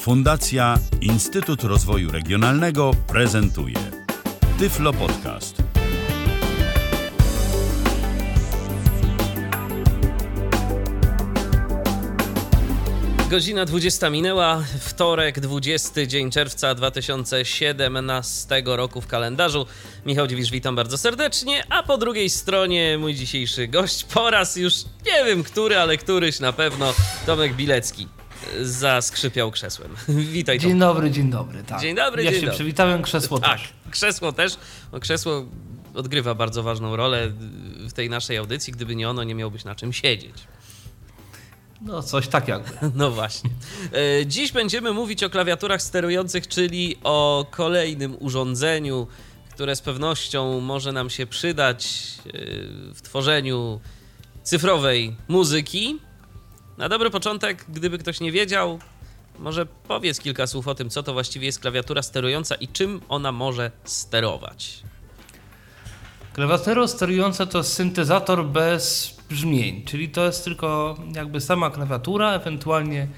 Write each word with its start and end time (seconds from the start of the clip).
Fundacja 0.00 0.78
Instytut 1.00 1.64
Rozwoju 1.64 2.10
Regionalnego 2.10 2.90
prezentuje 3.06 3.76
Tyflo 4.58 4.92
Podcast. 4.92 5.62
Godzina 13.30 13.64
20 13.64 14.10
minęła, 14.10 14.64
wtorek, 14.80 15.40
20 15.40 16.06
dzień 16.06 16.30
czerwca 16.30 16.74
2017 16.74 18.62
roku 18.64 19.00
w 19.00 19.06
kalendarzu. 19.06 19.66
Michał 20.06 20.26
Dziwisz, 20.26 20.50
witam 20.50 20.76
bardzo 20.76 20.98
serdecznie, 20.98 21.64
a 21.68 21.82
po 21.82 21.98
drugiej 21.98 22.30
stronie 22.30 22.98
mój 22.98 23.14
dzisiejszy 23.14 23.68
gość, 23.68 24.04
po 24.04 24.30
raz 24.30 24.56
już 24.56 24.74
nie 25.06 25.24
wiem 25.24 25.42
który, 25.44 25.78
ale 25.78 25.96
któryś 25.96 26.40
na 26.40 26.52
pewno, 26.52 26.94
Tomek 27.26 27.54
Bilecki. 27.54 28.19
Zaskrzypiał 28.62 29.50
krzesłem. 29.50 29.90
Witaj. 30.32 30.58
Dzień 30.58 30.70
Tomek. 30.70 30.80
dobry, 30.80 31.10
dzień 31.10 31.30
dobry. 31.30 31.62
Tak. 31.62 31.80
Dzień 31.80 31.96
dobry, 31.96 32.24
ja 32.24 32.30
dzień 32.30 32.40
się 32.40 32.46
dobry. 32.46 32.56
przywitałem, 32.56 33.02
krzesło 33.02 33.38
Tak, 33.38 33.58
też. 33.60 33.72
krzesło 33.90 34.32
też. 34.32 34.52
bo 34.92 35.00
krzesło 35.00 35.46
odgrywa 35.94 36.34
bardzo 36.34 36.62
ważną 36.62 36.96
rolę 36.96 37.28
w 37.88 37.92
tej 37.92 38.10
naszej 38.10 38.36
audycji. 38.36 38.72
Gdyby 38.72 38.96
nie 38.96 39.08
ono, 39.10 39.24
nie 39.24 39.34
miałbyś 39.34 39.64
na 39.64 39.74
czym 39.74 39.92
siedzieć. 39.92 40.34
No 41.80 42.02
coś 42.02 42.28
tak 42.28 42.48
jakby. 42.48 42.70
No 42.94 43.10
właśnie. 43.10 43.50
E, 44.20 44.26
Dziś 44.26 44.52
będziemy 44.52 44.92
mówić 44.92 45.22
o 45.24 45.30
klawiaturach 45.30 45.82
sterujących, 45.82 46.48
czyli 46.48 46.96
o 47.02 47.46
kolejnym 47.50 48.16
urządzeniu, 48.20 49.06
które 49.54 49.76
z 49.76 49.80
pewnością 49.80 50.60
może 50.60 50.92
nam 50.92 51.10
się 51.10 51.26
przydać 51.26 51.86
e, 52.26 52.30
w 52.94 53.02
tworzeniu 53.02 53.80
cyfrowej 54.42 55.16
muzyki. 55.28 55.98
Na 56.80 56.88
dobry 56.88 57.10
początek, 57.10 57.64
gdyby 57.68 57.98
ktoś 57.98 58.20
nie 58.20 58.32
wiedział, 58.32 58.78
może 59.38 59.66
powiedz 59.66 60.20
kilka 60.20 60.46
słów 60.46 60.68
o 60.68 60.74
tym, 60.74 60.90
co 60.90 61.02
to 61.02 61.12
właściwie 61.12 61.46
jest 61.46 61.60
klawiatura 61.60 62.02
sterująca 62.02 62.54
i 62.54 62.68
czym 62.68 63.00
ona 63.08 63.32
może 63.32 63.70
sterować. 63.84 64.82
Klawiatura 66.32 66.88
sterująca 66.88 67.46
to 67.46 67.62
syntezator 67.64 68.46
bez 68.46 69.16
brzmień, 69.28 69.84
czyli 69.84 70.08
to 70.08 70.24
jest 70.24 70.44
tylko 70.44 70.96
jakby 71.14 71.40
sama 71.40 71.70
klawiatura, 71.70 72.32
ewentualnie 72.32 73.08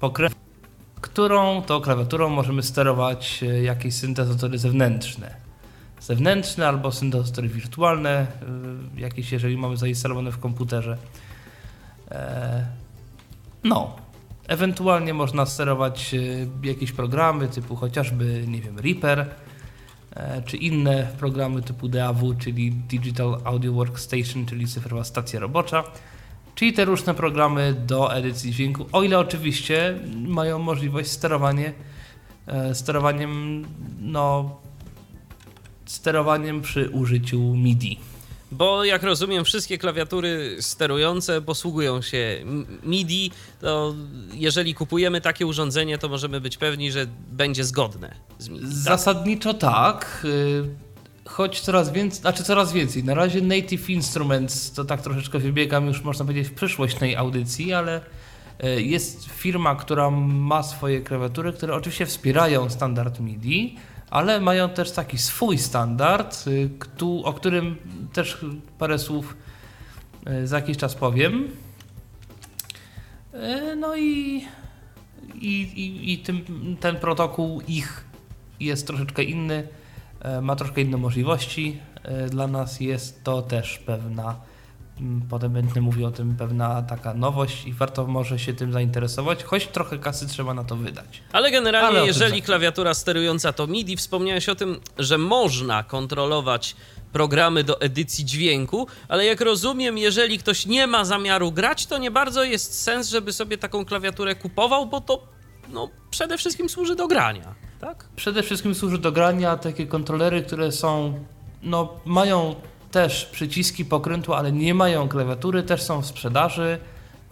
pokrętła, 0.00 0.40
którą 1.00 1.62
to 1.62 1.80
klawiaturą 1.80 2.28
możemy 2.28 2.62
sterować 2.62 3.42
e, 3.42 3.62
jakieś 3.62 3.94
syntezatory 3.94 4.58
zewnętrzne. 4.58 5.34
Zewnętrzne 6.00 6.68
albo 6.68 6.92
syntezatory 6.92 7.48
wirtualne, 7.48 8.10
e, 8.10 8.26
jakieś 9.00 9.32
jeżeli 9.32 9.56
mamy 9.56 9.76
zainstalowane 9.76 10.32
w 10.32 10.38
komputerze. 10.38 10.98
No, 13.64 13.96
ewentualnie 14.48 15.14
można 15.14 15.46
sterować 15.46 16.14
e, 16.14 16.66
jakieś 16.66 16.92
programy 16.92 17.48
typu 17.48 17.76
chociażby, 17.76 18.44
nie 18.48 18.60
wiem, 18.60 18.78
Reaper, 18.78 19.26
e, 20.16 20.42
czy 20.42 20.56
inne 20.56 21.08
programy 21.18 21.62
typu 21.62 21.88
DAW, 21.88 22.34
czyli 22.38 22.72
Digital 22.72 23.40
Audio 23.44 23.72
Workstation, 23.72 24.46
czyli 24.46 24.66
cyfrowa 24.66 25.04
stacja 25.04 25.40
robocza, 25.40 25.84
czyli 26.54 26.72
te 26.72 26.84
różne 26.84 27.14
programy 27.14 27.74
do 27.86 28.14
edycji 28.14 28.52
dźwięku, 28.52 28.86
o 28.92 29.02
ile 29.02 29.18
oczywiście 29.18 29.98
mają 30.26 30.58
możliwość 30.58 31.10
sterowanie, 31.10 31.72
e, 32.46 32.74
sterowaniem, 32.74 33.64
no, 34.00 34.56
sterowaniem 35.86 36.60
przy 36.60 36.90
użyciu 36.90 37.40
MIDI. 37.56 38.13
Bo 38.56 38.84
jak 38.84 39.02
rozumiem, 39.02 39.44
wszystkie 39.44 39.78
klawiatury 39.78 40.56
sterujące 40.60 41.42
posługują 41.42 42.02
się 42.02 42.44
MIDI, 42.82 43.30
to 43.60 43.94
jeżeli 44.32 44.74
kupujemy 44.74 45.20
takie 45.20 45.46
urządzenie, 45.46 45.98
to 45.98 46.08
możemy 46.08 46.40
być 46.40 46.56
pewni, 46.56 46.92
że 46.92 47.06
będzie 47.32 47.64
zgodne 47.64 48.14
z 48.38 48.48
MIDI. 48.48 48.64
Tak? 48.64 48.72
Zasadniczo 48.72 49.54
tak, 49.54 50.22
y, 50.24 50.64
choć 51.24 51.60
coraz 51.60 51.92
więcej, 51.92 52.20
znaczy 52.20 52.44
coraz 52.44 52.72
więcej. 52.72 53.04
Na 53.04 53.14
razie 53.14 53.40
Native 53.40 53.90
Instruments, 53.90 54.72
to 54.72 54.84
tak 54.84 55.02
troszeczkę 55.02 55.38
wybiegam 55.38 55.86
już 55.86 56.02
można 56.02 56.24
powiedzieć 56.24 56.48
w 56.48 56.54
przyszłość 56.54 56.96
tej 56.96 57.16
audycji, 57.16 57.72
ale 57.72 58.00
y, 58.64 58.82
jest 58.82 59.24
firma, 59.24 59.74
która 59.74 60.10
ma 60.10 60.62
swoje 60.62 61.00
klawiatury, 61.00 61.52
które 61.52 61.74
oczywiście 61.74 62.06
wspierają 62.06 62.70
standard 62.70 63.20
MIDI, 63.20 63.76
ale 64.14 64.40
mają 64.40 64.68
też 64.68 64.90
taki 64.90 65.18
swój 65.18 65.58
standard, 65.58 66.46
y, 66.46 66.70
o 67.24 67.32
którym 67.32 67.76
też 68.12 68.44
parę 68.78 68.98
słów 68.98 69.36
y, 70.42 70.46
za 70.46 70.56
jakiś 70.56 70.76
czas 70.76 70.94
powiem. 70.94 71.48
Y, 73.34 73.76
No 73.76 73.96
i, 73.96 74.44
i, 75.34 75.60
i, 75.62 76.12
i 76.12 76.18
tym, 76.18 76.44
ten 76.80 76.96
protokół 76.96 77.60
ich 77.68 78.04
jest 78.60 78.86
troszeczkę 78.86 79.22
inny, 79.22 79.68
ma 80.42 80.56
troszkę 80.56 80.80
inne 80.80 80.96
możliwości. 80.96 81.78
Dla 82.30 82.46
nas 82.46 82.80
jest 82.80 83.24
to 83.24 83.42
też 83.42 83.78
pewna, 83.78 84.36
potem 85.30 85.52
będę 85.52 85.80
mówił 85.80 86.06
o 86.06 86.10
tym, 86.10 86.36
pewna 86.36 86.82
taka 86.82 87.14
nowość 87.14 87.66
i 87.66 87.72
warto 87.72 88.06
może 88.06 88.38
się 88.38 88.54
tym 88.54 88.72
zainteresować, 88.72 89.44
choć 89.44 89.66
trochę 89.66 89.98
kasy 89.98 90.28
trzeba 90.28 90.54
na 90.54 90.64
to 90.64 90.76
wydać. 90.76 91.22
Ale 91.32 91.50
generalnie, 91.50 91.98
Ale 91.98 92.06
jeżeli 92.06 92.42
klawiatura 92.42 92.94
sterująca 92.94 93.52
to 93.52 93.66
MIDI, 93.66 93.96
wspomniałeś 93.96 94.48
o 94.48 94.54
tym, 94.54 94.80
że 94.98 95.18
można 95.18 95.82
kontrolować 95.82 96.76
programy 97.12 97.64
do 97.64 97.80
edycji 97.80 98.24
dźwięku, 98.24 98.86
ale 99.08 99.24
jak 99.24 99.40
rozumiem, 99.40 99.98
jeżeli 99.98 100.38
ktoś 100.38 100.66
nie 100.66 100.86
ma 100.86 101.04
zamiaru 101.04 101.52
grać, 101.52 101.86
to 101.86 101.98
nie 101.98 102.10
bardzo 102.10 102.44
jest 102.44 102.82
sens, 102.82 103.08
żeby 103.08 103.32
sobie 103.32 103.58
taką 103.58 103.84
klawiaturę 103.84 104.34
kupował, 104.34 104.86
bo 104.86 105.00
to 105.00 105.26
no, 105.68 105.90
przede 106.10 106.38
wszystkim 106.38 106.68
służy 106.68 106.96
do 106.96 107.08
grania, 107.08 107.54
tak? 107.80 108.08
Przede 108.16 108.42
wszystkim 108.42 108.74
służy 108.74 108.98
do 108.98 109.12
grania 109.12 109.56
takie 109.56 109.86
kontrolery, 109.86 110.42
które 110.42 110.72
są, 110.72 111.20
no 111.62 112.00
mają 112.04 112.54
też 112.94 113.24
przyciski 113.24 113.84
pokrętła, 113.84 114.36
ale 114.38 114.52
nie 114.52 114.74
mają 114.74 115.08
klawiatury, 115.08 115.62
też 115.62 115.82
są 115.82 116.02
w 116.02 116.06
sprzedaży, 116.06 116.78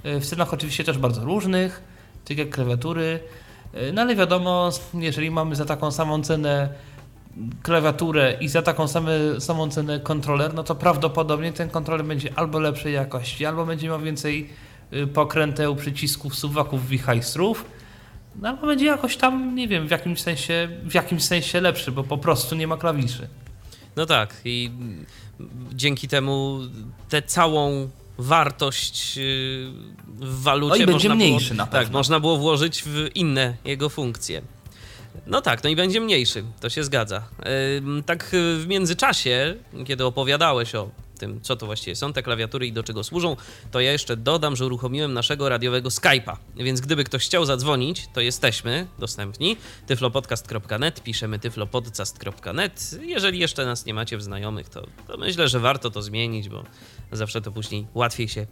e, 0.05 0.21
w 0.21 0.27
cenach 0.27 0.55
oczywiście 0.55 0.85
też 0.85 0.99
bardzo 0.99 1.25
różnych, 1.25 1.83
tak 2.29 2.39
jak 2.39 2.51
klawiatury. 2.51 3.21
E, 3.75 3.93
No 3.93 4.03
ale 4.03 4.17
wiadomo, 4.17 4.71
jeżeli 4.95 5.31
mamy 5.31 5.57
za 5.57 5.65
taką 5.65 5.91
samą 5.91 6.23
cenę 6.23 6.69
klawiaturę 7.63 8.37
i 8.41 8.49
za 8.49 8.63
taką 8.63 8.89
same, 8.89 9.13
samą 9.41 9.71
cenę 9.71 10.01
kontroler, 10.01 10.55
no 10.55 10.63
to 10.63 10.75
prawdopodobnie 10.75 11.53
ten 11.53 11.71
kontroler 11.71 12.05
będzie 12.05 12.29
albo 12.37 12.59
lepszej 12.59 12.95
jakości, 12.95 13.47
albo 13.47 13.67
będzie 13.67 13.89
miał 13.89 14.01
więcej 14.01 14.49
y, 14.93 15.07
pokręteł, 15.07 15.77
przycisków, 15.77 16.35
suwaków, 16.35 16.89
wichajstrów, 16.89 17.65
no 18.37 18.49
albo 18.49 18.67
będzie 18.67 18.87
jakoś 18.87 19.17
tam, 19.17 19.55
nie 19.55 19.69
wiem, 19.69 19.89
w 19.89 19.91
jakimś 19.91 20.21
sensie, 20.21 20.69
w 20.83 20.95
jakimś 20.95 21.25
sensie 21.25 21.61
lepszy, 21.61 21.93
bo 21.93 22.05
po 22.05 22.19
prostu 22.19 22.55
nie 22.57 22.67
ma 22.67 22.77
klawiszy. 22.77 23.29
No 23.97 24.07
tak, 24.07 24.41
i 24.45 24.71
dzięki 25.73 26.09
temu 26.09 26.61
tę 27.09 27.23
całą 27.23 27.91
wartość 28.19 29.17
yy, 29.17 29.23
w 30.07 30.43
walucie 30.43 30.77
No 30.79 30.85
i 30.85 30.87
będzie 30.87 31.09
można 31.09 31.15
mniejszy 31.15 31.55
było, 31.55 31.67
Tak, 31.67 31.91
można 31.91 32.21
było 32.21 32.37
włożyć 32.37 32.83
w 32.87 33.09
inne 33.15 33.57
jego 33.65 33.89
funkcje. 33.89 34.43
No 35.27 35.41
tak, 35.41 35.65
no 35.65 35.71
i 35.71 35.77
będzie 35.77 36.01
mniejszy, 36.01 36.45
to 36.61 36.71
się 36.71 36.85
zgadza. 36.85 37.23
Tak 38.07 38.35
y, 38.35 38.59
w 38.59 38.67
międzyczasie, 38.67 39.55
kiedy 39.87 40.05
opowiadałeś 40.05 40.75
o 40.75 40.89
tym, 41.23 41.41
co 41.41 41.57
to 41.57 41.67
właściwie 41.67 41.97
są 41.97 42.13
te 42.13 42.23
klawiatury 42.23 42.67
i 42.67 42.73
do 42.73 42.83
czego 42.83 43.05
służą, 43.05 43.37
to 43.71 43.81
ja 43.81 43.93
jeszcze 43.93 44.17
dodam, 44.17 44.57
że 44.57 44.67
uruchomiłem 44.67 45.13
naszego 45.13 45.49
radiowego 45.49 45.89
Skype'a. 45.89 46.37
Więc 46.57 46.81
gdyby 46.81 47.05
ktoś 47.05 47.25
chciał 47.25 47.45
zadzwonić, 47.45 48.09
to 48.13 48.21
jesteśmy 48.21 48.87
dostępni. 48.99 49.57
tyflopodcast.net, 49.87 51.03
piszemy 51.03 51.39
tyflopodcast.net. 51.39 52.91
Jeżeli 53.03 53.39
jeszcze 53.39 53.67
nas 53.67 53.87
nie 53.87 53.95
macie 53.95 54.17
w 54.17 54.23
znajomych, 54.23 54.69
to, 54.69 54.87
to 55.07 55.17
myślę, 55.17 55.49
że 55.49 55.61
warto 55.61 55.91
to 55.91 56.03
zmienić, 56.03 56.49
bo 56.49 56.65
zawsze 57.13 57.41
to 57.41 57.53
później 57.53 57.87
łatwiej 57.95 58.29
się 58.29 58.47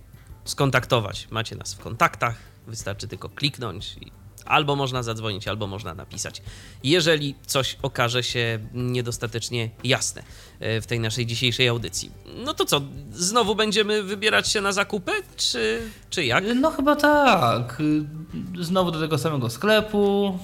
skontaktować. 0.45 1.29
Macie 1.31 1.57
nas 1.57 1.75
w 1.75 1.79
kontaktach, 1.79 2.37
wystarczy 2.67 3.09
tylko 3.09 3.29
kliknąć 3.29 3.97
i 4.01 4.13
albo 4.51 4.77
można 4.77 5.03
zadzwonić, 5.03 5.49
albo 5.49 5.67
można 5.67 5.95
napisać. 5.95 6.43
Jeżeli 6.85 7.35
coś 7.47 7.77
okaże 7.83 8.23
się 8.23 8.59
niedostatecznie 8.75 9.71
jasne 9.85 10.23
e, 10.61 10.81
w 10.81 10.87
tej 10.87 11.01
naszej 11.01 11.27
dzisiejszej 11.27 11.69
audycji. 11.69 12.11
No 12.45 12.55
to 12.55 12.65
co, 12.65 12.81
znowu 13.13 13.55
będziemy 13.55 14.03
wybierać 14.03 14.49
się 14.49 14.61
na 14.61 14.73
zakupy, 14.73 15.13
czy, 15.37 15.83
czy 16.11 16.25
jak? 16.25 16.45
No 16.57 16.71
chyba 16.71 16.97
tak. 16.97 17.83
Znowu 18.61 18.91
do 18.91 19.01
tego 19.01 19.19
samego 19.19 19.51
sklepu. 19.51 20.39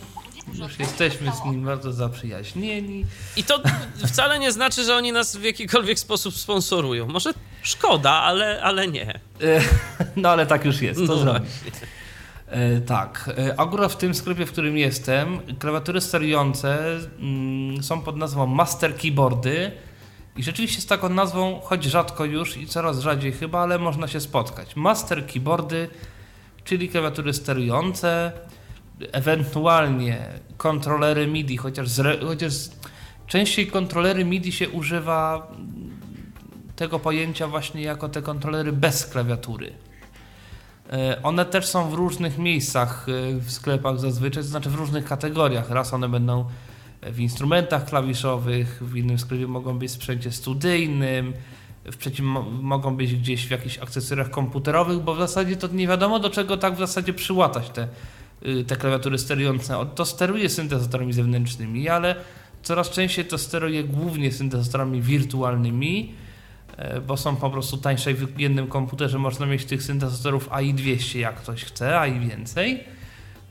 Już 0.55 0.79
jesteśmy 0.79 1.33
z 1.33 1.45
nim 1.45 1.65
bardzo 1.65 1.93
zaprzyjaźnieni. 1.93 3.05
I 3.37 3.45
to 3.45 3.61
wcale 4.07 4.39
nie 4.39 4.53
znaczy, 4.53 4.85
że 4.85 4.97
oni 4.97 5.13
nas 5.13 5.37
w 5.37 5.43
jakikolwiek 5.43 5.99
sposób 5.99 6.35
sponsorują. 6.35 7.07
Może 7.07 7.31
szkoda, 7.63 8.11
ale, 8.13 8.63
ale 8.63 8.89
nie. 8.89 9.15
E, 9.43 9.61
No 10.17 10.29
ale 10.29 10.47
tak 10.47 10.65
już 10.65 10.81
jest, 10.83 11.01
to 11.01 11.07
No 11.07 11.17
zrobić. 11.17 11.51
E, 12.49 12.81
Tak, 12.81 13.31
E, 13.39 13.61
akurat 13.61 13.93
w 13.93 13.97
tym 13.97 14.15
sklepie, 14.15 14.47
w 14.47 14.53
którym 14.53 14.77
jestem, 14.77 15.41
klawiatury 15.59 16.01
sterujące 16.01 16.99
mm, 17.21 17.83
są 17.83 18.01
pod 18.01 18.17
nazwą 18.17 18.47
Master 18.47 18.97
Keyboardy 18.97 19.73
i 20.37 20.43
rzeczywiście 20.43 20.81
z 20.81 20.87
taką 20.87 21.09
nazwą, 21.09 21.61
choć 21.61 21.85
rzadko 21.85 22.25
już 22.25 22.57
i 22.57 22.67
coraz 22.67 22.99
rzadziej 22.99 23.33
chyba, 23.33 23.61
ale 23.61 23.79
można 23.79 24.09
się 24.09 24.21
spotkać. 24.21 24.77
Master 24.77 25.27
Keyboardy, 25.27 25.89
czyli 26.65 26.89
klawiatury 26.89 27.33
sterujące, 27.33 28.33
ewentualnie 29.13 30.19
kontrolery 30.57 31.27
MIDI, 31.27 31.57
chociaż, 31.57 31.89
chociaż 32.27 32.53
częściej 33.27 33.67
kontrolery 33.67 34.25
MIDI 34.25 34.53
się 34.53 34.69
używa 34.69 35.53
tego 36.77 36.99
pojęcia 36.99 37.49
właśnie 37.49 37.83
jako 37.83 38.09
te 38.09 38.23
kontrolery 38.23 38.73
bez 38.73 39.07
klawiatury. 39.07 39.73
E, 40.93 41.23
one 41.23 41.45
też 41.45 41.67
są 41.67 41.91
w 41.91 41.95
różnych 41.95 42.39
miejscach 42.39 43.07
e, 43.09 43.41
w 43.41 43.53
sklepach 43.53 44.01
zazwyczaj, 44.01 44.43
to 44.43 44.49
znaczy 44.49 44.71
w 44.71 44.75
różnych 44.75 45.05
kategoriach. 45.05 45.71
Raz 45.71 45.95
one 45.95 46.09
będą 46.09 46.45
w 47.03 47.21
instrumentach 47.21 47.85
klawiszowych, 47.85 48.83
w 48.85 48.97
innym 48.97 49.19
sklepie 49.19 49.47
mogą 49.47 49.79
być 49.79 49.91
w 49.91 49.95
sprzęcie 49.95 50.33
studyjnym, 50.33 51.33
w 51.85 51.97
trzecim 51.97 52.27
mogą 52.63 52.97
być 52.97 53.15
gdzieś 53.15 53.47
w 53.47 53.51
jakichś 53.51 53.79
akcesoriach 53.79 54.31
komputerowych, 54.31 54.99
bo 54.99 55.15
w 55.15 55.19
zasadzie 55.19 55.57
to 55.57 55.69
nie 55.69 55.89
wiadomo 55.89 56.19
do 56.19 56.31
czego 56.31 56.57
tak 56.57 56.75
w 56.75 56.79
zasadzie 56.79 57.13
przyłatać 57.13 57.71
te, 57.71 57.89
y, 58.47 58.65
te 58.65 58.77
klawiatury 58.77 59.19
sterujące. 59.19 59.87
To 59.95 60.05
steruje 60.05 60.49
syntezatorami 60.49 61.13
zewnętrznymi, 61.13 61.89
ale 61.89 62.15
coraz 62.63 62.91
częściej 62.91 63.25
to 63.25 63.39
steruje 63.39 63.85
głównie 63.85 64.33
syntezatorami 64.33 65.03
wirtualnymi, 65.03 66.13
e, 66.13 66.26
bo 67.07 67.17
są 67.17 67.37
po 67.37 67.51
prostu 67.51 67.77
tańsze 67.77 68.15
w 68.15 68.41
jednym 68.41 68.67
komputerze 68.67 69.19
można 69.19 69.47
mieć 69.47 69.65
tych 69.65 69.83
syntezatorów 69.83 70.49
AI200 70.51 71.19
jak 71.19 71.37
ktoś 71.37 71.65
chce, 71.65 72.01
a 72.01 72.07
i 72.07 72.29
więcej. 72.29 72.85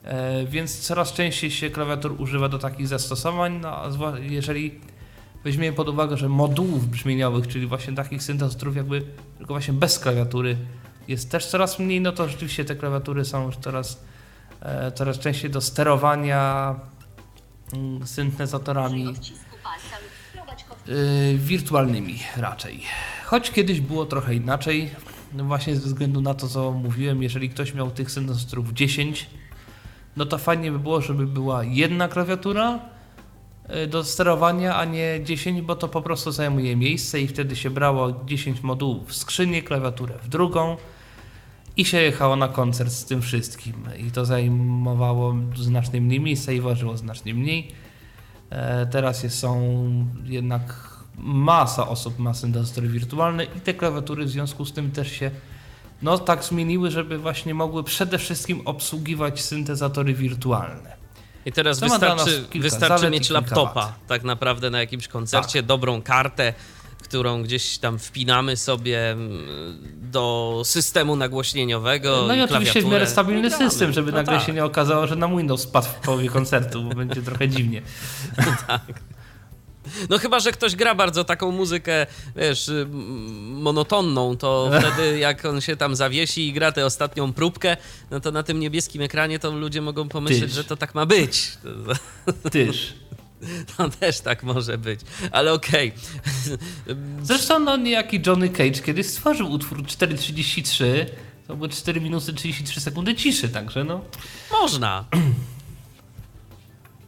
E, 0.06 0.46
więc 0.46 0.80
coraz 0.80 1.14
częściej 1.14 1.52
się 1.52 1.70
klawiatur 1.70 2.22
używa 2.22 2.50
do 2.50 2.60
takich 2.60 2.88
zastosowań, 2.88 3.60
no, 3.62 4.18
jeżeli 4.20 4.80
weźmiemy 5.44 5.76
pod 5.76 5.90
uwagę, 5.90 6.18
że 6.18 6.30
modułów 6.30 6.88
brzmieniowych, 6.88 7.48
czyli 7.48 7.68
właśnie 7.68 7.94
takich 7.96 8.24
syntezatorów 8.24 8.76
jakby 8.76 9.02
tylko 9.38 9.54
właśnie 9.54 9.74
bez 9.74 10.00
klawiatury 10.00 10.58
jest 11.08 11.32
też 11.32 11.46
coraz 11.46 11.80
mniej, 11.80 12.02
no 12.02 12.12
to 12.12 12.30
rzeczywiście 12.30 12.66
te 12.66 12.76
klawiatury 12.76 13.26
są 13.26 13.46
już 13.46 13.58
coraz, 13.58 14.04
e, 14.62 14.92
coraz 14.92 15.20
częściej 15.20 15.52
do 15.52 15.62
sterowania 15.62 16.76
mm, 17.74 18.08
syntezatorami 18.08 19.14
wirtualnymi 21.36 22.20
raczej. 22.38 22.82
Choć 23.26 23.52
kiedyś 23.52 23.82
było 23.82 24.06
trochę 24.06 24.36
inaczej, 24.36 24.90
no 25.34 25.44
właśnie 25.44 25.76
ze 25.76 25.82
względu 25.82 26.22
na 26.22 26.34
to, 26.34 26.48
co 26.48 26.72
mówiłem, 26.72 27.24
jeżeli 27.24 27.50
ktoś 27.50 27.74
miał 27.74 27.92
tych 27.92 28.12
syntezatorów 28.12 28.74
10, 28.74 29.30
no 30.18 30.26
to 30.26 30.38
fajnie 30.38 30.72
by 30.72 30.80
było, 30.80 31.02
żeby 31.02 31.28
była 31.28 31.64
jedna 31.64 32.08
klawiatura, 32.08 32.80
Y, 33.70 33.88
do 33.88 34.04
sterowania, 34.04 34.76
a 34.76 34.86
nie 34.86 35.20
10, 35.24 35.62
bo 35.62 35.76
to 35.76 35.88
po 35.88 36.02
prostu 36.02 36.32
zajmuje 36.32 36.76
miejsce 36.76 37.22
i 37.22 37.28
wtedy 37.28 37.56
się 37.56 37.70
brało 37.70 38.14
10 38.26 38.64
modułów 38.64 39.08
w 39.08 39.16
skrzynię, 39.16 39.62
klawiaturę 39.62 40.14
w 40.24 40.28
drugą 40.28 40.78
i 41.78 41.86
się 41.86 41.98
jechało 41.98 42.36
na 42.36 42.48
koncert 42.48 42.92
z 42.92 43.06
tym 43.06 43.22
wszystkim. 43.22 43.74
I 44.08 44.12
to 44.12 44.26
zajmowało 44.26 45.36
znacznie 45.56 46.02
mniej 46.02 46.20
miejsca 46.20 46.52
i 46.52 46.62
ważyło 46.62 46.98
znacznie 46.98 47.34
mniej. 47.34 47.72
E, 48.50 48.86
teraz 48.86 49.24
jest, 49.24 49.40
są 49.40 49.62
jednak 50.24 50.96
masa 51.18 51.88
osób 51.88 52.20
ma 52.20 52.34
syntezatory 52.34 52.88
wirtualne 52.88 53.44
i 53.44 53.62
te 53.62 53.74
klawiatury 53.74 54.26
w 54.26 54.30
związku 54.30 54.66
z 54.66 54.74
tym 54.74 54.92
też 54.92 55.12
się 55.12 55.32
no 56.02 56.18
tak 56.18 56.44
zmieniły, 56.44 56.92
żeby 56.92 57.18
właśnie 57.18 57.54
mogły 57.54 57.84
przede 57.84 58.18
wszystkim 58.18 58.62
obsługiwać 58.66 59.42
syntezatory 59.42 60.14
wirtualne. 60.14 60.96
I 61.46 61.52
teraz 61.52 61.80
wystarczy, 61.80 62.46
wystarczy 62.56 63.10
mieć 63.10 63.30
laptopa 63.30 63.94
tak 64.08 64.24
naprawdę 64.24 64.70
na 64.70 64.80
jakimś 64.80 65.08
koncercie, 65.08 65.60
tak. 65.60 65.66
dobrą 65.66 66.02
kartę, 66.02 66.54
którą 67.06 67.44
gdzieś 67.44 67.78
tam 67.78 68.00
wpinamy 68.00 68.58
sobie 68.58 69.12
mm, 69.12 69.48
do 70.12 70.62
systemu 70.66 71.16
nagłośnieniowego. 71.16 72.26
No 72.28 72.36
i, 72.36 72.38
i 72.38 72.42
oczywiście 72.42 72.82
w 72.82 72.86
miarę 72.86 73.08
stabilny 73.08 73.52
system, 73.52 73.94
żeby 73.94 74.12
no 74.12 74.18
nagle 74.18 74.38
tak. 74.38 74.46
się 74.46 74.54
nie 74.54 74.66
okazało, 74.66 75.08
że 75.08 75.16
nam 75.16 75.38
Windows 75.38 75.62
spadł 75.62 75.88
w 75.88 75.94
połowie 75.94 76.30
koncertu, 76.30 76.84
bo 76.84 76.96
będzie 76.96 77.22
trochę 77.22 77.50
dziwnie. 77.50 77.82
tak. 78.68 78.82
No 80.10 80.18
chyba, 80.18 80.40
że 80.40 80.52
ktoś 80.52 80.76
gra 80.76 80.96
bardzo 80.96 81.24
taką 81.24 81.52
muzykę, 81.52 82.08
wiesz, 82.36 82.72
monotonną, 83.40 84.38
to 84.38 84.72
wtedy 84.80 85.20
jak 85.20 85.46
on 85.46 85.62
się 85.62 85.76
tam 85.76 85.96
zawiesi 85.96 86.48
i 86.48 86.54
gra 86.54 86.72
tę 86.72 86.86
ostatnią 86.86 87.34
próbkę, 87.34 87.78
no 88.12 88.20
to 88.20 88.32
na 88.32 88.44
tym 88.44 88.60
niebieskim 88.60 89.02
ekranie 89.02 89.40
to 89.40 89.52
ludzie 89.52 89.82
mogą 89.82 90.10
pomyśleć, 90.10 90.44
Tyż. 90.44 90.54
że 90.54 90.64
to 90.64 90.78
tak 90.78 90.96
ma 90.96 91.06
być. 91.06 91.52
Tyż. 92.52 92.94
No 93.80 93.90
też 93.90 94.20
tak 94.20 94.44
może 94.44 94.78
być, 94.78 95.00
ale 95.32 95.54
okej. 95.54 95.94
Okay. 96.48 96.98
Zresztą 97.24 97.60
no 97.60 97.78
niejaki 97.78 98.22
Johnny 98.28 98.50
Cage 98.50 98.82
kiedyś 98.82 99.08
stworzył 99.08 99.52
utwór 99.52 99.84
4.33, 99.84 100.86
to 101.48 101.56
były 101.56 101.70
4 101.70 102.02
minuty 102.02 102.34
33 102.34 102.82
sekundy 102.82 103.16
ciszy, 103.16 103.50
także 103.50 103.84
no. 103.84 104.02
Można. 104.52 105.06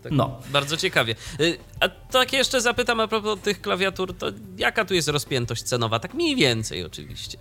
Tak 0.04 0.12
no. 0.12 0.42
Bardzo 0.50 0.78
ciekawie. 0.78 1.16
Y, 1.39 1.57
a 1.80 1.89
tak 1.89 2.34
jeszcze 2.34 2.62
zapytam 2.62 3.00
a 3.00 3.07
propos 3.07 3.39
tych 3.39 3.62
klawiatur, 3.62 4.18
to 4.18 4.28
jaka 4.57 4.86
tu 4.86 4.94
jest 4.94 5.07
rozpiętość 5.07 5.63
cenowa? 5.63 6.00
Tak 6.00 6.13
mniej 6.13 6.36
więcej 6.36 6.84
oczywiście. 6.84 7.38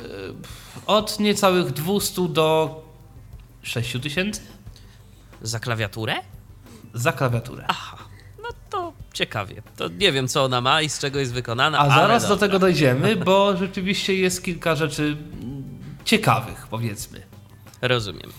Y, 0.00 0.04
od 0.86 1.20
niecałych 1.20 1.70
200 1.70 2.28
do 2.28 2.82
6000. 3.62 4.40
Za 5.42 5.60
klawiaturę? 5.60 6.14
Za 6.94 7.12
klawiaturę. 7.12 7.64
Aha, 7.68 7.96
no 8.42 8.48
to 8.70 8.92
ciekawie. 9.12 9.62
To 9.76 9.88
nie 9.88 10.12
wiem, 10.12 10.28
co 10.28 10.44
ona 10.44 10.60
ma 10.60 10.82
i 10.82 10.88
z 10.88 10.98
czego 10.98 11.18
jest 11.18 11.32
wykonana. 11.32 11.78
A 11.78 11.88
zaraz 11.88 12.28
do 12.28 12.36
tego 12.36 12.58
dojdziemy, 12.58 13.16
bo 13.16 13.56
rzeczywiście 13.56 14.14
jest 14.14 14.44
kilka 14.44 14.74
rzeczy 14.76 15.16
ciekawych, 16.04 16.66
powiedzmy. 16.70 17.22
Rozumiem. 17.82 18.30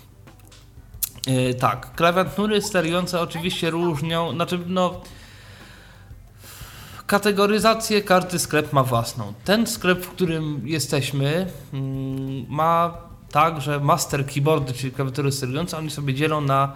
Yy, 1.28 1.54
tak, 1.54 1.96
klawiatury 1.96 2.62
sterujące 2.62 3.22
oczywiście 3.22 3.70
różnią, 3.70 4.32
znaczy 4.34 4.60
no 4.68 5.02
kategoryzację 7.08 8.02
każdy 8.02 8.40
sklep 8.40 8.74
ma 8.74 8.84
własną. 8.84 9.34
Ten 9.46 9.68
sklep, 9.68 10.06
w 10.06 10.10
którym 10.10 10.68
jesteśmy 10.68 11.48
yy, 11.74 11.80
ma 12.48 12.98
tak, 13.32 13.62
że 13.62 13.80
master 13.80 14.26
keyboardy, 14.26 14.74
czyli 14.74 14.92
klawiatury 14.92 15.32
sterujące, 15.32 15.78
oni 15.78 15.92
sobie 15.92 16.14
dzielą 16.14 16.42
na 16.42 16.74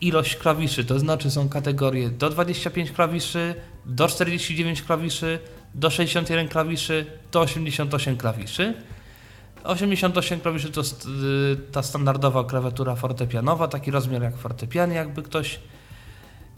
ilość 0.00 0.36
klawiszy, 0.36 0.84
to 0.84 0.98
znaczy 0.98 1.30
są 1.30 1.48
kategorie 1.48 2.10
do 2.10 2.30
25 2.30 2.92
klawiszy, 2.92 3.54
do 3.86 4.08
49 4.08 4.82
klawiszy, 4.82 5.38
do 5.74 5.90
61 5.90 6.48
klawiszy, 6.48 7.06
do 7.32 7.40
88 7.40 8.16
klawiszy. 8.16 8.74
88 9.64 10.40
klawiszy 10.40 10.70
to 10.70 10.80
jest 10.80 11.06
y, 11.06 11.56
ta 11.72 11.82
standardowa 11.82 12.44
klawiatura 12.44 12.96
fortepianowa, 12.96 13.68
taki 13.68 13.90
rozmiar 13.90 14.22
jak 14.22 14.36
fortepian, 14.36 14.92
jakby 14.92 15.22
ktoś 15.22 15.60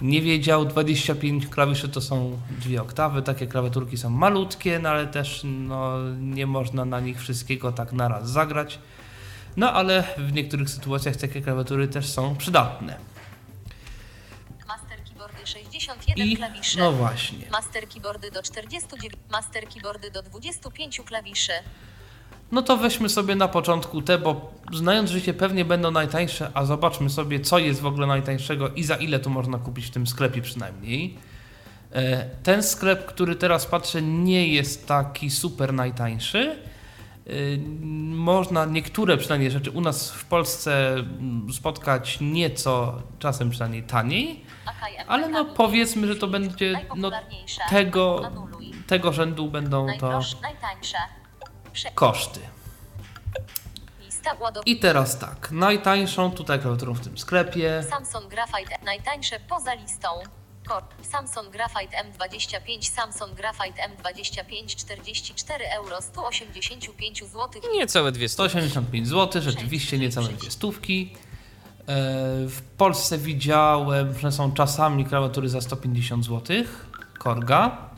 nie 0.00 0.22
wiedział. 0.22 0.64
25 0.64 1.46
klawiszy 1.46 1.88
to 1.88 2.00
są 2.00 2.38
dwie 2.60 2.82
oktawy, 2.82 3.22
takie 3.22 3.46
klawiaturki 3.46 3.96
są 3.96 4.10
malutkie, 4.10 4.78
no 4.78 4.88
ale 4.88 5.06
też 5.06 5.40
no, 5.44 5.98
nie 6.20 6.46
można 6.46 6.84
na 6.84 7.00
nich 7.00 7.20
wszystkiego 7.20 7.72
tak 7.72 7.92
naraz 7.92 8.30
zagrać. 8.30 8.78
No 9.56 9.72
ale 9.72 10.04
w 10.18 10.32
niektórych 10.32 10.70
sytuacjach 10.70 11.16
takie 11.16 11.42
klawiatury 11.42 11.88
też 11.88 12.08
są 12.08 12.36
przydatne. 12.36 13.15
Master 15.86 16.06
keyboardy 16.06 16.26
61 16.26 16.26
I, 16.26 16.36
klawiszy. 16.36 16.78
No 16.78 16.92
właśnie. 16.92 17.38
Master 17.50 17.88
keyboardy 17.88 18.30
do 18.30 18.42
49, 18.42 19.14
master 19.30 19.68
keyboardy 19.68 20.10
do 20.10 20.22
25 20.22 21.00
klawiszy. 21.00 21.52
No 22.52 22.62
to 22.62 22.76
weźmy 22.76 23.08
sobie 23.08 23.34
na 23.34 23.48
początku 23.48 24.02
te, 24.02 24.18
bo 24.18 24.54
znając 24.72 25.10
życie 25.10 25.34
pewnie 25.34 25.64
będą 25.64 25.90
najtańsze, 25.90 26.50
a 26.54 26.64
zobaczmy 26.64 27.10
sobie, 27.10 27.40
co 27.40 27.58
jest 27.58 27.80
w 27.80 27.86
ogóle 27.86 28.06
najtańszego 28.06 28.68
i 28.68 28.84
za 28.84 28.96
ile 28.96 29.18
tu 29.18 29.30
można 29.30 29.58
kupić 29.58 29.86
w 29.86 29.90
tym 29.90 30.06
sklepie 30.06 30.42
przynajmniej. 30.42 31.18
E, 31.92 32.30
ten 32.42 32.62
sklep, 32.62 33.06
który 33.06 33.36
teraz 33.36 33.66
patrzę, 33.66 34.02
nie 34.02 34.48
jest 34.48 34.86
taki 34.86 35.30
super 35.30 35.72
najtańszy. 35.72 36.56
E, 37.26 37.30
można 38.14 38.64
niektóre 38.64 39.16
przynajmniej 39.16 39.50
rzeczy 39.50 39.70
u 39.70 39.80
nas 39.80 40.12
w 40.12 40.24
Polsce 40.24 40.94
mm, 40.94 41.52
spotkać 41.52 42.18
nieco, 42.20 43.02
czasem 43.18 43.50
przynajmniej 43.50 43.82
taniej, 43.82 44.44
ale 45.06 45.28
no 45.28 45.44
powiedzmy, 45.44 46.06
że 46.06 46.16
to 46.16 46.26
będzie 46.26 46.80
no, 46.96 47.10
tego, 47.70 48.30
tego 48.86 49.12
rzędu 49.12 49.50
będą 49.50 49.86
to 49.98 50.20
koszty. 51.94 52.40
I 54.66 54.78
teraz 54.78 55.18
tak, 55.18 55.50
najtańszą 55.50 56.30
tutaj 56.30 56.60
klawiaturą 56.60 56.94
w 56.94 57.00
tym 57.00 57.18
sklepie. 57.18 57.84
Samsung 57.90 58.26
Graphite 58.26 58.78
najtańsze 58.84 59.40
poza 59.40 59.74
listą. 59.74 60.08
Samsung 61.02 61.50
Graphite 61.50 61.96
M25, 61.96 62.90
Samsung 62.90 63.34
Graphite 63.34 63.82
M25 63.82 64.76
44 64.76 65.64
euro 65.70 66.02
185 66.02 67.24
zł. 67.24 67.48
Niecałe 67.74 68.12
dwie 68.12 68.28
stówki. 68.28 68.50
185 68.52 69.08
zł, 69.08 69.42
rzeczywiście 69.42 69.98
niecałe 69.98 70.28
dwie 70.28 70.50
stówki. 70.50 71.12
E, 71.12 71.84
w 72.46 72.62
Polsce 72.78 73.18
widziałem, 73.18 74.18
że 74.18 74.32
są 74.32 74.52
czasami 74.52 75.04
klawiatury 75.04 75.48
za 75.48 75.60
150 75.60 76.24
zł. 76.24 76.56
Korga. 77.18 77.95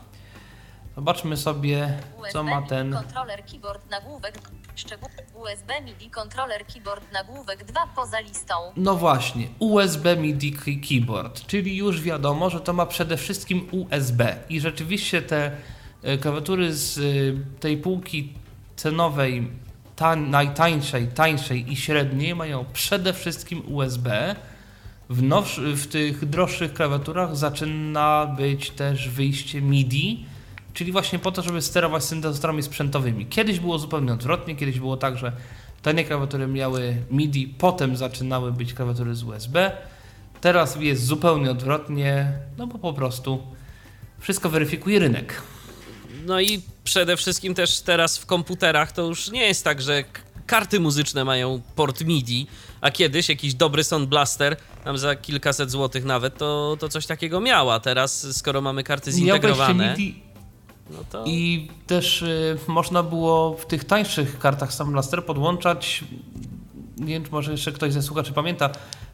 Zobaczmy 0.99 1.37
sobie, 1.37 1.97
co 2.33 2.43
ma 2.43 2.55
MIDI 2.55 2.69
ten. 2.69 2.93
Kontroler 2.93 3.45
keyboard 3.45 3.89
nagłówek. 3.91 4.39
Szczegół. 4.75 5.09
USB 5.35 5.81
MIDI 5.81 6.09
kontroler 6.09 6.65
keyboard 6.65 7.11
nagłówek 7.13 7.65
2 7.65 7.87
poza 7.95 8.19
listą. 8.19 8.53
No 8.77 8.95
właśnie, 8.95 9.47
USB 9.59 10.15
MIDI 10.15 10.53
key- 10.53 10.89
keyboard, 10.89 11.45
czyli 11.47 11.77
już 11.77 12.01
wiadomo, 12.01 12.49
że 12.49 12.59
to 12.59 12.73
ma 12.73 12.85
przede 12.85 13.17
wszystkim 13.17 13.67
USB. 13.71 14.35
I 14.49 14.59
rzeczywiście 14.59 15.21
te 15.21 15.51
e, 16.03 16.17
klawiatury 16.17 16.73
z 16.73 16.97
e, 16.97 17.59
tej 17.59 17.77
półki 17.77 18.33
cenowej, 18.75 19.51
tań, 19.95 20.29
najtańszej, 20.29 21.07
tańszej 21.07 21.71
i 21.71 21.75
średniej 21.75 22.35
mają 22.35 22.65
przede 22.73 23.13
wszystkim 23.13 23.63
USB. 23.75 24.35
W, 25.09 25.23
nowsz, 25.23 25.59
w 25.59 25.87
tych 25.87 26.25
droższych 26.29 26.73
klawiaturach 26.73 27.35
zaczyna 27.35 28.35
być 28.37 28.69
też 28.71 29.09
wyjście 29.09 29.61
MIDI, 29.61 30.25
czyli 30.79 30.91
właśnie 30.91 31.19
po 31.19 31.31
to, 31.31 31.41
żeby 31.41 31.61
sterować 31.61 32.03
syntezatorami 32.03 32.63
sprzętowymi. 32.63 33.25
Kiedyś 33.25 33.59
było 33.59 33.79
zupełnie 33.79 34.13
odwrotnie, 34.13 34.55
kiedyś 34.55 34.79
było 34.79 34.97
tak, 34.97 35.17
że 35.17 35.31
tanie 35.81 36.03
klawiatury 36.03 36.47
miały 36.47 36.95
MIDI, 37.11 37.47
potem 37.47 37.97
zaczynały 37.97 38.51
być 38.51 38.73
klawiatury 38.73 39.15
z 39.15 39.23
USB. 39.23 39.71
Teraz 40.41 40.75
jest 40.79 41.05
zupełnie 41.05 41.51
odwrotnie, 41.51 42.33
no 42.57 42.67
bo 42.67 42.77
po 42.77 42.93
prostu 42.93 43.43
wszystko 44.19 44.49
weryfikuje 44.49 44.99
rynek. 44.99 45.41
No 46.25 46.41
i 46.41 46.61
przede 46.83 47.17
wszystkim 47.17 47.53
też 47.53 47.81
teraz 47.81 48.17
w 48.17 48.25
komputerach 48.25 48.91
to 48.91 49.01
już 49.01 49.31
nie 49.31 49.47
jest 49.47 49.63
tak, 49.63 49.81
że 49.81 50.03
karty 50.45 50.79
muzyczne 50.79 51.25
mają 51.25 51.61
port 51.75 52.01
MIDI, 52.01 52.47
a 52.81 52.91
kiedyś 52.91 53.29
jakiś 53.29 53.53
dobry 53.53 53.83
Sound 53.83 54.09
Blaster, 54.09 54.57
tam 54.83 54.97
za 54.97 55.15
kilkaset 55.15 55.71
złotych 55.71 56.05
nawet, 56.05 56.37
to, 56.37 56.77
to 56.79 56.89
coś 56.89 57.05
takiego 57.05 57.41
miała. 57.41 57.79
Teraz, 57.79 58.37
skoro 58.37 58.61
mamy 58.61 58.83
karty 58.83 59.11
zintegrowane, 59.11 59.89
MIDI 59.89 60.28
no 60.91 60.97
to... 61.09 61.23
I 61.25 61.67
też 61.87 62.21
y, 62.21 62.57
można 62.67 63.03
było 63.03 63.57
w 63.57 63.65
tych 63.65 63.83
tańszych 63.83 64.39
kartach 64.39 64.73
Sound 64.73 64.91
Blaster 64.91 65.25
podłączać, 65.25 66.03
nie 66.97 67.05
wiem, 67.05 67.23
czy 67.23 67.31
może 67.31 67.51
jeszcze 67.51 67.71
ktoś 67.71 67.93
ze 67.93 68.01
słuchaczy 68.01 68.33
pamięta, 68.33 68.69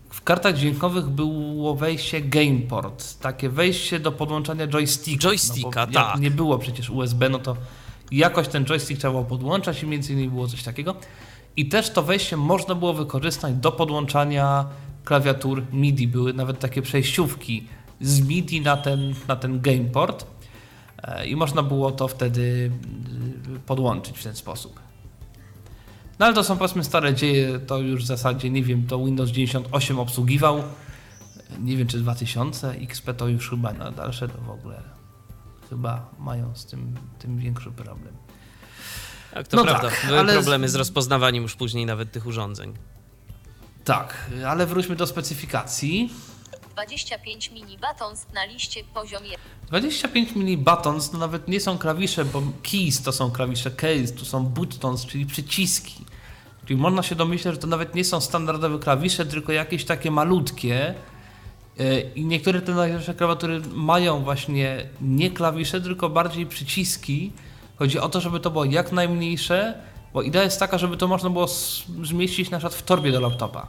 w 0.09 0.21
kartach 0.21 0.57
dźwiękowych 0.57 1.09
było 1.09 1.75
wejście 1.75 2.21
Gameport, 2.21 3.19
takie 3.19 3.49
wejście 3.49 3.99
do 3.99 4.11
podłączania 4.11 4.67
joysticka. 4.67 5.29
Joysticka, 5.29 5.87
bo 5.87 5.93
tak. 5.93 6.19
Nie 6.19 6.31
było 6.31 6.57
przecież 6.57 6.89
USB, 6.89 7.29
no 7.29 7.39
to 7.39 7.55
jakoś 8.11 8.47
ten 8.47 8.65
joystick 8.65 8.99
trzeba 8.99 9.11
było 9.11 9.25
podłączać 9.25 9.83
i 9.83 9.87
między 9.87 10.13
innymi 10.13 10.29
było 10.29 10.47
coś 10.47 10.63
takiego. 10.63 10.95
I 11.57 11.65
też 11.65 11.89
to 11.89 12.03
wejście 12.03 12.37
można 12.37 12.75
było 12.75 12.93
wykorzystać 12.93 13.53
do 13.53 13.71
podłączania 13.71 14.65
klawiatur 15.03 15.63
MIDI. 15.73 16.07
Były 16.07 16.33
nawet 16.33 16.59
takie 16.59 16.81
przejściówki 16.81 17.67
z 18.01 18.21
MIDI 18.21 18.61
na 18.61 18.77
ten, 18.77 19.13
na 19.27 19.35
ten 19.35 19.61
Gameport. 19.61 20.25
E, 21.03 21.27
i 21.27 21.35
można 21.35 21.63
było 21.63 21.91
to 21.91 22.07
wtedy 22.07 22.71
y, 23.55 23.59
podłączyć 23.59 24.19
w 24.19 24.23
ten 24.23 24.35
sposób. 24.35 24.79
No 26.19 26.25
ale 26.25 26.35
to 26.35 26.43
są 26.43 26.57
powiedzmy 26.57 26.83
stare 26.83 27.13
dzieje, 27.13 27.59
to 27.59 27.77
już 27.77 28.03
w 28.03 28.07
zasadzie 28.07 28.49
nie 28.49 28.63
wiem, 28.63 28.87
to 28.87 29.05
Windows 29.05 29.29
98 29.29 29.99
obsługiwał. 29.99 30.63
Nie 31.59 31.77
wiem 31.77 31.87
czy 31.87 31.97
2000, 31.99 32.71
XP 32.71 33.13
to 33.17 33.27
już 33.27 33.49
chyba 33.49 33.73
na 33.73 33.91
dalsze 33.91 34.29
to 34.29 34.41
w 34.41 34.49
ogóle 34.49 34.83
chyba 35.69 36.09
mają 36.19 36.55
z 36.55 36.65
tym, 36.65 36.95
tym 37.19 37.37
większy 37.37 37.71
problem. 37.71 38.13
Tak, 39.33 39.47
to 39.47 39.57
no 39.57 39.63
prawda. 39.63 39.89
tak, 39.89 40.05
Były 40.07 40.19
ale- 40.19 40.33
problemy 40.33 40.69
z 40.69 40.75
rozpoznawaniem 40.75 41.43
już 41.43 41.55
później 41.55 41.85
nawet 41.85 42.11
tych 42.11 42.25
urządzeń. 42.25 42.73
Tak, 43.83 44.31
ale 44.47 44.65
wróćmy 44.65 44.95
do 44.95 45.07
specyfikacji. 45.07 46.13
25 46.75 47.51
mini 47.51 47.77
buttons 47.77 48.25
na 48.33 48.45
liście 48.45 48.83
poziom 48.93 49.23
1. 49.23 49.39
25 49.67 50.35
mini 50.35 50.57
buttons 50.57 51.09
to 51.09 51.17
nawet 51.17 51.47
nie 51.47 51.59
są 51.59 51.77
klawisze, 51.77 52.25
bo 52.25 52.41
keys 52.71 53.01
to 53.01 53.11
są 53.11 53.31
klawisze 53.31 53.71
keys, 53.71 54.13
tu 54.13 54.25
są 54.25 54.45
buttons, 54.45 55.05
czyli 55.05 55.25
przyciski. 55.25 56.05
Czyli 56.65 56.79
można 56.79 57.03
się 57.03 57.15
domyśleć, 57.15 57.53
że 57.53 57.61
to 57.61 57.67
nawet 57.67 57.95
nie 57.95 58.03
są 58.03 58.21
standardowe 58.21 58.79
klawisze, 58.79 59.25
tylko 59.25 59.51
jakieś 59.51 59.85
takie 59.85 60.11
malutkie. 60.11 60.93
E, 61.79 61.99
I 61.99 62.25
niektóre 62.25 62.61
te 62.61 62.73
najlepsze 62.73 63.13
klawiatury 63.13 63.61
mają 63.73 64.23
właśnie 64.23 64.89
nie 65.01 65.31
klawisze, 65.31 65.81
tylko 65.81 66.09
bardziej 66.09 66.45
przyciski. 66.45 67.31
Chodzi 67.75 67.99
o 67.99 68.09
to, 68.09 68.21
żeby 68.21 68.39
to 68.39 68.51
było 68.51 68.65
jak 68.65 68.91
najmniejsze, 68.91 69.81
bo 70.13 70.21
idea 70.21 70.43
jest 70.43 70.59
taka, 70.59 70.77
żeby 70.77 70.97
to 70.97 71.07
można 71.07 71.29
było 71.29 71.47
zmieścić 72.03 72.49
na 72.49 72.57
przykład 72.57 72.75
w 72.75 72.83
torbie 72.83 73.11
do 73.11 73.19
laptopa. 73.19 73.67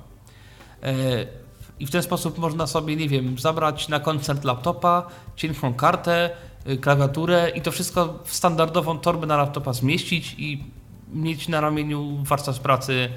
E, 1.76 1.82
I 1.82 1.86
w 1.86 1.90
ten 1.90 2.02
sposób 2.02 2.38
można 2.38 2.66
sobie, 2.66 2.96
nie 2.96 3.08
wiem, 3.08 3.38
zabrać 3.38 3.88
na 3.88 4.00
koncert 4.00 4.44
laptopa, 4.44 5.06
cienką 5.36 5.74
kartę, 5.74 6.30
y, 6.68 6.76
klawiaturę 6.76 7.50
i 7.50 7.62
to 7.62 7.72
wszystko 7.72 8.18
w 8.24 8.34
standardową 8.34 8.98
torbę 8.98 9.26
na 9.26 9.36
laptopa 9.36 9.72
zmieścić 9.72 10.34
i 10.38 10.64
mieć 11.12 11.48
na 11.48 11.60
ramieniu 11.60 12.16
warsztat 12.22 12.58
pracy 12.58 13.08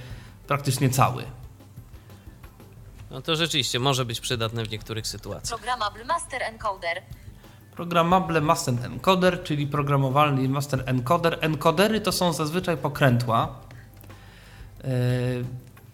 praktycznie 0.47 0.89
cały. 0.89 1.23
No 3.11 3.21
to 3.21 3.35
rzeczywiście 3.35 3.79
może 3.79 4.05
być 4.05 4.19
przydatne 4.19 4.65
w 4.65 4.69
niektórych 4.69 5.07
sytuacjach. 5.07 5.59
Programmable 5.59 6.05
Master 6.05 6.43
Encoder. 6.43 7.01
Programmable 7.75 8.41
Master 8.41 8.75
Encoder, 8.85 9.43
czyli 9.43 9.67
programowalny 9.67 10.49
Master 10.49 10.83
Encoder. 10.85 11.37
Encodery 11.41 12.01
to 12.01 12.11
są 12.11 12.33
zazwyczaj 12.33 12.77
pokrętła. 12.77 13.55
Yy, 14.83 14.89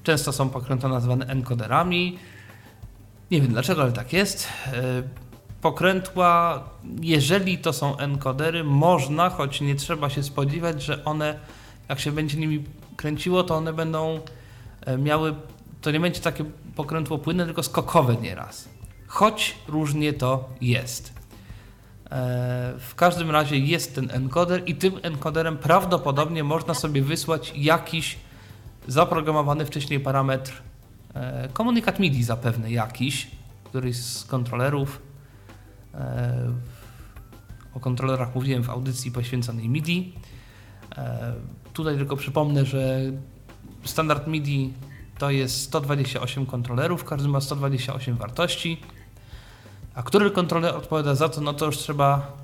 Często 0.04 0.34
są 0.34 0.50
pokrętła 0.50 0.90
nazywane 0.90 1.26
encoderami. 1.26 2.20
Nie 3.32 3.42
wiem 3.42 3.52
dlaczego, 3.52 3.82
ale 3.82 3.92
tak 3.92 4.14
jest. 4.14 4.48
Yy, 4.72 5.04
Pokrętła, 5.62 6.64
jeżeli 7.02 7.58
to 7.58 7.74
są 7.74 7.98
encodery, 7.98 8.64
można, 8.64 9.30
choć 9.30 9.62
nie 9.62 9.76
trzeba 9.76 10.10
się 10.10 10.24
spodziewać, 10.24 10.84
że 10.84 11.06
one, 11.06 11.40
jak 11.90 12.00
się 12.00 12.12
będzie 12.12 12.38
nimi 12.38 12.64
kręciło, 12.98 13.44
to 13.44 13.56
one 13.56 13.74
będą 13.74 14.20
e, 14.86 14.98
miały, 14.98 15.36
to 15.82 15.92
nie 15.92 16.00
będzie 16.00 16.20
takie 16.22 16.46
pokrętło 16.76 17.18
płynne, 17.18 17.46
tylko 17.46 17.64
skokowe 17.64 18.16
nieraz. 18.16 18.70
Choć 19.08 19.56
różnie 19.68 20.14
to 20.14 20.50
jest. 20.62 21.14
E, 22.12 22.74
W 22.80 22.96
każdym 22.96 23.32
razie 23.32 23.58
jest 23.58 23.96
ten 23.96 24.12
encoder 24.12 24.64
i 24.66 24.76
tym 24.76 24.94
encoderem 25.02 25.58
prawdopodobnie 25.58 26.44
można 26.44 26.74
sobie 26.74 27.02
wysłać 27.02 27.54
jakiś 27.56 28.18
zaprogramowany 28.88 29.66
wcześniej 29.66 30.00
parametr, 30.00 30.52
e, 30.52 30.75
komunikat 31.54 32.00
MIDI 32.00 32.24
zapewne 32.24 32.72
jakiś, 32.72 33.28
któryś 33.64 33.98
z 33.98 34.24
kontrolerów. 34.24 35.02
E, 35.94 36.54
O 37.74 37.80
kontrolerach 37.80 38.36
mówiłem 38.36 38.64
w 38.64 38.70
audycji 38.70 39.12
poświęconej 39.12 39.70
MIDI. 39.70 40.14
E, 40.98 41.34
Tutaj 41.74 41.98
tylko 41.98 42.16
przypomnę, 42.16 42.66
że 42.66 43.00
standard 43.84 44.28
MIDI 44.28 44.74
to 45.18 45.30
jest 45.30 45.62
128 45.62 46.46
kontrolerów, 46.46 47.04
każdy 47.04 47.28
ma 47.28 47.42
128 47.42 48.18
wartości. 48.18 48.82
A 49.96 50.04
który 50.04 50.32
kontroler 50.32 50.76
odpowiada 50.76 51.16
za 51.16 51.30
to, 51.30 51.42
no 51.42 51.54
to 51.54 51.66
już 51.66 51.78
trzeba 51.78 52.38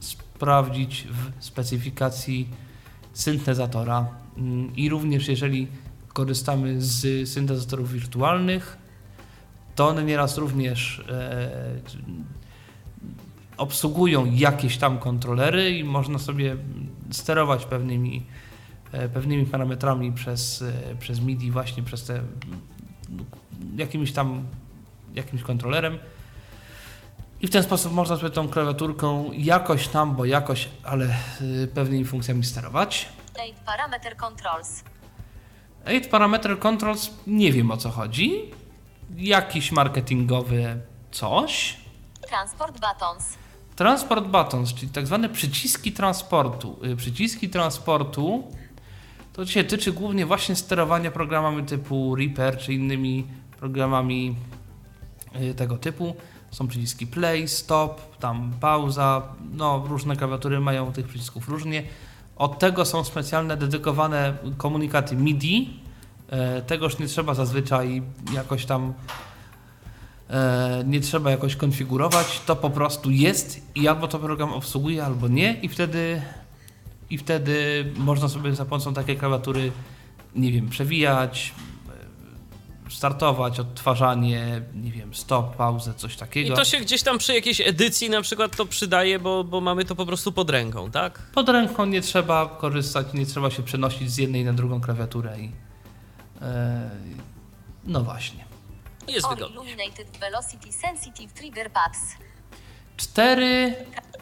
sprawdzić 0.00 1.06
w 1.10 1.44
specyfikacji 1.44 2.48
syntezatora. 3.12 4.08
Mm, 4.36 4.76
I 4.76 4.88
również 4.88 5.28
jeżeli 5.28 5.68
korzystamy 6.18 6.80
z 6.82 7.28
syntezatorów 7.28 7.92
wirtualnych, 7.92 8.78
to 9.74 9.88
one 9.88 10.04
nieraz 10.04 10.38
również 10.38 11.04
e, 11.08 11.50
obsługują 13.56 14.24
jakieś 14.24 14.76
tam 14.76 14.98
kontrolery 14.98 15.78
i 15.78 15.84
można 15.84 16.18
sobie 16.18 16.56
sterować 17.10 17.64
pewnymi, 17.64 18.26
e, 18.92 19.08
pewnymi 19.08 19.46
parametrami 19.46 20.12
przez, 20.12 20.62
e, 20.62 20.96
przez 20.98 21.20
MIDI, 21.20 21.50
właśnie 21.50 21.82
przez 21.82 22.04
te 22.04 22.22
jakimś 23.76 24.12
tam 24.12 24.46
jakimś 25.14 25.42
kontrolerem. 25.42 25.98
I 27.40 27.46
w 27.46 27.50
ten 27.50 27.62
sposób 27.62 27.92
można 27.92 28.16
sobie 28.16 28.30
tą 28.30 28.48
klawiaturką 28.48 29.30
jakoś 29.32 29.88
tam, 29.88 30.16
bo 30.16 30.24
jakoś, 30.24 30.68
ale 30.84 31.06
y, 31.40 31.68
pewnymi 31.74 32.04
funkcjami 32.04 32.44
sterować. 32.44 33.08
8 33.34 33.54
Parameter 33.66 34.16
Controls. 34.16 34.82
8 35.84 36.10
Parameter 36.10 36.58
Controls, 36.58 37.10
nie 37.26 37.52
wiem 37.52 37.70
o 37.70 37.76
co 37.76 37.90
chodzi. 37.90 38.42
Jakiś 39.16 39.72
marketingowy 39.72 40.80
coś. 41.10 41.76
Transport 42.28 42.80
Buttons. 42.80 43.38
Transport 43.78 44.26
buttons, 44.26 44.74
czyli 44.74 44.92
tak 44.92 45.06
zwane 45.06 45.28
przyciski 45.28 45.92
transportu. 45.92 46.78
Y, 46.84 46.96
Przyciski 46.96 47.48
transportu 47.48 48.44
to 49.32 49.46
się 49.46 49.64
tyczy 49.64 49.92
głównie 49.92 50.26
właśnie 50.26 50.56
sterowania 50.56 51.10
programami 51.10 51.64
typu 51.64 52.14
Reaper 52.14 52.58
czy 52.58 52.74
innymi 52.74 53.26
programami 53.58 54.36
y, 55.40 55.54
tego 55.54 55.76
typu. 55.76 56.16
Są 56.50 56.68
przyciski 56.68 57.06
play, 57.06 57.48
stop, 57.48 58.16
tam 58.16 58.52
pauza, 58.60 59.22
no 59.52 59.84
różne 59.88 60.16
klawiatury 60.16 60.60
mają 60.60 60.92
tych 60.92 61.08
przycisków 61.08 61.48
różnie. 61.48 61.82
Od 62.38 62.58
tego 62.58 62.84
są 62.84 63.04
specjalne 63.04 63.56
dedykowane 63.56 64.36
komunikaty 64.56 65.16
MIDI. 65.16 65.80
E, 66.30 66.62
Tegoż 66.62 66.98
nie 66.98 67.06
trzeba 67.06 67.34
zazwyczaj 67.34 68.02
jakoś 68.34 68.66
tam 68.66 68.94
e, 70.30 70.82
nie 70.86 71.00
trzeba 71.00 71.30
jakoś 71.30 71.56
konfigurować, 71.56 72.40
to 72.46 72.56
po 72.56 72.70
prostu 72.70 73.10
jest 73.10 73.60
i 73.74 73.88
albo 73.88 74.08
to 74.08 74.18
program 74.18 74.52
obsługuje, 74.52 75.04
albo 75.04 75.28
nie 75.28 75.52
i 75.52 75.68
wtedy, 75.68 76.22
i 77.10 77.18
wtedy 77.18 77.86
można 77.96 78.28
sobie 78.28 78.54
za 78.54 78.64
pomocą 78.64 78.94
takiej 78.94 79.16
klawiatury, 79.16 79.72
nie 80.36 80.52
wiem, 80.52 80.68
przewijać, 80.68 81.54
startować, 82.90 83.60
odtwarzanie, 83.60 84.62
nie 84.74 84.90
wiem, 84.92 85.14
stop, 85.14 85.56
pauzę, 85.56 85.94
coś 85.94 86.16
takiego. 86.16 86.54
I 86.54 86.56
to 86.56 86.64
się 86.64 86.80
gdzieś 86.80 87.02
tam 87.02 87.18
przy 87.18 87.34
jakiejś 87.34 87.60
edycji 87.60 88.10
na 88.10 88.22
przykład 88.22 88.56
to 88.56 88.66
przydaje, 88.66 89.18
bo, 89.18 89.44
bo 89.44 89.60
mamy 89.60 89.84
to 89.84 89.94
po 89.94 90.06
prostu 90.06 90.32
pod 90.32 90.50
ręką, 90.50 90.90
tak? 90.90 91.18
Pod 91.34 91.48
ręką 91.48 91.86
nie 91.86 92.00
trzeba 92.00 92.46
korzystać, 92.46 93.06
nie 93.14 93.26
trzeba 93.26 93.50
się 93.50 93.62
przenosić 93.62 94.10
z 94.10 94.16
jednej 94.18 94.44
na 94.44 94.52
drugą 94.52 94.80
klawiaturę 94.80 95.38
i 95.40 95.52
e, 96.42 96.90
no 97.84 98.00
właśnie. 98.00 98.44
Jest 99.08 99.28
wygodnie. 99.28 99.56
Illuminated 99.56 100.18
Velocity 100.20 100.72
Sensitive 100.72 101.32
Trigger 101.32 101.70
Pads. 101.70 101.98
Cztery, 102.96 103.74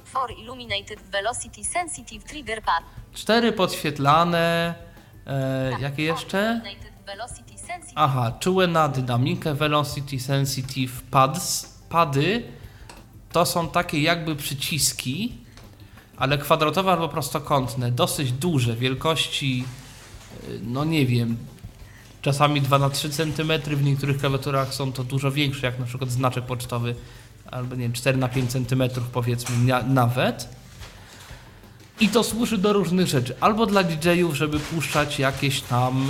For 0.05 0.31
Illuminated 0.39 1.01
Velocity 1.11 1.65
Sensitive 1.65 2.25
Trigger 2.25 2.63
Pad. 2.63 2.85
cztery 3.15 3.53
podświetlane, 3.53 4.75
e, 5.27 5.81
jakie 5.81 6.03
jeszcze? 6.03 6.61
Velocity 7.07 7.56
Aha, 7.95 8.33
czułe 8.41 8.67
na 8.67 8.89
dynamikę 8.89 9.55
Velocity 9.55 10.21
Sensitive 10.21 11.03
Pads. 11.11 11.77
Pady 11.89 12.43
to 13.33 13.47
są 13.47 13.69
takie 13.69 14.01
jakby 14.03 14.37
przyciski, 14.37 15.33
ale 16.17 16.39
kwadratowe 16.39 16.93
albo 16.93 17.09
prostokątne, 17.09 17.91
dosyć 17.93 18.33
duże, 18.33 18.77
wielkości, 18.77 19.65
y, 20.49 20.61
no 20.63 20.85
nie 20.85 21.07
wiem, 21.07 21.37
czasami 22.23 22.61
2 22.61 22.79
na 22.79 22.91
3 22.91 23.11
cm, 23.11 23.53
w 23.67 23.85
niektórych 23.85 24.19
klawiaturach 24.19 24.75
są 24.75 24.93
to 24.93 25.05
dużo 25.05 25.31
większe, 25.31 25.67
jak 25.67 25.79
na 25.79 25.87
przykład 25.87 26.11
znaczek 26.11 26.45
pocztowy, 26.45 26.95
albo 27.51 27.75
nie 27.75 27.83
wiem, 27.83 27.93
4 27.93 28.19
na 28.19 28.29
5 28.29 28.51
cm 28.53 28.83
powiedzmy 29.13 29.57
na- 29.59 29.83
nawet. 29.83 30.49
I 32.01 32.09
to 32.09 32.25
służy 32.25 32.59
do 32.59 32.73
różnych 32.73 33.07
rzeczy. 33.07 33.35
Albo 33.41 33.67
dla 33.67 33.83
DJ-ów, 33.85 34.35
żeby 34.37 34.61
puszczać 34.61 35.19
jakieś 35.19 35.61
tam 35.61 36.09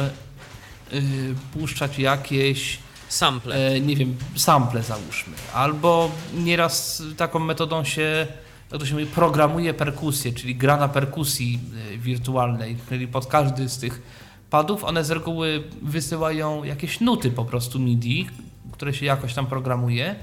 puszczać 1.53 1.99
jakieś, 1.99 2.79
Sample. 3.09 3.55
e, 3.75 3.81
nie 3.81 3.97
wiem, 3.97 4.17
sample 4.37 4.83
załóżmy. 4.83 5.35
Albo 5.55 6.11
nieraz 6.35 7.03
taką 7.17 7.39
metodą 7.39 7.85
się, 7.85 8.27
jak 8.73 8.81
to 8.81 8.87
się 8.87 8.93
mówi, 8.93 9.07
programuje 9.07 9.75
perkusję, 9.75 10.33
czyli 10.33 10.57
gra 10.57 10.77
na 10.77 10.89
perkusji 10.89 11.61
e, 11.95 11.99
wirtualnej, 11.99 12.77
czyli 12.89 13.09
pod 13.09 13.27
każdy 13.27 13.69
z 13.69 13.79
tych 13.79 14.03
padów 14.51 14.85
one 14.85 15.05
z 15.05 15.11
reguły 15.11 15.65
wysyłają 15.83 16.65
jakieś 16.65 17.01
nuty 17.01 17.31
po 17.31 17.45
prostu 17.45 17.79
MIDI, 17.79 18.27
które 18.73 18.95
się 18.95 19.07
jakoś 19.07 19.35
tam 19.35 19.47
programuje. 19.47 20.15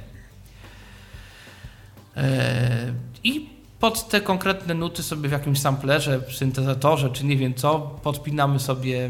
E, 2.17 2.93
I 3.23 3.49
pod 3.79 4.09
te 4.09 4.21
konkretne 4.21 4.73
nuty 4.73 5.03
sobie 5.03 5.29
w 5.29 5.31
jakimś 5.31 5.59
samplerze, 5.59 6.21
syntezatorze, 6.31 7.09
czy 7.09 7.25
nie 7.25 7.37
wiem 7.37 7.53
co, 7.53 7.79
podpinamy 8.03 8.59
sobie 8.59 9.09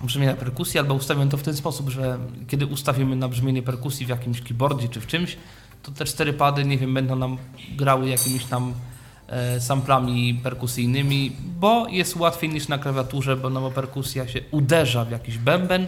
brzmienia 0.00 0.36
perkusji, 0.36 0.80
albo 0.80 0.94
ustawiam 0.94 1.28
to 1.28 1.36
w 1.36 1.42
ten 1.42 1.56
sposób, 1.56 1.88
że 1.88 2.18
kiedy 2.48 2.66
ustawimy 2.66 3.16
na 3.16 3.28
brzmienie 3.28 3.62
perkusji 3.62 4.06
w 4.06 4.08
jakimś 4.08 4.42
keyboardzie 4.42 4.88
czy 4.88 5.00
w 5.00 5.06
czymś, 5.06 5.36
to 5.82 5.92
te 5.92 6.04
cztery 6.04 6.32
pady, 6.32 6.64
nie 6.64 6.78
wiem, 6.78 6.94
będą 6.94 7.16
nam 7.16 7.38
grały 7.76 8.08
jakimiś 8.08 8.44
tam 8.44 8.74
e, 9.28 9.60
samplami 9.60 10.34
perkusyjnymi, 10.34 11.32
bo 11.60 11.88
jest 11.88 12.16
łatwiej 12.16 12.50
niż 12.50 12.68
na 12.68 12.78
klawiaturze, 12.78 13.36
bo 13.36 13.50
no 13.50 13.70
perkusja 13.70 14.28
się 14.28 14.40
uderza 14.50 15.04
w 15.04 15.10
jakiś 15.10 15.38
bęben, 15.38 15.86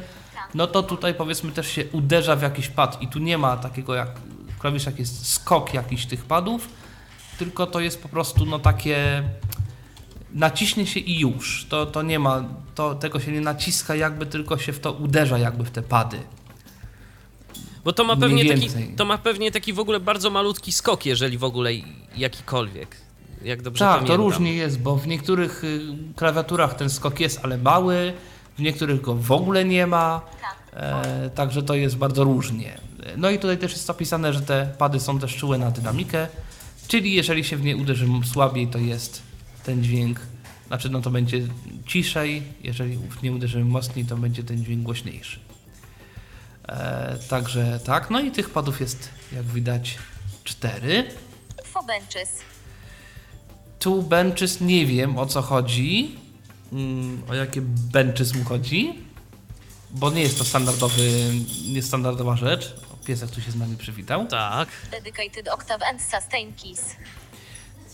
no 0.54 0.66
to 0.66 0.82
tutaj 0.82 1.14
powiedzmy 1.14 1.52
też 1.52 1.68
się 1.68 1.84
uderza 1.92 2.36
w 2.36 2.42
jakiś 2.42 2.68
pad 2.68 3.02
i 3.02 3.08
tu 3.08 3.18
nie 3.18 3.38
ma 3.38 3.56
takiego 3.56 3.94
jak 3.94 4.08
w 4.56 4.58
klawiszach 4.58 4.98
jest 4.98 5.32
skok 5.32 5.74
jakiś 5.74 6.06
tych 6.06 6.24
padów, 6.24 6.68
tylko 7.38 7.66
to 7.66 7.80
jest 7.80 8.02
po 8.02 8.08
prostu 8.08 8.46
no 8.46 8.58
takie 8.58 9.22
naciśnie 10.34 10.86
się 10.86 11.00
i 11.00 11.20
już. 11.20 11.66
To, 11.68 11.86
to 11.86 12.02
nie 12.02 12.18
ma, 12.18 12.44
to, 12.74 12.94
tego 12.94 13.20
się 13.20 13.32
nie 13.32 13.40
naciska 13.40 13.94
jakby, 13.94 14.26
tylko 14.26 14.58
się 14.58 14.72
w 14.72 14.80
to 14.80 14.92
uderza 14.92 15.38
jakby 15.38 15.64
w 15.64 15.70
te 15.70 15.82
pady. 15.82 16.18
Bo 17.84 17.92
to 17.92 18.04
ma, 18.04 18.16
pewnie 18.16 18.44
taki, 18.44 18.68
to 18.96 19.04
ma 19.04 19.18
pewnie 19.18 19.50
taki 19.50 19.72
w 19.72 19.78
ogóle 19.78 20.00
bardzo 20.00 20.30
malutki 20.30 20.72
skok, 20.72 21.06
jeżeli 21.06 21.38
w 21.38 21.44
ogóle 21.44 21.70
jakikolwiek. 22.16 22.96
Jak 23.44 23.62
dobrze 23.62 23.84
tak, 23.84 23.94
pamiętam. 23.94 24.16
to 24.16 24.22
różnie 24.22 24.54
jest, 24.54 24.80
bo 24.80 24.96
w 24.96 25.06
niektórych 25.06 25.64
y, 25.64 25.80
klawiaturach 26.16 26.74
ten 26.74 26.90
skok 26.90 27.20
jest, 27.20 27.40
ale 27.42 27.58
mały, 27.58 28.12
w 28.58 28.62
niektórych 28.62 29.00
go 29.00 29.14
w 29.14 29.32
ogóle 29.32 29.64
nie 29.64 29.86
ma, 29.86 30.20
e, 30.72 31.30
także 31.30 31.62
to 31.62 31.74
jest 31.74 31.96
bardzo 31.96 32.24
różnie. 32.24 32.80
No 33.16 33.30
i 33.30 33.38
tutaj 33.38 33.58
też 33.58 33.72
jest 33.72 33.90
opisane, 33.90 34.32
że 34.32 34.40
te 34.40 34.74
pady 34.78 35.00
są 35.00 35.18
też 35.18 35.36
czułe 35.36 35.58
na 35.58 35.70
dynamikę, 35.70 36.28
czyli 36.88 37.14
jeżeli 37.14 37.44
się 37.44 37.56
w 37.56 37.64
nie 37.64 37.76
uderzy 37.76 38.06
słabiej, 38.32 38.66
to 38.66 38.78
jest 38.78 39.22
ten 39.64 39.84
dźwięk, 39.84 40.20
znaczy 40.66 40.88
no 40.88 41.00
to 41.00 41.10
będzie 41.10 41.40
ciszej, 41.86 42.42
jeżeli 42.62 42.98
nie 43.22 43.32
uderzymy 43.32 43.64
mocniej, 43.64 44.04
to 44.04 44.16
będzie 44.16 44.44
ten 44.44 44.64
dźwięk 44.64 44.82
głośniejszy. 44.82 45.40
E, 46.68 47.18
także 47.28 47.80
tak, 47.84 48.10
no 48.10 48.20
i 48.20 48.30
tych 48.30 48.50
padów 48.50 48.80
jest, 48.80 49.08
jak 49.32 49.44
widać, 49.44 49.98
cztery. 50.44 51.04
For 51.64 51.84
Benches. 51.86 52.28
Two 53.78 54.02
benches 54.02 54.60
nie 54.60 54.86
wiem 54.86 55.18
o 55.18 55.26
co 55.26 55.42
chodzi. 55.42 56.16
Mm, 56.72 57.22
o 57.28 57.34
jakie 57.34 57.60
benches 57.64 58.34
mu 58.34 58.44
chodzi? 58.44 58.98
Bo 59.90 60.10
nie 60.10 60.22
jest 60.22 60.38
to 60.38 60.44
standardowy, 60.44 61.30
niestandardowa 61.72 62.36
rzecz. 62.36 62.74
O, 62.92 63.04
piesek 63.04 63.30
tu 63.30 63.40
się 63.40 63.50
z 63.50 63.56
nami 63.56 63.76
przywitał. 63.76 64.26
Tak. 64.26 64.68
Dedicated 64.90 65.48
Octave 65.48 65.82
and 65.82 66.02
Sustain 66.02 66.52
Keys. 66.52 66.96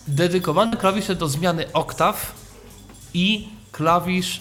Dedykowany 0.08 0.76
klawisze 0.76 1.14
do 1.14 1.28
zmiany 1.28 1.72
oktaw 1.72 2.34
i 3.14 3.48
klawisz, 3.72 4.40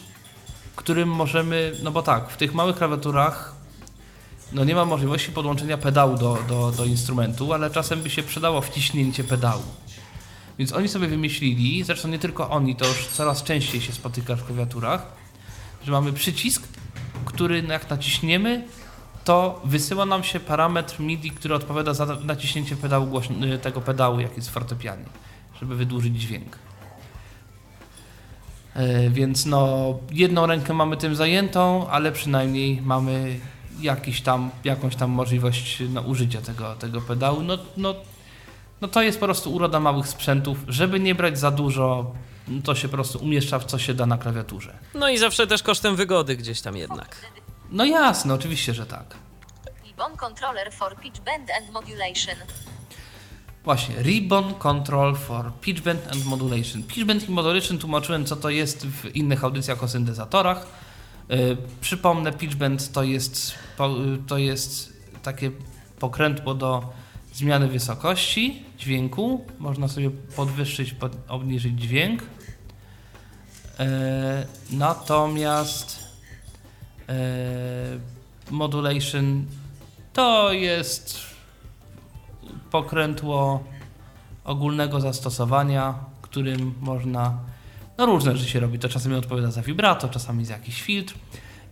którym 0.75 1.09
możemy, 1.09 1.71
no 1.83 1.91
bo 1.91 2.01
tak, 2.01 2.29
w 2.29 2.37
tych 2.37 2.53
małych 2.53 2.75
klawiaturach 2.75 3.55
no 4.51 4.63
nie 4.63 4.75
ma 4.75 4.85
możliwości 4.85 5.31
podłączenia 5.31 5.77
pedału 5.77 6.17
do, 6.17 6.37
do, 6.49 6.71
do 6.71 6.85
instrumentu, 6.85 7.53
ale 7.53 7.69
czasem 7.69 8.01
by 8.01 8.09
się 8.09 8.23
przydało 8.23 8.61
wciśnięcie 8.61 9.23
pedału. 9.23 9.63
Więc 10.59 10.73
oni 10.73 10.87
sobie 10.87 11.07
wymyślili, 11.07 11.83
zresztą 11.83 12.07
nie 12.07 12.19
tylko 12.19 12.49
oni, 12.49 12.75
to 12.75 12.87
już 12.87 13.07
coraz 13.07 13.43
częściej 13.43 13.81
się 13.81 13.93
spotyka 13.93 14.35
w 14.35 14.45
klawiaturach, 14.45 15.05
że 15.85 15.91
mamy 15.91 16.13
przycisk, 16.13 16.63
który 17.25 17.61
jak 17.61 17.89
naciśniemy, 17.89 18.67
to 19.23 19.61
wysyła 19.65 20.05
nam 20.05 20.23
się 20.23 20.39
parametr 20.39 20.99
MIDI, 20.99 21.31
który 21.31 21.55
odpowiada 21.55 21.93
za 21.93 22.05
naciśnięcie 22.05 22.75
pedału 22.75 23.21
tego 23.61 23.81
pedału, 23.81 24.19
jak 24.19 24.35
jest 24.35 24.49
w 24.49 24.51
fortepianie, 24.51 25.05
żeby 25.59 25.75
wydłużyć 25.75 26.21
dźwięk. 26.21 26.57
E, 28.75 29.09
Więc 29.09 29.45
no, 29.45 29.93
jedną 30.11 30.45
rękę 30.45 30.73
mamy 30.73 30.97
tym 30.97 31.15
zajętą, 31.15 31.89
ale 31.89 32.11
przynajmniej 32.11 32.81
mamy 32.81 33.39
jakiś 33.81 34.21
tam, 34.21 34.51
jakąś 34.63 34.95
tam 34.95 35.09
możliwość 35.09 35.83
no, 35.89 36.01
użycia 36.01 36.41
tego, 36.41 36.75
tego 36.75 37.01
pedału. 37.01 37.41
No, 37.41 37.57
no, 37.77 37.95
no 38.81 38.87
to 38.87 39.01
jest 39.01 39.19
po 39.19 39.25
prostu 39.25 39.53
uroda 39.53 39.79
małych 39.79 40.07
sprzętów. 40.07 40.57
Żeby 40.67 40.99
nie 40.99 41.15
brać 41.15 41.39
za 41.39 41.51
dużo, 41.51 42.11
to 42.63 42.75
się 42.75 42.87
po 42.87 42.93
prostu 42.93 43.19
umieszcza 43.19 43.59
w 43.59 43.65
co 43.65 43.79
się 43.79 43.93
da 43.93 44.05
na 44.05 44.17
klawiaturze. 44.17 44.77
No 44.93 45.09
i 45.09 45.17
zawsze 45.17 45.47
też 45.47 45.63
kosztem 45.63 45.95
wygody 45.95 46.37
gdzieś 46.37 46.61
tam 46.61 46.77
jednak. 46.77 47.15
No 47.71 47.85
jasne, 47.85 48.33
oczywiście, 48.33 48.73
że 48.73 48.85
tak. 48.85 49.15
Controller 50.17 50.71
for 50.71 50.95
Pitch 50.95 51.19
Bend 51.19 51.51
and 51.51 51.73
Modulation. 51.73 52.35
Właśnie, 53.67 53.95
Ribbon 53.95 54.53
Control 54.53 55.15
for 55.15 55.53
Pitch 55.61 55.81
Bend 55.81 56.07
and 56.11 56.25
Modulation. 56.25 56.83
Pitch 56.83 57.05
Bend 57.05 57.29
i 57.29 57.31
Modulation 57.31 57.77
tłumaczyłem, 57.77 58.25
co 58.25 58.35
to 58.35 58.49
jest 58.49 58.87
w 58.87 59.15
innych 59.15 59.43
audycjach 59.43 59.83
o 59.83 59.87
syntezatorach. 59.87 60.67
Yy, 61.29 61.57
przypomnę, 61.81 62.31
Pitch 62.31 62.55
Bend 62.55 62.91
to 62.91 63.03
jest, 63.03 63.51
y, 63.51 64.27
to 64.27 64.37
jest 64.37 64.93
takie 65.23 65.51
pokrętło 65.99 66.53
do 66.53 66.93
zmiany 67.33 67.67
wysokości 67.67 68.63
dźwięku. 68.77 69.45
Można 69.59 69.87
sobie 69.87 70.11
podwyższyć, 70.35 70.93
pod, 70.93 71.11
obniżyć 71.27 71.81
dźwięk. 71.81 72.21
Yy, 72.21 73.85
natomiast 74.71 75.99
yy, 77.07 77.15
Modulation 78.51 79.45
to 80.13 80.53
jest 80.53 81.36
pokrętło 82.71 83.63
ogólnego 84.43 85.01
zastosowania, 85.01 85.93
którym 86.21 86.73
można 86.81 87.37
no 87.97 88.05
różne 88.05 88.37
rzeczy 88.37 88.51
się 88.51 88.59
robi. 88.59 88.79
To 88.79 88.89
czasami 88.89 89.15
odpowiada 89.15 89.51
za 89.51 89.61
vibrato, 89.61 90.09
czasami 90.09 90.45
za 90.45 90.53
jakiś 90.53 90.81
filtr. 90.81 91.13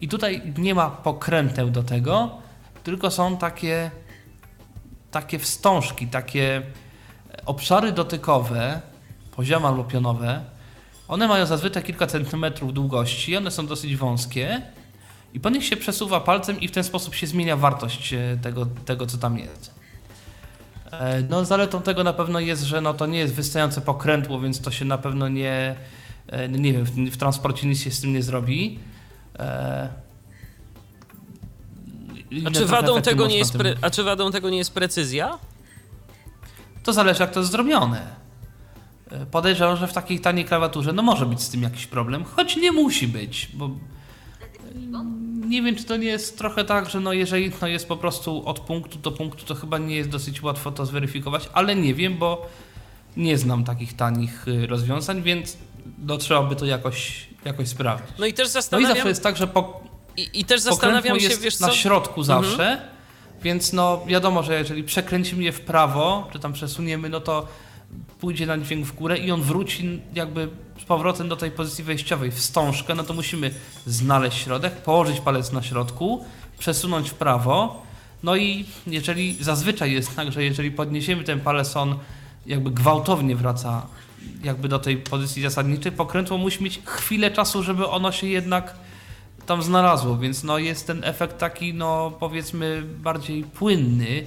I 0.01 0.07
tutaj 0.07 0.53
nie 0.57 0.75
ma 0.75 0.89
pokręteł 0.89 1.69
do 1.69 1.83
tego, 1.83 2.37
tylko 2.83 3.11
są 3.11 3.37
takie, 3.37 3.91
takie 5.11 5.39
wstążki, 5.39 6.07
takie 6.07 6.61
obszary 7.45 7.91
dotykowe, 7.91 8.81
poziome 9.35 9.67
albo 9.67 9.83
pionowe. 9.83 10.43
One 11.07 11.27
mają 11.27 11.45
zazwyczaj 11.45 11.83
kilka 11.83 12.07
centymetrów 12.07 12.73
długości, 12.73 13.37
one 13.37 13.51
są 13.51 13.67
dosyć 13.67 13.95
wąskie 13.95 14.61
I 15.33 15.39
po 15.39 15.49
nich 15.49 15.65
się 15.65 15.77
przesuwa 15.77 16.19
palcem 16.19 16.59
i 16.59 16.67
w 16.67 16.71
ten 16.71 16.83
sposób 16.83 17.15
się 17.15 17.27
zmienia 17.27 17.57
wartość 17.57 18.13
e, 18.13 18.37
tego, 18.41 18.65
tego 18.65 19.05
co 19.05 19.17
tam 19.17 19.37
jest. 19.37 19.84
E, 20.99 21.21
No, 21.29 21.45
zaletą 21.45 21.81
tego 21.81 22.03
na 22.03 22.13
pewno 22.13 22.39
jest, 22.39 22.63
że 22.63 22.81
no, 22.81 22.93
to 22.93 23.05
nie 23.05 23.19
jest 23.19 23.33
wystające 23.33 23.81
pokrętło, 23.81 24.39
więc 24.39 24.61
to 24.61 24.71
się 24.71 24.85
na 24.85 24.97
pewno 24.97 25.27
nie, 25.27 25.75
e, 26.27 26.49
nie 26.49 26.73
wiem, 26.73 26.83
w, 26.85 26.91
w 26.91 27.17
transporcie 27.17 27.67
nic 27.67 27.81
się 27.81 27.91
z 27.91 28.01
tym 28.01 28.13
nie 28.13 28.23
zrobi. 28.23 28.79
E, 29.39 29.89
A 32.47 32.51
czy, 32.51 32.65
wadą 32.65 33.01
tego 33.01 33.27
nie 33.27 33.37
jest 33.37 33.53
pre... 33.57 33.75
A 33.81 33.89
czy 33.89 34.03
wadą 34.03 34.31
tego 34.31 34.49
nie 34.49 34.57
jest 34.57 34.73
precyzja? 34.73 35.37
To 36.83 36.93
zależy, 36.93 37.21
jak 37.21 37.31
to 37.31 37.39
jest 37.39 37.51
zrobione. 37.51 38.25
Podejrzewam, 39.31 39.77
że 39.77 39.87
w 39.87 39.93
takiej 39.93 40.19
taniej 40.19 40.45
klawiaturze 40.45 40.93
no 40.93 41.03
może 41.03 41.25
być 41.25 41.41
z 41.41 41.49
tym 41.49 41.63
jakiś 41.63 41.87
problem, 41.87 42.23
choć 42.23 42.55
nie 42.55 42.71
musi 42.71 43.07
być, 43.07 43.49
bo 43.53 43.69
nie 45.47 45.61
wiem, 45.61 45.75
czy 45.75 45.83
to 45.83 45.97
nie 45.97 46.07
jest 46.07 46.37
trochę 46.37 46.65
tak, 46.65 46.89
że 46.89 46.99
no 46.99 47.13
jeżeli 47.13 47.51
no 47.61 47.67
jest 47.67 47.87
po 47.87 47.97
prostu 47.97 48.47
od 48.47 48.59
punktu 48.59 48.99
do 48.99 49.11
punktu, 49.11 49.45
to 49.45 49.55
chyba 49.55 49.77
nie 49.77 49.95
jest 49.95 50.09
dosyć 50.09 50.43
łatwo 50.43 50.71
to 50.71 50.85
zweryfikować, 50.85 51.49
ale 51.53 51.75
nie 51.75 51.93
wiem, 51.93 52.17
bo 52.17 52.49
nie 53.17 53.37
znam 53.37 53.63
takich 53.63 53.93
tanich 53.93 54.47
y, 54.47 54.67
rozwiązań, 54.67 55.21
więc 55.21 55.57
no, 56.05 56.17
trzeba 56.17 56.43
by 56.43 56.55
to 56.55 56.65
jakoś, 56.65 57.27
jakoś 57.45 57.67
sprawdzić. 57.67 58.17
No 58.19 58.25
i 58.25 58.33
też 58.33 58.45
No 58.45 58.49
i 58.49 58.53
zastanawiam, 58.53 58.95
zawsze 58.95 59.09
jest 59.09 59.23
tak, 59.23 59.37
że 59.37 59.47
po, 59.47 59.83
i, 60.17 60.29
i 60.33 60.45
też 60.45 60.61
zastanawiam 60.61 61.19
się, 61.19 61.25
jest 61.25 61.41
wiesz 61.41 61.59
na 61.59 61.67
co? 61.67 61.73
środku 61.73 62.21
Mhm. 62.21 62.43
zawsze, 62.43 62.81
więc 63.43 63.73
no 63.73 64.05
wiadomo, 64.07 64.43
że 64.43 64.59
jeżeli 64.59 64.83
przekręcimy 64.83 65.43
je 65.43 65.51
w 65.51 65.61
prawo, 65.61 66.27
czy 66.33 66.39
tam 66.39 66.53
przesuniemy, 66.53 67.09
no 67.09 67.19
to 67.19 67.47
pójdzie 68.19 68.45
na 68.45 68.57
dźwięk 68.57 68.85
w 68.85 68.95
górę 68.95 69.17
i 69.17 69.31
on 69.31 69.41
wróci 69.41 70.01
jakby 70.13 70.49
powrotem 70.87 71.29
do 71.29 71.35
tej 71.35 71.51
pozycji 71.51 71.83
wejściowej, 71.83 72.31
wstążkę, 72.31 72.95
no 72.95 73.03
to 73.03 73.13
musimy 73.13 73.51
znaleźć 73.85 74.37
środek, 74.37 74.73
położyć 74.73 75.19
palec 75.19 75.51
na 75.51 75.63
środku, 75.63 76.25
przesunąć 76.57 77.09
w 77.09 77.13
prawo, 77.13 77.81
no 78.23 78.35
i 78.35 78.65
jeżeli 78.87 79.43
zazwyczaj 79.43 79.91
jest 79.91 80.15
tak, 80.15 80.31
że 80.31 80.43
jeżeli 80.43 80.71
podniesiemy 80.71 81.23
ten 81.23 81.39
palec, 81.39 81.75
on 81.75 81.99
jakby 82.45 82.71
gwałtownie 82.71 83.35
wraca 83.35 83.87
jakby 84.43 84.67
do 84.67 84.79
tej 84.79 84.97
pozycji 84.97 85.41
zasadniczej, 85.41 85.91
pokrętło 85.91 86.37
musi 86.37 86.63
mieć 86.63 86.81
chwilę 86.85 87.31
czasu, 87.31 87.63
żeby 87.63 87.87
ono 87.87 88.11
się 88.11 88.27
jednak 88.27 88.75
tam 89.45 89.63
znalazło, 89.63 90.17
więc 90.17 90.43
no 90.43 90.57
jest 90.57 90.87
ten 90.87 91.03
efekt 91.03 91.37
taki, 91.37 91.73
no 91.73 92.11
powiedzmy 92.19 92.83
bardziej 92.83 93.43
płynny, 93.43 94.25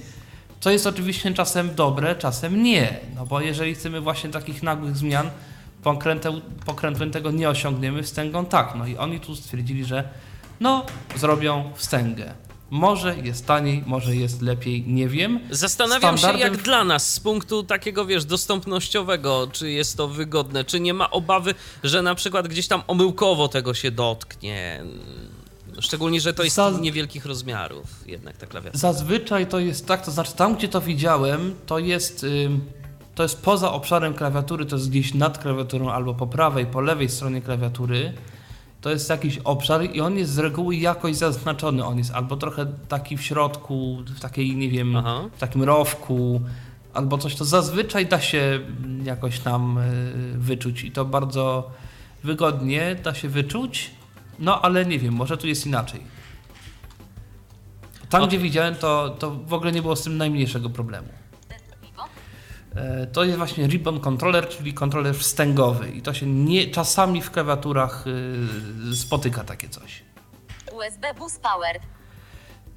co 0.59 0.71
jest 0.71 0.87
oczywiście 0.87 1.33
czasem 1.33 1.75
dobre, 1.75 2.15
czasem 2.15 2.63
nie, 2.63 2.99
no 3.15 3.25
bo 3.25 3.41
jeżeli 3.41 3.75
chcemy 3.75 4.01
właśnie 4.01 4.29
takich 4.29 4.63
nagłych 4.63 4.97
zmian, 4.97 5.29
pokrętem, 5.83 6.41
pokrętłem 6.65 7.11
tego 7.11 7.31
nie 7.31 7.49
osiągniemy, 7.49 8.03
wstęgą 8.03 8.45
tak, 8.45 8.73
no 8.75 8.87
i 8.87 8.97
oni 8.97 9.19
tu 9.19 9.35
stwierdzili, 9.35 9.85
że 9.85 10.09
no 10.59 10.85
zrobią 11.15 11.71
wstęgę. 11.75 12.33
Może 12.71 13.17
jest 13.17 13.45
taniej, 13.47 13.83
może 13.85 14.15
jest 14.15 14.41
lepiej, 14.41 14.83
nie 14.87 15.07
wiem. 15.07 15.39
Zastanawiam 15.51 16.17
się, 16.17 16.23
Standardem- 16.27 16.39
jak 16.39 16.57
dla 16.57 16.83
nas 16.83 17.13
z 17.13 17.19
punktu 17.19 17.63
takiego, 17.63 18.05
wiesz, 18.05 18.25
dostępnościowego, 18.25 19.47
czy 19.51 19.71
jest 19.71 19.97
to 19.97 20.07
wygodne, 20.07 20.63
czy 20.63 20.79
nie 20.79 20.93
ma 20.93 21.09
obawy, 21.09 21.55
że 21.83 22.01
na 22.01 22.15
przykład 22.15 22.47
gdzieś 22.47 22.67
tam 22.67 22.81
omyłkowo 22.87 23.47
tego 23.47 23.73
się 23.73 23.91
dotknie. 23.91 24.83
Szczególnie, 25.79 26.21
że 26.21 26.33
to 26.33 26.43
jest 26.43 26.55
Za- 26.55 26.71
niewielkich 26.81 27.25
rozmiarów 27.25 27.85
jednak 28.07 28.37
ta 28.37 28.45
klawiatura. 28.47 28.79
Zazwyczaj 28.79 29.47
to 29.47 29.59
jest 29.59 29.87
tak, 29.87 30.05
to 30.05 30.11
znaczy 30.11 30.33
tam, 30.35 30.55
gdzie 30.55 30.67
to 30.67 30.81
widziałem, 30.81 31.55
to 31.65 31.79
jest, 31.79 32.23
ym, 32.23 32.61
to 33.19 33.23
jest 33.23 33.41
poza 33.41 33.71
obszarem 33.71 34.13
klawiatury, 34.13 34.65
to 34.65 34.75
jest 34.75 34.89
gdzieś 34.89 35.13
nad 35.13 35.37
klawiaturą 35.37 35.91
albo 35.91 36.13
po 36.13 36.27
prawej, 36.27 36.65
po 36.65 36.81
lewej 36.81 37.09
stronie 37.09 37.41
klawiatury. 37.41 38.13
To 38.81 38.89
jest 38.89 39.09
jakiś 39.09 39.37
obszar 39.37 39.83
i 39.83 40.01
on 40.01 40.17
jest 40.17 40.31
z 40.31 40.39
reguły 40.39 40.75
jakoś 40.75 41.15
zaznaczony. 41.15 41.85
On 41.85 41.97
jest 41.97 42.11
albo 42.11 42.37
trochę 42.37 42.65
taki 42.87 43.17
w 43.17 43.21
środku, 43.21 43.97
w 44.05 44.19
takiej, 44.19 44.55
nie 44.55 44.69
wiem, 44.69 44.95
Aha. 44.95 45.21
w 45.35 45.39
takim 45.39 45.63
rowku, 45.63 46.41
albo 46.93 47.17
coś, 47.17 47.35
to 47.35 47.45
zazwyczaj 47.45 48.05
da 48.05 48.21
się 48.21 48.59
jakoś 49.03 49.39
tam 49.39 49.77
y, 49.77 50.37
wyczuć 50.37 50.83
i 50.83 50.91
to 50.91 51.05
bardzo 51.05 51.71
wygodnie 52.23 52.95
da 53.03 53.13
się 53.13 53.29
wyczuć. 53.29 53.91
No 54.39 54.61
ale 54.61 54.85
nie 54.85 54.99
wiem, 54.99 55.13
może 55.13 55.37
tu 55.37 55.47
jest 55.47 55.65
inaczej. 55.65 56.01
Tam, 58.09 58.21
Okej. 58.21 58.27
gdzie 58.27 58.39
widziałem, 58.43 58.75
to, 58.75 59.09
to 59.09 59.31
w 59.31 59.53
ogóle 59.53 59.71
nie 59.71 59.81
było 59.81 59.95
z 59.95 60.03
tym 60.03 60.17
najmniejszego 60.17 60.69
problemu. 60.69 61.18
E, 62.79 63.07
To 63.07 63.23
jest 63.23 63.37
właśnie 63.37 63.67
ribbon 63.67 63.99
controller, 63.99 64.49
czyli 64.49 64.73
kontroler 64.73 65.15
wstęgowy 65.15 65.89
i 65.91 66.01
to 66.01 66.13
się 66.13 66.25
nie, 66.25 66.67
czasami 66.67 67.21
w 67.21 67.31
klawiaturach 67.31 68.05
y, 68.91 68.95
spotyka 68.95 69.43
takie 69.43 69.69
coś. 69.69 70.03
USB 70.73 71.13
Bus 71.13 71.39
Power, 71.39 71.79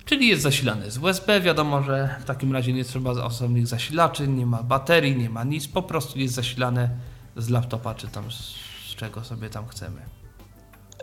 Czyli 0.05 0.29
jest 0.29 0.43
zasilany 0.43 0.91
z 0.91 0.99
USB, 0.99 1.41
wiadomo, 1.41 1.83
że 1.83 2.17
w 2.21 2.25
takim 2.25 2.53
razie 2.53 2.73
nie 2.73 2.85
trzeba 2.85 3.11
osobnych 3.11 3.67
zasilaczy, 3.67 4.29
nie 4.29 4.47
ma 4.47 4.63
baterii, 4.63 5.17
nie 5.17 5.31
ma 5.31 5.45
nic, 5.45 5.69
po 5.69 5.83
prostu 5.83 6.19
jest 6.19 6.35
zasilane 6.35 6.89
z 7.37 7.49
laptopa 7.49 7.95
czy 7.95 8.09
tam 8.09 8.33
z, 8.33 8.55
czego 8.97 9.25
sobie 9.25 9.51
tam 9.51 9.69
chcemy. 9.69 10.03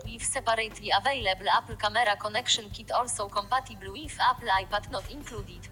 with 0.04 0.24
separately 0.26 0.88
available 0.92 1.46
Apple 1.58 1.76
Camera 1.76 2.16
Connection 2.16 2.70
Kit 2.70 2.90
also 2.92 3.28
compatible 3.28 3.92
with 3.92 4.16
Apple 4.32 4.48
iPad 4.62 4.90
not 4.92 5.10
included. 5.10 5.68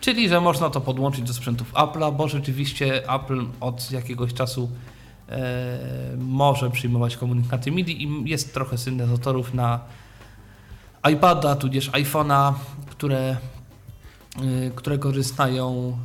Czyli, 0.00 0.28
że 0.28 0.40
można 0.40 0.70
to 0.70 0.80
podłączyć 0.80 1.24
do 1.24 1.34
sprzętów 1.34 1.72
Apple'a, 1.72 2.16
bo 2.16 2.28
rzeczywiście 2.28 3.10
Apple 3.14 3.46
od 3.60 3.90
jakiegoś 3.90 4.34
czasu 4.34 4.70
e, 5.28 6.16
może 6.18 6.70
przyjmować 6.70 7.16
komunikaty 7.16 7.70
MIDI 7.70 8.04
i 8.04 8.30
jest 8.30 8.54
trochę 8.54 8.78
syntezatorów 8.78 9.54
na 9.54 9.80
iPada, 11.12 11.56
tudzież 11.56 11.90
iPhone'a, 11.90 12.54
które, 12.90 13.36
y, 14.42 14.72
które 14.74 14.98
korzystają 14.98 15.98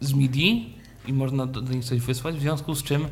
z 0.00 0.14
MIDI 0.14 0.74
i 1.06 1.12
można 1.12 1.46
do, 1.46 1.60
do 1.60 1.72
nich 1.72 1.84
coś 1.84 2.00
wysłać, 2.00 2.36
w 2.36 2.40
związku 2.40 2.74
z 2.74 2.82
czym 2.82 3.08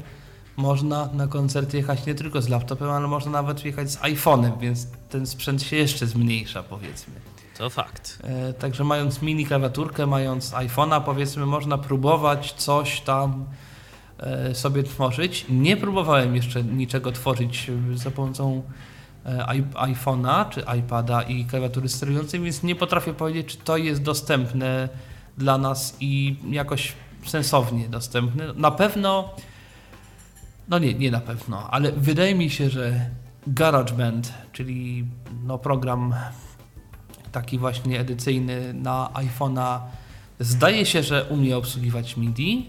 można 0.56 1.08
na 1.12 1.26
koncerty 1.26 1.76
jechać 1.76 2.06
nie 2.06 2.14
tylko 2.14 2.42
z 2.42 2.48
laptopem, 2.48 2.90
ale 2.90 3.08
można 3.08 3.32
nawet 3.32 3.64
jechać 3.64 3.90
z 3.90 3.98
iPhone'em, 3.98 4.58
więc 4.58 4.86
ten 5.10 5.26
sprzęt 5.26 5.62
się 5.62 5.76
jeszcze 5.76 6.06
zmniejsza, 6.06 6.62
powiedzmy. 6.62 7.14
To 7.58 7.70
fakt. 7.70 8.18
E, 8.24 8.52
Także 8.52 8.84
mając 8.84 9.22
mini 9.22 9.46
klawiaturkę, 9.46 10.06
mając 10.06 10.52
iPhone'a, 10.52 11.00
powiedzmy, 11.00 11.46
można 11.46 11.78
próbować 11.78 12.52
coś 12.52 13.00
tam 13.00 13.46
e, 14.18 14.54
sobie 14.54 14.82
tworzyć. 14.82 15.46
Nie 15.48 15.76
próbowałem 15.76 16.36
jeszcze 16.36 16.64
niczego 16.64 17.12
tworzyć 17.12 17.70
e, 17.92 17.98
za 17.98 18.10
pomocą 18.10 18.62
iPhone'a 19.74 20.48
czy 20.48 20.64
iPada 20.78 21.22
i 21.22 21.44
klawiatury 21.44 21.88
sterującej, 21.88 22.40
więc 22.40 22.62
nie 22.62 22.74
potrafię 22.74 23.14
powiedzieć, 23.14 23.46
czy 23.46 23.58
to 23.64 23.76
jest 23.76 24.02
dostępne 24.02 24.88
dla 25.38 25.58
nas 25.58 25.96
i 26.00 26.36
jakoś 26.50 26.92
sensownie 27.26 27.88
dostępne. 27.88 28.52
Na 28.52 28.70
pewno, 28.70 29.34
no 30.68 30.78
nie, 30.78 30.94
nie 30.94 31.10
na 31.10 31.20
pewno, 31.20 31.70
ale 31.70 31.92
wydaje 31.92 32.34
mi 32.34 32.50
się, 32.50 32.70
że 32.70 33.10
GarageBand, 33.46 34.32
czyli 34.52 35.06
no 35.44 35.58
program 35.58 36.14
taki 37.32 37.58
właśnie 37.58 38.00
edycyjny 38.00 38.74
na 38.74 39.10
iPhone'a. 39.14 39.80
Zdaje 40.40 40.86
się, 40.86 41.02
że 41.02 41.24
umie 41.24 41.56
obsługiwać 41.56 42.16
MIDI. 42.16 42.66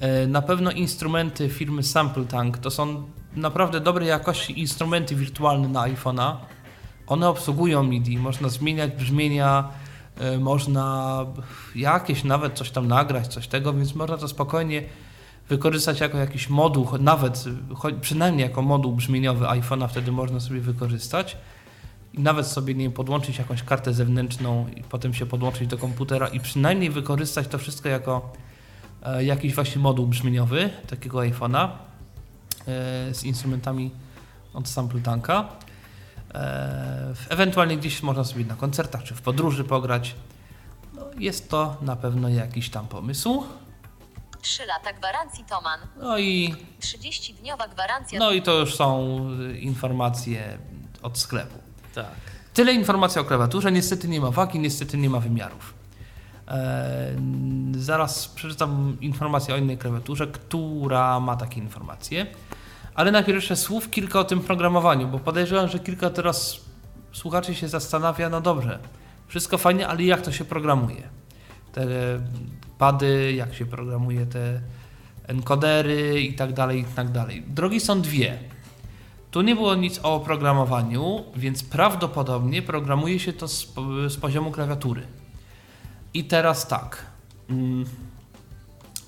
E, 0.00 0.26
Na 0.26 0.42
pewno 0.42 0.70
instrumenty 0.70 1.48
firmy 1.48 1.82
Sample 1.82 2.24
Tank 2.24 2.58
to 2.58 2.70
są 2.70 3.04
naprawdę 3.36 3.80
dobrej 3.80 4.08
jakości 4.08 4.60
instrumenty 4.60 5.16
wirtualne 5.16 5.68
na 5.68 5.80
iPhone'a. 5.80 6.36
One 7.06 7.28
obsługują 7.28 7.82
MIDI, 7.82 8.18
można 8.18 8.48
zmieniać 8.48 8.92
brzmienia, 8.92 9.68
e, 10.18 10.38
można 10.38 11.18
jakieś 11.74 12.24
nawet 12.24 12.54
coś 12.54 12.70
tam 12.70 12.88
nagrać, 12.88 13.26
coś 13.26 13.48
tego, 13.48 13.72
więc 13.72 13.94
można 13.94 14.16
to 14.16 14.28
spokojnie 14.28 14.82
wykorzystać 15.48 16.00
jako 16.00 16.18
jakiś 16.18 16.48
moduł, 16.48 16.88
nawet 17.00 17.44
przynajmniej 18.00 18.46
jako 18.48 18.62
moduł 18.62 18.92
brzmieniowy 18.92 19.44
iPhone'a 19.44 19.88
wtedy 19.88 20.12
można 20.12 20.40
sobie 20.40 20.60
wykorzystać 20.60 21.36
i 22.16 22.20
nawet 22.20 22.46
sobie 22.46 22.74
nie 22.74 22.90
podłączyć 22.90 23.38
jakąś 23.38 23.62
kartę 23.62 23.94
zewnętrzną 23.94 24.68
i 24.76 24.82
potem 24.82 25.14
się 25.14 25.26
podłączyć 25.26 25.68
do 25.68 25.78
komputera 25.78 26.28
i 26.28 26.40
przynajmniej 26.40 26.90
wykorzystać 26.90 27.48
to 27.48 27.58
wszystko 27.58 27.88
jako 27.88 28.32
e, 29.02 29.24
jakiś 29.24 29.54
właśnie 29.54 29.82
moduł 29.82 30.06
brzmieniowy 30.06 30.70
takiego 30.88 31.18
iPhone'a 31.18 31.68
e, 31.68 33.14
z 33.14 33.24
instrumentami 33.24 33.90
od 34.54 34.68
Sample 34.68 35.00
Tanka. 35.00 35.48
E, 36.34 37.14
ewentualnie 37.28 37.76
gdzieś 37.76 38.02
można 38.02 38.24
sobie 38.24 38.44
na 38.44 38.54
koncertach 38.54 39.02
czy 39.02 39.14
w 39.14 39.22
podróży 39.22 39.64
pograć. 39.64 40.14
No, 40.94 41.02
jest 41.18 41.50
to 41.50 41.76
na 41.82 41.96
pewno 41.96 42.28
jakiś 42.28 42.70
tam 42.70 42.88
pomysł. 42.88 43.44
3 44.42 44.66
lata 44.66 44.92
gwarancji 44.92 45.44
Toman. 45.44 45.80
No 46.00 46.18
i, 46.18 46.54
30-dniowa 46.80 47.68
gwarancja 47.70 48.18
no 48.18 48.32
i 48.32 48.42
to 48.42 48.52
już 48.52 48.74
są 48.74 49.18
y, 49.40 49.58
informacje 49.58 50.58
od 51.02 51.18
sklepu. 51.18 51.65
Tak. 51.96 52.14
Tyle 52.54 52.72
informacji 52.72 53.20
o 53.20 53.24
klawiaturze. 53.24 53.72
Niestety 53.72 54.08
nie 54.08 54.20
ma 54.20 54.30
wagi, 54.30 54.58
niestety 54.58 54.98
nie 54.98 55.10
ma 55.10 55.20
wymiarów. 55.20 55.74
Eee, 56.48 56.56
zaraz 57.78 58.28
przeczytam 58.28 58.96
informację 59.00 59.54
o 59.54 59.56
innej 59.56 59.78
klawiaturze, 59.78 60.26
która 60.26 61.20
ma 61.20 61.36
takie 61.36 61.60
informacje. 61.60 62.26
Ale 62.94 63.10
najpierw 63.10 63.36
jeszcze 63.36 63.56
słów 63.56 63.90
kilka 63.90 64.20
o 64.20 64.24
tym 64.24 64.40
programowaniu, 64.40 65.08
bo 65.08 65.18
podejrzewam, 65.18 65.68
że 65.68 65.78
kilka 65.78 66.10
teraz 66.10 66.60
słuchaczy 67.12 67.54
się 67.54 67.68
zastanawia, 67.68 68.28
no 68.28 68.40
dobrze, 68.40 68.78
wszystko 69.28 69.58
fajnie, 69.58 69.88
ale 69.88 70.02
jak 70.02 70.22
to 70.22 70.32
się 70.32 70.44
programuje? 70.44 71.08
Te 71.72 71.86
pady, 72.78 73.32
jak 73.32 73.54
się 73.54 73.66
programuje 73.66 74.26
te 74.26 74.60
encodery 75.26 76.20
i 76.20 76.34
tak 76.34 76.52
dalej, 76.52 76.80
i 76.80 76.84
tak 76.84 77.10
dalej. 77.10 77.42
Drogi 77.46 77.80
są 77.80 78.02
dwie. 78.02 78.38
Tu 79.36 79.42
nie 79.42 79.54
było 79.54 79.74
nic 79.74 80.00
o 80.02 80.14
oprogramowaniu, 80.14 81.24
więc 81.34 81.62
prawdopodobnie 81.62 82.62
programuje 82.62 83.18
się 83.18 83.32
to 83.32 83.48
z, 83.48 83.74
z 84.08 84.16
poziomu 84.16 84.50
klawiatury. 84.50 85.02
I 86.14 86.24
teraz 86.24 86.68
tak. 86.68 87.06
Mm, 87.50 87.84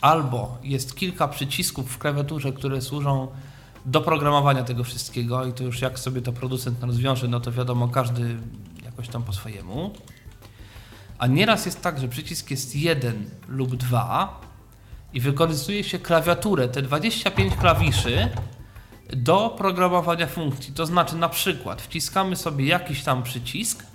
Albo 0.01 0.59
jest 0.63 0.97
kilka 0.97 1.29
przycisków 1.29 1.93
w 1.93 1.99
klawiaturze, 1.99 2.53
które 2.53 2.81
służą 2.81 3.29
do 3.87 4.01
programowania 4.01 4.65
tego 4.65 4.85
wszystkiego, 4.85 5.47
i 5.47 5.53
to 5.53 5.65
już 5.65 5.81
jak 5.81 5.99
sobie 5.99 6.23
to 6.23 6.33
producent 6.33 6.83
rozwiąże, 6.83 7.29
no 7.29 7.41
to 7.41 7.53
wiadomo, 7.53 7.89
każdy 7.89 8.37
jakoś 8.85 9.09
tam 9.09 9.23
po 9.23 9.33
swojemu. 9.33 9.91
A 11.19 11.27
nieraz 11.27 11.67
jest 11.67 11.83
tak, 11.83 12.01
że 12.01 12.09
przycisk 12.09 12.51
jest 12.51 12.77
jeden 12.77 13.31
lub 13.49 13.77
dwa 13.77 14.41
i 15.13 15.21
wykorzystuje 15.21 15.85
się 15.85 15.99
klawiaturę, 15.99 16.69
te 16.69 16.83
25 16.83 17.55
klawiszy 17.55 18.29
do 19.17 19.55
programowania 19.59 20.27
funkcji. 20.27 20.75
To 20.75 20.87
znaczy 20.87 21.17
na 21.17 21.29
przykład 21.29 21.83
wciskamy 21.83 22.37
sobie 22.37 22.67
jakiś 22.67 23.03
tam 23.03 23.23
przycisk 23.23 23.87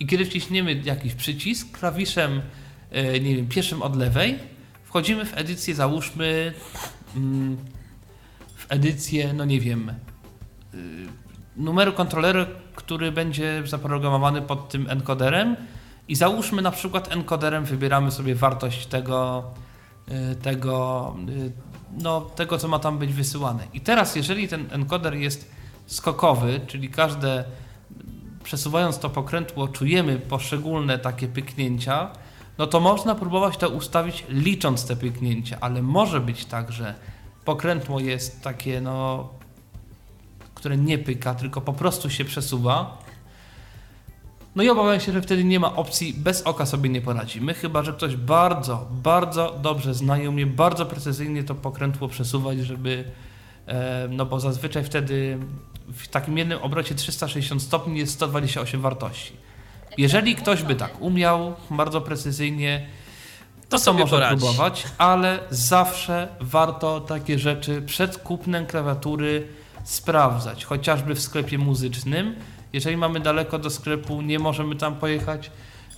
i 0.00 0.06
kiedy 0.06 0.24
wciśniemy 0.24 0.74
jakiś 0.74 1.14
przycisk 1.14 1.78
klawiszem, 1.78 2.42
e, 2.90 3.20
nie 3.20 3.36
wiem, 3.36 3.48
pierwszym 3.48 3.82
od 3.82 3.96
lewej, 3.96 4.38
wchodzimy 4.84 5.24
w 5.24 5.36
edycję, 5.36 5.74
załóżmy 5.74 6.54
mm, 7.16 7.56
w 8.56 8.66
edycję, 8.68 9.32
no 9.32 9.44
nie 9.44 9.60
wiem, 9.60 9.88
y, 9.88 11.06
numeru 11.56 11.92
kontrolera, 11.92 12.46
który 12.74 13.12
będzie 13.12 13.62
zaprogramowany 13.66 14.42
pod 14.42 14.68
tym 14.68 14.90
encoderem 14.90 15.56
i 16.08 16.14
załóżmy 16.14 16.62
na 16.62 16.70
przykład 16.70 17.12
encoderem 17.12 17.64
wybieramy 17.64 18.10
sobie 18.10 18.34
wartość 18.34 18.86
tego, 18.86 19.44
y, 20.32 20.36
tego, 20.36 21.16
no, 21.98 22.20
tego 22.20 22.58
co 22.58 22.68
ma 22.68 22.78
tam 22.78 22.98
być 22.98 23.12
wysyłane. 23.12 23.66
I 23.74 23.80
teraz 23.80 24.16
jeżeli 24.16 24.48
ten 24.48 24.66
encoder 24.70 25.14
jest 25.14 25.50
skokowy, 25.86 26.60
czyli 26.66 26.88
każde 26.88 27.44
przesuwając 28.44 28.98
to 28.98 29.10
pokrętło 29.10 29.68
czujemy 29.68 30.18
poszczególne 30.18 30.98
takie 30.98 31.28
pyknięcia, 31.28 32.10
no 32.58 32.66
to 32.66 32.80
można 32.80 33.14
próbować 33.14 33.56
to 33.56 33.68
ustawić 33.68 34.24
licząc 34.28 34.86
te 34.86 34.96
pyknięcia, 34.96 35.56
ale 35.60 35.82
może 35.82 36.20
być 36.20 36.44
tak, 36.44 36.72
że 36.72 36.94
pokrętło 37.44 38.00
jest 38.00 38.42
takie, 38.42 38.80
no, 38.80 39.28
które 40.54 40.76
nie 40.76 40.98
pyka, 40.98 41.34
tylko 41.34 41.60
po 41.60 41.72
prostu 41.72 42.10
się 42.10 42.24
przesuwa. 42.24 42.98
No 44.56 44.62
i 44.62 44.68
obawiam 44.68 45.00
się, 45.00 45.12
że 45.12 45.22
wtedy 45.22 45.44
nie 45.44 45.60
ma 45.60 45.76
opcji, 45.76 46.14
bez 46.14 46.42
oka 46.42 46.66
sobie 46.66 46.88
nie 46.90 47.00
poradzimy, 47.00 47.54
chyba 47.54 47.82
że 47.82 47.92
ktoś 47.92 48.16
bardzo, 48.16 48.88
bardzo 48.90 49.58
dobrze 49.62 49.94
zna 49.94 50.18
i 50.18 50.28
umie 50.28 50.46
bardzo 50.46 50.86
precyzyjnie 50.86 51.44
to 51.44 51.54
pokrętło 51.54 52.08
przesuwać, 52.08 52.58
żeby, 52.58 53.04
e, 53.66 54.08
no 54.10 54.26
bo 54.26 54.40
zazwyczaj 54.40 54.84
wtedy 54.84 55.38
w 55.92 56.08
takim 56.08 56.38
jednym 56.38 56.58
obrocie 56.62 56.94
360 56.94 57.62
stopni 57.62 57.98
jest 57.98 58.12
128 58.12 58.80
wartości. 58.80 59.32
Jeżeli 59.98 60.36
ktoś 60.36 60.62
by 60.62 60.74
tak 60.74 61.00
umiał 61.00 61.54
bardzo 61.70 62.00
precyzyjnie, 62.00 62.86
to, 63.68 63.76
To 63.76 63.78
sobie 63.78 64.00
może 64.00 64.10
poradzi. 64.16 64.36
próbować, 64.40 64.86
ale 64.98 65.38
zawsze 65.50 66.28
warto 66.40 67.00
takie 67.00 67.38
rzeczy 67.38 67.82
przed 67.82 68.18
kupnem 68.18 68.66
klawiatury 68.66 69.46
sprawdzać, 69.84 70.64
chociażby 70.64 71.14
w 71.14 71.20
sklepie 71.20 71.58
muzycznym. 71.58 72.34
Jeżeli 72.72 72.96
mamy 72.96 73.20
daleko 73.20 73.58
do 73.58 73.70
sklepu, 73.70 74.22
nie 74.22 74.38
możemy 74.38 74.76
tam 74.76 74.96
pojechać. 74.96 75.50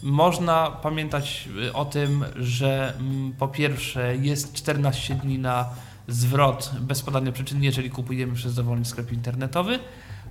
Można 0.03 0.71
pamiętać 0.71 1.49
y, 1.69 1.73
o 1.73 1.85
tym, 1.85 2.25
że 2.37 2.95
mm, 2.99 3.33
po 3.33 3.49
pierwsze 3.49 4.17
jest 4.17 4.53
14 4.53 5.15
dni 5.15 5.39
na 5.39 5.69
zwrot 6.09 6.73
bez 6.81 7.03
podania 7.03 7.33
przyczyn, 7.33 7.63
jeżeli 7.63 7.91
kupujemy 7.91 8.35
przez 8.35 8.55
dowolny 8.55 8.85
sklep 8.85 9.13
internetowy. 9.13 9.79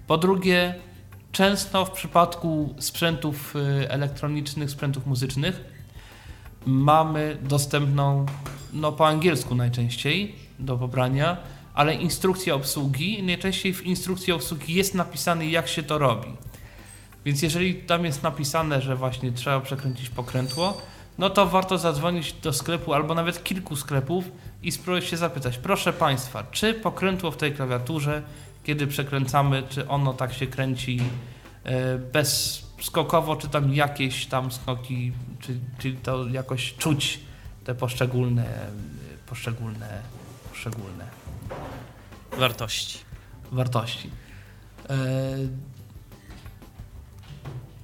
Po 0.07 0.17
drugie, 0.17 0.75
często 1.31 1.85
w 1.85 1.91
przypadku 1.91 2.75
sprzętów 2.79 3.55
y, 3.55 3.89
elektronicznych, 3.89 4.71
sprzętów 4.71 5.05
muzycznych 5.05 5.63
mamy 6.65 7.37
dostępną, 7.41 8.25
no 8.73 8.91
po 8.91 9.07
angielsku 9.07 9.55
najczęściej, 9.55 10.35
do 10.59 10.77
pobrania, 10.77 11.37
ale 11.73 11.93
instrukcja 11.93 12.55
obsługi, 12.55 13.23
najczęściej 13.23 13.73
w 13.73 13.85
instrukcji 13.85 14.33
obsługi 14.33 14.73
jest 14.73 14.95
napisane 14.95 15.45
jak 15.45 15.67
się 15.67 15.83
to 15.83 15.97
robi. 15.97 16.29
Więc 17.25 17.41
jeżeli 17.41 17.75
tam 17.75 18.05
jest 18.05 18.23
napisane, 18.23 18.81
że 18.81 18.95
właśnie 18.95 19.31
trzeba 19.31 19.59
przekręcić 19.59 20.09
pokrętło, 20.09 20.81
no 21.17 21.29
to 21.29 21.45
warto 21.45 21.77
zadzwonić 21.77 22.33
do 22.33 22.53
sklepu 22.53 22.93
albo 22.93 23.15
nawet 23.15 23.43
kilku 23.43 23.75
sklepów 23.75 24.25
i 24.63 24.71
spróbować 24.71 25.05
się 25.05 25.17
zapytać, 25.17 25.57
proszę 25.57 25.93
Państwa, 25.93 26.43
czy 26.51 26.73
pokrętło 26.73 27.31
w 27.31 27.37
tej 27.37 27.53
klawiaturze, 27.53 28.21
kiedy 28.63 28.87
przekręcamy, 28.87 29.63
czy 29.69 29.87
ono 29.87 30.13
tak 30.13 30.33
się 30.33 30.47
kręci 30.47 30.99
e, 31.63 31.97
bezskokowo, 31.97 33.35
czy 33.35 33.47
tam 33.49 33.73
jakieś 33.73 34.25
tam 34.25 34.51
skoki, 34.51 35.11
czy, 35.39 35.59
czy 35.79 35.93
to 35.93 36.27
jakoś 36.27 36.73
czuć 36.73 37.19
te 37.63 37.75
poszczególne, 37.75 38.45
poszczególne, 39.25 40.01
poszczególne 40.49 41.10
Wartości. 42.37 42.99
wartości. 43.51 44.09
E, 44.89 44.95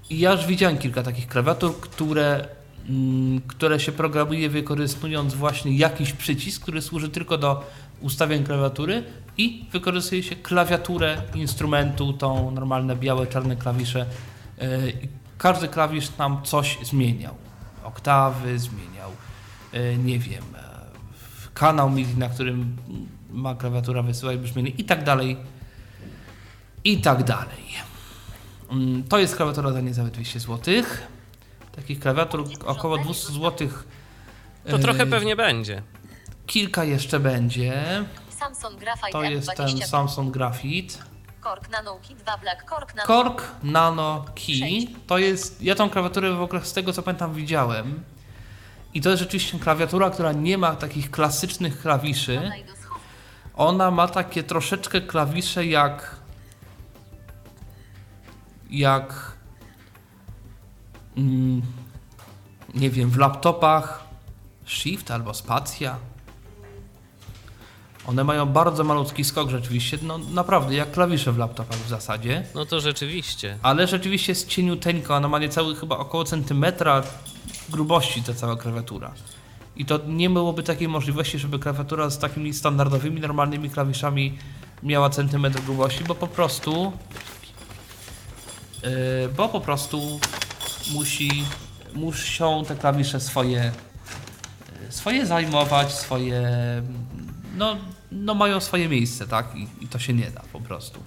ja 0.09 0.31
już 0.31 0.45
widziałem 0.45 0.77
kilka 0.77 1.03
takich 1.03 1.27
klawiatur, 1.27 1.79
które, 1.79 2.47
mm, 2.89 3.41
które 3.41 3.79
się 3.79 3.91
programuje 3.91 4.49
wykorzystując 4.49 5.33
właśnie 5.33 5.77
jakiś 5.77 6.13
przycisk, 6.13 6.61
który 6.61 6.81
służy 6.81 7.09
tylko 7.09 7.37
do 7.37 7.63
ustawień 8.01 8.43
klawiatury 8.43 9.03
i 9.37 9.65
wykorzystuje 9.71 10.23
się 10.23 10.35
klawiaturę 10.35 11.21
instrumentu, 11.35 12.13
tą 12.13 12.51
normalne 12.51 12.95
białe, 12.95 13.27
czarne 13.27 13.55
klawisze. 13.55 14.05
E, 14.59 14.79
Każdy 15.37 15.67
klawisz 15.67 16.07
tam 16.09 16.43
coś 16.43 16.77
zmieniał. 16.83 17.35
Oktawy 17.83 18.59
zmieniał, 18.59 19.11
e, 19.73 19.97
nie 19.97 20.19
wiem, 20.19 20.43
kanał 21.53 21.89
MIDI, 21.89 22.17
na 22.17 22.29
którym 22.29 22.77
ma 23.29 23.55
klawiatura 23.55 24.01
wysyłać 24.01 24.37
brzmienie 24.37 24.69
i 24.69 24.83
tak 24.83 25.03
dalej, 25.03 25.37
i 26.83 27.01
tak 27.01 27.23
dalej. 27.23 27.67
Mm, 28.71 29.03
To 29.03 29.19
jest 29.19 29.35
klawiatura 29.35 29.71
za 29.71 29.81
niecałe 29.81 30.09
200 30.09 30.39
zł. 30.39 30.73
Takich 31.75 31.99
klawiatur 31.99 32.43
około 32.65 32.97
200 32.97 33.33
zł. 33.33 33.69
To 34.69 34.79
trochę 34.79 35.05
pewnie 35.05 35.35
będzie. 35.35 35.81
Kilka 36.45 36.83
jeszcze 36.83 37.19
będzie. 37.19 37.83
Samsung 38.29 38.79
Graphite 38.79 39.11
To 39.11 39.23
jest 39.23 39.49
ten 39.57 39.67
M25 39.67 39.85
Samsung 39.85 40.33
Graphite. 40.33 40.93
Kork 41.41 41.69
Nano 41.69 41.99
Key 42.07 42.15
2 42.15 42.37
Black 42.37 42.65
Kork 42.65 42.95
Nano 42.95 43.07
Korg 43.07 43.43
Nano 43.63 44.25
Key. 44.35 44.87
To 45.07 45.17
jest, 45.17 45.61
ja 45.61 45.75
tą 45.75 45.89
klawiaturę 45.89 46.33
w 46.33 46.41
ogóle 46.41 46.65
z 46.65 46.73
tego 46.73 46.93
co 46.93 47.03
pamiętam 47.03 47.33
widziałem. 47.33 48.03
I 48.93 49.01
to 49.01 49.09
jest 49.09 49.19
rzeczywiście 49.23 49.59
klawiatura, 49.59 50.09
która 50.09 50.31
nie 50.31 50.57
ma 50.57 50.75
takich 50.75 51.11
klasycznych 51.11 51.81
klawiszy. 51.81 52.51
Ona 53.57 53.91
ma 53.91 54.07
takie 54.07 54.43
troszeczkę 54.43 55.01
klawisze 55.01 55.65
jak. 55.65 56.15
Jak. 58.69 59.37
Mm, 61.17 61.61
nie 62.73 62.89
wiem, 62.89 63.09
w 63.09 63.17
laptopach 63.17 64.03
Shift 64.65 65.11
albo 65.11 65.33
Spacja. 65.33 65.97
One 68.07 68.23
mają 68.23 68.45
bardzo 68.45 68.83
malutki 68.83 69.23
skok 69.23 69.49
rzeczywiście, 69.49 69.97
no 70.01 70.17
naprawdę 70.17 70.75
jak 70.75 70.91
klawisze 70.91 71.31
w 71.31 71.37
laptopach 71.37 71.77
w 71.77 71.89
zasadzie. 71.89 72.43
No 72.55 72.65
to 72.65 72.79
rzeczywiście. 72.79 73.57
Ale 73.61 73.87
rzeczywiście 73.87 74.31
jest 74.31 74.47
cieniuteńka, 74.47 75.15
ona 75.15 75.27
ma 75.27 75.39
niecały 75.39 75.75
chyba 75.75 75.97
około 75.97 76.23
centymetra 76.23 77.03
grubości 77.69 78.23
ta 78.23 78.33
cała 78.33 78.55
klawiatura. 78.55 79.11
I 79.77 79.85
to 79.85 79.99
nie 80.07 80.29
byłoby 80.29 80.63
takiej 80.63 80.87
możliwości, 80.87 81.39
żeby 81.39 81.59
klawiatura 81.59 82.09
z 82.09 82.19
takimi 82.19 82.53
standardowymi, 82.53 83.21
normalnymi 83.21 83.69
klawiszami 83.69 84.37
miała 84.83 85.09
centymetr 85.09 85.61
grubości, 85.61 86.03
bo 86.03 86.15
po 86.15 86.27
prostu 86.27 86.93
yy, 88.83 88.89
bo 89.37 89.49
po 89.49 89.61
prostu 89.61 90.19
musi, 90.93 91.43
muszą 91.93 92.65
te 92.65 92.75
klawisze 92.75 93.19
swoje 93.19 93.71
swoje 94.89 95.25
zajmować, 95.25 95.93
swoje 95.93 96.41
no, 97.57 97.77
no 98.11 98.35
mają 98.35 98.59
swoje 98.59 98.89
miejsce, 98.89 99.27
tak? 99.27 99.55
I, 99.55 99.67
I 99.81 99.87
to 99.87 99.99
się 99.99 100.13
nie 100.13 100.31
da 100.31 100.41
po 100.53 100.59
prostu. 100.59 100.99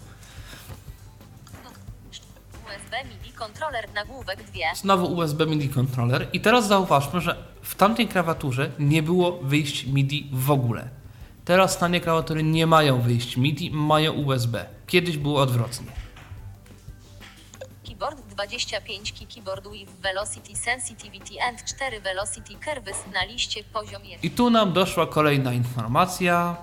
USB 2.67 3.05
MIDI 3.05 3.30
kontroler 3.41 3.89
nagłówek 3.95 4.43
2. 4.43 4.75
Znowu 4.75 5.07
USB 5.17 5.47
MIDI 5.47 5.69
controller 5.69 6.27
i 6.33 6.41
teraz 6.41 6.69
zauważmy, 6.69 7.21
że 7.21 7.37
w 7.63 7.75
tamtej 7.75 8.09
klawiaturze 8.09 8.71
nie 8.79 9.03
było 9.03 9.33
wyjść 9.33 9.87
MIDI 9.87 10.29
w 10.33 10.51
ogóle. 10.51 10.89
Teraz 11.45 11.79
tanie 11.79 12.01
klawiatury 12.01 12.43
nie 12.43 12.67
mają 12.67 13.01
wyjść 13.01 13.37
MIDI, 13.37 13.71
mają 13.71 14.13
USB. 14.13 14.67
Kiedyś 14.87 15.17
było 15.17 15.41
odwrotnie. 15.41 15.93
Keyboard 17.87 18.21
25 18.27 19.15
keyboard 19.35 19.69
with 19.73 19.91
velocity 20.03 20.57
sensitivity 20.57 21.43
and 21.49 21.65
4 21.65 22.01
velocity 22.01 22.55
curves 22.65 22.97
na 23.15 23.25
liście 23.25 23.65
poziomie. 23.65 24.17
I 24.23 24.31
tu 24.31 24.51
nam 24.51 24.73
doszła 24.73 25.07
kolejna 25.07 25.53
informacja. 25.53 26.57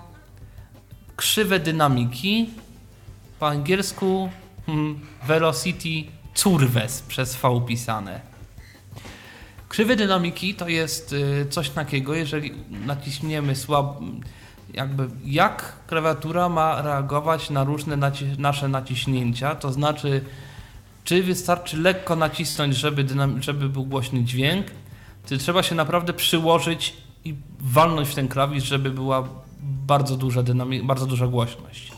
Krzywe 1.16 1.60
dynamiki. 1.60 2.50
Po 3.40 3.48
angielsku 3.48 4.30
hmm, 4.66 5.00
velocity 5.28 6.17
curves 6.44 7.02
przez 7.02 7.36
V 7.36 7.62
pisane. 7.68 8.22
Krzywe 9.70 9.96
dynamiki 9.96 10.56
to 10.56 10.68
jest 10.68 11.14
y, 11.14 11.46
coś 11.50 11.70
takiego, 11.70 12.16
jeżeli 12.16 12.52
naciśniemy 12.86 13.56
słab, 13.56 14.00
jakby 14.74 15.10
jak 15.26 15.74
klawiatura 15.88 16.50
ma 16.50 16.82
reagować 16.82 17.50
na 17.50 17.64
różne 17.64 17.98
naci- 17.98 18.40
nasze 18.40 18.68
naciśnięcia, 18.68 19.56
to 19.56 19.72
znaczy 19.72 20.22
czy 21.04 21.24
wystarczy 21.24 21.78
lekko 21.78 22.16
nacisnąć, 22.16 22.76
żeby, 22.76 23.06
żeby 23.40 23.70
był 23.70 23.86
głośny 23.86 24.24
dźwięk, 24.24 24.68
czy 25.26 25.38
trzeba 25.38 25.64
się 25.64 25.76
naprawdę 25.76 26.14
przyłożyć 26.14 26.94
i 27.26 27.36
walnąć 27.60 28.10
w 28.10 28.16
ten 28.16 28.28
klawisz, 28.28 28.64
żeby 28.64 28.92
była 28.92 29.28
bardzo 29.62 30.18
duża, 30.18 30.44
bardzo 30.84 31.06
duża 31.06 31.28
głośność. 31.28 31.97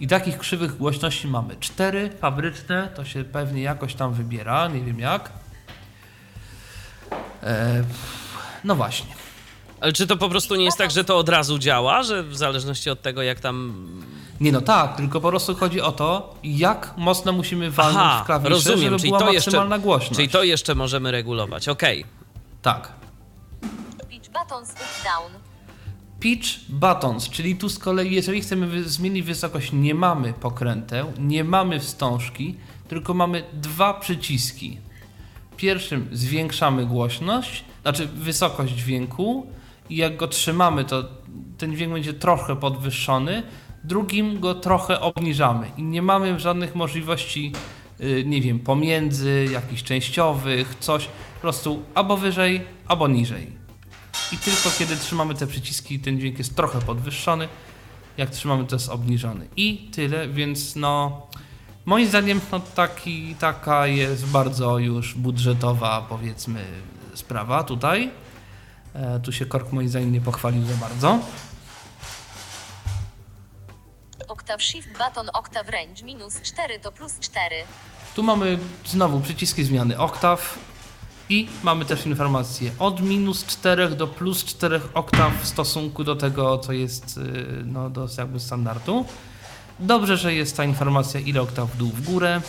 I 0.00 0.06
takich 0.06 0.38
krzywych 0.38 0.76
głośności 0.76 1.28
mamy 1.28 1.56
cztery 1.60 2.10
fabryczne, 2.20 2.88
to 2.94 3.04
się 3.04 3.24
pewnie 3.24 3.62
jakoś 3.62 3.94
tam 3.94 4.12
wybiera, 4.12 4.68
nie 4.68 4.80
wiem 4.80 5.00
jak. 5.00 5.32
E, 7.42 7.84
no 8.64 8.74
właśnie. 8.74 9.14
Ale 9.80 9.92
czy 9.92 10.06
to 10.06 10.16
po 10.16 10.28
prostu 10.28 10.54
nie 10.56 10.64
jest 10.64 10.78
tak, 10.78 10.90
że 10.90 11.04
to 11.04 11.18
od 11.18 11.28
razu 11.28 11.58
działa, 11.58 12.02
że 12.02 12.22
w 12.22 12.36
zależności 12.36 12.90
od 12.90 13.02
tego, 13.02 13.22
jak 13.22 13.40
tam. 13.40 13.86
Nie 14.40 14.52
no 14.52 14.60
tak, 14.60 14.96
tylko 14.96 15.20
po 15.20 15.28
prostu 15.28 15.54
chodzi 15.54 15.80
o 15.80 15.92
to, 15.92 16.34
jak 16.44 16.94
mocno 16.96 17.32
musimy 17.32 17.70
walnąć 17.70 18.06
Aha, 18.06 18.22
w 18.22 18.26
klawisze, 18.26 18.50
rozumiem, 18.50 18.78
żeby 18.80 18.98
czyli 18.98 19.10
była 19.10 19.20
to 19.20 19.32
jeszcze- 19.32 19.50
maksymalna 19.50 19.78
głośność. 19.78 20.16
Czyli 20.16 20.28
to 20.28 20.42
jeszcze 20.42 20.74
możemy 20.74 21.10
regulować. 21.10 21.68
Okej. 21.68 22.04
Tak. 22.62 22.92
Pitch 24.08 24.28
buttons 24.28 24.74
down. 25.04 25.47
Pitch 26.20 26.48
buttons, 26.68 27.30
czyli 27.30 27.56
tu 27.56 27.68
z 27.68 27.78
kolei, 27.78 28.14
jeżeli 28.14 28.40
chcemy 28.40 28.82
zmienić 28.82 29.22
wysokość, 29.22 29.72
nie 29.72 29.94
mamy 29.94 30.32
pokręteł, 30.32 31.12
nie 31.18 31.44
mamy 31.44 31.80
wstążki, 31.80 32.54
tylko 32.88 33.14
mamy 33.14 33.44
dwa 33.52 33.94
przyciski. 33.94 34.78
Pierwszym 35.56 36.08
zwiększamy 36.12 36.86
głośność, 36.86 37.64
znaczy 37.82 38.06
wysokość 38.06 38.74
dźwięku 38.74 39.46
i 39.90 39.96
jak 39.96 40.16
go 40.16 40.28
trzymamy, 40.28 40.84
to 40.84 41.04
ten 41.58 41.76
dźwięk 41.76 41.92
będzie 41.92 42.14
trochę 42.14 42.56
podwyższony, 42.56 43.42
drugim 43.84 44.40
go 44.40 44.54
trochę 44.54 45.00
obniżamy 45.00 45.70
i 45.76 45.82
nie 45.82 46.02
mamy 46.02 46.40
żadnych 46.40 46.74
możliwości, 46.74 47.52
y, 48.00 48.24
nie 48.26 48.40
wiem, 48.40 48.58
pomiędzy, 48.58 49.48
jakichś 49.52 49.82
częściowych, 49.82 50.74
coś, 50.80 51.04
po 51.34 51.40
prostu 51.40 51.82
albo 51.94 52.16
wyżej, 52.16 52.60
albo 52.88 53.08
niżej. 53.08 53.57
I 54.32 54.36
tylko 54.36 54.70
kiedy 54.78 54.96
trzymamy 54.96 55.34
te 55.34 55.46
przyciski, 55.46 56.00
ten 56.00 56.18
dźwięk 56.18 56.38
jest 56.38 56.56
trochę 56.56 56.80
podwyższony. 56.80 57.48
Jak 58.16 58.30
trzymamy, 58.30 58.64
to 58.64 58.76
jest 58.76 58.88
obniżony. 58.88 59.48
I 59.56 59.90
tyle, 59.92 60.28
więc 60.28 60.76
no. 60.76 61.26
Moim 61.84 62.08
zdaniem 62.08 62.40
no, 62.52 62.60
taki, 62.60 63.34
taka 63.34 63.86
jest 63.86 64.26
bardzo 64.26 64.78
już 64.78 65.14
budżetowa, 65.14 66.06
powiedzmy, 66.08 66.64
sprawa 67.14 67.64
tutaj. 67.64 68.10
E, 68.94 69.20
tu 69.20 69.32
się 69.32 69.46
Kork 69.46 69.72
moim 69.72 69.88
zdaniem 69.88 70.12
nie 70.12 70.20
pochwalił 70.20 70.64
za 70.64 70.74
bardzo. 70.74 71.18
Octave 74.28 74.62
shift 74.62 74.88
button 74.98 75.30
octave 75.32 75.68
range 75.68 76.04
minus 76.04 76.40
4 76.42 76.78
to 76.78 76.92
plus 76.92 77.18
4. 77.20 77.56
Tu 78.14 78.22
mamy 78.22 78.58
znowu 78.86 79.20
przyciski 79.20 79.64
zmiany 79.64 79.98
oktaw 79.98 80.58
i 81.28 81.48
mamy 81.62 81.84
też 81.84 82.06
informację 82.06 82.70
od 82.78 83.00
minus 83.00 83.44
4 83.46 83.88
do 83.88 84.06
plus 84.06 84.44
4 84.44 84.80
oktaw 84.94 85.42
w 85.42 85.46
stosunku 85.48 86.04
do 86.04 86.16
tego, 86.16 86.58
co 86.58 86.72
jest 86.72 87.16
yy, 87.16 87.62
no, 87.64 87.90
do 87.90 88.08
jakby 88.18 88.40
standardu. 88.40 89.04
Dobrze, 89.80 90.16
że 90.16 90.34
jest 90.34 90.56
ta 90.56 90.64
informacja, 90.64 91.20
ile 91.20 91.40
oktaw 91.40 91.70
w 91.70 91.76
dół, 91.76 91.88
w 91.88 92.04
górę. 92.04 92.40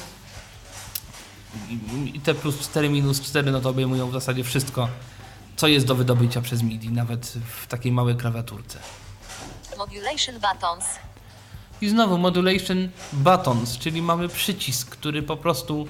I- 1.70 2.12
I 2.18 2.20
te 2.20 2.34
plus 2.34 2.60
4, 2.60 2.90
minus 2.90 3.22
4, 3.22 3.52
no 3.52 3.62
to 3.62 3.70
obejmują 3.70 4.10
w 4.10 4.14
zasadzie 4.14 4.44
wszystko, 4.44 4.88
co 5.56 5.68
jest 5.68 5.86
do 5.86 5.96
wydobycia 5.96 6.42
przez 6.42 6.62
MIDI, 6.64 6.90
nawet 6.90 7.26
w 7.62 7.68
takiej 7.68 7.92
małej 7.92 8.16
klawiaturce. 8.16 8.80
Modulation 9.78 10.36
buttons. 10.36 10.86
I 11.82 11.90
znowu 11.90 12.18
modulation 12.18 12.90
buttons, 13.14 13.78
czyli 13.78 14.02
mamy 14.02 14.28
przycisk, 14.30 14.90
który 14.90 15.24
po 15.24 15.38
prostu, 15.38 15.88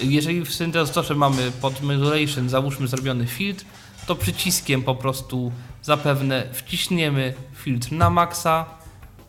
jeżeli 0.00 0.44
w 0.44 0.54
syntezatorze 0.54 1.14
mamy 1.14 1.50
pod 1.50 1.82
modulation, 1.82 2.48
załóżmy 2.48 2.88
zrobiony 2.88 3.26
filtr, 3.26 3.64
to 4.06 4.16
przyciskiem 4.16 4.82
po 4.82 4.94
prostu 4.94 5.52
zapewne 5.82 6.48
wciśniemy 6.52 7.34
filtr 7.54 7.92
na 7.92 8.10
maksa, 8.10 8.64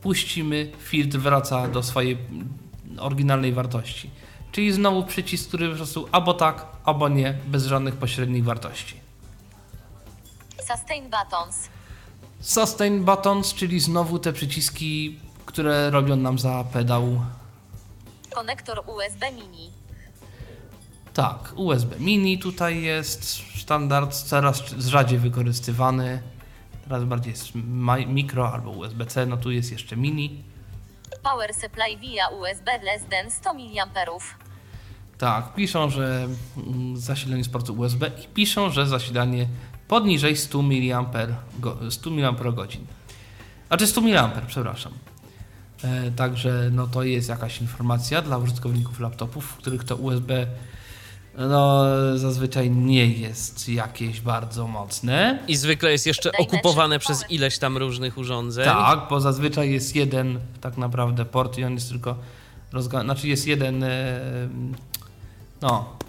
puścimy, 0.01 0.71
filtr 0.79 1.17
wraca 1.17 1.67
do 1.67 1.84
swojej 1.84 2.17
oryginalnej 2.99 3.53
wartości. 3.53 4.10
Czyli 4.51 4.73
znowu 4.73 5.03
przycisk, 5.03 5.47
który 5.47 5.69
po 5.69 5.75
prostu 5.75 6.08
albo 6.12 6.34
tak, 6.34 6.65
albo 6.84 7.10
nie, 7.10 7.38
bez 7.47 7.65
żadnych 7.65 7.95
pośrednich 7.95 8.43
wartości. 8.43 8.95
Sustain 10.67 11.03
buttons. 11.03 11.69
Sustain 12.39 13.05
buttons, 13.05 13.53
czyli 13.53 13.79
znowu 13.79 14.19
te 14.19 14.34
przyciski, 14.34 15.19
które 15.45 15.89
robią 15.89 16.15
nam 16.15 16.39
za 16.39 16.63
pedał 16.73 17.21
Konektor 18.29 18.84
USB 18.88 19.32
mini. 19.32 19.79
Tak, 21.13 21.54
USB 21.56 22.00
mini 22.00 22.39
tutaj 22.39 22.82
jest 22.82 23.41
standard, 23.62 24.13
coraz 24.13 24.76
rzadziej 24.80 25.19
wykorzystywany. 25.19 26.22
Teraz 26.84 27.04
bardziej 27.04 27.32
jest 27.32 27.52
mikro 28.08 28.54
albo 28.54 28.72
USB-C, 28.72 29.26
no 29.26 29.38
tu 29.38 29.52
jest 29.52 29.72
jeszcze 29.72 29.98
mini. 29.98 30.43
Power 31.24 31.54
supply 31.54 31.98
via 31.98 32.28
USB 32.28 32.72
less 32.84 33.02
than 33.12 33.32
100 33.32 33.54
mA. 33.54 33.86
Tak, 35.17 35.54
piszą, 35.54 35.89
że 35.89 36.28
mm, 36.58 36.98
zasilanie 36.98 37.43
z 37.43 37.50
portu 37.50 37.74
USB 37.74 38.12
i 38.24 38.28
piszą, 38.28 38.69
że 38.69 38.88
zasilanie 38.88 39.48
poniżej 39.88 40.38
100 40.38 40.62
mA, 40.62 41.06
go, 41.60 41.78
100 41.91 42.10
mAh. 42.10 42.36
Znaczy 43.67 43.88
100 43.88 44.02
mA, 44.02 44.32
przepraszam. 44.48 44.93
E, 45.84 46.12
także 46.12 46.69
no 46.72 46.88
to 46.88 47.04
jest 47.04 47.30
jakaś 47.30 47.62
informacja 47.62 48.22
dla 48.22 48.38
użytkowników 48.38 49.00
laptopów, 49.00 49.45
w 49.45 49.56
których 49.56 49.84
to 49.84 49.95
USB 49.95 50.48
no, 51.38 51.84
zazwyczaj 52.18 52.72
nie 52.72 53.06
jest 53.08 53.70
jakieś 53.70 54.22
bardzo 54.22 54.68
mocne. 54.68 55.39
I 55.48 55.56
zwykle 55.56 55.92
jest 55.92 56.06
jeszcze 56.08 56.32
okupowane 56.32 57.00
przez 57.00 57.32
ileś 57.32 57.58
tam 57.58 57.78
różnych 57.78 58.18
urządzeń. 58.18 58.65
Tak, 58.65 59.00
bo 59.10 59.22
zazwyczaj 59.22 59.72
jest 59.72 59.96
jeden 59.96 60.39
tak 60.62 60.78
naprawdę 60.78 61.26
port 61.26 61.58
i 61.58 61.63
on 61.63 61.74
jest 61.74 61.89
tylko 61.89 62.15
rozga- 62.74 63.04
znaczy 63.04 63.28
jest 63.28 63.48
jeden 63.48 63.84
e, 63.84 64.20
no 65.62 66.00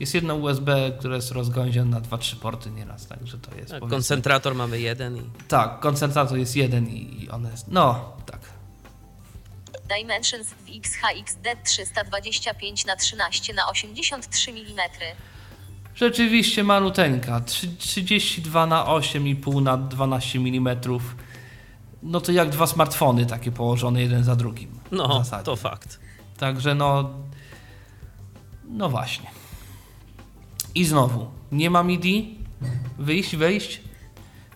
jest 0.00 0.14
jedno 0.14 0.34
USB, 0.34 0.92
które 0.98 1.16
jest 1.16 1.30
rozgałęzione 1.32 1.90
na 1.90 2.00
2-3 2.00 2.36
porty 2.36 2.70
nieraz, 2.70 3.06
także 3.06 3.38
to 3.38 3.54
jest 3.56 3.70
Tak, 3.70 3.80
powiedzmy- 3.80 3.96
koncentrator 3.96 4.54
mamy 4.54 4.80
jeden 4.80 5.16
i. 5.16 5.22
Tak, 5.48 5.80
koncentrator 5.80 6.38
jest 6.38 6.56
jeden 6.56 6.88
i, 6.88 7.22
i 7.24 7.30
one 7.30 7.50
jest, 7.50 7.68
no 7.68 8.12
tak. 8.26 8.40
Dimensions 9.88 10.46
w 10.48 10.68
XHXD 10.76 11.46
325 11.64 12.84
na 12.86 12.96
13 12.96 13.54
na 13.54 13.68
83 13.68 14.50
mm. 14.50 14.80
Rzeczywiście 15.94 16.64
maluteńka, 16.64 17.40
trzy- 17.40 17.76
32 17.78 18.66
na 18.66 18.84
8,5 18.84 19.62
na 19.62 19.76
12 19.76 20.38
mm. 20.38 20.76
No 22.02 22.20
to 22.20 22.32
jak 22.32 22.50
dwa 22.50 22.66
smartfony 22.66 23.26
takie 23.26 23.52
położone 23.52 24.02
jeden 24.02 24.24
za 24.24 24.36
drugim. 24.36 24.80
No, 24.90 25.22
to 25.44 25.56
fakt. 25.56 26.00
Także 26.38 26.74
no. 26.74 27.10
No 28.68 28.88
właśnie. 28.88 29.30
I 30.74 30.84
znowu, 30.84 31.30
nie 31.52 31.70
ma 31.70 31.82
MIDI, 31.82 32.38
wyjść, 32.98 33.36
wejść. 33.36 33.80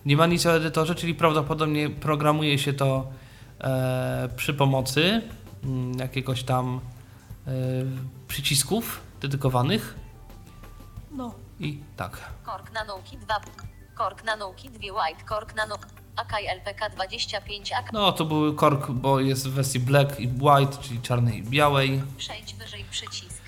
Nie 0.05 0.17
ma 0.17 0.27
nic 0.27 0.45
o 0.45 0.55
edytorze, 0.55 0.95
czyli 0.95 1.15
prawdopodobnie 1.15 1.89
programuje 1.89 2.57
się 2.59 2.73
to 2.73 3.11
przy 4.35 4.53
pomocy 4.53 5.21
mm, 5.63 5.99
jakiegoś 5.99 6.43
tam 6.43 6.79
e, 7.47 7.51
przycisków 8.27 9.01
dedykowanych. 9.21 9.95
No 11.11 11.33
i 11.59 11.79
tak. 11.97 12.17
Kork 12.43 12.71
Nanouki 12.73 13.17
2. 13.17 13.39
Kork 13.95 14.23
Nanouki 14.23 14.69
2 14.69 14.79
White. 14.79 15.23
Kork 15.25 15.55
Nano... 15.55 15.77
Akai 16.15 16.47
LPK 16.47 16.89
25 16.89 17.71
AK. 17.73 17.93
No 17.93 18.11
to 18.11 18.25
były 18.25 18.55
kork, 18.55 18.91
bo 18.91 19.19
jest 19.19 19.47
w 19.47 19.51
wersji 19.51 19.79
black 19.79 20.19
i 20.19 20.27
white, 20.27 20.77
czyli 20.81 21.01
czarnej 21.01 21.37
i 21.37 21.43
białej. 21.43 22.01
Przejdź 22.17 22.53
wyżej 22.55 22.85
przycisk. 22.91 23.41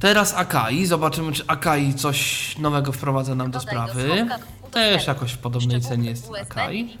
Teraz 0.00 0.34
Akai. 0.34 0.86
Zobaczymy, 0.86 1.32
czy 1.32 1.44
Akai 1.46 1.94
coś 1.94 2.58
nowego 2.58 2.92
wprowadza 2.92 3.34
nam 3.34 3.50
do 3.50 3.58
Dodaj 3.58 3.76
do 3.76 3.82
sprawy. 3.82 4.08
słowka 4.08 4.38
Też 4.70 5.06
jakoś 5.06 5.32
w 5.32 5.38
podobnej 5.38 5.80
cenie 5.80 6.10
jest 6.10 6.30
USB 6.30 6.40
Akai. 6.40 6.98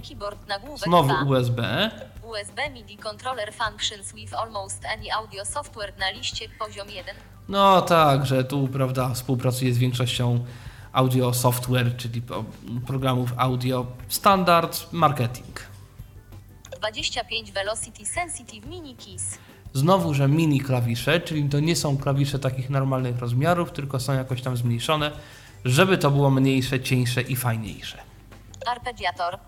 Znowu 0.76 1.08
2. 1.08 1.22
USB. 1.22 1.90
USB 2.28 2.70
MIDI 2.74 2.96
controller 2.96 3.52
functions 3.52 4.12
with 4.12 4.34
almost 4.34 4.84
any 4.84 5.12
audio 5.12 5.44
software 5.44 5.92
na 5.98 6.10
liście 6.10 6.48
poziom 6.58 6.90
1. 6.90 7.14
No 7.48 7.82
tak, 7.82 8.26
że 8.26 8.44
tu 8.44 8.68
prawda 8.68 9.14
współpracuje 9.14 9.74
z 9.74 9.78
większością 9.78 10.44
audio 10.92 11.34
software, 11.34 11.96
czyli 11.96 12.22
programów 12.86 13.32
audio 13.36 13.86
standard 14.08 14.92
marketing. 14.92 15.60
25 16.78 17.52
Velocity 17.52 18.06
Sensitive 18.06 18.66
Mini 18.66 18.96
Keys. 18.96 19.38
Znowu, 19.74 20.14
że 20.14 20.28
mini 20.28 20.60
klawisze, 20.60 21.20
czyli 21.20 21.48
to 21.48 21.60
nie 21.60 21.76
są 21.76 21.98
klawisze 21.98 22.38
takich 22.38 22.70
normalnych 22.70 23.18
rozmiarów, 23.18 23.72
tylko 23.72 24.00
są 24.00 24.12
jakoś 24.12 24.42
tam 24.42 24.56
zmniejszone, 24.56 25.10
żeby 25.64 25.98
to 25.98 26.10
było 26.10 26.30
mniejsze, 26.30 26.80
cieńsze 26.80 27.22
i 27.22 27.36
fajniejsze. 27.36 27.98
Arpeggiator. 28.66 29.38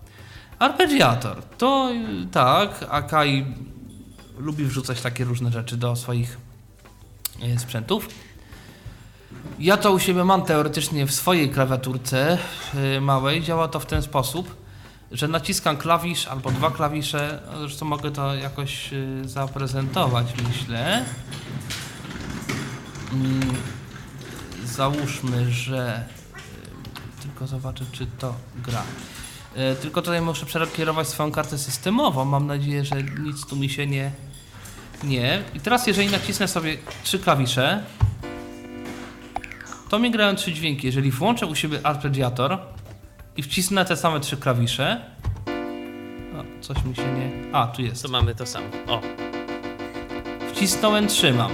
Arpeggiator. 0.61 1.43
To 1.57 1.89
tak, 2.31 2.85
Akai 2.89 3.45
lubi 4.37 4.65
wrzucać 4.65 5.01
takie 5.01 5.23
różne 5.23 5.51
rzeczy 5.51 5.77
do 5.77 5.95
swoich 5.95 6.37
y, 7.43 7.59
sprzętów. 7.59 8.07
Ja 9.59 9.77
to 9.77 9.91
u 9.91 9.99
siebie 9.99 10.23
mam 10.23 10.41
teoretycznie 10.41 11.05
w 11.05 11.11
swojej 11.11 11.49
klawiaturce 11.49 12.37
y, 12.97 13.01
małej. 13.01 13.43
Działa 13.43 13.67
to 13.67 13.79
w 13.79 13.85
ten 13.85 14.01
sposób, 14.01 14.55
że 15.11 15.27
naciskam 15.27 15.77
klawisz 15.77 16.27
albo 16.27 16.51
dwa 16.51 16.71
klawisze. 16.71 17.41
Zresztą 17.59 17.85
mogę 17.85 18.11
to 18.11 18.35
jakoś 18.35 18.93
y, 18.93 19.21
zaprezentować, 19.25 20.27
myślę. 20.47 21.05
Mm, 23.13 23.55
Załóżmy, 24.65 25.51
że 25.51 26.05
tylko 27.21 27.47
zobaczę, 27.47 27.85
czy 27.91 28.07
to 28.19 28.35
gra. 28.55 28.83
E, 29.55 29.75
Tylko 29.75 30.01
tutaj 30.01 30.21
muszę 30.21 30.45
przekierować 30.45 31.07
swoją 31.07 31.31
kartę 31.31 31.57
systemową. 31.57 32.25
Mam 32.25 32.47
nadzieję, 32.47 32.85
że 32.85 32.95
nic 33.03 33.45
tu 33.45 33.55
mi 33.55 33.69
się 33.69 33.87
nie. 33.87 34.11
Nie. 35.03 35.43
I 35.53 35.59
teraz, 35.59 35.87
jeżeli 35.87 36.11
nacisnę 36.11 36.47
sobie 36.47 36.77
trzy 37.03 37.19
klawisze, 37.19 37.83
to 39.89 39.99
mi 39.99 40.11
grają 40.11 40.35
trzy 40.35 40.53
dźwięki. 40.53 40.87
Jeżeli 40.87 41.11
włączę 41.11 41.45
u 41.45 41.55
siebie 41.55 41.79
arpeggiator 41.83 42.57
i 43.37 43.43
wcisnę 43.43 43.85
te 43.85 43.97
same 43.97 44.19
trzy 44.19 44.37
klawisze. 44.37 45.01
O, 46.39 46.43
coś 46.63 46.83
mi 46.83 46.95
się 46.95 47.13
nie. 47.13 47.55
A, 47.55 47.67
tu 47.67 47.81
jest. 47.81 48.03
To 48.03 48.09
mamy 48.09 48.35
to 48.35 48.45
samo. 48.45 48.65
O, 48.87 49.01
Wcisnąłem, 50.53 51.07
trzymam. 51.07 51.51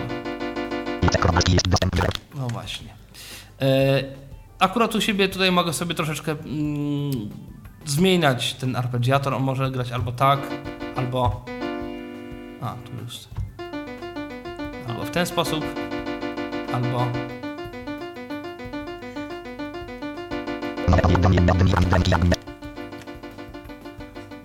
No 2.36 2.48
właśnie. 2.48 2.88
E, 3.62 4.04
akurat 4.60 4.96
u 4.96 5.02
siebie 5.02 5.30
tutaj 5.30 5.52
mogę 5.52 5.74
sobie 5.74 5.96
troszeczkę 5.96 6.32
mm, 6.32 7.12
zmieniać 7.90 8.54
ten 8.54 8.76
arpeggiator. 8.76 9.34
On 9.34 9.44
może 9.44 9.72
grać 9.72 9.92
albo 9.92 10.12
tak, 10.12 10.40
albo. 10.96 11.46
A, 12.62 12.74
tu 12.74 12.92
już. 13.04 13.20
Albo 14.88 15.06
w 15.06 15.12
ten 15.12 15.26
sposób, 15.26 15.66
albo. 16.74 17.08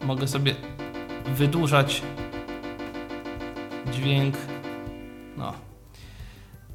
Mogę 0.03 0.29
sobie 0.29 0.55
wydłużać 1.27 2.03
dźwięk. 3.93 4.35
No. 5.37 5.53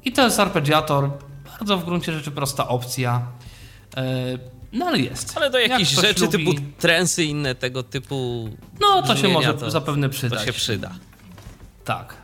I 0.04 0.12
to 0.12 0.24
jest 0.24 0.40
arpeggiator. 0.40 1.10
Bardzo 1.58 1.78
w 1.78 1.84
gruncie 1.84 2.12
rzeczy 2.12 2.30
prosta 2.30 2.68
opcja. 2.68 3.22
E, 3.96 4.57
No 4.72 4.86
ale 4.86 4.98
jest. 4.98 5.36
ale 5.36 5.50
do 5.50 5.58
Jak 5.58 5.70
jakichś 5.70 5.92
ktoś 5.92 6.04
rzeczy 6.06 6.24
lubi- 6.26 6.30
typu 6.30 6.52
trensy 6.78 7.24
inne 7.24 7.54
tego 7.54 7.82
typu. 7.82 8.48
No 8.80 9.02
to 9.02 9.16
się 9.16 9.28
może 9.28 9.54
to, 9.54 9.70
zapewne 9.70 10.08
To 10.08 10.12
przydać. 10.14 10.44
się 10.44 10.52
przyda. 10.52 10.90
Tak. 11.84 12.14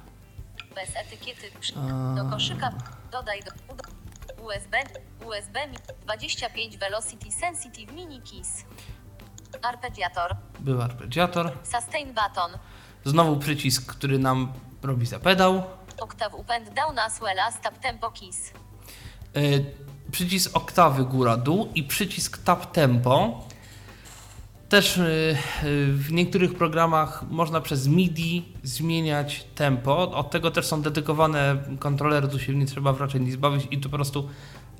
Bez 0.75 0.97
etykiety. 0.97 1.43
Przy... 1.61 1.73
Do 2.17 2.25
koszyka. 2.31 2.73
Dodaj 3.13 3.41
do. 3.43 3.51
USB. 4.45 4.77
USB 5.27 5.69
Mi 5.69 5.77
25 6.05 6.77
Velocity 6.79 7.31
Sensitive 7.33 7.93
Mini 7.93 8.21
Keys. 8.21 8.65
Arpeggiator. 9.63 10.37
Był 10.61 10.83
arpeggiator. 10.83 11.53
Sustain 11.63 12.09
button. 12.09 12.51
Znowu 13.05 13.37
przycisk, 13.37 13.87
który 13.87 14.19
nam 14.19 14.53
robi 14.83 15.07
za 15.07 15.19
pedał. 15.19 15.63
Octave 16.01 16.35
up 16.35 16.55
and 16.55 16.75
down 16.75 16.99
as 16.99 17.21
well 17.21 17.41
as 17.41 17.61
tap 17.61 17.79
tempo 17.79 18.11
keys. 18.11 18.51
E, 19.37 19.41
Przycisk 20.15 20.57
oktawy 20.57 21.05
góra-dół 21.05 21.69
i 21.75 21.83
przycisk 21.83 22.39
tap 22.39 22.73
tempo. 22.73 23.45
Też 24.69 24.99
e, 24.99 25.03
e, 25.03 25.37
w 25.87 26.13
niektórych 26.13 26.55
programach 26.55 27.25
można 27.31 27.61
przez 27.61 27.89
MIDI 27.89 28.45
zmieniać 28.63 29.45
tempo. 29.55 30.13
Od 30.13 30.31
tego 30.31 30.51
też 30.51 30.67
są 30.67 30.83
dedykowane 30.83 31.57
kontrolery, 31.79 32.29
tu 32.29 32.39
się 32.39 32.55
nie 32.55 32.67
trzeba 32.67 32.93
raczej 32.93 33.21
nic 33.21 33.37
bawić 33.37 33.67
i 33.71 33.79
to 33.79 33.89
po 33.89 33.97
prostu 33.97 34.29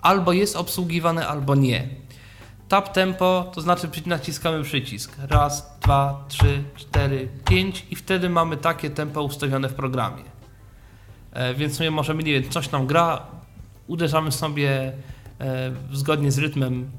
albo 0.03 0.33
jest 0.33 0.57
obsługiwane, 0.57 1.29
albo 1.29 1.55
nie. 1.55 1.89
Tap 2.69 2.93
tempo 2.93 3.51
to 3.55 3.61
znaczy 3.61 3.89
naciskamy 4.07 4.63
przycisk. 4.63 5.17
Raz, 5.29 5.79
dwa, 5.81 6.25
trzy, 6.29 6.63
cztery, 6.77 7.29
pięć 7.45 7.87
i 7.91 7.97
wtedy 7.97 8.29
mamy 8.29 8.57
takie 8.57 8.91
tempo 8.91 9.23
ustawione 9.23 9.69
w 9.69 9.75
programie. 9.75 10.25
E, 11.33 11.55
Więc 11.55 11.77
sobie 11.77 11.91
możemy, 11.91 12.23
nie 12.23 12.33
wiem, 12.41 12.51
coś 12.51 12.71
nam 12.71 12.87
gra, 12.87 13.27
uderzamy 13.87 14.33
sobie 14.33 14.93
zgodnie 15.93 16.33
z 16.33 16.39
rytmem 16.39 16.91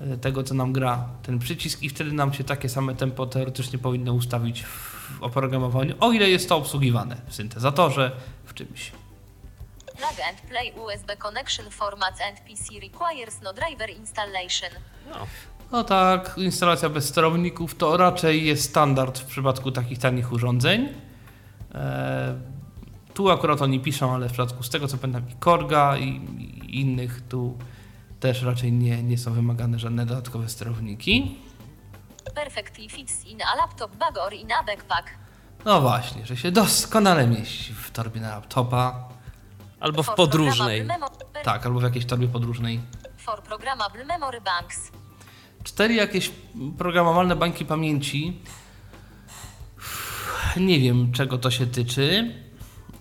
e, 0.00 0.16
tego, 0.16 0.42
co 0.42 0.54
nam 0.54 0.72
gra 0.72 1.08
ten 1.22 1.38
przycisk 1.38 1.82
i 1.82 1.88
wtedy 1.88 2.12
nam 2.12 2.32
się 2.32 2.44
takie 2.44 2.68
same 2.68 2.94
tempo 2.94 3.26
teoretycznie 3.26 3.78
powinno 3.78 4.12
ustawić 4.12 4.64
w 4.64 5.22
oprogramowaniu, 5.22 5.94
o 6.00 6.12
ile 6.12 6.30
jest 6.30 6.48
to 6.48 6.56
obsługiwane 6.56 7.16
w 7.28 7.34
syntezatorze, 7.34 8.12
w 8.44 8.54
czymś. 8.54 8.92
Plug 9.86 10.28
and 10.28 10.40
play 10.40 10.72
USB 10.84 11.16
connection 11.16 11.70
formats 11.70 12.20
and 12.20 12.40
PC 12.40 12.80
requires 12.80 13.40
no 13.42 13.52
driver 13.52 13.90
installation. 13.90 14.70
No, 15.10 15.26
No 15.72 15.84
tak, 15.84 16.34
instalacja 16.36 16.88
bez 16.88 17.08
sterowników 17.08 17.74
to 17.74 17.96
raczej 17.96 18.46
jest 18.46 18.62
standard 18.62 19.18
w 19.18 19.24
przypadku 19.24 19.72
takich 19.72 19.98
tanich 19.98 20.32
urządzeń. 20.32 20.88
E, 21.74 22.34
tu 23.14 23.30
akurat 23.30 23.62
oni 23.62 23.80
piszą, 23.80 24.14
ale 24.14 24.28
w 24.28 24.32
przypadku 24.32 24.62
z 24.62 24.70
tego 24.70 24.88
co 24.88 24.98
pamiętam 24.98 25.30
i 25.30 25.34
Korga 25.34 25.96
i, 25.96 26.04
i 26.06 26.80
innych 26.80 27.20
tu 27.28 27.58
też 28.20 28.42
raczej 28.42 28.72
nie, 28.72 29.02
nie 29.02 29.18
są 29.18 29.32
wymagane 29.32 29.78
żadne 29.78 30.06
dodatkowe 30.06 30.48
sterowniki. 30.48 31.38
Perfectly 32.34 32.88
fits 32.88 33.24
in 33.24 33.38
a 33.42 33.56
laptop 33.56 33.96
bag 33.96 34.18
or 34.18 34.34
in 34.34 34.52
a 34.52 34.62
backpack. 34.62 35.10
No 35.64 35.80
właśnie, 35.80 36.26
że 36.26 36.36
się 36.36 36.52
doskonale 36.52 37.26
mieści 37.26 37.74
w 37.74 37.90
torbie 37.90 38.20
na 38.20 38.28
laptopa, 38.28 39.08
albo 39.80 40.02
w 40.02 40.14
podróżnej. 40.14 40.88
tak, 41.44 41.66
albo 41.66 41.80
w 41.80 41.82
jakiejś 41.82 42.06
torbie 42.06 42.28
podróżnej. 42.28 42.80
For 43.18 43.42
programmable 43.42 44.04
memory 44.04 44.40
banks. 44.40 44.92
Cztery 45.64 45.94
jakieś 45.94 46.30
programowalne 46.78 47.36
bańki 47.36 47.64
pamięci. 47.64 48.40
Nie 50.56 50.80
wiem, 50.80 51.12
czego 51.12 51.38
to 51.38 51.50
się 51.50 51.66
tyczy, 51.66 52.34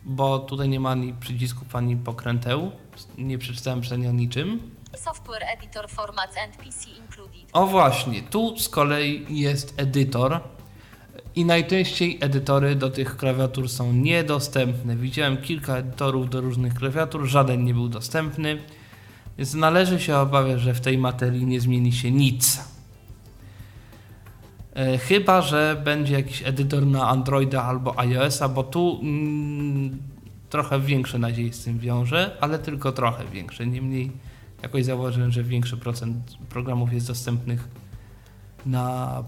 bo 0.04 0.40
tutaj 0.40 0.70
nie 0.70 0.80
ma 0.80 0.90
ani 0.90 1.14
przycisków, 1.14 1.76
ani 1.76 1.98
pokręteł. 1.98 2.72
Nie 3.18 3.38
przeczytałem 3.38 3.82
przynajmniej 3.82 4.10
o 4.10 4.14
niczym. 4.14 4.75
Software 4.98 5.44
editor 5.58 5.90
formats 5.90 6.38
and 6.38 6.58
PC 6.58 6.90
included. 6.90 7.50
O 7.54 7.68
właśnie, 7.68 8.24
tu 8.24 8.60
z 8.60 8.70
kolei 8.70 9.26
jest 9.30 9.74
edytor 9.78 10.40
i 11.36 11.46
najczęściej 11.46 12.18
edytory 12.22 12.76
do 12.76 12.90
tych 12.90 13.18
klawiatur 13.18 13.70
są 13.70 13.94
niedostępne. 13.94 14.96
Widziałem 14.96 15.38
kilka 15.38 15.78
edytorów 15.78 16.30
do 16.30 16.42
różnych 16.42 16.74
klawiatur, 16.74 17.26
żaden 17.26 17.64
nie 17.64 17.74
był 17.74 17.90
dostępny, 17.90 18.58
więc 19.38 19.54
należy 19.54 20.00
się 20.00 20.18
obawiać, 20.18 20.62
że 20.62 20.74
w 20.74 20.82
tej 20.82 20.98
materii 20.98 21.46
nie 21.46 21.60
zmieni 21.60 21.92
się 21.94 22.12
nic. 22.12 22.60
E, 24.76 24.98
Chyba, 24.98 25.42
że 25.42 25.82
będzie 25.84 26.14
jakiś 26.14 26.44
edytor 26.48 26.86
na 26.88 27.10
Androida 27.10 27.64
albo 27.64 28.00
iOS-a, 28.00 28.50
bo 28.50 28.64
tu 28.64 29.00
mm, 29.02 29.98
trochę 30.50 30.80
większe 30.80 31.20
nadzieje 31.20 31.54
z 31.54 31.64
tym 31.64 31.80
wiąże, 31.80 32.38
ale 32.42 32.60
tylko 32.60 32.92
trochę 32.92 33.26
większe. 33.26 33.68
Niemniej 33.68 34.12
jakoś 34.66 34.86
zauważyłem, 34.86 35.32
że 35.32 35.44
większy 35.44 35.78
procent 35.78 36.38
programów 36.50 36.94
jest 36.94 37.08
dostępnych 37.08 37.68
na 38.66 39.24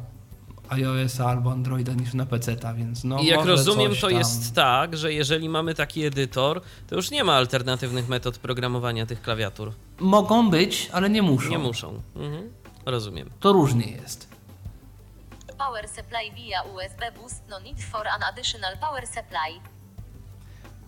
iOS-a 0.69 1.25
albo 1.25 1.51
Androida 1.51 1.93
niż 1.93 2.13
na 2.13 2.25
PC-ta, 2.25 2.73
więc 2.73 3.03
no 3.03 3.19
I 3.19 3.25
jak 3.25 3.45
rozumiem, 3.45 3.95
to 3.95 4.07
tam. 4.07 4.17
jest 4.17 4.55
tak, 4.55 4.97
że 4.97 5.13
jeżeli 5.13 5.49
mamy 5.49 5.75
taki 5.75 6.05
edytor, 6.05 6.61
to 6.87 6.95
już 6.95 7.11
nie 7.11 7.23
ma 7.23 7.33
alternatywnych 7.33 8.07
metod 8.09 8.37
programowania 8.37 9.05
tych 9.05 9.21
klawiatur. 9.21 9.73
Mogą 9.99 10.49
być, 10.49 10.89
ale 10.93 11.09
nie 11.09 11.21
muszą. 11.21 11.49
Nie 11.49 11.57
muszą. 11.57 12.01
Mhm. 12.15 12.49
Rozumiem. 12.85 13.29
To 13.39 13.53
różnie 13.53 13.91
jest. 13.91 14.27
Power 15.57 15.87
supply 15.87 16.31
via 16.35 16.61
USB 16.61 17.11
boost 17.21 17.43
no 17.49 17.59
need 17.59 17.81
for 17.83 18.07
an 18.07 18.23
additional 18.23 18.77
power 18.77 19.07
supply. 19.07 19.69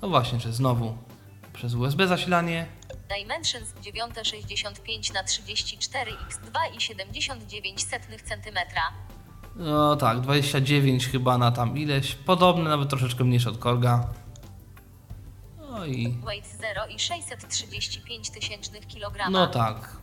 No 0.02 0.10
właśnie, 0.10 0.40
że 0.40 0.54
znowu 0.54 0.98
przez 1.54 1.74
USB 1.74 2.08
zasilanie, 2.08 2.66
Dimensions 3.18 3.74
965 3.82 5.14
na 5.14 5.24
34 5.24 6.12
x 6.28 6.40
2,79 6.40 8.24
cm. 8.24 8.60
No 9.56 9.96
tak, 9.96 10.22
29 10.22 11.08
chyba 11.08 11.38
na 11.38 11.52
tam 11.52 11.78
ileś. 11.78 12.16
Podobne, 12.16 12.70
nawet 12.70 12.90
troszeczkę 12.90 13.24
mniejsze 13.24 13.50
od 13.50 13.58
Korga. 13.58 14.08
No 15.58 15.86
i. 15.86 16.18
Weight 16.26 16.58
0,635 16.60 18.30
tysięcznych 18.30 18.88
kg. 18.88 19.32
No 19.32 19.48
tak. 19.48 19.98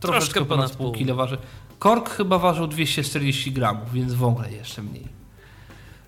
Troszkę 0.00 0.44
ponad 0.44 0.48
ponad 0.48 0.72
pół 0.76 0.92
kilo 0.92 1.14
waży. 1.14 1.38
Kork 1.78 2.10
chyba 2.10 2.38
ważył 2.38 2.66
240 2.66 3.52
gramów, 3.52 3.92
więc 3.92 4.14
w 4.14 4.24
ogóle 4.24 4.52
jeszcze 4.52 4.82
mniej. 4.82 5.08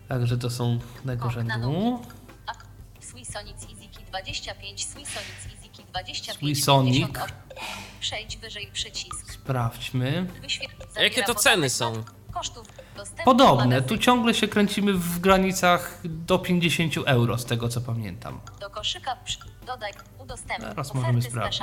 Także 0.09 0.39
to 0.39 0.51
są 0.51 0.79
tego 1.07 1.31
rzędu. 1.31 2.01
Swisonic 3.01 3.63
Easy 3.63 3.89
25, 4.09 4.85
Swisonic 4.85 5.47
Easy 5.53 5.58
25, 5.91 6.37
Swisonic. 6.57 7.07
58. 7.07 7.37
Przejdź 8.01 8.37
wyżej 8.37 8.71
przycisk. 8.73 9.33
Sprawdźmy. 9.33 10.27
Jakie 11.01 11.23
to 11.23 11.35
ceny 11.35 11.71
są? 11.71 12.05
Podobne, 13.25 13.83
tu 13.83 13.99
ciągle 13.99 14.35
się 14.35 14.49
kręcimy 14.49 14.93
w 14.93 15.19
granicach 15.19 16.01
do 16.05 16.39
50 16.39 16.95
euro, 17.07 17.39
z 17.39 17.45
tego 17.45 17.69
co 17.69 17.81
pamiętam. 17.81 18.41
Do 18.61 18.71
koszyka 18.71 19.17
dodaj 19.67 19.93
udostępnij 20.19 20.69
Teraz 20.71 20.95
możemy 20.95 21.23
sprawdzić. 21.23 21.61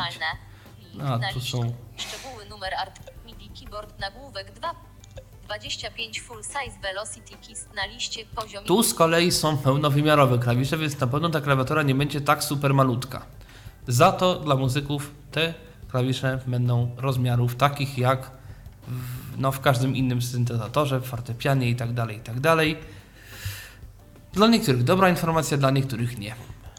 A, 1.03 1.33
tu 1.33 1.41
są- 1.41 1.73
Szczegóły 1.97 2.45
numer 2.49 2.73
art 2.73 2.99
MIDI 3.25 3.49
keyboard 3.59 3.99
nagłówek 3.99 4.51
2 4.53 4.75
25 5.43 6.21
full 6.21 6.43
size 6.43 6.79
velocity 6.81 7.37
keys 7.47 7.67
na 7.75 7.85
liście 7.85 8.25
poziom 8.25 8.65
Tu 8.65 8.83
z 8.83 8.93
kolei 8.93 9.31
są 9.31 9.57
pełnowymiarowe 9.57 10.39
klawisze, 10.39 10.77
więc 10.77 10.99
na 10.99 11.07
pewno 11.07 11.29
ta 11.29 11.41
klawiatura 11.41 11.83
nie 11.83 11.95
będzie 11.95 12.21
tak 12.21 12.43
super 12.43 12.73
malutka. 12.73 13.25
Za 13.87 14.11
to 14.11 14.35
dla 14.39 14.55
muzyków 14.55 15.11
te 15.31 15.53
klawisze 15.87 16.39
będą 16.47 16.95
rozmiarów 16.97 17.55
takich 17.55 17.97
jak 17.97 18.31
w, 18.87 19.39
no, 19.39 19.51
w 19.51 19.59
każdym 19.59 19.95
innym 19.95 20.21
syntezatorze, 20.21 20.99
w 20.99 21.05
fortepianie 21.05 21.69
i 21.69 21.75
tak 21.75 21.93
dalej, 21.93 22.17
i 22.17 22.19
tak 22.19 22.39
dalej. 22.39 22.77
Dla 24.33 24.47
niektórych 24.47 24.83
dobra 24.83 25.09
informacja, 25.09 25.57
dla 25.57 25.71
niektórych 25.71 26.17
nie. 26.17 26.35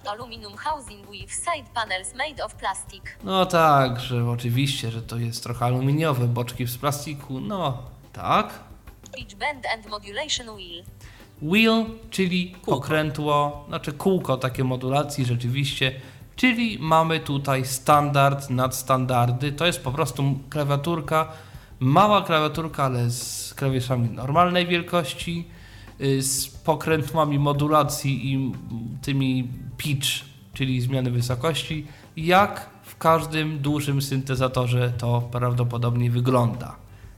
aluminum 0.06 0.56
housing 0.56 1.10
with 1.10 1.32
side 1.32 1.68
panels 1.74 2.14
made 2.14 2.44
of 2.44 2.54
plastic. 2.54 3.02
No 3.24 3.46
tak, 3.46 4.00
że 4.00 4.30
oczywiście, 4.30 4.90
że 4.90 5.02
to 5.02 5.16
jest 5.16 5.42
trochę 5.42 5.64
aluminiowe, 5.64 6.28
boczki 6.28 6.66
z 6.66 6.78
plastiku, 6.78 7.40
no 7.40 7.82
tak. 8.12 8.50
Pitch 9.16 9.34
bend 9.34 9.66
and 9.74 9.88
modulation 9.90 10.46
wheel. 10.56 10.84
Wheel, 11.42 11.86
czyli 12.10 12.50
Kółko. 12.52 12.70
pokrętło, 12.80 13.64
znaczy 13.68 13.92
kółko 13.92 14.36
takie 14.36 14.64
modulacji 14.64 15.24
rzeczywiście, 15.24 16.00
czyli 16.36 16.78
mamy 16.80 17.20
tutaj 17.20 17.64
standard 17.64 18.50
nad 18.50 18.74
standardy. 18.74 19.52
To 19.52 19.66
jest 19.66 19.82
po 19.82 19.92
prostu 19.92 20.38
klawiaturka, 20.50 21.28
mała 21.80 22.22
klawiaturka, 22.22 22.84
ale 22.84 23.10
z 23.10 23.54
klawiszami 23.54 24.10
normalnej 24.10 24.66
wielkości, 24.66 25.48
y, 26.00 26.22
z 26.22 26.48
pokrętłami 26.48 27.38
modulacji 27.38 28.32
i 28.32 28.52
tymi 29.02 29.48
pitch, 29.76 30.08
czyli 30.54 30.80
zmiany 30.80 31.10
wysokości, 31.10 31.86
jak 32.16 32.70
w 32.82 32.96
każdym 32.96 33.58
dużym 33.58 34.02
syntezatorze 34.02 34.92
to 34.98 35.20
prawdopodobnie 35.32 36.10
wygląda. 36.10 36.76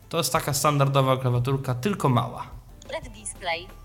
To 0.09 0.19
jest 0.19 0.33
taka 0.33 0.53
standardowa 0.53 1.17
klawiaturka, 1.17 1.75
tylko 1.75 2.09
mała. 2.09 2.59
Display. 3.39 3.78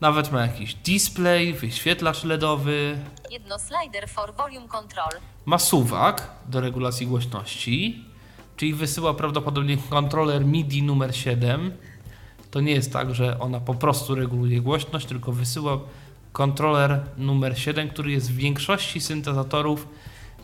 Nawet 0.00 0.32
ma 0.32 0.42
jakiś 0.42 0.74
display, 0.74 1.52
wyświetlacz 1.52 2.24
LEDowy, 2.24 2.98
Jedno 3.30 3.56
slider 3.58 4.08
for 4.08 4.34
volume 4.34 4.68
control. 4.68 5.20
ma 5.46 5.58
suwak 5.58 6.30
do 6.46 6.60
regulacji 6.60 7.06
głośności, 7.06 8.04
czyli 8.56 8.74
wysyła 8.74 9.14
prawdopodobnie 9.14 9.76
kontroler 9.90 10.44
MIDI 10.44 10.82
numer 10.82 11.16
7. 11.16 11.72
To 12.50 12.60
nie 12.60 12.72
jest 12.72 12.92
tak, 12.92 13.14
że 13.14 13.40
ona 13.40 13.60
po 13.60 13.74
prostu 13.74 14.14
reguluje 14.14 14.60
głośność, 14.60 15.06
tylko 15.06 15.32
wysyła 15.32 15.78
kontroler 16.32 17.00
numer 17.16 17.58
7, 17.58 17.88
który 17.88 18.10
jest 18.12 18.32
w 18.32 18.36
większości 18.36 19.00
syntezatorów 19.00 19.88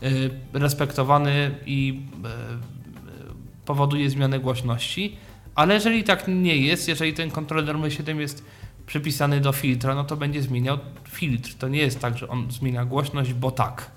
y, 0.03 0.29
respektowany 0.53 1.55
i 1.65 2.01
y, 2.25 2.27
y, 2.27 3.65
powoduje 3.65 4.09
zmianę 4.09 4.39
głośności. 4.39 5.17
Ale 5.55 5.73
jeżeli 5.73 6.03
tak 6.03 6.23
nie 6.27 6.57
jest, 6.57 6.87
jeżeli 6.87 7.13
ten 7.13 7.31
kontroler 7.31 7.75
numer 7.75 7.93
7 7.93 8.19
jest 8.21 8.45
przypisany 8.85 9.41
do 9.41 9.51
filtra, 9.51 9.95
no 9.95 10.03
to 10.03 10.15
będzie 10.17 10.41
zmieniał 10.41 10.77
filtr. 11.09 11.53
To 11.59 11.67
nie 11.67 11.79
jest 11.79 11.99
tak, 11.99 12.17
że 12.17 12.27
on 12.27 12.51
zmienia 12.51 12.85
głośność, 12.85 13.33
bo 13.33 13.51
tak. 13.51 13.91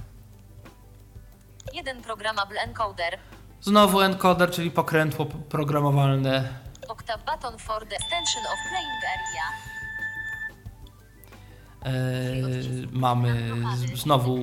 Jeden 1.74 2.02
programmable 2.02 2.60
encoder. 2.60 3.18
Znowu 3.60 4.00
encoder, 4.00 4.50
czyli 4.50 4.70
pokrętło 4.70 5.26
programowalne. 5.26 6.48
Octave 6.88 7.24
button 7.24 7.58
for 7.58 7.86
the 7.86 7.96
extension 7.96 8.42
of 8.44 8.58
playing 8.70 9.02
area. 9.14 9.48
Eee, 11.82 12.88
mamy 12.92 13.52
znowu 13.94 14.38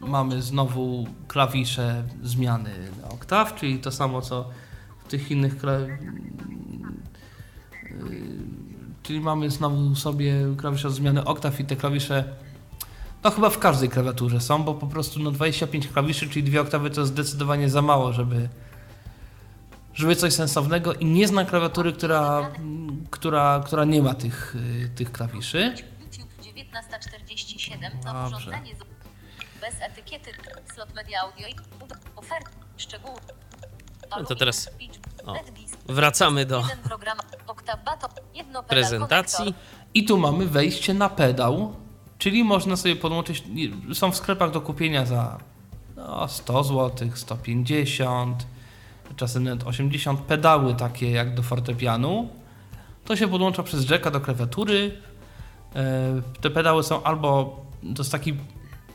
mamy 0.00 0.42
znowu 0.42 1.06
klawisze 1.28 2.04
zmiany 2.22 2.70
oktaw, 3.10 3.54
czyli 3.54 3.78
to 3.78 3.90
samo 3.92 4.22
co 4.22 4.50
w 5.04 5.08
tych 5.08 5.30
innych 5.30 5.56
kla- 5.62 5.98
czyli 9.08 9.20
mamy 9.20 9.50
znowu 9.50 9.94
sobie 9.94 10.34
klawisze 10.58 10.90
zmiany 10.90 11.24
oktaw 11.24 11.60
i 11.60 11.64
te 11.64 11.76
klawisze 11.76 12.24
no 13.24 13.30
chyba 13.30 13.50
w 13.50 13.58
każdej 13.58 13.88
klawiaturze 13.88 14.40
są, 14.40 14.62
bo 14.62 14.74
po 14.74 14.86
prostu 14.86 15.20
no 15.20 15.30
25 15.30 15.88
klawiszy, 15.88 16.28
czyli 16.28 16.42
dwie 16.42 16.60
oktawy 16.60 16.90
to 16.90 17.00
jest 17.00 17.12
zdecydowanie 17.12 17.70
za 17.70 17.82
mało, 17.82 18.12
żeby 18.12 18.48
żeby 19.94 20.16
coś 20.16 20.32
sensownego 20.32 20.94
i 20.94 21.04
nie 21.04 21.28
znam 21.28 21.46
klawiatury, 21.46 21.92
która, 21.92 22.50
która, 23.10 23.62
która 23.66 23.84
nie 23.84 24.02
ma 24.02 24.14
tych, 24.14 24.56
tych 24.94 25.12
klawiszy. 25.12 25.74
YouTube 26.00 26.32
1947 26.38 27.80
Dobrze. 27.92 28.12
to 28.12 28.26
urządzenie 28.26 28.74
z... 28.76 28.78
bez 29.60 29.80
etykiety 29.80 30.30
slot 30.74 30.94
media 30.94 31.20
audio 31.20 31.48
i 31.48 31.54
ofert 32.16 32.48
szczegóły 32.76 33.16
No 34.10 34.24
to 34.24 34.36
teraz- 34.36 34.70
o. 35.26 35.34
Wracamy 35.88 36.46
do 36.46 36.62
prezentacji. 38.68 39.54
I 39.94 40.04
tu 40.04 40.18
mamy 40.18 40.46
wejście 40.46 40.94
na 40.94 41.08
pedał, 41.08 41.76
czyli 42.18 42.44
można 42.44 42.76
sobie 42.76 42.96
podłączyć, 42.96 43.44
są 43.94 44.10
w 44.12 44.16
sklepach 44.16 44.50
do 44.50 44.60
kupienia 44.60 45.06
za 45.06 45.38
no, 45.96 46.28
100 46.28 46.64
zł, 46.64 47.08
150, 47.14 48.46
czasem 49.16 49.44
nawet 49.44 49.64
80 49.64 50.20
pedały 50.20 50.74
takie 50.74 51.10
jak 51.10 51.34
do 51.34 51.42
fortepianu. 51.42 52.28
To 53.04 53.16
się 53.16 53.28
podłącza 53.28 53.62
przez 53.62 53.90
jacka 53.90 54.10
do 54.10 54.20
klawiatury. 54.20 55.00
E, 55.74 56.22
Te 56.40 56.50
pedały 56.50 56.82
są 56.82 57.02
albo, 57.02 57.60
to 57.82 58.02
jest 58.02 58.12
taki, 58.12 58.34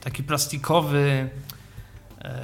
taki 0.04 0.24
plastikowy 0.24 1.30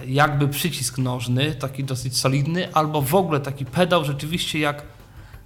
jakby 0.08 0.48
przycisk 0.48 0.98
nożny, 0.98 1.56
taki 1.56 1.84
dosyć 1.84 2.18
solidny, 2.18 2.74
albo 2.74 3.02
w 3.02 3.16
ogóle 3.16 3.40
taki 3.40 3.66
pedał 3.66 4.06
rzeczywiście 4.06 4.60
jak 4.60 4.84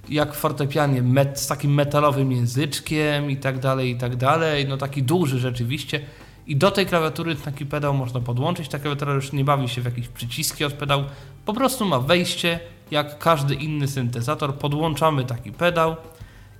jak 0.09 0.33
fortepianie 0.35 1.01
met, 1.01 1.39
z 1.39 1.47
takim 1.47 1.73
metalowym 1.73 2.31
języczkiem 2.31 3.31
i 3.31 3.37
tak 3.37 3.59
dalej, 3.59 3.91
i 3.91 3.95
tak 3.95 4.15
dalej. 4.15 4.67
No 4.67 4.77
taki 4.77 5.03
duży 5.03 5.39
rzeczywiście. 5.39 6.01
I 6.47 6.55
do 6.55 6.71
tej 6.71 6.85
klawiatury 6.85 7.35
taki 7.35 7.65
pedał 7.65 7.93
można 7.93 8.19
podłączyć. 8.19 8.67
Ta 8.67 8.79
klawiatura 8.79 9.13
już 9.13 9.31
nie 9.31 9.45
bawi 9.45 9.69
się 9.69 9.81
w 9.81 9.85
jakieś 9.85 10.07
przyciski 10.07 10.65
od 10.65 10.73
pedału. 10.73 11.03
Po 11.45 11.53
prostu 11.53 11.85
ma 11.85 11.99
wejście, 11.99 12.59
jak 12.91 13.19
każdy 13.19 13.55
inny 13.55 13.87
syntezator. 13.87 14.55
Podłączamy 14.55 15.25
taki 15.25 15.51
pedał 15.51 15.95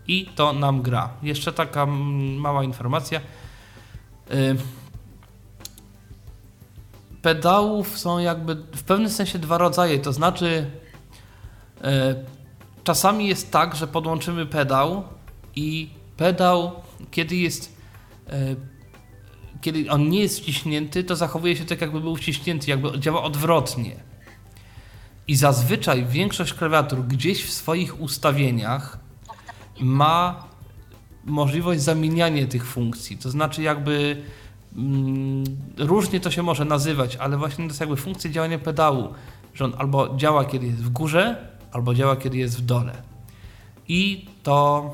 i 0.08 0.26
to 0.36 0.54
nam 0.54 0.82
gra. 0.82 1.10
Jeszcze 1.24 1.54
taka 1.54 1.86
mała 1.86 2.64
informacja. 2.64 3.20
Y, 4.32 4.56
Pedałów 7.24 7.98
są 7.98 8.20
jakby 8.20 8.56
w 8.56 8.84
pewnym 8.84 9.10
sensie 9.10 9.40
dwa 9.40 9.58
rodzaje, 9.58 10.00
to 10.00 10.14
znaczy 10.14 10.72
y, 11.78 11.84
Czasami 12.84 13.28
jest 13.28 13.52
tak, 13.52 13.76
że 13.76 13.88
podłączymy 13.88 14.46
pedał 14.46 15.04
i 15.56 15.90
pedał, 16.18 16.72
kiedy 17.12 17.36
jest. 17.36 17.78
e, 18.30 18.56
Kiedy 19.62 19.90
on 19.90 20.10
nie 20.10 20.20
jest 20.20 20.40
wciśnięty, 20.40 21.04
to 21.04 21.16
zachowuje 21.16 21.56
się 21.56 21.66
tak, 21.66 21.82
jakby 21.82 22.02
był 22.02 22.16
wciśnięty, 22.16 22.72
jakby 22.72 23.00
działa 23.00 23.24
odwrotnie. 23.24 23.96
I 25.28 25.36
zazwyczaj 25.36 26.06
większość 26.06 26.54
klawiatur 26.54 27.04
gdzieś 27.04 27.44
w 27.44 27.54
swoich 27.54 28.02
ustawieniach 28.02 29.00
ma 29.80 30.48
możliwość 31.26 31.82
zamieniania 31.82 32.48
tych 32.48 32.66
funkcji. 32.66 33.18
To 33.18 33.30
znaczy, 33.30 33.62
jakby 33.62 34.24
różnie 35.78 36.20
to 36.20 36.32
się 36.32 36.44
może 36.44 36.66
nazywać, 36.66 37.16
ale 37.16 37.38
właśnie 37.38 37.66
to 37.66 37.70
jest 37.70 37.80
jakby 37.80 37.96
funkcja 37.96 38.32
działania 38.32 38.60
pedału, 38.60 39.08
że 39.54 39.66
on 39.66 39.74
albo 39.78 40.16
działa, 40.18 40.46
kiedy 40.46 40.66
jest 40.66 40.84
w 40.84 40.90
górze, 40.90 41.48
albo 41.72 41.94
działa, 41.94 42.16
kiedy 42.16 42.38
jest 42.38 42.58
w 42.58 42.62
dole. 42.62 43.02
I 43.88 44.26
to, 44.44 44.92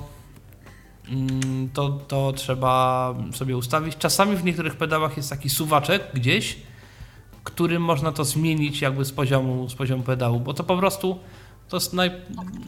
mm, 1.09 1.69
to, 1.73 1.89
to 1.89 2.33
trzeba 2.33 3.15
sobie 3.33 3.57
ustawić. 3.57 3.97
Czasami 3.97 4.35
w 4.35 4.43
niektórych 4.43 4.75
pedałach 4.75 5.17
jest 5.17 5.29
taki 5.29 5.49
suwaczek 5.49 6.03
gdzieś, 6.13 6.57
którym 7.43 7.81
można 7.81 8.11
to 8.11 8.25
zmienić 8.25 8.81
jakby 8.81 9.05
z 9.05 9.11
poziomu, 9.11 9.69
z 9.69 9.75
poziomu 9.75 10.03
pedału, 10.03 10.39
bo 10.39 10.53
to 10.53 10.63
po 10.63 10.77
prostu 10.77 11.19
to 11.69 11.77
jest 11.77 11.93
naj, 11.93 12.11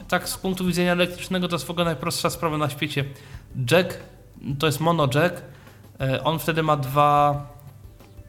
tak 0.08 0.28
z 0.28 0.36
punktu 0.36 0.66
widzenia 0.66 0.92
elektrycznego 0.92 1.48
to 1.48 1.54
jest 1.54 1.66
w 1.66 1.70
ogóle 1.70 1.84
najprostsza 1.84 2.30
sprawa 2.30 2.58
na 2.58 2.70
świecie. 2.70 3.04
Jack, 3.70 3.98
to 4.58 4.66
jest 4.66 4.80
mono 4.80 5.08
jack, 5.14 5.42
on 6.24 6.38
wtedy 6.38 6.62
ma 6.62 6.76
dwa 6.76 7.46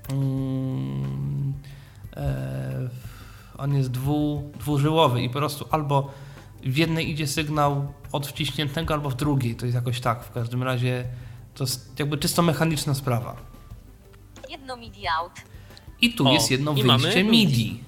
mm, 0.09 1.53
e, 2.15 2.89
on 3.57 3.76
jest 3.76 3.91
dwu, 3.91 4.51
dwużyłowy 4.59 5.21
i 5.21 5.30
po 5.30 5.39
prostu 5.39 5.67
albo 5.71 6.11
w 6.63 6.78
jednej 6.78 7.09
idzie 7.09 7.28
sygnał 7.28 7.93
od 8.11 8.28
wciśniętego, 8.28 8.93
albo 8.93 9.09
w 9.09 9.15
drugiej, 9.15 9.55
to 9.55 9.65
jest 9.65 9.76
jakoś 9.76 9.99
tak, 9.99 10.24
w 10.24 10.32
każdym 10.32 10.63
razie 10.63 11.05
to 11.55 11.63
jest 11.63 11.99
jakby 11.99 12.17
czysto 12.17 12.41
mechaniczna 12.41 12.93
sprawa. 12.93 13.36
Jedno 14.49 14.78
MIDI 14.78 15.07
out. 15.07 15.32
I 16.01 16.13
tu 16.13 16.28
O, 16.28 16.34
jest 16.34 16.51
jedno 16.51 16.74
wyjście 16.74 17.24
MIDI. 17.24 17.32
MIDI. 17.32 17.84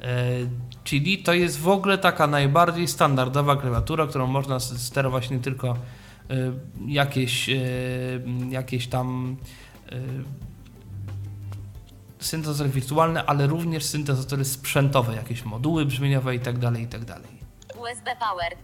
E, 0.00 0.24
czyli 0.84 1.18
to 1.18 1.32
jest 1.32 1.60
w 1.60 1.68
ogóle 1.68 1.98
taka 1.98 2.26
najbardziej 2.26 2.88
standardowa 2.88 3.56
klawiatura, 3.56 4.06
którą 4.06 4.26
można 4.26 4.60
sterować 4.60 5.30
nie 5.30 5.38
tylko 5.38 5.68
e, 5.68 6.03
jakieś, 6.86 7.48
e, 7.48 7.54
jakieś 8.50 8.86
tam 8.88 9.36
e, 9.92 9.96
syntezatory 12.18 12.70
wirtualne, 12.70 13.24
ale 13.24 13.46
również 13.46 13.84
syntezatory 13.84 14.44
sprzętowe, 14.44 15.14
jakieś 15.14 15.44
moduły 15.44 15.86
brzmieniowe 15.86 16.34
itd. 16.34 16.72
itd. 16.80 17.20
USB 17.80 18.16
power. 18.16 18.56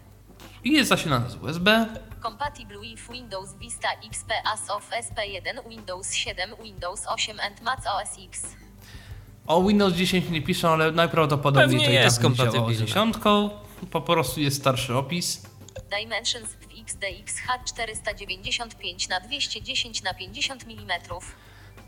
I 0.65 0.73
jest 0.73 0.89
zasilane 0.89 1.31
z 1.31 1.37
USB. 1.37 1.87
Compatible 2.23 2.81
with 2.81 3.13
Windows 3.13 3.55
Vista 3.55 3.89
XP 4.11 4.33
as 4.55 4.71
of 4.71 4.91
SP1, 4.91 5.69
Windows 5.69 6.15
7, 6.15 6.51
Windows 6.63 7.07
8 7.07 7.41
and 7.41 7.63
Mac 7.63 7.79
OS 7.87 8.25
X. 8.29 8.57
O 9.47 9.63
Windows 9.63 9.95
10 9.95 10.31
nie 10.31 10.43
piszą, 10.43 10.69
ale 10.69 10.93
najprawdopodobniej 10.93 11.67
Pewnie 11.69 11.87
to 11.87 11.93
i 11.93 11.95
tak 11.95 12.05
jest 12.05 12.17
z 12.17 12.19
kompatybilne. 12.21 12.77
dziesiątką. 12.87 13.51
Po 13.91 14.01
prostu 14.01 14.41
jest 14.41 14.57
starszy 14.57 14.97
opis. 14.97 15.43
Dimensions 16.01 16.49
w 16.91 16.93
XDXH 16.93 17.65
495 17.65 19.09
na 19.09 19.21
210 19.21 20.03
na 20.03 20.15
50 20.15 20.65
mm. 20.65 21.01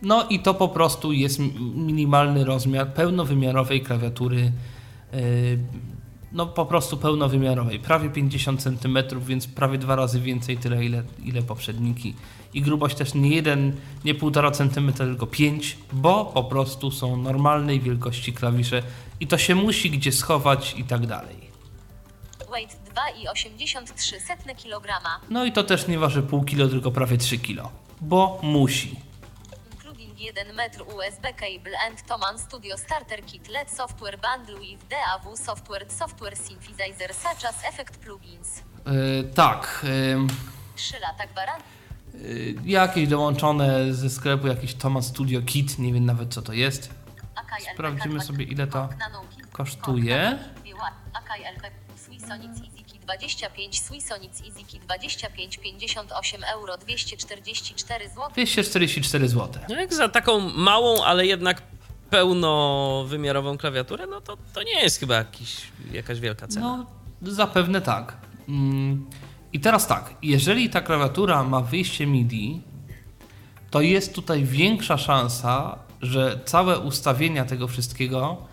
No 0.03 0.29
i 0.29 0.41
to 0.41 0.55
po 0.55 0.69
prostu 0.69 1.13
jest 1.13 1.39
minimalny 1.75 2.45
rozmiar 2.45 2.95
pełnowymiarowej 2.95 3.81
klawiatury. 3.81 4.53
yy, 5.13 5.59
No 6.33 6.47
po 6.47 6.67
prostu 6.67 6.97
pełnowymiarowej. 6.97 7.79
Prawie 7.79 8.11
50 8.11 8.63
cm, 8.63 8.99
więc 9.27 9.47
prawie 9.47 9.79
dwa 9.79 9.97
razy 9.97 10.21
więcej 10.21 10.57
tyle, 10.57 10.85
ile, 10.85 11.03
ile 11.25 11.43
poprzedniki. 11.43 12.15
I 12.55 12.63
grubość 12.63 12.97
też 12.97 13.15
nie 13.15 13.29
1, 13.29 13.77
nie 14.05 14.15
1,5 14.15 14.53
cm, 14.53 14.93
tylko 14.93 15.27
5, 15.27 15.79
bo 15.93 16.25
po 16.25 16.45
prostu 16.45 16.91
są 16.91 17.17
normalnej 17.17 17.81
wielkości 17.81 18.33
klawisze 18.33 18.83
i 19.21 19.27
to 19.27 19.39
się 19.39 19.55
musi 19.55 19.91
gdzie 19.91 20.13
schować 20.13 20.75
i 20.79 20.85
tak 20.85 21.07
dalej. 21.07 21.42
Weight 22.53 22.77
2,83 22.95 24.55
kg. 24.63 24.87
No 25.31 25.45
i 25.45 25.53
to 25.53 25.65
też 25.65 25.89
nie 25.89 25.99
waży 25.99 26.23
pół 26.23 26.45
kilo, 26.45 26.69
tylko 26.69 26.91
prawie 26.91 27.19
3 27.19 27.39
kilo, 27.39 27.71
bo 28.01 28.39
musi. 28.43 29.01
Including 29.73 30.21
1 30.21 30.55
metr 30.57 30.83
USB 30.83 31.23
cable 31.33 31.79
and 31.89 32.07
Toman 32.07 32.39
Studio 32.39 32.79
Starter 32.79 33.25
Kit 33.27 33.49
LED 33.49 33.71
Software 33.71 34.19
Bundle 34.21 34.61
with 34.61 34.85
DAW 34.89 35.37
Software 35.37 35.91
Software 35.91 36.37
Synthesizer 36.37 37.15
such 37.15 37.45
as 37.45 37.65
Effect 37.65 37.97
Plugins. 37.99 38.63
Yy, 38.87 39.25
tak. 39.35 39.85
Yy, 39.85 40.27
3 40.77 40.99
lata 41.01 41.27
gwarancji. 41.27 41.69
yy, 42.15 42.55
jakieś 42.65 43.09
dołączone 43.09 43.95
ze 43.95 44.11
sklepu, 44.11 44.47
jakiś 44.47 44.75
Thomas 44.75 45.07
Studio 45.07 45.43
Kit, 45.43 45.79
nie 45.79 45.93
wiem 45.93 46.05
nawet 46.07 46.35
co 46.35 46.43
to 46.43 46.53
jest. 46.53 46.91
Sprawdzimy 47.75 48.21
sobie, 48.21 48.45
ile 48.45 48.67
to 48.67 48.89
kosztuje. 49.53 50.39
Swisonic 52.23 52.51
EasyKey 52.51 52.99
25 53.01 53.81
Swisonic 53.81 54.41
EasyKey 54.41 54.81
25 54.81 55.59
58 55.59 56.45
euro 56.45 56.77
244 56.77 58.09
zł 58.09 58.29
244 58.33 59.29
zł. 59.29 59.63
No 59.69 59.75
jak 59.75 59.95
za 59.95 60.09
taką 60.09 60.41
małą, 60.41 61.05
ale 61.05 61.27
jednak 61.27 61.63
pełnowymiarową 62.11 63.59
klawiaturę, 63.59 64.07
no 64.07 64.21
to, 64.21 64.37
to 64.55 64.63
nie 64.63 64.81
jest 64.83 65.01
chyba 65.01 65.15
jakiś, 65.15 65.57
jakaś 65.93 66.21
wielka 66.21 66.49
cena. 66.49 66.87
No, 67.23 67.33
zapewne 67.33 67.81
tak. 67.81 68.17
Mm, 68.49 69.07
I 69.53 69.61
teraz 69.61 69.87
tak, 69.87 70.15
jeżeli 70.23 70.71
ta 70.71 70.81
klawiatura 70.81 71.45
ma 71.45 71.61
wyjście 71.61 72.07
MIDI, 72.07 72.63
to 73.71 73.81
jest 73.81 74.15
tutaj 74.15 74.45
większa 74.45 74.99
szansa, 74.99 75.79
że 76.03 76.41
całe 76.45 76.79
ustawienia 76.79 77.45
tego 77.45 77.69
wszystkiego 77.69 78.47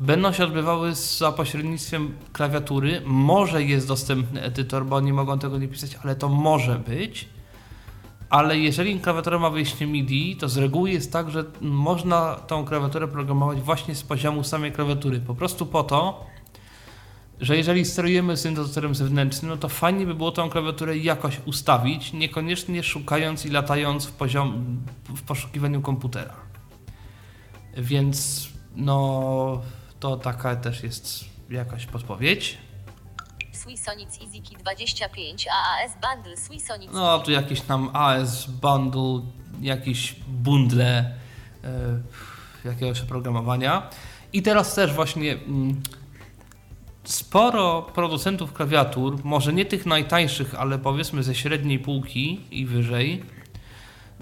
będą 0.00 0.32
się 0.32 0.44
odbywały 0.44 0.94
za 0.94 1.32
pośrednictwem 1.32 2.14
klawiatury. 2.32 3.02
Może 3.04 3.62
jest 3.62 3.88
dostępny 3.88 4.42
edytor, 4.42 4.86
bo 4.86 4.96
oni 4.96 5.12
mogą 5.12 5.38
tego 5.38 5.58
nie 5.58 5.68
pisać, 5.68 5.98
ale 6.02 6.16
to 6.16 6.28
może 6.28 6.78
być. 6.78 7.28
Ale 8.30 8.58
jeżeli 8.58 9.00
klawiatura 9.00 9.38
ma 9.38 9.50
wyjście 9.50 9.86
MIDI, 9.86 10.36
to 10.36 10.48
z 10.48 10.56
reguły 10.56 10.90
jest 10.90 11.12
tak, 11.12 11.30
że 11.30 11.44
można 11.60 12.34
tą 12.34 12.64
klawiaturę 12.64 13.08
programować 13.08 13.60
właśnie 13.60 13.94
z 13.94 14.02
poziomu 14.02 14.44
samej 14.44 14.72
klawiatury. 14.72 15.20
Po 15.20 15.34
prostu 15.34 15.66
po 15.66 15.82
to, 15.82 16.26
że 17.40 17.56
jeżeli 17.56 17.84
sterujemy 17.84 18.36
syntezatorem 18.36 18.94
zewnętrznym, 18.94 19.50
no 19.50 19.56
to 19.56 19.68
fajnie 19.68 20.06
by 20.06 20.14
było 20.14 20.32
tą 20.32 20.50
klawiaturę 20.50 20.96
jakoś 20.96 21.40
ustawić, 21.44 22.12
niekoniecznie 22.12 22.82
szukając 22.82 23.46
i 23.46 23.50
latając 23.50 24.06
w, 24.06 24.12
poziom, 24.12 24.76
w 25.08 25.22
poszukiwaniu 25.22 25.80
komputera. 25.80 26.34
Więc 27.76 28.48
no 28.76 29.62
to 30.00 30.16
taka 30.16 30.56
też 30.56 30.82
jest 30.82 31.24
jakaś 31.50 31.86
podpowiedź. 31.86 32.58
Swisonic 33.52 34.18
EasyKey 34.22 34.58
25 34.58 35.48
AAS 35.48 35.92
Bundle 35.92 36.36
Swisonic 36.36 36.90
No 36.92 37.18
tu 37.18 37.30
jakieś 37.30 37.60
tam 37.60 37.90
AS 37.92 38.46
bundle, 38.46 39.20
jakieś 39.60 40.14
bundle 40.28 41.14
e, 41.64 42.00
jakiegoś 42.64 43.00
oprogramowania. 43.00 43.88
I 44.32 44.42
teraz 44.42 44.74
też 44.74 44.92
właśnie 44.92 45.32
mm, 45.32 45.82
sporo 47.04 47.82
producentów 47.82 48.52
klawiatur, 48.52 49.24
może 49.24 49.52
nie 49.52 49.64
tych 49.64 49.86
najtańszych, 49.86 50.54
ale 50.54 50.78
powiedzmy 50.78 51.22
ze 51.22 51.34
średniej 51.34 51.78
półki 51.78 52.40
i 52.50 52.66
wyżej, 52.66 53.22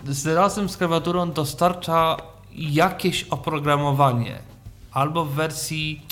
z 0.04 0.26
razem 0.26 0.68
z 0.68 0.76
klawiaturą 0.76 1.32
dostarcza 1.32 2.16
jakieś 2.52 3.24
oprogramowanie 3.24 4.38
albo 4.92 5.24
w 5.24 5.34
wersji 5.34 6.02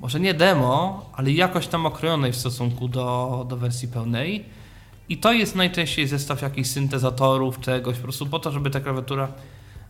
może 0.00 0.20
nie 0.20 0.34
demo, 0.34 1.10
ale 1.14 1.32
jakoś 1.32 1.66
tam 1.66 1.86
okrojonej 1.86 2.32
w 2.32 2.36
stosunku 2.36 2.88
do, 2.88 3.46
do 3.48 3.56
wersji 3.56 3.88
pełnej. 3.88 4.44
I 5.08 5.18
to 5.18 5.32
jest 5.32 5.56
najczęściej 5.56 6.08
zestaw 6.08 6.42
jakichś 6.42 6.68
syntezatorów, 6.68 7.60
czegoś, 7.60 7.96
po 7.96 8.02
prostu 8.02 8.26
po 8.26 8.38
to, 8.38 8.50
żeby 8.50 8.70
ta 8.70 8.80
klawiatura, 8.80 9.28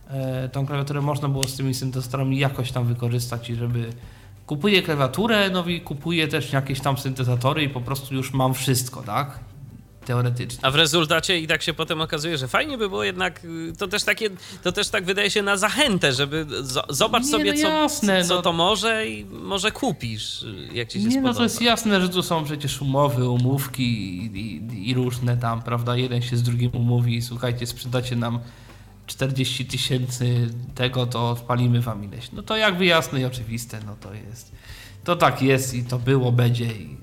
e, 0.07 0.49
tą 0.49 0.65
klawiaturę 0.65 1.01
można 1.01 1.29
było 1.29 1.43
z 1.43 1.55
tymi 1.55 1.73
syntezatorami 1.73 2.37
jakoś 2.37 2.71
tam 2.71 2.85
wykorzystać 2.85 3.49
i 3.49 3.55
żeby 3.55 3.89
kupuję 4.45 4.81
klawiaturę, 4.81 5.49
no 5.49 5.65
i 5.65 5.81
kupuję 5.81 6.27
też 6.27 6.53
jakieś 6.53 6.79
tam 6.79 6.97
syntezatory 6.97 7.63
i 7.63 7.69
po 7.69 7.81
prostu 7.81 8.15
już 8.15 8.33
mam 8.33 8.53
wszystko, 8.53 9.01
tak? 9.01 9.39
Teoretycznie. 10.05 10.59
A 10.65 10.71
w 10.71 10.75
rezultacie 10.75 11.39
i 11.39 11.47
tak 11.47 11.61
się 11.61 11.73
potem 11.73 12.01
okazuje, 12.01 12.37
że 12.37 12.47
fajnie 12.47 12.77
by 12.77 12.89
było 12.89 13.03
jednak, 13.03 13.45
y, 13.45 13.73
to 13.77 13.87
też 13.87 14.03
takie, 14.03 14.29
to 14.63 14.71
też 14.71 14.89
tak 14.89 15.05
wydaje 15.05 15.29
się 15.31 15.41
na 15.41 15.57
zachętę, 15.57 16.13
żeby 16.13 16.45
z- 16.61 16.85
zobacz 16.97 17.23
Nie, 17.23 17.29
sobie, 17.31 17.53
no 17.53 17.61
co, 17.61 17.67
jasne, 17.69 18.23
co 18.23 18.35
no. 18.35 18.41
to 18.41 18.53
może 18.53 19.07
i 19.07 19.25
może 19.25 19.71
kupisz, 19.71 20.43
y, 20.43 20.69
jak 20.73 20.87
ci 20.89 20.99
się 20.99 21.05
Nie, 21.05 21.11
spodoba. 21.11 21.29
no 21.29 21.37
to 21.37 21.43
jest 21.43 21.61
jasne, 21.61 22.01
że 22.01 22.09
tu 22.09 22.23
są 22.23 22.43
przecież 22.45 22.81
umowy, 22.81 23.29
umówki 23.29 23.83
i, 23.83 24.25
i, 24.39 24.89
i 24.89 24.93
różne 24.93 25.37
tam, 25.37 25.61
prawda? 25.61 25.95
Jeden 25.97 26.21
się 26.21 26.37
z 26.37 26.43
drugim 26.43 26.71
umówi, 26.73 27.21
słuchajcie, 27.21 27.67
sprzedacie 27.67 28.15
nam 28.15 28.39
40 29.07 29.65
tysięcy 29.65 30.49
tego, 30.75 31.05
to 31.05 31.35
spalimy 31.43 31.81
wam 31.81 32.03
ileś. 32.03 32.31
No 32.31 32.43
to 32.43 32.57
jakby 32.57 32.85
jasne 32.85 33.21
i 33.21 33.25
oczywiste, 33.25 33.79
no 33.85 33.95
to 34.01 34.13
jest. 34.13 34.51
To 35.03 35.15
tak 35.15 35.41
jest 35.41 35.73
i 35.73 35.83
to 35.83 35.99
było, 35.99 36.31
będzie 36.31 36.65
i 36.65 36.97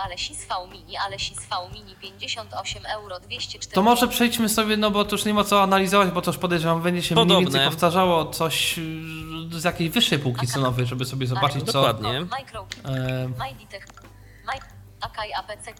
no. 0.00 0.04
Ale 0.04 0.18
SISV 0.18 0.54
Mini, 0.72 0.96
ale 0.96 1.18
SISV 1.18 1.56
Mini 1.74 1.96
58 1.96 2.86
euro 2.86 3.20
240 3.20 3.74
To 3.74 3.82
może 3.82 4.08
przejdźmy 4.08 4.48
sobie, 4.48 4.76
no 4.76 4.90
bo 4.90 5.04
to 5.04 5.16
już 5.16 5.24
nie 5.24 5.34
ma 5.34 5.44
co 5.44 5.62
analizować, 5.62 6.10
bo 6.10 6.22
to 6.22 6.30
już 6.30 6.38
podejrzewam, 6.38 6.82
będzie 6.82 7.02
się 7.02 7.14
mniej 7.14 7.26
Podobne. 7.26 7.50
więcej 7.50 7.70
powtarzało 7.70 8.26
coś 8.26 8.78
y, 8.78 9.60
z 9.60 9.64
jakiejś 9.64 9.90
wyższej 9.90 10.18
półki 10.18 10.46
cenowej, 10.46 10.86
żeby 10.86 11.04
sobie 11.04 11.26
zobaczyć 11.26 11.66
co... 11.66 11.72
Dokładnie. 11.72 12.26
Akai 15.00 15.32
APC 15.32 15.72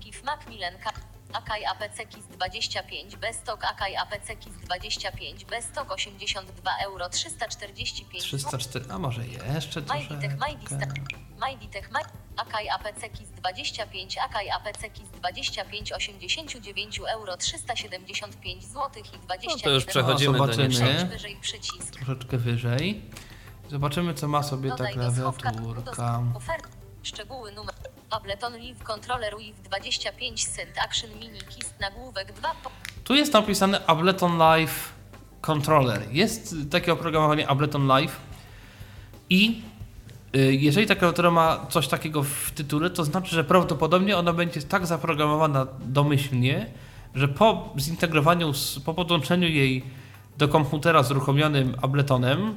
KIF 0.00 0.24
Macmillan 0.24 0.74
APC 1.70 2.06
KIS 2.06 2.26
25 2.26 3.16
Bestok 3.16 3.64
Akai 3.64 3.96
APC 3.96 4.36
KIS 4.36 4.56
25 4.56 5.44
Bestok 5.44 5.92
82 5.92 6.70
euro 6.84 7.08
345 7.08 8.22
304, 8.24 8.84
a 8.90 8.98
może 8.98 9.26
jeszcze. 9.26 9.80
Majditech 9.80 10.38
Majditech 11.38 11.90
Maj 11.90 12.04
Akai 12.36 12.68
APC 12.68 13.08
KIS 13.12 13.30
25 13.30 14.18
Akai 14.18 14.50
APC 14.50 14.90
KIS 14.92 15.10
25 15.10 15.92
89 15.92 17.00
euro 17.08 17.36
375 17.36 18.64
zł 18.64 19.02
i 19.14 19.18
20 19.18 19.50
No 19.50 19.62
to 19.62 19.70
już 19.70 19.84
przechodzimy 19.84 20.38
do 20.38 20.44
zobaczymy. 20.44 20.68
Przejdź 20.68 21.04
wyżej 21.04 21.36
przycisk. 21.40 21.90
Troszeczkę 21.90 22.38
wyżej. 22.38 23.02
Zobaczymy, 23.70 24.14
co 24.14 24.28
ma 24.28 24.42
sobie 24.42 24.70
ta 24.70 24.76
Dodaj 24.76 24.94
do 24.94 25.00
klawiaturka. 25.00 26.22
ofert. 26.34 26.68
Szczegóły 27.02 27.52
numer. 27.52 27.74
Ableton 28.10 28.52
Live 28.58 28.82
Controller 28.82 29.36
WIV 29.38 29.62
25 29.62 30.46
Cent 30.46 30.78
Action 30.78 31.10
Mini 31.20 31.40
Kiss 31.40 31.74
nagłówek 31.80 32.32
2 32.32 32.54
po... 32.62 32.70
Tu 33.04 33.14
jest 33.14 33.32
napisane 33.32 33.86
Ableton 33.86 34.38
Live 34.38 34.92
Controller. 35.40 36.02
Jest 36.10 36.54
takie 36.70 36.92
oprogramowanie 36.92 37.48
Ableton 37.48 37.86
Live 37.86 38.16
i 39.30 39.62
jeżeli 40.50 40.86
ta 40.86 40.94
klawiatura 40.94 41.30
ma 41.30 41.66
coś 41.70 41.88
takiego 41.88 42.22
w 42.22 42.50
tytule, 42.54 42.90
to 42.90 43.04
znaczy, 43.04 43.34
że 43.34 43.44
prawdopodobnie 43.44 44.16
ona 44.16 44.32
będzie 44.32 44.62
tak 44.62 44.86
zaprogramowana 44.86 45.66
domyślnie, 45.80 46.66
że 47.14 47.28
po 47.28 47.74
zintegrowaniu, 47.78 48.52
po 48.84 48.94
podłączeniu 48.94 49.48
jej 49.48 49.84
do 50.38 50.48
komputera 50.48 51.02
z 51.02 51.10
uruchomionym 51.10 51.74
Abletonem, 51.82 52.54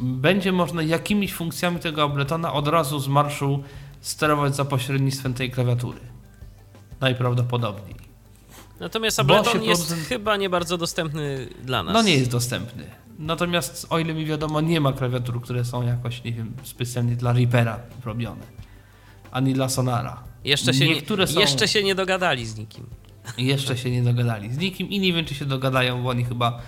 będzie 0.00 0.52
można 0.52 0.82
jakimiś 0.82 1.32
funkcjami 1.32 1.80
tego 1.80 2.02
Abletona 2.02 2.52
od 2.52 2.68
razu 2.68 2.98
z 2.98 3.08
marszu 3.08 3.62
sterować 4.00 4.56
za 4.56 4.64
pośrednictwem 4.64 5.34
tej 5.34 5.50
klawiatury. 5.50 5.98
Najprawdopodobniej. 7.00 7.94
Natomiast 8.80 9.20
Ableton 9.20 9.62
jest 9.62 9.82
producent- 9.92 10.04
chyba 10.08 10.36
nie 10.36 10.50
bardzo 10.50 10.78
dostępny 10.78 11.48
dla 11.64 11.82
nas. 11.82 11.94
No 11.94 12.02
nie 12.02 12.16
jest 12.16 12.30
dostępny. 12.30 12.84
Natomiast 13.18 13.86
o 13.90 13.98
ile 13.98 14.14
mi 14.14 14.26
wiadomo, 14.26 14.60
nie 14.60 14.80
ma 14.80 14.92
klawiatur, 14.92 15.42
które 15.42 15.64
są 15.64 15.82
jakoś, 15.82 16.24
nie 16.24 16.32
wiem, 16.32 16.56
specjalnie 16.62 17.16
dla 17.16 17.32
Reapera 17.32 17.80
robione. 18.04 18.42
Ani 19.30 19.54
dla 19.54 19.68
Sonara. 19.68 20.22
Jeszcze 20.44 20.74
się, 20.74 20.88
Niektóre 20.88 21.24
nie, 21.24 21.32
są- 21.32 21.40
jeszcze 21.40 21.68
się 21.68 21.82
nie 21.82 21.94
dogadali 21.94 22.46
z 22.46 22.56
nikim. 22.56 22.86
Jeszcze 23.38 23.76
się 23.76 23.90
nie 23.90 24.02
dogadali 24.02 24.52
z 24.54 24.58
nikim 24.58 24.88
i 24.90 25.00
nie 25.00 25.12
wiem, 25.12 25.24
czy 25.24 25.34
się 25.34 25.44
dogadają, 25.44 26.02
bo 26.02 26.08
oni 26.08 26.24
chyba 26.24 26.62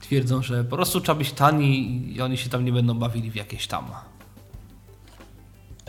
twierdzą, 0.00 0.42
że 0.42 0.64
po 0.64 0.76
prostu 0.76 1.00
trzeba 1.00 1.18
być 1.18 1.32
tani 1.32 2.12
i 2.14 2.20
oni 2.20 2.36
się 2.36 2.50
tam 2.50 2.64
nie 2.64 2.72
będą 2.72 2.94
bawili 2.98 3.30
w 3.30 3.34
jakieś 3.34 3.66
tam. 3.66 3.90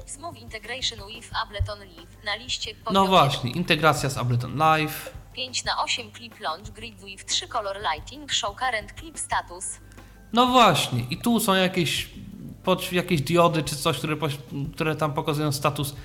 Smooth 0.05 0.37
Integration 0.37 0.99
with 1.07 1.29
Ableton 1.43 1.79
Live 1.79 2.17
na 2.25 2.35
liście 2.35 2.71
No 2.93 3.05
właśnie, 3.07 3.51
integracja 3.51 4.09
z 4.09 4.17
Ableton 4.17 4.57
Live. 4.57 5.16
5 5.37 5.65
na 5.65 5.83
8 5.83 6.11
Clip 6.11 6.39
Launch 6.39 6.71
Grid 6.71 6.95
with 7.05 7.25
3 7.25 7.47
Color 7.47 7.77
Lighting 7.93 8.31
Show 8.31 8.55
Current 8.55 8.93
Clip 8.99 9.19
Status 9.19 9.79
No 10.33 10.47
właśnie, 10.47 10.99
i 11.09 11.17
tu 11.17 11.39
są 11.39 11.53
jakieś, 11.53 12.09
pod, 12.63 12.91
jakieś 12.91 13.21
diody 13.21 13.63
czy 13.63 13.75
coś, 13.75 13.97
które, 13.97 14.15
które 14.73 14.95
tam 14.95 15.13
pokazują 15.13 15.51
status 15.51 15.95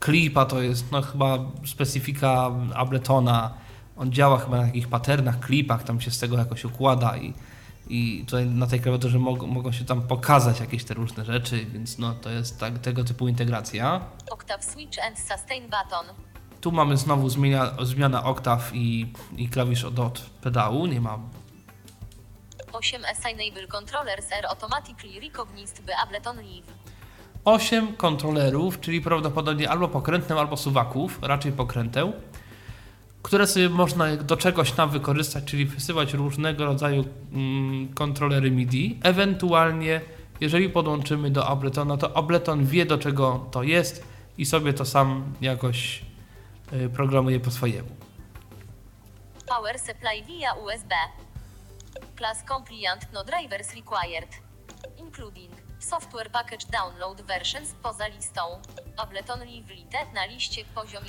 klipa, 0.00 0.44
to 0.44 0.62
jest 0.62 0.92
no 0.92 1.02
chyba 1.02 1.38
specyfika 1.66 2.50
Abletona. 2.74 3.54
On 3.96 4.12
działa 4.12 4.38
chyba 4.38 4.56
na 4.56 4.66
takich 4.66 4.88
patternach, 4.88 5.40
klipach, 5.40 5.82
tam 5.82 6.00
się 6.00 6.10
z 6.10 6.18
tego 6.18 6.38
jakoś 6.38 6.64
układa 6.64 7.16
i, 7.16 7.34
i 7.88 8.24
tutaj 8.26 8.46
na 8.46 8.66
tej 8.66 8.80
klawiaturze 8.80 9.18
mogą, 9.18 9.46
mogą 9.46 9.72
się 9.72 9.84
tam 9.84 10.02
pokazać 10.02 10.60
jakieś 10.60 10.84
te 10.84 10.94
różne 10.94 11.24
rzeczy, 11.24 11.66
więc 11.66 11.98
no 11.98 12.14
to 12.14 12.30
jest 12.30 12.60
tak, 12.60 12.78
tego 12.78 13.04
typu 13.04 13.28
integracja. 13.28 14.00
Octave 14.30 14.64
Switch 14.64 14.98
and 15.06 15.18
Sustain 15.18 15.62
Button 15.62 16.33
Tu 16.64 16.72
mamy 16.72 16.96
znowu 16.96 17.28
zmienia, 17.28 17.70
zmiana 17.82 18.24
oktaw 18.24 18.70
i, 18.74 19.06
i 19.36 19.48
klawisz 19.48 19.84
od, 19.84 19.98
od 19.98 20.20
pedału, 20.20 20.86
nie 20.86 21.00
ma 21.00 21.18
8 22.72 23.02
Assignable 23.04 23.66
Controllers 23.66 24.32
are 24.38 24.48
automatically 24.48 25.20
recognized 25.20 25.84
by 25.86 25.92
Ableton 25.96 26.36
Live 26.36 26.72
8 27.44 27.96
kontrolerów, 27.96 28.80
czyli 28.80 29.00
prawdopodobnie 29.00 29.70
albo 29.70 29.88
pokrętną, 29.88 30.38
albo 30.38 30.56
suwaków, 30.56 31.18
raczej 31.22 31.52
pokrętę, 31.52 32.12
które 33.22 33.46
sobie 33.46 33.68
można 33.68 34.16
do 34.16 34.36
czegoś 34.36 34.72
tam 34.72 34.90
wykorzystać, 34.90 35.44
czyli 35.44 35.64
wysyłać 35.64 36.14
różnego 36.14 36.64
rodzaju 36.64 37.04
mm, 37.32 37.88
kontrolery 37.88 38.50
MIDI. 38.50 38.98
Ewentualnie, 39.02 40.00
jeżeli 40.40 40.70
podłączymy 40.70 41.30
do 41.30 41.46
Abletona, 41.46 41.96
to 41.96 42.16
Ableton 42.16 42.66
wie 42.66 42.86
do 42.86 42.98
czego 42.98 43.46
to 43.50 43.62
jest 43.62 44.04
i 44.38 44.44
sobie 44.44 44.72
to 44.72 44.84
sam 44.84 45.24
jakoś 45.40 46.03
programuje 46.94 47.40
po 47.40 47.50
swojemu. 47.50 47.88
Power 49.48 49.78
Supply 49.78 50.22
via 50.26 50.54
USB 50.54 50.90
Class 52.16 52.44
Compliant 52.48 53.06
No 53.12 53.24
Drivers 53.24 53.74
Required 53.74 54.28
Including 54.98 55.50
Software 55.78 56.30
Package 56.30 56.66
Download 56.72 57.22
Versions 57.22 57.74
poza 57.82 58.06
listą 58.06 58.40
Ableton 58.96 59.40
Live 59.40 59.70
Lite 59.70 59.98
na 60.14 60.26
liście 60.26 60.64
poziom 60.74 61.02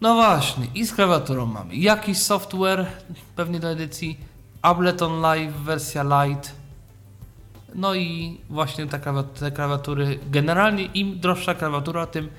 No 0.00 0.14
właśnie, 0.14 0.66
i 0.74 0.84
z 0.86 0.94
klawiaturą 0.94 1.46
mamy 1.46 1.76
jakiś 1.76 2.18
software, 2.22 2.86
pewnie 3.36 3.60
do 3.60 3.70
edycji, 3.70 4.20
Ableton 4.62 5.20
Live 5.20 5.52
wersja 5.54 6.02
Lite, 6.02 6.48
no 7.74 7.94
i 7.94 8.40
właśnie 8.50 8.86
te, 8.86 8.98
klawi- 8.98 9.24
te 9.40 9.50
klawiatury. 9.50 10.18
Generalnie 10.26 10.84
im 10.84 11.20
droższa 11.20 11.54
klawiatura, 11.54 12.06
tym 12.06 12.30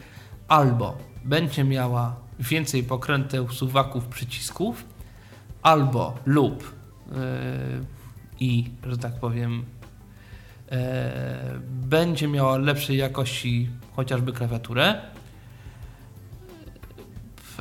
albo 0.47 0.97
będzie 1.23 1.63
miała 1.63 2.15
więcej 2.39 2.83
pokręteł, 2.83 3.49
suwaków, 3.49 4.05
przycisków, 4.05 4.85
albo 5.61 6.17
lub 6.25 6.73
yy, 7.11 7.15
i, 8.39 8.69
że 8.83 8.97
tak 8.97 9.19
powiem, 9.19 9.65
yy, 10.71 10.77
będzie 11.69 12.27
miała 12.27 12.57
lepszej 12.57 12.97
jakości 12.97 13.69
chociażby 13.95 14.33
klawiaturę. 14.33 15.01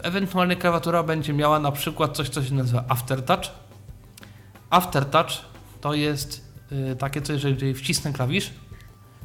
Ewentualnie 0.03 0.57
klawiatura 0.57 1.03
będzie 1.03 1.33
miała 1.33 1.59
na 1.59 1.72
przykład 1.72 2.16
coś, 2.16 2.29
co 2.29 2.45
się 2.45 2.55
nazywa 2.55 2.85
Aftertouch. 2.89 3.45
Aftertouch 4.70 5.31
to 5.81 5.95
jest 5.95 6.45
y, 6.93 6.97
takie 6.97 7.22
coś, 7.22 7.41
że 7.41 7.51
jeżeli 7.51 7.75
wcisnę 7.75 8.12
klawisz, 8.12 8.51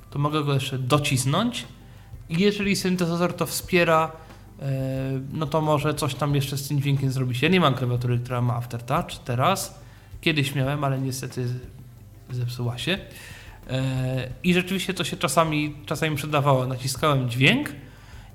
to 0.10 0.20
mogę 0.20 0.44
go 0.44 0.54
jeszcze 0.54 0.80
docisnąć 0.80 1.66
i 2.30 2.40
jeżeli 2.40 2.76
syntezator 2.76 3.34
to 3.34 3.46
wspiera, 3.46 4.12
no 5.34 5.46
to 5.46 5.62
może 5.62 5.94
coś 5.94 6.16
tam 6.16 6.36
jeszcze 6.36 6.58
z 6.58 6.68
tym 6.68 6.82
dźwiękiem 6.82 7.12
zrobić. 7.12 7.42
Ja 7.42 7.50
nie 7.50 7.60
mam 7.60 7.74
klawiatury, 7.74 8.20
która 8.20 8.42
ma 8.42 8.56
Aftertouch 8.56 9.18
teraz. 9.26 9.80
Kiedyś 10.22 10.56
miałem, 10.56 10.84
ale 10.84 11.00
niestety 11.00 11.48
zepsuła 12.30 12.78
się. 12.78 12.92
Y, 12.94 13.00
I 14.44 14.54
rzeczywiście 14.54 14.94
to 14.94 15.04
się 15.04 15.18
czasami, 15.18 15.76
czasami 15.86 16.16
przydawało. 16.16 16.68
Naciskałem 16.68 17.30
dźwięk, 17.30 17.70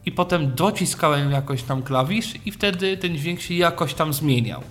i 0.07 0.13
potem 0.13 0.55
dociskałem 0.55 1.31
jakoś 1.31 1.63
tam 1.63 1.83
klawisz 1.83 2.35
i 2.47 2.53
wtedy 2.53 2.97
ten 2.97 3.17
dźwięk 3.17 3.41
się 3.41 3.55
jakoś 3.55 3.95
tam 3.95 4.13
zmieniał. 4.13 4.63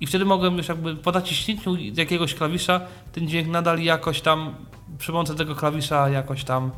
I 0.00 0.06
wtedy 0.06 0.24
mogłem 0.24 0.56
już 0.56 0.68
jakby 0.68 0.96
po 0.96 1.12
naciśnięciu 1.12 1.76
jakiegoś 1.76 2.34
klawisza 2.34 2.80
ten 3.12 3.28
dźwięk 3.28 3.48
nadal 3.48 3.82
jakoś 3.82 4.20
tam 4.20 4.54
przy 4.98 5.12
pomocy 5.12 5.34
tego 5.34 5.54
klawisza 5.54 6.08
jakoś 6.08 6.44
tam 6.44 6.70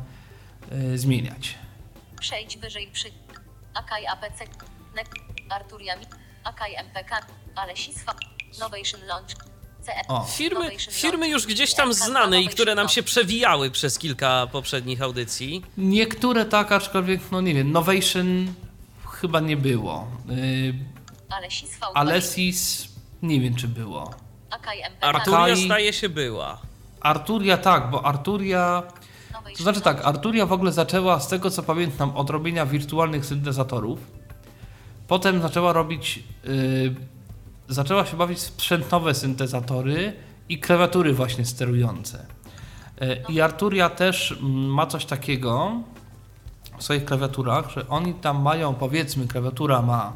y, 0.71 0.97
zmieniać. 0.97 1.55
Przejdź 2.19 2.57
wyżej 2.57 2.87
przy 2.93 3.07
Akai 3.75 4.05
APC 4.05 4.39
NEC 4.95 5.07
Arturia 5.49 5.95
Mi 5.95 6.05
Akai 6.43 6.75
MPK 6.75 7.27
Alesisfa 7.55 8.13
Novation 8.59 9.01
Launch 9.07 9.35
O. 10.07 10.23
Firmy, 10.23 10.71
firmy 10.91 11.27
już 11.27 11.45
gdzieś 11.45 11.73
tam 11.73 11.93
znane 11.93 12.41
i 12.41 12.47
które 12.47 12.75
nam 12.75 12.89
się 12.89 13.03
przewijały 13.03 13.71
przez 13.71 13.99
kilka 13.99 14.47
poprzednich 14.47 15.01
audycji. 15.01 15.65
Niektóre 15.77 16.45
tak, 16.45 16.71
aczkolwiek 16.71 17.21
no 17.31 17.41
nie 17.41 17.53
wiem, 17.53 17.71
Novation 17.71 18.53
chyba 19.11 19.39
nie 19.39 19.57
było. 19.57 20.07
Y, 20.29 20.73
Alesisfa 21.29 21.87
Alesis 21.93 22.87
nie 23.21 23.41
wiem 23.41 23.55
czy 23.55 23.67
było. 23.67 24.13
Arturia 25.01 25.55
zdaje 25.55 25.93
się 25.93 26.09
była. 26.09 26.61
Arturia 27.01 27.57
tak, 27.57 27.89
bo 27.89 28.05
Arturia 28.05 28.83
To 29.57 29.63
znaczy 29.63 29.81
tak. 29.81 30.05
Arturia 30.05 30.45
w 30.45 30.53
ogóle 30.53 30.71
zaczęła, 30.71 31.19
z 31.19 31.27
tego 31.27 31.49
co 31.49 31.63
pamiętam, 31.63 32.17
od 32.17 32.29
robienia 32.29 32.65
wirtualnych 32.65 33.25
syntezatorów. 33.25 33.99
Potem 35.07 35.41
zaczęła 35.41 35.73
robić, 35.73 36.23
yy, 36.43 36.95
zaczęła 37.69 38.05
się 38.05 38.17
bawić 38.17 38.39
sprzętowe 38.39 39.13
syntezatory 39.13 40.13
i 40.49 40.59
klawiatury 40.59 41.13
właśnie 41.13 41.45
sterujące. 41.45 42.25
Yy, 43.01 43.23
I 43.29 43.41
Arturia 43.41 43.89
też 43.89 44.31
mm, 44.31 44.53
ma 44.53 44.85
coś 44.87 45.05
takiego 45.05 45.71
w 46.77 46.83
swoich 46.83 47.05
klawiaturach, 47.05 47.69
że 47.69 47.89
oni 47.89 48.13
tam 48.13 48.41
mają, 48.41 48.73
powiedzmy, 48.73 49.27
klawiatura 49.27 49.81
ma 49.81 50.13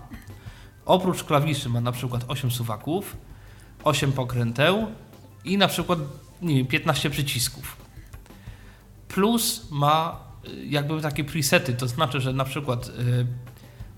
oprócz 0.86 1.24
klawiszy 1.24 1.70
ma 1.70 1.82
na 1.82 1.92
przykład 1.92 2.26
8 2.28 2.52
suwaków, 2.52 3.18
8 3.84 4.12
pokręteł 4.12 4.88
i 5.46 5.58
na 5.58 5.68
przykład, 5.68 6.00
nie 6.42 6.56
wiem, 6.56 6.66
15 6.66 7.10
przycisków. 7.10 7.79
Plus 9.10 9.68
ma 9.72 10.20
y, 10.48 10.66
jakby 10.66 11.02
takie 11.02 11.24
presety, 11.24 11.74
to 11.74 11.88
znaczy, 11.88 12.22
że 12.22 12.34
na 12.34 12.46
przykład 12.46 12.88
y, 12.88 12.92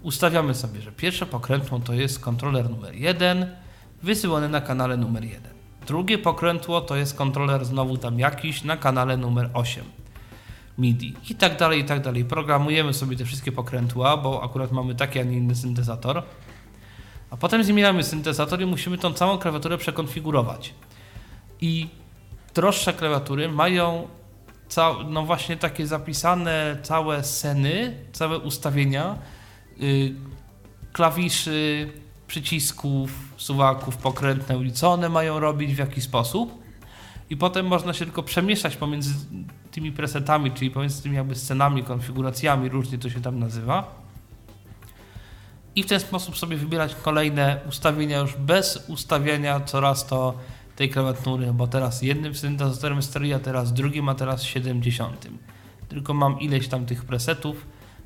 ustawiamy 0.02 0.56
sobie, 0.56 0.82
że 0.82 0.92
pierwsze 0.92 1.26
pokrętło 1.26 1.80
to 1.80 1.94
jest 1.94 2.20
kontroler 2.20 2.70
numer 2.70 2.96
1, 2.96 3.56
wysyłany 4.04 4.50
na 4.50 4.62
kanale 4.62 4.98
numer 4.98 5.24
1. 5.24 5.42
Drugie 5.88 6.18
pokrętło 6.18 6.82
to 6.82 6.96
jest 6.96 7.16
kontroler 7.16 7.66
znowu 7.66 7.98
tam 7.98 8.20
jakiś 8.20 8.64
na 8.64 8.78
kanale 8.78 9.18
numer 9.18 9.50
8. 9.54 9.84
MIDI 10.78 11.14
i 11.30 11.36
tak 11.36 11.58
dalej, 11.58 11.82
i 11.82 11.84
tak 11.84 12.02
dalej. 12.02 12.26
Programujemy 12.26 12.94
sobie 12.94 13.18
te 13.18 13.26
wszystkie 13.26 13.52
pokrętła, 13.52 14.18
bo 14.18 14.44
akurat 14.44 14.72
mamy 14.72 14.96
taki, 14.96 15.20
a 15.20 15.24
nie 15.24 15.38
inny 15.38 15.56
syntezator. 15.56 16.24
A 17.30 17.38
potem 17.38 17.64
zmieniamy 17.64 18.04
syntezator 18.04 18.62
i 18.62 18.66
musimy 18.66 18.98
tą 18.98 19.14
całą 19.14 19.38
klawiaturę 19.38 19.78
przekonfigurować. 19.78 20.74
I 21.62 21.88
droższe 22.54 22.94
klawiatury 22.94 23.50
mają 23.50 24.08
no 25.10 25.26
właśnie 25.26 25.58
takie 25.58 25.88
zapisane 25.88 26.78
całe 26.84 27.24
sceny, 27.24 27.98
całe 28.12 28.40
ustawienia 28.40 29.16
yy, 29.78 30.16
klawiszy, 30.94 31.90
przycisków, 32.28 33.12
suwaków, 33.38 33.98
pokrętne, 33.98 34.72
co 34.74 34.92
one 34.92 35.10
mają 35.10 35.40
robić, 35.40 35.76
w 35.76 35.78
jaki 35.78 36.02
sposób. 36.02 36.62
I 37.30 37.38
potem 37.38 37.68
można 37.68 37.94
się 37.94 38.06
tylko 38.06 38.24
przemieszczać 38.24 38.76
pomiędzy 38.76 39.14
tymi 39.72 39.92
presetami, 39.92 40.52
czyli 40.52 40.72
pomiędzy 40.72 41.04
tymi 41.04 41.16
jakby 41.16 41.36
scenami, 41.36 41.84
konfiguracjami, 41.84 42.70
różnie 42.70 42.98
to 42.98 43.10
się 43.10 43.22
tam 43.22 43.40
nazywa. 43.40 44.02
I 45.76 45.84
w 45.84 45.86
ten 45.86 46.00
sposób 46.00 46.38
sobie 46.38 46.58
wybierać 46.58 46.96
kolejne 46.96 47.60
ustawienia 47.70 48.20
już 48.20 48.36
bez 48.36 48.86
ustawiania 48.88 49.60
coraz 49.60 50.08
to 50.08 50.34
tej 50.76 50.90
klawiatury, 50.90 51.54
bo 51.54 51.68
teraz 51.68 52.02
jednym 52.02 52.36
syntezatorem 52.36 53.04
steruję, 53.04 53.36
a 53.36 53.40
teraz 53.40 53.74
drugim, 53.74 54.10
a 54.10 54.16
teraz 54.16 54.44
70. 54.44 55.28
Tylko 55.90 56.14
mam 56.14 56.40
ileś 56.40 56.68
tam 56.68 56.86
tych 56.86 57.06
presetów 57.06 57.66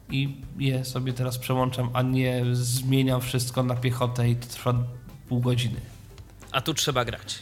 i 0.09 0.41
je 0.57 0.85
sobie 0.85 1.13
teraz 1.13 1.37
przełączam, 1.37 1.89
a 1.93 2.01
nie 2.01 2.43
zmieniam 2.51 3.21
wszystko 3.21 3.63
na 3.63 3.75
piechotę 3.75 4.29
i 4.29 4.35
to 4.35 4.47
trwa 4.47 4.73
pół 5.29 5.39
godziny. 5.39 5.81
A 6.51 6.61
tu 6.61 6.73
trzeba 6.73 7.05
grać. 7.05 7.39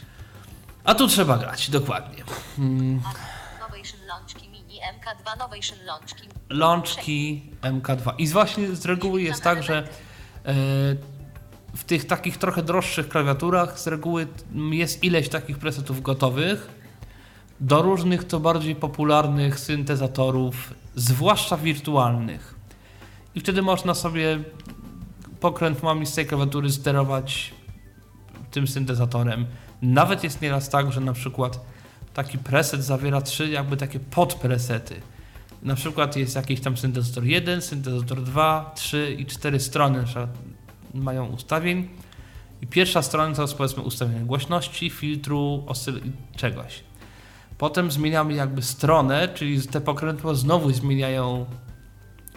A 0.84 0.94
tu 0.94 1.08
trzeba 1.08 1.38
grać, 1.38 1.70
dokładnie. 1.70 2.24
Hmm. 2.56 3.00
Novation 3.60 4.00
Launchki 4.06 4.48
Mini 4.48 4.80
MK2 4.80 5.38
Novation 5.38 5.78
Launchki. 5.84 6.28
Launchki 6.50 7.42
MK2. 7.62 8.14
I 8.18 8.28
właśnie 8.28 8.76
z 8.76 8.86
reguły 8.86 9.22
jest 9.22 9.42
tak, 9.42 9.62
że 9.62 9.88
e, 10.44 10.54
w 11.74 11.84
tych 11.84 12.06
takich 12.06 12.38
trochę 12.38 12.62
droższych 12.62 13.08
klawiaturach 13.08 13.80
z 13.80 13.86
reguły 13.86 14.26
jest 14.70 15.04
ileś 15.04 15.28
takich 15.28 15.58
presetów 15.58 16.02
gotowych 16.02 16.68
do 17.60 17.82
różnych 17.82 18.24
to 18.24 18.40
bardziej 18.40 18.76
popularnych 18.76 19.60
syntezatorów, 19.60 20.74
zwłaszcza 20.94 21.56
wirtualnych. 21.56 22.54
I 23.34 23.40
wtedy 23.40 23.62
można 23.62 23.94
sobie 23.94 24.38
pokrętłami 25.40 26.06
z 26.06 26.14
tej 26.14 26.26
klawiatury 26.26 26.72
sterować 26.72 27.54
tym 28.50 28.66
syntezatorem. 28.66 29.46
Nawet 29.82 30.24
jest 30.24 30.42
nieraz 30.42 30.68
tak, 30.68 30.92
że 30.92 31.00
na 31.00 31.12
przykład 31.12 31.60
taki 32.14 32.38
preset 32.38 32.84
zawiera 32.84 33.20
trzy 33.20 33.48
jakby 33.48 33.76
takie 33.76 34.00
podpresety. 34.00 35.00
Na 35.62 35.74
przykład 35.74 36.16
jest 36.16 36.36
jakiś 36.36 36.60
tam 36.60 36.76
syntezator 36.76 37.24
1, 37.24 37.62
syntezator 37.62 38.22
2, 38.22 38.72
3 38.74 39.16
i 39.18 39.26
4 39.26 39.60
strony 39.60 40.04
mają 40.94 41.26
ustawień. 41.26 41.88
I 42.62 42.66
pierwsza 42.66 43.02
strona 43.02 43.34
to 43.34 43.42
jest 43.42 43.54
powiedzmy 43.54 43.82
ustawienie 43.82 44.20
głośności, 44.20 44.90
filtru, 44.90 45.64
oscyl 45.66 46.00
czegoś. 46.36 46.84
Potem 47.58 47.90
zmieniamy 47.90 48.34
jakby 48.34 48.62
stronę, 48.62 49.28
czyli 49.28 49.62
te 49.62 49.80
pokrętła 49.80 50.34
znowu 50.34 50.72
zmieniają 50.72 51.46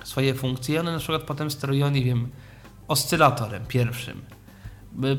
swoje 0.04 0.34
funkcje. 0.34 0.80
One 0.80 0.92
na 0.92 1.00
przykład 1.00 1.22
potem 1.22 1.52
sterują, 1.52 1.90
nie 1.90 2.04
wiem, 2.04 2.30
oscylatorem 2.88 3.66
pierwszym. 3.66 4.22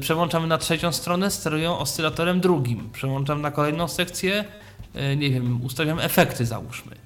Przełączamy 0.01 0.47
na 0.47 0.59
trzecią 0.59 0.93
stronę, 0.93 1.31
sterują 1.31 1.79
oscylatorem 1.79 2.41
drugim. 2.41 2.91
Przełączam 2.91 3.43
na 3.43 3.51
kolejną 3.51 3.89
sekcję, 3.89 4.45
nie 5.17 5.31
wiem, 5.31 5.65
ustawiam 5.65 6.01
efekty 6.01 6.47
załóżmy. 6.47 6.97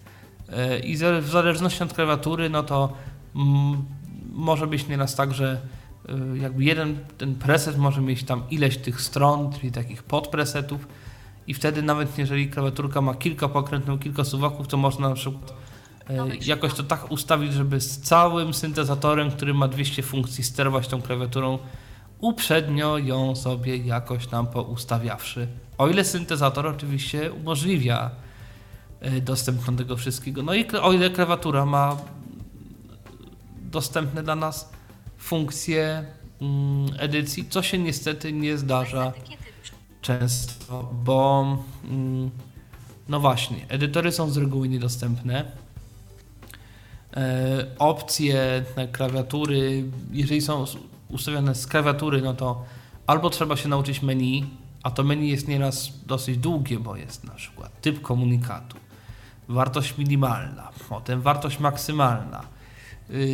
I 0.85 0.97
w 1.20 1.28
zależności 1.30 1.83
od 1.83 1.93
klawiatury, 1.93 2.51
no 2.51 2.62
to 2.62 2.93
mm, 3.37 3.85
może 4.33 4.66
być 4.66 4.89
nieraz 4.89 5.14
tak, 5.14 5.35
że 5.35 5.61
jakby 6.34 6.64
jeden 6.64 6.98
ten 7.18 7.34
preset 7.34 7.78
może 7.78 8.00
mieć 8.00 8.24
tam 8.24 8.42
ileś 8.50 8.78
tych 8.78 9.00
stron, 9.00 9.53
czyli 9.53 9.72
takich 9.72 10.03
podpresetów 10.03 10.88
i 11.46 11.55
wtedy 11.55 11.82
nawet 11.82 12.18
jeżeli 12.18 12.50
klawiaturka 12.50 13.00
ma 13.00 13.14
kilka 13.14 13.48
pokrętnych, 13.48 14.00
kilka 14.00 14.24
suwaków, 14.24 14.68
to 14.68 14.76
można 14.76 15.09
na 15.09 15.14
przykład 15.14 15.55
jakoś 16.46 16.74
to 16.74 16.82
tak 16.82 17.11
ustawić, 17.12 17.53
żeby 17.53 17.80
z 17.80 18.00
całym 18.00 18.55
syntezatorem, 18.55 19.30
który 19.30 19.55
ma 19.55 19.68
200 19.68 20.03
funkcji, 20.03 20.44
sterować 20.44 20.88
tą 20.88 21.03
klawiaturą 21.03 21.59
uprzednio 22.18 22.98
ją 22.98 23.36
sobie 23.36 23.76
jakoś 23.76 24.26
tam 24.26 24.46
poustawiawszy. 24.46 25.48
O 25.78 25.88
ile 25.88 26.05
syntezator 26.05 26.66
oczywiście 26.66 27.32
umożliwia 27.32 28.11
dostęp 29.22 29.64
do 29.64 29.72
tego 29.72 29.96
wszystkiego. 29.96 30.42
No 30.42 30.55
i 30.55 30.66
o 30.82 30.92
ile 30.92 31.11
klawiatura 31.11 31.66
ma 31.66 31.96
dostępne 33.70 34.22
dla 34.22 34.36
nas 34.36 34.72
funkcje 35.23 36.05
mm, 36.41 36.91
edycji, 36.99 37.49
co 37.49 37.62
się 37.62 37.79
niestety 37.79 38.33
nie 38.33 38.59
zdarza 38.59 39.12
często, 40.01 40.91
bo 41.05 41.47
mm, 41.85 42.31
no 43.09 43.20
właśnie, 43.20 43.66
edytory 43.68 44.12
są 44.12 44.31
z 44.31 44.37
reguły 44.37 44.68
niedostępne. 44.68 45.45
E, 47.16 47.66
opcje 47.79 48.64
na 48.77 48.87
klawiatury, 48.87 49.85
jeżeli 50.12 50.41
są 50.41 50.64
ustawione 51.09 51.55
z 51.55 51.66
klawiatury, 51.66 52.23
no 52.23 52.35
to 52.35 52.64
albo 53.07 53.31
trzeba 53.31 53.57
się 53.57 53.68
nauczyć 53.68 54.03
menu, 54.03 54.47
a 54.83 54.91
to 54.91 55.03
menu 55.03 55.29
jest 55.29 55.49
nieraz 55.49 55.93
dosyć 56.07 56.39
długie, 56.39 56.79
bo 56.79 56.97
jest 56.97 57.25
na 57.25 57.35
przykład 57.35 57.81
typ 57.81 58.03
komunikatu, 58.03 58.77
wartość 59.49 59.99
minimalna, 59.99 60.68
potem 60.89 61.20
wartość 61.20 61.59
maksymalna, 61.59 62.43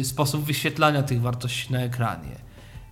sposób 0.03 0.45
wyświetlania 0.45 1.03
tych 1.03 1.21
wartości 1.21 1.73
na 1.73 1.81
ekranie, 1.81 2.37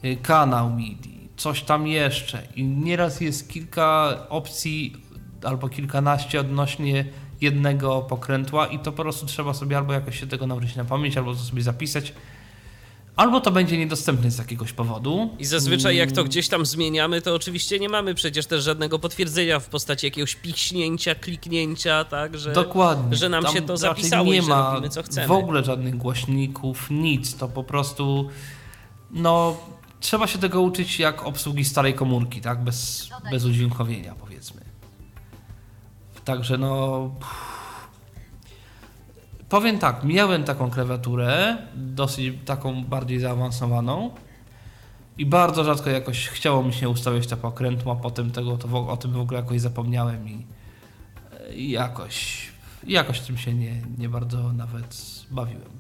y, 0.05 0.17
kanał 0.17 0.71
MIDI, 0.71 1.29
coś 1.37 1.63
tam 1.63 1.87
jeszcze. 1.87 2.43
I 2.57 2.65
nieraz 2.65 3.21
jest 3.21 3.49
kilka 3.49 4.17
opcji 4.29 4.97
albo 5.45 5.69
kilkanaście 5.69 6.41
odnośnie 6.41 7.05
jednego 7.41 8.03
pokrętła 8.03 8.67
i 8.67 8.79
to 8.79 8.93
po 8.93 9.03
prostu 9.03 9.27
trzeba 9.27 9.55
sobie 9.55 9.77
albo 9.77 9.93
jakoś 9.93 10.21
się 10.21 10.27
tego 10.27 10.47
nauczyć 10.47 10.77
na 10.77 10.85
pamięć, 10.85 11.17
albo 11.17 11.35
to 11.35 11.41
sobie 11.41 11.63
zapisać, 11.63 12.13
albo 13.17 13.41
to 13.41 13.51
będzie 13.51 13.79
niedostępne 13.79 14.31
z 14.31 14.39
jakiegoś 14.39 14.73
powodu. 14.73 15.31
I 15.39 15.45
zazwyczaj 15.45 15.97
jak 15.97 16.13
to 16.13 16.25
gdzieś 16.25 16.49
tam 16.49 16.67
zmieniamy, 16.67 17.23
to 17.23 17.35
oczywiście 17.35 17.79
nie 17.79 17.89
mamy 17.89 18.15
przecież 18.15 18.47
też 18.47 18.65
żadnego 18.65 18.99
potwierdzenia 18.99 19.61
w 19.61 19.69
postaci 19.69 20.07
jakiegoś 20.07 20.35
piśnięcia, 20.35 21.15
kliknięcia, 21.15 22.05
tak, 22.05 22.39
że, 22.39 22.53
Dokładnie. 22.53 23.17
że 23.17 23.29
nam 23.29 23.45
Tam 23.45 23.55
się 23.55 23.63
to 23.63 23.77
zapisało 23.77 24.33
nie 24.33 24.39
i 24.39 24.43
ma 24.43 24.71
robimy 24.71 24.89
co 24.89 25.03
chcemy. 25.03 25.27
w 25.27 25.33
ogóle 25.33 25.65
żadnych 25.65 25.97
głośników, 25.97 26.91
nic. 26.91 27.37
To 27.37 27.49
po 27.49 27.65
prostu 27.65 28.29
no 29.11 29.57
trzeba 30.01 30.27
się 30.27 30.39
tego 30.39 30.63
uczyć 30.63 30.99
jak 30.99 31.27
obsługi 31.27 31.65
starej 31.65 31.95
komórki, 31.95 32.41
tak, 32.41 32.65
bez, 32.65 33.09
bez 33.31 33.45
udźwiękowienia 33.45 34.15
powiedzmy. 34.15 34.61
Także 36.25 36.59
no 36.59 37.11
Powiem 39.49 39.79
tak, 39.79 40.05
miałem 40.05 40.45
taką 40.45 40.71
klawiaturę, 40.71 41.57
dosyć 41.75 42.35
taką 42.45 42.85
bardziej 42.85 43.21
zaawansowaną 43.21 44.11
i 45.19 45.27
bardzo 45.27 45.65
rzadko 45.65 45.91
jakoś 45.91 46.29
chciało 46.29 46.63
mi 46.63 46.73
się 46.73 46.89
ustawiać 46.89 47.27
te 47.27 47.37
pokrętła, 47.37 47.97
potem 47.97 48.31
tego, 48.31 48.57
to 48.59 48.69
w, 48.69 48.75
o 48.75 48.97
tym 48.97 49.13
w 49.13 49.21
ogóle 49.21 49.41
jakoś 49.41 49.61
zapomniałem 49.61 50.29
i, 50.29 50.47
i 51.55 51.71
jakoś, 51.71 52.49
jakoś 52.85 53.21
tym 53.21 53.39
się 53.39 53.55
nie, 53.55 53.83
nie 53.99 54.09
bardzo 54.09 54.53
nawet 54.53 54.97
bawiłem. 55.31 55.77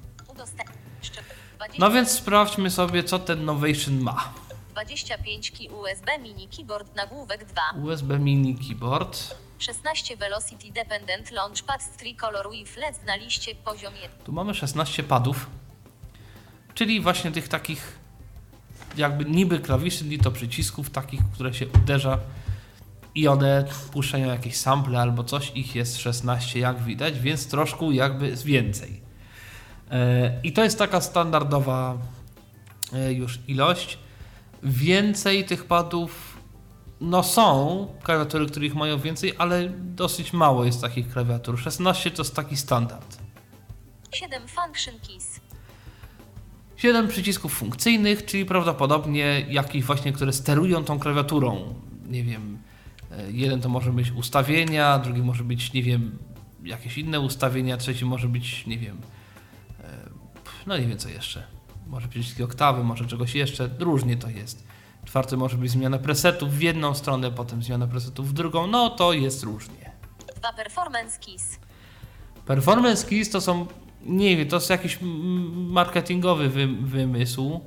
No 1.78 1.90
więc 1.90 2.10
sprawdźmy 2.10 2.70
sobie, 2.70 3.04
co 3.04 3.18
ten 3.18 3.44
Novation 3.44 4.00
ma. 4.00 4.34
25 4.76 5.50
ki 5.50 5.68
USB 5.68 6.18
mini 6.22 6.48
keyboard 6.48 6.96
nagłówek 6.96 7.44
2. 7.44 7.62
USB 7.82 8.18
mini 8.18 8.58
keyboard. 8.68 9.36
16 9.58 10.16
Velocity 10.16 10.72
Dependent 10.72 11.30
Launchpad 11.30 11.82
z 11.82 11.88
Tricolor 11.88 12.50
with 12.50 12.76
LED 12.76 13.06
na 13.06 13.16
liście 13.16 13.54
poziom 13.54 13.94
1. 13.94 14.10
Tu 14.24 14.32
mamy 14.32 14.54
16 14.54 15.02
padów, 15.02 15.46
czyli 16.74 17.00
właśnie 17.00 17.32
tych 17.32 17.48
takich 17.48 17.98
jakby 18.96 19.24
niby 19.24 19.58
klawiszy, 19.58 20.04
to 20.22 20.30
przycisków 20.30 20.90
takich, 20.90 21.20
które 21.34 21.54
się 21.54 21.66
uderza 21.68 22.18
i 23.14 23.28
one 23.28 23.64
puszczają 23.92 24.28
jakieś 24.28 24.56
sample 24.56 25.00
albo 25.00 25.24
coś, 25.24 25.52
ich 25.54 25.74
jest 25.74 25.98
16 25.98 26.58
jak 26.58 26.82
widać, 26.82 27.20
więc 27.20 27.48
troszkę 27.48 27.86
jakby 27.86 28.36
więcej. 28.36 29.00
I 30.42 30.52
to 30.52 30.64
jest 30.64 30.78
taka 30.78 31.00
standardowa 31.00 31.98
już 33.10 33.38
ilość. 33.48 33.98
Więcej 34.62 35.44
tych 35.44 35.64
padów 35.64 36.36
no 37.00 37.22
są 37.22 37.86
klawiatury, 38.02 38.46
których 38.46 38.74
mają 38.74 38.98
więcej, 38.98 39.34
ale 39.38 39.68
dosyć 39.78 40.32
mało 40.32 40.64
jest 40.64 40.80
takich 40.80 41.08
klawiatur. 41.08 41.58
16 41.58 42.10
to 42.10 42.22
jest 42.22 42.34
taki 42.34 42.56
standard. 42.56 43.18
7 44.12 44.42
Function 44.48 44.94
Keys. 45.08 45.40
7 46.76 47.08
przycisków 47.08 47.52
funkcyjnych, 47.52 48.24
czyli 48.24 48.44
prawdopodobnie 48.44 49.46
jakieś 49.50 49.84
właśnie, 49.84 50.12
które 50.12 50.32
sterują 50.32 50.84
tą 50.84 50.98
klawiaturą. 50.98 51.74
Nie 52.08 52.22
wiem, 52.22 52.58
e, 53.12 53.30
jeden 53.30 53.60
to 53.60 53.68
może 53.68 53.92
być 53.92 54.12
ustawienia, 54.12 54.98
drugi 54.98 55.22
może 55.22 55.44
być, 55.44 55.72
nie 55.72 55.82
wiem, 55.82 56.18
jakieś 56.64 56.98
inne 56.98 57.20
ustawienia, 57.20 57.76
trzeci 57.76 58.04
może 58.04 58.28
być, 58.28 58.66
nie 58.66 58.78
wiem, 58.78 59.00
e, 59.80 60.08
no 60.66 60.78
nie 60.78 60.86
wiem 60.86 60.98
co 60.98 61.08
jeszcze. 61.08 61.55
Może 61.86 62.08
przyciski 62.08 62.42
oktawy, 62.42 62.84
może 62.84 63.06
czegoś 63.06 63.34
jeszcze, 63.34 63.70
różnie 63.78 64.16
to 64.16 64.28
jest. 64.28 64.66
Czwarty 65.04 65.36
może 65.36 65.56
być 65.56 65.70
zmiana 65.70 65.98
presetów 65.98 66.50
w 66.54 66.60
jedną 66.60 66.94
stronę, 66.94 67.30
potem 67.30 67.62
zmiana 67.62 67.86
presetów 67.86 68.28
w 68.28 68.32
drugą, 68.32 68.66
no 68.66 68.90
to 68.90 69.12
jest 69.12 69.42
różnie. 69.42 69.92
2 70.36 70.52
Performance 70.52 71.18
Keys. 71.26 71.58
Performance 72.46 73.06
keys 73.06 73.30
to 73.30 73.40
są, 73.40 73.66
nie 74.02 74.36
wiem, 74.36 74.48
to 74.48 74.56
jest 74.56 74.70
jakiś 74.70 74.98
marketingowy 75.52 76.48
wy, 76.48 76.66
wymysł. 76.66 77.60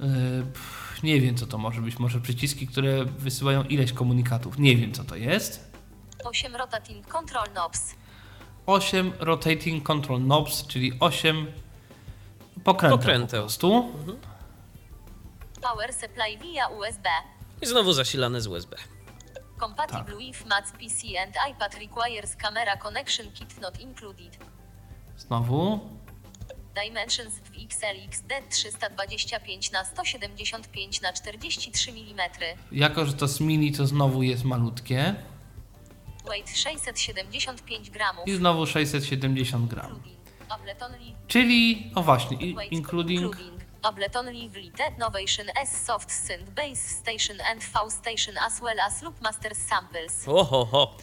Yy, 0.00 0.06
pff, 0.42 1.02
nie 1.02 1.20
wiem, 1.20 1.36
co 1.36 1.46
to 1.46 1.58
może 1.58 1.80
być. 1.80 1.98
Może 1.98 2.20
przyciski, 2.20 2.66
które 2.66 3.04
wysyłają 3.04 3.62
ileś 3.62 3.92
komunikatów. 3.92 4.58
Nie 4.58 4.76
wiem, 4.76 4.92
co 4.92 5.04
to 5.04 5.16
jest. 5.16 5.72
8 6.24 6.56
Rotating 6.56 7.08
Control 7.08 7.44
Knobs. 7.44 7.94
8 8.66 9.12
rotating 9.18 9.82
control 9.82 10.20
knobs, 10.20 10.66
czyli 10.66 10.92
8 11.00 11.46
pokręteł, 12.64 12.98
Pokręteł. 12.98 13.40
po 13.40 13.44
prostu. 13.46 13.92
Power 15.62 15.92
Supply 15.92 16.38
via 16.38 16.68
USB. 16.68 17.08
I 17.62 17.66
znowu 17.66 17.92
zasilane 17.92 18.40
z 18.40 18.46
USB. 18.46 18.76
Compatible 19.60 20.04
Tak. 20.04 20.18
with 20.18 20.46
Mac 20.46 20.72
PC 20.72 21.18
and 21.22 21.34
iPad 21.50 21.74
requires 21.74 22.36
camera 22.36 22.76
connection 22.76 23.30
kit 23.32 23.60
not 23.60 23.80
included. 23.80 24.38
Znowu. 25.16 25.80
Dimensions 26.84 27.34
w 27.34 27.50
XLXD 27.64 28.32
325 28.50 29.70
na 29.72 29.84
175 29.84 31.00
na 31.00 31.12
43 31.12 31.90
mm. 31.90 32.20
Jako, 32.72 33.06
że 33.06 33.12
to 33.12 33.28
z 33.28 33.40
mini, 33.40 33.72
to 33.72 33.86
znowu 33.86 34.22
jest 34.22 34.44
malutkie. 34.44 35.14
Weight 36.28 36.56
675 36.56 37.90
gramów. 37.90 38.26
I 38.28 38.34
znowu 38.36 38.66
670 38.66 39.70
gram. 39.70 40.00
Czyli, 41.28 41.90
o 41.94 42.02
właśnie, 42.02 42.36
including 42.70 43.36
Ableton 43.82 44.30
Live 44.30 44.56
Lite 44.56 44.90
Novation 44.98 45.46
S 45.62 45.84
Soft 45.84 46.12
Synth 46.12 46.50
Bass 46.50 46.78
Station 46.78 47.36
and 47.50 47.64
V 47.64 47.90
Station 47.90 48.38
as 48.38 48.60
well 48.60 48.80
as 48.80 49.02
Loop 49.02 49.22
Masters 49.22 49.58
Samples. 49.58 50.28
Oho, 50.28 50.64
ho. 50.64 50.96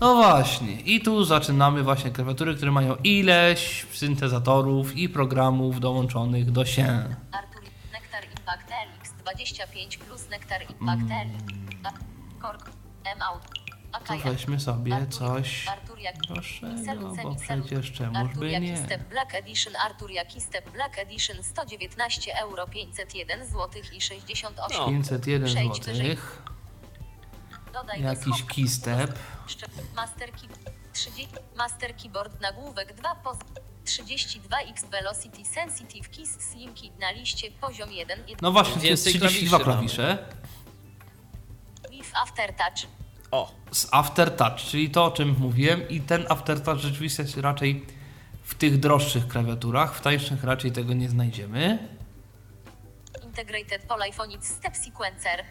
No 0.00 0.14
właśnie, 0.14 0.72
i 0.72 1.00
tu 1.00 1.24
zaczynamy 1.24 1.82
właśnie 1.82 2.10
klawiatury, 2.10 2.54
które 2.54 2.72
mają 2.72 2.96
ileś 3.04 3.86
syntezatorów 3.92 4.96
i 4.96 5.08
programów 5.08 5.80
dołączonych 5.80 6.50
do 6.50 6.64
się. 6.64 7.16
Artur 7.32 7.62
Nectar 7.92 8.24
Impact 8.38 8.70
LX 8.70 9.12
25 9.12 9.98
plus 9.98 10.28
Nectar 10.30 10.62
Impact 10.62 11.02
LX. 11.02 11.60
Kork 12.40 12.70
M-Out. 13.04 13.42
To 13.92 14.16
weźmy 14.24 14.60
sobie 14.60 14.92
Artur- 14.94 15.18
coś 15.18 15.68
Artur 15.68 15.98
jak 15.98 16.18
droższego, 16.18 16.72
Mixelu, 16.72 17.16
bo 17.22 17.34
przecież 17.34 17.92
czemuż 17.92 18.34
by 18.34 18.60
nie. 18.60 18.76
Step 18.76 19.08
Black 19.08 19.34
Edition 19.34 19.76
Artur 19.76 20.10
Jaki 20.10 20.40
Step 20.40 20.70
Black 20.70 20.98
Edition 20.98 21.36
119 21.42 22.38
euro 22.42 22.66
501 22.66 23.46
zł 23.46 23.68
i 23.92 24.00
68 24.00 24.78
No. 24.80 24.86
501 24.86 25.44
Przejdź 25.48 25.80
wyżej. 25.80 26.16
zł. 26.16 26.16
Jakiś. 27.98 28.42
Szczep- 29.46 29.94
Master, 29.96 30.32
key, 30.32 30.48
30, 30.92 31.28
Master 31.56 31.96
Keyboard 31.96 32.40
nagłówek 32.40 32.94
2 32.94 33.14
poz 33.14 33.36
32X 33.84 34.84
Velocity 34.90 35.44
Sensitive 35.44 36.08
Keys 36.08 36.40
Slim 36.50 36.74
Key 36.74 36.90
na 37.00 37.10
liście 37.10 37.50
poziom 37.50 37.92
1 37.92 38.18
No 38.42 38.52
właśnie, 38.52 38.88
jest 38.90 39.04
Więcej 39.04 39.20
32 39.30 39.58
klawiszy 39.58 39.96
klawisze. 39.96 40.26
with 41.90 42.10
Aftertouch. 42.22 42.90
O, 43.30 43.52
Z 43.70 43.88
Aftertouch, 43.90 44.56
czyli 44.56 44.90
to 44.90 45.04
o 45.04 45.10
czym 45.10 45.36
mówiłem 45.38 45.88
i 45.88 46.00
ten 46.00 46.24
Aftertouch 46.28 46.78
rzeczywiście 46.78 47.22
jest 47.22 47.36
raczej 47.36 47.86
w 48.42 48.54
tych 48.54 48.80
droższych 48.80 49.28
klawiaturach, 49.28 49.94
w 49.94 50.00
tańszych 50.00 50.44
raczej 50.44 50.72
tego 50.72 50.94
nie 50.94 51.08
znajdziemy. 51.08 51.88
Integrated 53.24 53.82
Polyphonic 53.82 54.44
Step 54.44 54.76
Sequencer. 54.76 55.44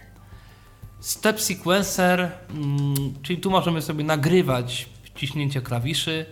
Step 0.99 1.41
Sequencer, 1.41 2.31
mm, 2.49 2.95
czyli 3.23 3.39
tu 3.39 3.51
możemy 3.51 3.81
sobie 3.81 4.03
nagrywać 4.03 4.89
wciśnięcie 5.03 5.61
klawiszy 5.61 6.25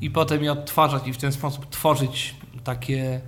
i 0.00 0.10
potem 0.10 0.44
je 0.44 0.52
odtwarzać 0.52 1.06
i 1.06 1.12
w 1.12 1.16
ten 1.16 1.32
sposób 1.32 1.70
tworzyć 1.70 2.34
takie 2.64 3.20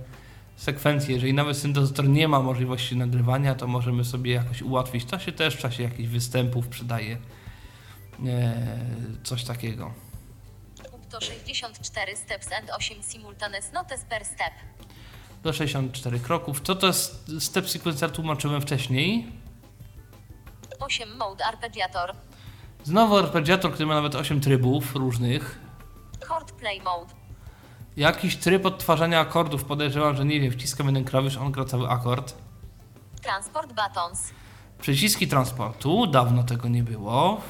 sekwencje. 0.55 1.13
Jeżeli 1.13 1.33
nawet 1.33 1.57
syntezator 1.57 2.09
nie 2.09 2.27
ma 2.27 2.39
możliwości 2.39 2.95
nagrywania, 2.95 3.55
to 3.55 3.67
możemy 3.67 4.05
sobie 4.05 4.31
jakoś 4.31 4.61
ułatwić. 4.61 5.05
To 5.05 5.19
się 5.19 5.31
też 5.31 5.55
w 5.55 5.59
czasie 5.59 5.83
jakichś 5.83 6.09
występów 6.09 6.67
przydaje. 6.67 7.17
E, 8.25 8.53
coś 9.23 9.43
takiego. 9.43 9.93
To 11.09 11.21
64 11.21 12.15
steps 12.15 12.51
and 12.51 12.71
8 12.71 13.03
simultaneous 13.03 13.71
notes 13.71 14.05
per 14.05 14.25
step. 14.25 14.53
Do 15.43 15.53
64 15.53 16.19
kroków. 16.19 16.61
Co 16.61 16.75
to 16.75 16.87
jest 16.87 17.31
Step 17.39 17.69
Sequencer? 17.69 18.11
Tłumaczyłem 18.11 18.61
wcześniej. 18.61 19.27
8 20.79 21.17
Mode 21.17 21.45
Arpeggiator. 21.45 22.15
Znowu 22.83 23.17
arpeggiator, 23.17 23.73
który 23.73 23.85
ma 23.85 23.95
nawet 23.95 24.15
8 24.15 24.41
trybów 24.41 24.95
różnych. 24.95 25.59
Chord 26.27 26.51
Play 26.51 26.81
Mode. 26.81 27.22
Jakiś 27.97 28.37
tryb 28.37 28.65
odtwarzania 28.65 29.19
akordów. 29.19 29.63
Podejrzewam, 29.63 30.15
że 30.15 30.25
nie 30.25 30.39
wiem, 30.39 30.51
wciskam 30.51 30.87
jeden 30.87 31.03
klawisz, 31.03 31.37
on 31.37 31.51
gra 31.51 31.65
cały 31.65 31.89
akord. 31.89 32.35
Transport 33.21 33.73
Buttons. 33.73 34.29
Przyciski 34.81 35.27
transportu, 35.27 36.07
dawno 36.07 36.43
tego 36.43 36.67
nie 36.67 36.83
było 36.83 37.41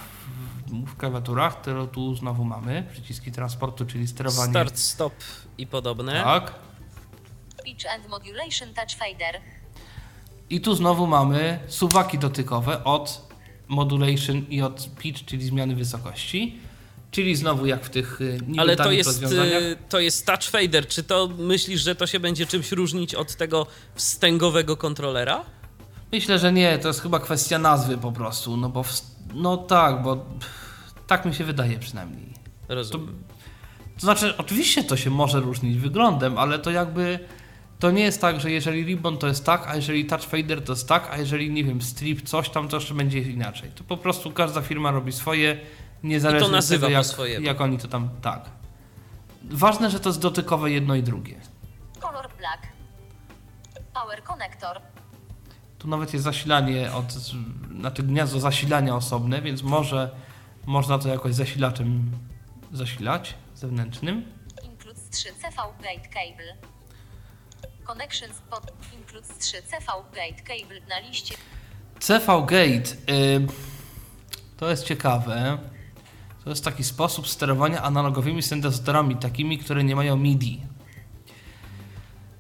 w, 0.68 0.96
klawiaturach, 0.98 1.62
które 1.62 1.88
tu 1.88 2.16
znowu 2.16 2.44
mamy. 2.44 2.88
Przyciski 2.91 3.32
transportu, 3.32 3.86
czyli 3.86 4.08
sterowanie. 4.08 4.52
start, 4.52 4.80
stop 4.80 5.14
i 5.58 5.68
podobne. 5.68 6.24
Tak. 6.24 6.54
Pitch 7.66 7.86
and 7.96 8.10
Modulation 8.10 8.74
Touch 8.74 8.91
Fader. 8.91 9.41
I 10.50 10.62
tu 10.62 10.76
znowu 10.76 11.08
mamy 11.08 11.60
suwaki 11.68 12.20
dotykowe 12.20 12.84
od 12.84 13.34
modulation 13.68 14.46
i 14.50 14.62
od 14.62 14.89
pitch, 14.96 15.26
czyli 15.26 15.46
zmiany 15.46 15.76
wysokości. 15.76 16.60
Czyli 17.14 17.36
znowu 17.36 17.66
jak 17.66 17.86
w 17.86 17.89
tych 17.89 18.22
y, 18.22 18.39
Ale 18.57 18.76
to 18.76 18.91
jest, 18.91 19.09
rozwiązaniach. 19.09 19.64
y, 19.64 19.78
to 19.89 19.99
jest 19.99 20.26
touch 20.26 20.43
fader. 20.43 20.88
Czy 20.88 21.03
to 21.03 21.30
myślisz, 21.38 21.82
że 21.82 21.95
to 21.95 22.07
się 22.07 22.20
będzie 22.20 22.45
czymś 22.45 22.72
różnić 22.72 23.16
od 23.16 23.36
tego 23.36 23.68
wstęgowego 23.95 24.78
kontrolera? 24.78 25.43
Myślę, 26.11 26.39
że 26.39 26.51
nie, 26.53 26.80
to 26.80 26.88
jest 26.88 27.01
chyba 27.01 27.20
kwestia 27.20 27.59
nazwy 27.59 27.97
po 27.97 28.11
prostu, 28.11 28.57
no 28.57 28.70
bo 28.70 28.86
no 29.34 29.57
tak, 29.57 30.03
bo 30.03 30.26
tak 31.07 31.26
mi 31.26 31.34
się 31.34 31.43
wydaje 31.43 31.80
przynajmniej. 31.80 32.34
Rozumiem. 32.70 33.24
To 33.95 34.01
znaczy, 34.01 34.38
oczywiście 34.38 34.84
to 34.84 34.97
się 34.97 35.09
może 35.09 35.39
różnić 35.39 35.78
wyglądem, 35.78 36.38
ale 36.38 36.59
to 36.59 36.72
jakby 36.72 37.20
to 37.80 37.91
nie 37.91 38.03
jest 38.03 38.22
tak, 38.22 38.39
że 38.41 38.51
jeżeli 38.51 38.84
ribbon 38.84 39.18
to 39.18 39.28
jest 39.28 39.45
tak, 39.45 39.68
a 39.68 39.76
jeżeli 39.76 40.05
touch 40.05 40.24
fader 40.24 40.64
to 40.64 40.74
jest 40.74 40.88
tak, 40.88 41.09
a 41.11 41.18
jeżeli 41.18 41.51
nie 41.51 41.64
wiem, 41.64 41.82
strip 41.82 42.22
coś 42.22 42.49
tam 42.49 42.68
to 42.68 42.78
jeszcze 42.78 42.93
będzie 42.93 43.20
inaczej. 43.20 43.70
To 43.76 43.84
po 43.84 43.97
prostu 43.97 44.32
każda 44.32 44.61
firma 44.61 44.91
robi 44.91 45.11
swoje, 45.11 45.57
niezależnie 46.04 46.49
nazywa 46.49 46.88
od 46.88 46.93
tego 46.93 47.18
po 47.18 47.26
jak, 47.26 47.43
jak 47.43 47.62
oni 47.62 47.78
to 47.78 47.88
tam 47.88 48.10
tak. 48.22 48.49
Ważne, 49.43 49.89
że 49.89 49.99
to 49.99 50.10
jest 50.10 50.20
dotykowe 50.20 50.72
jedno 50.72 50.95
i 50.95 51.04
drugie. 51.04 51.39
Color 51.99 52.30
Black. 52.38 52.68
Power 53.93 54.24
Connector. 54.24 54.82
Tu 55.80 55.88
nawet 55.88 56.14
jest 56.14 56.24
zasilanie 56.24 56.93
od, 56.93 57.14
znaczy 57.80 58.04
gniazdo 58.04 58.39
zasilania 58.39 58.95
osobne, 58.95 59.41
więc 59.41 59.64
może 59.64 60.10
można 60.66 60.99
to 60.99 61.10
jakoś 61.10 61.34
zasilaczem 61.36 62.12
zasilać 62.72 63.34
zewnętrznym. 63.56 64.26
Includes 64.64 65.10
3 65.10 65.30
CV 65.30 65.56
Gate 65.82 66.10
Cable. 66.10 66.56
Connections 67.84 68.41
pod 68.49 68.72
Includes 68.93 69.38
3 69.38 69.58
CV 69.58 69.86
Gate 70.14 70.43
Cable 70.43 70.82
na 70.89 70.99
liście. 70.99 71.36
CV 71.99 72.26
Gate. 72.41 73.14
Y, 73.14 73.47
to 74.58 74.70
jest 74.70 74.84
ciekawe. 74.84 75.58
To 76.44 76.50
jest 76.50 76.66
taki 76.66 76.84
sposób 76.84 77.28
sterowania 77.28 77.82
analogowymi 77.82 78.41
syntezatorami, 78.41 79.16
takimi, 79.16 79.58
które 79.58 79.84
nie 79.84 79.96
mają 79.96 80.18
MIDI. 80.18 80.62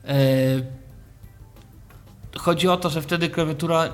Y, 0.05 2.39
chodzi 2.39 2.67
o 2.67 2.77
to, 2.77 2.89
że 2.89 3.01
wtedy 3.01 3.29
klawiatura, 3.29 3.93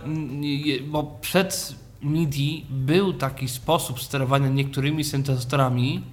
bo 0.87 1.17
przed 1.21 1.75
MIDI 2.01 2.65
był 2.69 3.13
taki 3.13 3.47
sposób 3.47 4.01
sterowania 4.01 4.47
niektórymi 4.47 5.03
syntezatorami, 5.03 6.03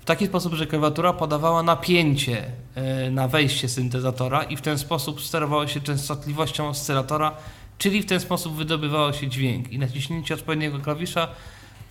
w 0.00 0.04
taki 0.04 0.26
sposób, 0.26 0.54
że 0.54 0.66
klawiatura 0.66 1.12
podawała 1.12 1.62
napięcie 1.62 2.52
e, 2.74 3.10
na 3.10 3.28
wejście 3.28 3.68
syntezatora 3.68 4.42
i 4.42 4.56
w 4.56 4.60
ten 4.60 4.78
sposób 4.78 5.20
sterowało 5.20 5.66
się 5.66 5.80
częstotliwością 5.80 6.68
oscylatora, 6.68 7.36
czyli 7.78 8.02
w 8.02 8.06
ten 8.06 8.20
sposób 8.20 8.54
wydobywało 8.54 9.12
się 9.12 9.28
dźwięk 9.28 9.72
i 9.72 9.78
naciśnięcie 9.78 10.34
odpowiedniego 10.34 10.78
klawisza 10.78 11.28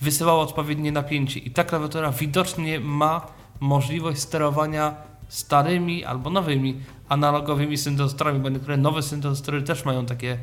wysyłało 0.02 0.42
odpowiednie 0.42 0.92
napięcie. 0.92 1.40
I 1.40 1.52
ta 1.52 1.64
klawiatura 1.64 2.12
widocznie 2.12 2.80
ma 2.80 3.28
możliwość 3.60 4.20
sterowania 4.20 4.96
starymi 5.28 6.06
albo 6.06 6.30
nowymi, 6.30 6.82
analogowymi 7.10 7.78
syntezatorami, 7.78 8.40
bo 8.40 8.50
niektóre 8.50 8.78
nowe 8.78 9.04
syntezatory 9.04 9.64
też 9.64 9.86
mają 9.86 10.06
takie 10.06 10.38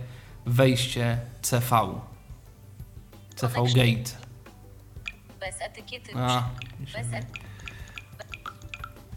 wejście 0.47 1.21
CV. 1.43 2.01
CV 3.37 3.55
Gate. 3.75 4.11
Bez 5.41 5.61
etykiety. 5.61 6.13
A, 6.17 6.49
Bez 6.79 7.13
et... 7.13 7.27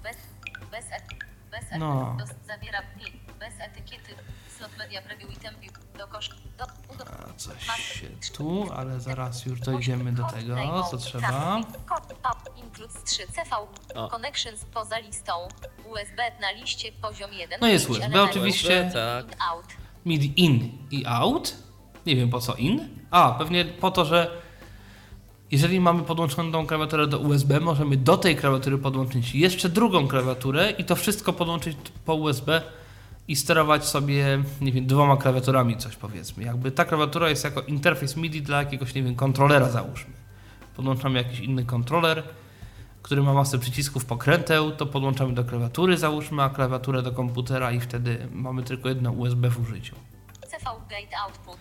Bez... 0.04 0.18
Bez 0.72 0.92
et... 0.92 1.04
Bez 1.52 1.72
et... 1.72 1.80
No. 1.80 2.18
Zawiera. 2.48 2.82
Bez 3.40 3.60
etykiety. 3.60 4.16
Slot 4.58 4.78
media 4.78 5.02
preview 5.02 5.32
item 5.32 5.56
view. 5.62 5.75
A 7.30 7.34
coś 7.34 7.66
się 8.00 8.08
tu, 8.34 8.68
ale 8.76 9.00
zaraz 9.00 9.46
już 9.46 9.60
dojdziemy 9.60 10.12
do 10.12 10.24
tego, 10.24 10.84
co 10.92 10.98
trzeba. 10.98 11.62
Includes 12.56 13.04
3 13.04 13.28
CV. 13.28 13.56
O. 13.96 14.08
Connections 14.10 14.66
poza 14.66 14.98
listą. 14.98 15.34
USB 15.92 16.24
na 16.42 16.52
liście 16.52 16.92
poziom 16.92 17.34
1. 17.34 17.60
No 17.62 17.68
jest 17.68 17.90
USB 17.90 18.24
oczywiście. 18.24 18.92
Tak. 18.94 19.38
MIDI 20.06 20.44
in 20.44 20.78
i 20.92 21.06
out. 21.06 21.56
Nie 22.06 22.16
wiem 22.16 22.30
po 22.30 22.40
co 22.40 22.56
in. 22.56 22.90
A, 23.12 23.32
pewnie 23.32 23.66
po 23.66 23.92
to, 23.92 24.06
że 24.06 24.42
jeżeli 25.52 25.80
mamy 25.80 26.04
podłączoną 26.04 26.52
tą 26.52 26.68
klawiaturę 26.68 27.08
do 27.08 27.20
USB, 27.20 27.60
możemy 27.60 27.98
do 27.98 28.18
tej 28.18 28.36
klawiatury 28.36 28.78
podłączyć 28.78 29.36
jeszcze 29.36 29.70
drugą 29.70 30.08
klawiaturę 30.08 30.72
i 30.72 30.86
to 30.86 30.96
wszystko 30.96 31.34
podłączyć 31.34 31.78
po 32.06 32.14
USB 32.14 32.62
i 33.28 33.36
sterować 33.36 33.86
sobie, 33.86 34.44
nie 34.62 34.72
wiem, 34.72 34.88
dwoma 34.88 35.18
klawiaturami 35.18 35.78
coś 35.78 35.96
powiedzmy. 35.96 36.44
Jakby 36.44 36.72
ta 36.72 36.86
klawiatura 36.86 37.30
jest 37.30 37.44
jako 37.44 37.62
interfejs 37.62 38.18
MIDI 38.18 38.42
dla 38.42 38.58
jakiegoś, 38.58 38.96
nie 38.96 39.04
wiem, 39.04 39.16
kontrolera 39.16 39.70
załóżmy. 39.70 40.14
Podłączamy 40.76 41.18
jakiś 41.18 41.40
inny 41.40 41.66
kontroler, 41.66 42.24
który 43.02 43.24
ma 43.24 43.34
masę 43.34 43.60
przycisków 43.60 44.06
pokręteł, 44.06 44.72
to 44.72 44.86
podłączamy 44.86 45.34
do 45.34 45.44
klawiatury 45.44 45.98
załóżmy, 45.98 46.44
a 46.44 46.50
klawiaturę 46.50 47.02
do 47.02 47.12
komputera 47.12 47.72
i 47.72 47.80
wtedy 47.80 48.28
mamy 48.32 48.64
tylko 48.64 48.90
jedno 48.90 49.12
USB 49.12 49.50
w 49.50 49.60
użyciu. 49.60 49.96
CV 50.48 50.80
gate 50.90 51.18
output. 51.26 51.58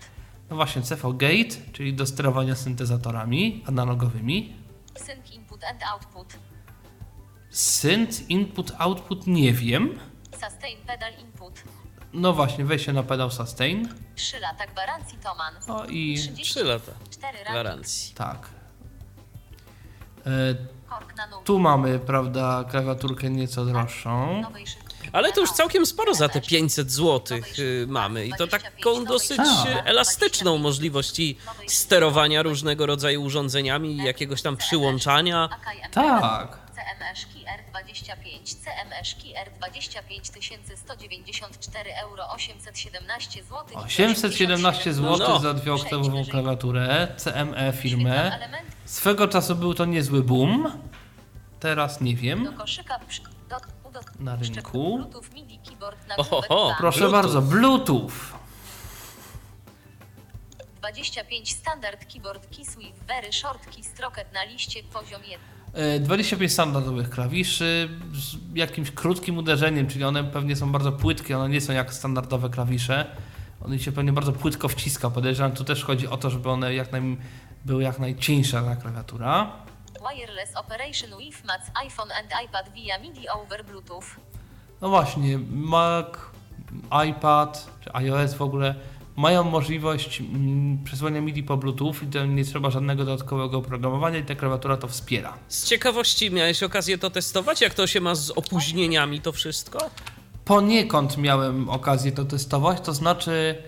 No 0.51 0.57
właśnie, 0.57 0.83
CV 0.83 1.13
Gate, 1.13 1.73
czyli 1.73 1.95
do 1.95 2.07
sterowania 2.07 2.55
syntezatorami 2.55 3.63
analogowymi. 3.67 4.57
Sync 4.95 5.33
input 5.33 5.65
and 5.65 5.83
output. 5.93 6.39
Synth 7.51 8.31
input 8.31 8.73
output 8.79 9.27
nie 9.27 9.53
wiem. 9.53 9.99
Sustain 10.51 10.77
pedal 10.87 11.13
input. 11.21 11.63
No 12.13 12.33
właśnie, 12.33 12.65
wejście 12.65 12.93
na 12.93 13.03
pedał 13.03 13.31
sustain. 13.31 13.89
3 14.17 14.41
lata 14.41 14.67
gwarancji 14.67 15.19
Toman. 15.19 15.55
No 15.69 15.87
i 15.87 16.19
3 16.43 16.65
lata 16.65 16.93
4 17.11 17.23
ranking. 17.33 17.51
gwarancji. 17.51 18.15
tak. 18.15 18.49
E, 20.27 20.31
tu 21.45 21.59
mamy, 21.59 21.99
prawda, 21.99 22.65
klawiaturkę 22.71 23.31
nieco 23.31 23.65
droższą. 23.65 24.41
Nowej 24.43 24.67
szyfry. 24.67 24.85
Ale 25.13 25.33
to 25.33 25.41
już 25.41 25.51
całkiem 25.51 25.87
sporo 25.87 26.15
za 26.15 26.29
te 26.29 26.41
500 26.41 26.91
zł 26.93 27.39
mamy 27.87 28.27
i 28.27 28.33
to 28.39 28.47
taką 28.47 29.05
dosyć 29.05 29.37
Tak. 29.37 29.87
elastyczną 29.87 30.59
możliwość 30.59 31.19
i 31.19 31.39
sterowania 31.67 32.43
różnego 32.43 32.87
rodzaju 32.87 33.23
urządzeniami, 33.23 33.97
jakiegoś 33.97 34.43
tam 34.43 34.57
przyłączania. 34.57 35.49
Tak. 35.91 36.64
CMSki 37.13 37.45
R25, 37.45 38.45
CMSki 38.45 39.35
R25 39.35 40.33
1194 40.33 41.95
euro 41.97 42.29
817 42.31 43.43
zł. 43.43 43.65
817 43.75 44.93
zł 44.95 45.19
No. 45.19 45.39
za 45.39 45.55
dwuoktową 45.55 46.25
klawiaturę, 46.31 47.09
CME 47.17 47.73
firmę. 47.73 48.39
Swego 48.85 49.29
czasu 49.29 49.55
był 49.57 49.75
to 49.75 49.85
niezły 49.85 50.23
boom. 50.23 50.73
Teraz 51.61 52.01
nie 52.01 52.17
wiem. 52.17 52.55
Na 54.21 54.37
rynku. 54.37 54.97
Bluetooth 54.99 55.35
MIDI 55.35 55.59
keyboard 55.59 56.07
na 56.09 56.17
Oho, 56.17 56.29
głowę 56.31 56.47
dwa. 56.49 56.77
Proszę 56.79 56.99
Bluetooth. 56.99 57.13
bardzo, 57.23 57.43
Bluetooth. 57.43 58.13
25 60.81 61.53
standard 61.53 62.13
keyboard 62.13 62.57
Keyswift 62.57 63.05
Very 63.07 63.33
Short 63.33 63.75
Keystroke 63.77 64.25
na 64.33 64.45
liście 64.45 64.83
poziom 64.83 65.23
1. 65.25 65.54
E, 65.75 66.01
25 66.01 66.53
standardowych 66.53 67.11
klawiszy 67.11 67.89
z 68.13 68.57
jakimś 68.57 68.91
krótkim 68.91 69.39
uderzeniem, 69.39 69.87
czyli 69.87 70.05
one 70.05 70.25
pewnie 70.25 70.57
są 70.57 70.73
bardzo 70.73 70.93
płytkie, 70.93 71.39
one 71.39 71.49
nie 71.49 71.61
są 71.61 71.73
jak 71.73 71.95
standardowe 71.95 72.51
klawisze. 72.51 73.07
One 73.65 73.79
się 73.79 73.93
pewnie 73.93 74.13
bardzo 74.13 74.33
płytko 74.33 74.69
wciska. 74.69 75.11
Podejrzewam, 75.11 75.53
tu 75.53 75.65
też 75.65 75.85
chodzi 75.85 76.09
o 76.09 76.17
to, 76.17 76.31
żeby 76.31 76.51
one 76.51 76.75
jak 76.75 76.93
naj, 76.93 77.17
były 77.65 77.83
jak 77.83 77.99
najcieńsza 77.99 78.63
ta 78.63 78.77
klawiatura. 78.77 79.53
Wireless 80.11 80.57
Operation 80.57 81.19
with 81.19 81.45
Macs 81.45 81.71
iPhone 81.85 82.11
and 82.13 82.45
iPad 82.45 82.73
via 82.75 82.99
MIDI 82.99 83.29
over 83.29 83.65
Bluetooth. 83.65 84.05
No 84.81 84.89
właśnie, 84.89 85.39
Mac, 85.51 86.07
iPad 87.09 87.71
czy 87.81 87.93
iOS 87.93 88.35
w 88.35 88.43
ogóle 88.43 88.75
mają 89.17 89.45
możliwość 89.45 90.21
mm, 90.21 90.85
przesłania 90.85 91.21
MIDI 91.21 91.43
po 91.43 91.57
Bluetooth 91.57 91.95
i 92.03 92.07
to 92.07 92.27
nie 92.27 92.45
trzeba 92.45 92.71
żadnego 92.71 93.05
dodatkowego 93.05 93.59
oprogramowania 93.59 94.19
i 94.19 94.25
ta 94.25 94.35
klawiatura 94.35 94.77
to 94.77 94.89
wspiera. 94.89 95.39
Z 95.49 95.65
ciekawości 95.65 96.31
miałeś 96.31 96.63
okazję 96.63 96.99
to 96.99 97.11
testować? 97.11 97.61
Jak 97.61 97.75
to 97.75 97.87
się 97.87 98.01
ma 98.01 98.15
z 98.15 98.31
opóźnieniami 98.31 99.21
to 99.21 99.33
wszystko? 99.33 99.91
Poniekąd 100.45 101.19
miałem 101.19 101.69
okazję 101.69 102.13
to 102.13 102.25
testować, 102.25 102.81
to 102.81 102.95
znaczy 102.95 103.63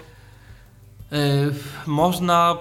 yy, 1.11 1.19
można 1.87 2.59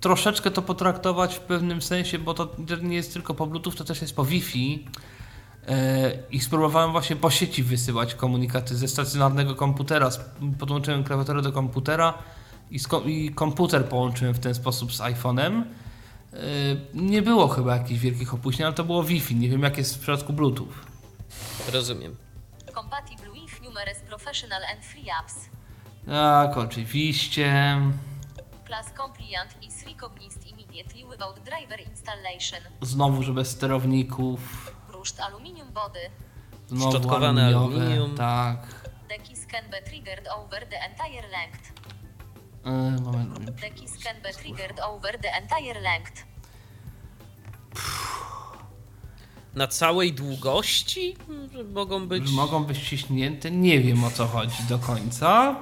troszeczkę 0.00 0.50
to 0.50 0.62
potraktować 0.62 1.34
w 1.34 1.40
pewnym 1.40 1.82
sensie, 1.82 2.18
bo 2.18 2.34
to 2.34 2.48
nie 2.82 2.96
jest 2.96 3.12
tylko 3.12 3.34
po 3.34 3.46
Bluetooth, 3.46 3.72
to 3.72 3.84
też 3.84 4.00
jest 4.00 4.16
po 4.16 4.24
Wi-Fi. 4.24 4.84
Yy, 5.68 6.22
I 6.30 6.40
spróbowałem 6.40 6.92
właśnie 6.92 7.16
po 7.16 7.30
sieci 7.30 7.62
wysyłać 7.62 8.14
komunikaty 8.14 8.76
ze 8.76 8.88
stacjonarnego 8.88 9.54
komputera. 9.54 10.10
Podłączyłem 10.58 11.04
klawiaturę 11.04 11.42
do 11.42 11.52
komputera 11.52 12.14
i, 12.70 12.78
i 13.06 13.30
komputer 13.30 13.84
połączyłem 13.88 14.34
w 14.34 14.38
ten 14.38 14.54
sposób 14.54 14.94
z 14.94 15.00
iPhone'em. 15.00 15.62
Yy, 16.32 16.38
Nie 16.94 17.22
było 17.22 17.48
chyba 17.48 17.76
jakichś 17.76 18.00
wielkich 18.00 18.34
opóźnień, 18.34 18.66
ale 18.66 18.74
to 18.74 18.84
było 18.84 19.02
Wi-Fi. 19.04 19.34
Nie 19.36 19.48
wiem 19.48 19.62
jak 19.62 19.78
jest 19.78 19.96
w 19.96 19.98
przypadku 19.98 20.32
Bluetooth. 20.32 20.72
Rozumiem. 21.72 22.16
Compatible 22.74 23.30
with 23.32 23.62
numerous 23.62 23.98
professional 24.08 24.62
and 24.72 24.84
free 24.84 25.10
apps. 25.20 25.34
Tak, 26.06 26.56
oczywiście. 26.56 27.76
Plus 28.64 28.86
compliant 28.96 29.62
is 29.62 29.86
recognized 29.86 30.46
immediately 30.46 31.04
without 31.10 31.40
driver 31.44 31.80
installation. 31.90 32.60
Znowu, 32.82 33.22
że 33.22 33.32
bez 33.32 33.50
sterowników. 33.50 34.40
Brushed 35.06 35.20
aluminium 35.20 35.72
body. 35.72 36.10
Znowu 36.68 36.90
Szczotkowane 36.90 37.46
aluminiowe, 37.46 37.76
aluminium. 37.76 38.16
Tak. 38.16 38.66
The 39.08 39.18
keys 39.18 39.46
can 39.46 39.70
be 39.70 39.82
triggered 39.82 40.28
over 40.28 40.66
the 40.68 40.76
entire 40.76 41.28
length. 41.30 41.72
Yy, 42.64 43.00
moment. 43.00 43.60
The 43.60 43.70
keys 43.70 43.98
can 44.04 44.22
be 44.22 44.32
triggered 44.32 44.80
over 44.80 45.18
the 45.20 45.28
entire 45.28 45.80
length. 45.80 46.24
Na 49.54 49.66
całej 49.66 50.12
długości 50.12 51.16
mogą 51.72 52.08
być. 52.08 52.30
Mogą 52.30 52.64
być 52.64 52.78
ściśnięte. 52.78 53.50
Nie 53.50 53.80
wiem 53.80 54.04
o 54.04 54.10
co 54.10 54.26
chodzi 54.26 54.62
do 54.68 54.78
końca. 54.78 55.56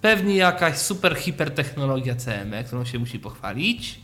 Pewnie 0.00 0.36
jakaś 0.36 0.78
super 0.78 1.16
hipertechnologia 1.16 2.14
CME, 2.16 2.64
którą 2.64 2.84
się 2.84 2.98
musi 2.98 3.18
pochwalić. 3.18 4.00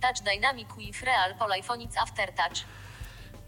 Touch 0.00 0.22
Dynamic 0.24 0.68
with 0.78 1.02
Real 1.02 1.34
Polyphonics 1.38 1.96
Aftertouch. 1.96 2.64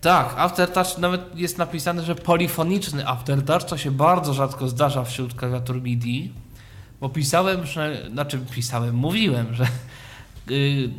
Tak, 0.06 0.34
Aftertouch 0.36 0.98
nawet 0.98 1.38
jest 1.38 1.58
napisane, 1.58 2.02
że 2.02 2.14
polifoniczny 2.14 3.08
Aftertouch, 3.08 3.64
to 3.64 3.78
się 3.78 3.90
bardzo 3.90 4.34
rzadko 4.34 4.68
zdarza 4.68 5.04
wśród 5.04 5.34
klawiatur 5.34 5.82
MIDI, 5.82 6.32
bo 7.00 7.08
pisałem, 7.08 7.66
że, 7.66 8.08
znaczy 8.12 8.38
pisałem, 8.50 8.94
mówiłem, 8.94 9.54
że 9.54 9.66
yy, 10.48 10.90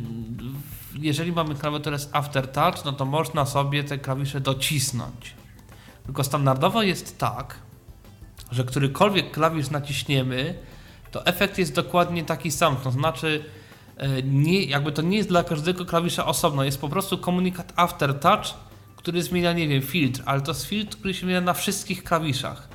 jeżeli 0.98 1.32
mamy 1.32 1.54
klawiaturę 1.54 1.98
z 1.98 2.08
Aftertouch, 2.12 2.84
no 2.84 2.92
to 2.92 3.04
można 3.04 3.46
sobie 3.46 3.84
te 3.84 3.98
klawisze 3.98 4.40
docisnąć. 4.40 5.34
Tylko 6.06 6.24
standardowo 6.24 6.82
jest 6.82 7.18
tak, 7.18 7.54
że 8.50 8.64
którykolwiek 8.64 9.30
klawisz 9.30 9.70
naciśniemy, 9.70 10.54
to 11.10 11.26
efekt 11.26 11.58
jest 11.58 11.74
dokładnie 11.74 12.24
taki 12.24 12.50
sam. 12.50 12.76
To 12.76 12.90
znaczy, 12.90 13.44
e, 13.96 14.22
nie, 14.22 14.64
jakby 14.64 14.92
to 14.92 15.02
nie 15.02 15.16
jest 15.16 15.28
dla 15.28 15.44
każdego 15.44 15.84
klawisza 15.84 16.26
osobno, 16.26 16.64
jest 16.64 16.80
po 16.80 16.88
prostu 16.88 17.18
komunikat 17.18 17.72
aftertouch, 17.76 18.67
który 19.08 19.22
zmienia, 19.22 19.52
nie 19.52 19.68
wiem, 19.68 19.82
filtr, 19.82 20.22
ale 20.24 20.40
to 20.40 20.50
jest 20.50 20.64
filtr, 20.64 20.96
który 20.96 21.14
się 21.14 21.20
zmienia 21.20 21.40
na 21.40 21.54
wszystkich 21.54 22.04
klawiszach. 22.04 22.68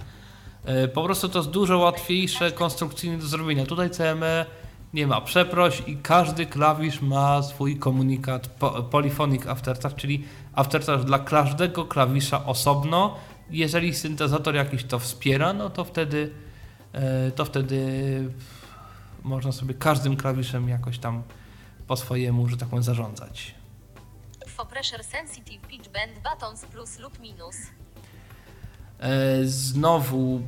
E, 0.65 0.87
Po 0.87 1.03
prostu 1.03 1.29
to 1.29 1.39
jest 1.39 1.49
dużo 1.49 1.77
łatwiejsze 1.77 2.51
konstrukcyjnie 2.51 3.17
do 3.17 3.27
zrobienia. 3.27 3.65
Tutaj 3.65 3.89
CME 3.89 4.45
nie 4.93 5.07
ma 5.07 5.21
przeproś 5.21 5.83
i 5.87 5.97
każdy 5.97 6.45
klawisz 6.45 7.01
ma 7.01 7.43
swój 7.43 7.77
komunikat 7.77 8.47
po, 8.47 8.83
polyphonic 8.83 9.47
aftertouch, 9.47 9.95
czyli 9.95 10.25
aftertouch 10.53 11.03
dla 11.03 11.19
każdego 11.19 11.85
klawisza 11.85 12.45
osobno. 12.45 13.15
Jeżeli 13.49 13.93
syntezator 13.93 14.55
jakiś 14.55 14.83
to 14.83 14.99
wspiera, 14.99 15.53
no 15.53 15.69
to 15.69 15.83
wtedy, 15.83 16.31
e, 16.93 17.31
to 17.31 17.45
wtedy 17.45 17.79
można 19.23 19.51
sobie 19.51 19.73
każdym 19.73 20.15
klawiszem 20.15 20.69
jakoś 20.69 20.99
tam 20.99 21.23
po 21.87 21.95
swojemu, 21.95 22.47
że 22.47 22.57
tak 22.57 22.69
powiem, 22.69 22.83
zarządzać. 22.83 23.62
For 24.63 24.69
pressure 24.69 25.03
sensitive 25.03 25.61
pitch 25.67 25.89
bend 25.89 26.11
buttons 26.23 26.65
plus 26.65 26.99
lub 26.99 27.19
minus. 27.19 27.55
E, 28.99 29.45
znowu 29.45 30.41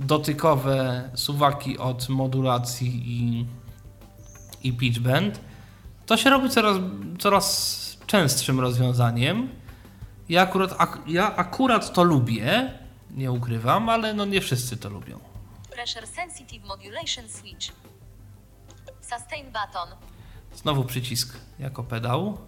dotykowe 0.00 1.10
suwaki 1.14 1.78
od 1.78 2.08
modulacji 2.08 3.02
i, 3.06 3.46
i 4.62 4.72
pitch 4.72 4.98
bend. 4.98 5.40
To 6.06 6.16
się 6.16 6.30
robi 6.30 6.50
coraz, 6.50 6.76
coraz 7.18 7.96
częstszym 8.06 8.60
rozwiązaniem. 8.60 9.48
Ja 10.28 10.42
akurat, 10.42 10.74
ak, 10.78 10.98
ja 11.06 11.36
akurat 11.36 11.92
to 11.92 12.04
lubię, 12.04 12.72
nie 13.10 13.32
ukrywam, 13.32 13.88
ale 13.88 14.14
no 14.14 14.24
nie 14.24 14.40
wszyscy 14.40 14.76
to 14.76 14.88
lubią. 14.88 15.18
Pressure 15.70 16.06
Sensitive 16.06 16.66
Modulation 16.66 17.28
Switch. 17.28 17.72
Sustain 19.00 19.46
button. 19.46 19.88
Znowu 20.54 20.84
przycisk 20.84 21.36
jako 21.58 21.84
pedał. 21.84 22.47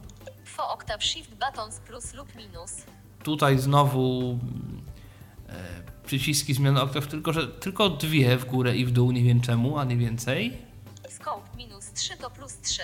4 0.61 0.73
octave 0.73 1.03
shift 1.03 1.31
buttons 1.35 1.81
plus 1.81 2.15
lub 2.15 2.35
minus. 2.35 2.85
Tutaj 3.23 3.59
znowu 3.59 4.39
e, 5.49 5.83
przyciski 6.07 6.55
zmiany 6.55 6.83
oktaw, 6.83 7.07
tylko 7.07 7.33
że 7.33 7.49
tylko 7.49 7.91
dwie 7.91 8.37
w 8.37 8.45
górę 8.45 8.77
i 8.77 8.85
w 8.85 8.91
dół, 8.91 9.13
nie 9.13 9.23
wiem 9.23 9.41
czemu, 9.41 9.79
a 9.79 9.85
nie 9.85 9.97
więcej. 9.97 10.59
Scope 11.09 11.57
minus 11.57 11.93
3 11.93 12.17
to 12.17 12.31
plus 12.31 12.61
3. 12.61 12.83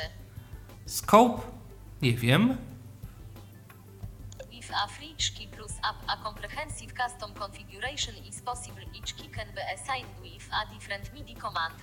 Scope? 0.87 1.43
Nie 2.03 2.13
wiem. 2.13 2.57
With 4.51 4.71
a 4.85 4.87
free 4.87 5.15
plus 5.57 5.73
up 5.73 5.99
a 6.07 6.17
comprehensive 6.25 6.93
custom 6.93 7.35
configuration 7.35 8.15
is 8.29 8.41
possible. 8.41 8.83
Each 8.95 9.17
key 9.17 9.29
can 9.29 9.47
be 9.55 9.63
assigned 9.75 10.11
with 10.23 10.49
a 10.53 10.75
different 10.75 11.15
MIDI 11.15 11.35
command. 11.35 11.75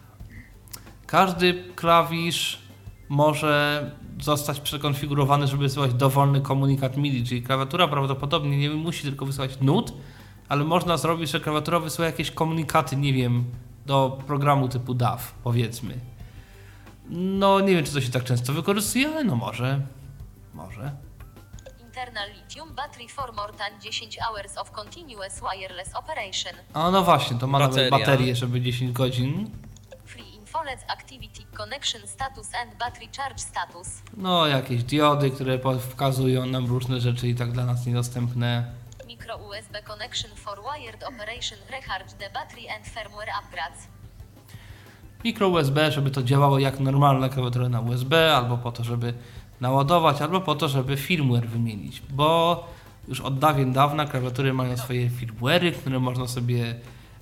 Każdy 1.05 1.63
klawisz 1.75 2.61
może 3.09 3.91
zostać 4.22 4.60
przekonfigurowany, 4.60 5.48
żeby 5.48 5.64
wysyłać 5.64 5.94
dowolny 5.94 6.41
komunikat 6.41 6.98
MIDI, 6.98 7.23
czyli 7.23 7.44
klawiatura 7.44 7.88
prawdopodobnie 7.88 8.57
nie 8.57 8.69
musi 8.69 9.03
tylko 9.03 9.26
wysyłać 9.26 9.60
nut, 9.61 9.94
ale 10.49 10.64
można 10.64 10.98
zrobić, 10.98 11.30
że 11.30 11.40
klawiatura 11.40 11.80
wysyła 11.80 12.06
jakieś 12.06 12.31
komunikaty, 12.31 12.95
nie 12.95 13.14
wiem, 13.14 13.45
do 13.85 14.19
programu 14.27 14.69
typu 14.69 14.94
DAW, 14.94 15.34
powiedzmy. 15.44 15.98
No, 17.10 17.60
nie 17.60 17.76
wiem, 17.76 17.85
czy 17.85 17.94
to 17.94 18.02
się 18.02 18.11
tak 18.11 18.23
często 18.23 18.53
wykorzystuje, 18.53 19.07
ale 19.10 19.23
no 19.23 19.35
może. 19.35 19.81
Może. 20.53 20.91
Internal 21.85 22.30
lithium 22.30 22.76
battery 22.76 23.07
for 23.10 23.34
more 23.34 23.53
than 23.53 23.81
10 23.81 24.18
hours 24.19 24.57
of 24.57 24.72
continuous 24.72 25.41
wireless 25.52 25.95
operation. 25.95 26.53
A 26.73 26.91
no 26.91 27.03
właśnie, 27.03 27.38
to 27.38 27.48
ma 27.48 27.60
nawet 27.60 27.76
Bateria. 27.76 27.99
baterię, 27.99 28.35
żeby 28.35 28.61
10 28.61 28.91
godzin. 28.91 29.49
Infolets 30.64 30.84
activity 30.90 31.45
connection 31.53 32.02
status 32.07 32.49
and 32.61 32.77
battery 32.80 33.07
charge 33.18 33.40
status. 33.40 34.02
No, 34.18 34.48
jakieś 34.48 34.84
diody, 34.84 35.31
które 35.31 35.60
pokazują 35.60 36.45
nam 36.45 36.65
różne 36.65 36.99
rzeczy 36.99 37.27
i 37.27 37.35
tak 37.35 37.52
dla 37.52 37.65
nas 37.65 37.85
niedostępne. 37.85 38.65
Micro 39.07 39.38
USB 39.38 39.84
connection 39.84 40.31
for 40.35 40.60
wired 40.73 41.03
operation 41.03 41.57
recharge 41.72 42.14
the 42.19 42.30
battery 42.30 42.69
and 42.76 42.85
firmware 42.85 43.30
upgrades. 43.41 43.88
Mikro 45.23 45.48
USB, 45.48 45.91
żeby 45.91 46.11
to 46.11 46.23
działało 46.23 46.60
jak 46.60 46.80
normalna 46.80 47.30
klawiatura 47.30 47.69
na 47.69 47.81
USB, 47.81 48.35
albo 48.35 48.57
po 48.57 48.72
to, 48.72 48.84
żeby 48.84 49.14
naładować, 49.61 50.22
albo 50.22 50.41
po 50.41 50.56
to, 50.56 50.68
żeby 50.68 50.98
firmware 50.98 51.48
wymienić, 51.48 52.02
bo 52.10 52.64
już 53.07 53.22
od 53.22 53.40
dawien 53.40 53.73
dawna 53.73 54.06
klawiatury 54.06 54.53
mają 54.53 54.77
swoje 54.77 55.10
firmware'y, 55.10 55.72
które 55.72 55.99
można 55.99 56.27
sobie 56.27 56.76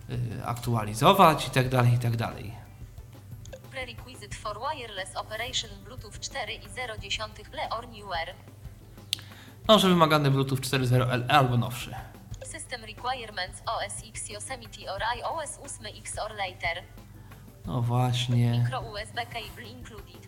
y, 0.10 0.46
aktualizować 0.46 1.48
i 1.48 1.50
tak 1.50 1.70
dalej, 1.70 1.94
i 1.94 2.00
tak 2.00 2.18
dalej. 2.18 2.62
Prerequisite 3.82 4.36
for 4.36 4.60
wireless 4.60 5.16
operation 5.16 5.70
Bluetooth 5.86 6.20
4.0 6.20 7.54
LE 7.54 7.70
or 7.78 7.88
newer. 7.88 8.28
No, 9.68 9.80
że 9.80 9.90
wymagany 9.90 10.32
Bluetooth 10.32 10.60
4.0 10.62 11.08
LE 11.08 11.28
albo 11.28 11.58
nowszy. 11.58 11.96
System 12.46 12.82
requirements 12.86 13.62
OS 13.66 14.10
X 14.10 14.30
Yosemite 14.30 14.94
or 14.94 15.02
iOS 15.18 15.58
8X 15.58 16.26
or 16.26 16.32
later. 16.32 16.84
No 17.66 17.82
właśnie, 17.82 18.52
Micro 18.52 18.80
USB 18.80 19.16
cable 19.16 19.68
included. 19.68 20.28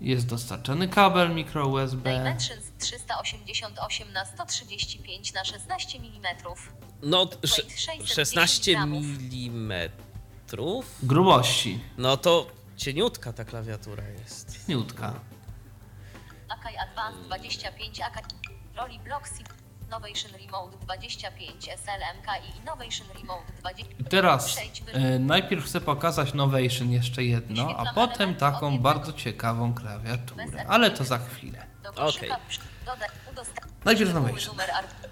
jest 0.00 0.26
dostarczany 0.26 0.88
kabel 0.88 1.34
mikro 1.34 1.66
USB. 1.66 2.02
Dimensions 2.02 2.72
388 2.78 4.12
na 4.12 4.24
135 4.24 5.32
na 5.32 5.44
16 5.44 5.98
mm. 5.98 6.26
No, 7.02 7.28
610 7.44 8.12
16 8.12 8.72
gramów. 8.72 9.04
mm. 9.32 9.90
Grubości, 11.02 11.80
No 11.98 12.16
to 12.16 12.57
cieniutka 12.78 13.32
ta 13.32 13.44
klawiatura 13.44 14.02
jest. 14.08 14.68
niutka. 14.68 15.14
Akai 16.48 16.76
Advanced 16.76 17.26
25 17.26 18.00
Akai 18.00 18.22
Rolly 18.76 18.98
Blocksy 18.98 19.42
Innovation 19.86 20.32
Remote 20.32 20.76
25 20.78 21.64
SLMK 21.64 22.26
i 22.46 22.58
Innovation 22.60 23.06
Remote 23.14 23.52
20 23.58 23.92
I 23.98 24.04
teraz 24.04 24.58
e, 24.92 25.18
najpierw 25.18 25.64
chcę 25.64 25.80
pokazać 25.80 26.34
Novation 26.34 26.90
jeszcze 26.90 27.24
jedno, 27.24 27.76
a 27.76 27.94
potem 27.94 28.34
taką 28.34 28.78
bardzo 28.78 29.12
ciekawą 29.12 29.74
klawiaturę, 29.74 30.44
ale 30.68 30.90
to 30.90 31.04
za 31.04 31.18
chwilę. 31.18 31.66
Okej. 31.96 32.30
udostępnić 33.32 33.84
Najpierw 33.84 34.14
Novation. 34.14 34.56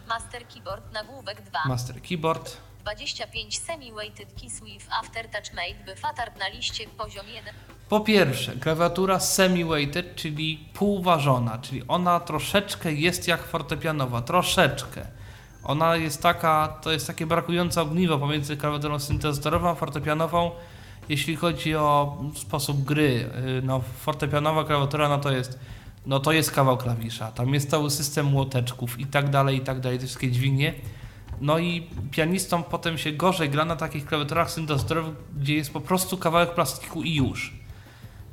Master 0.09 0.49
Keyboard 0.49 0.93
nagłówek 0.93 1.43
2 1.43 1.59
Master 1.67 2.03
Keyboard. 2.03 2.57
25 2.87 3.59
semi-weighted 3.59 4.29
keys 4.41 4.61
with 4.61 4.87
aftertouch 5.01 5.55
made 5.55 5.75
by 5.87 5.97
fatard 5.97 6.39
na 6.39 6.49
liście 6.49 6.85
poziom 6.99 7.27
1 7.29 7.55
Po 7.89 8.01
pierwsze, 8.01 8.53
klawiatura 8.53 9.21
semi-weighted, 9.21 10.15
czyli 10.15 10.69
półważona, 10.75 11.59
czyli 11.59 11.83
ona 11.89 12.21
troszeczkę 12.21 12.93
jest 12.93 13.29
jak 13.29 13.43
fortepianowa, 13.43 14.23
troszeczkę. 14.23 15.07
Ona 15.65 15.97
jest 15.97 16.23
taka, 16.23 16.79
to 16.83 16.93
jest 16.93 17.07
takie 17.07 17.27
brakujące 17.27 17.83
ogniwo 17.83 18.19
pomiędzy 18.19 18.57
klawiaturą 18.57 18.99
syntezatorową 18.99 19.69
a 19.69 19.75
fortepianową, 19.75 20.51
jeśli 21.09 21.37
chodzi 21.37 21.77
o 21.77 22.23
sposób 22.35 22.85
gry. 22.85 23.31
Yy, 23.47 23.63
No, 23.63 23.81
fortepianowa 24.01 24.65
klawiatura, 24.65 25.09
no 25.09 25.19
to 25.19 25.31
jest, 25.33 25.59
no 26.07 26.21
to 26.21 26.33
jest 26.33 26.51
kawał 26.51 26.79
klawisza, 26.79 27.33
tam 27.33 27.55
jest 27.55 27.71
cały 27.71 27.91
system 27.91 28.35
łoteczków 28.35 29.01
i 29.01 29.07
tak 29.07 29.31
dalej, 29.31 29.57
i 29.57 29.61
tak 29.61 29.81
dalej, 29.81 29.99
te 29.99 30.05
wszystkie 30.05 30.31
dźwignie. 30.31 30.75
No 31.41 31.59
i 31.59 31.87
pianistom 32.11 32.65
potem 32.65 32.99
się 32.99 33.13
gorzej 33.13 33.51
gra 33.51 33.65
na 33.65 33.77
takich 33.77 34.07
klawiaturach 34.07 34.51
syntezatorowych, 34.51 35.15
gdzie 35.37 35.55
jest 35.55 35.73
po 35.73 35.81
prostu 35.81 36.17
kawałek 36.17 36.55
plastiku 36.55 37.03
i 37.03 37.15
już. 37.15 37.55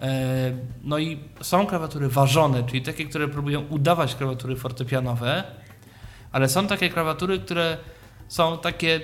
E, 0.02 0.52
No 0.84 0.98
i 0.98 1.20
są 1.42 1.66
klawiatury 1.66 2.10
ważone, 2.10 2.64
czyli 2.64 2.82
takie, 2.82 3.06
które 3.06 3.28
próbują 3.28 3.62
udawać 3.70 4.16
klawiatury 4.16 4.56
fortepianowe, 4.56 5.44
ale 6.32 6.50
są 6.50 6.68
takie 6.68 6.90
klawiatury, 6.90 7.40
które 7.40 7.78
są 8.28 8.58
takie 8.58 9.02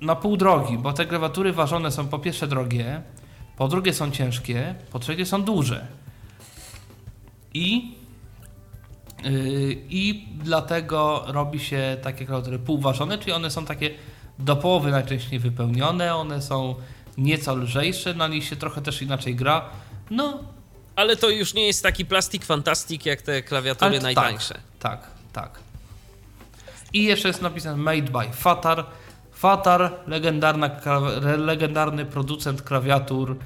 na 0.00 0.16
pół 0.16 0.36
drogi, 0.36 0.78
bo 0.78 0.92
te 0.92 1.06
klawiatury 1.06 1.52
ważone 1.52 1.90
są 1.90 2.08
po 2.08 2.18
pierwsze 2.18 2.46
drogie, 2.46 3.02
po 3.56 3.68
drugie 3.68 3.94
są 3.94 4.10
ciężkie, 4.10 4.74
po 4.92 4.98
trzecie 4.98 5.26
są 5.26 5.42
duże. 5.42 5.86
I, 7.54 7.94
I 9.88 10.28
dlatego 10.42 11.24
robi 11.26 11.60
się 11.60 11.96
takie 12.02 12.26
klawiatury 12.26 12.58
półważone, 12.58 13.18
czyli 13.18 13.32
one 13.32 13.50
są 13.50 13.64
takie 13.66 13.90
do 14.38 14.56
połowy 14.56 14.90
najczęściej 14.90 15.38
wypełnione, 15.38 16.14
one 16.14 16.42
są 16.42 16.74
nieco 17.18 17.56
lżejsze, 17.56 18.14
na 18.14 18.28
nich 18.28 18.44
się 18.44 18.56
trochę 18.56 18.82
też 18.82 19.02
inaczej 19.02 19.34
gra. 19.34 19.64
No, 20.10 20.38
Ale 20.96 21.16
to 21.16 21.30
już 21.30 21.54
nie 21.54 21.66
jest 21.66 21.82
taki 21.82 22.04
plastik 22.04 22.44
fantastik 22.44 23.06
jak 23.06 23.22
te 23.22 23.42
klawiatury 23.42 24.00
najtańsze. 24.00 24.54
Tak, 24.54 25.00
tak, 25.00 25.10
tak. 25.32 25.58
I 26.92 27.04
jeszcze 27.04 27.28
jest 27.28 27.42
napisane 27.42 27.76
Made 27.76 28.02
by 28.02 28.32
Fatar. 28.32 28.86
Fatar, 29.32 29.92
legendarny 31.38 32.06
producent 32.06 32.62
klawiatur. 32.62 33.36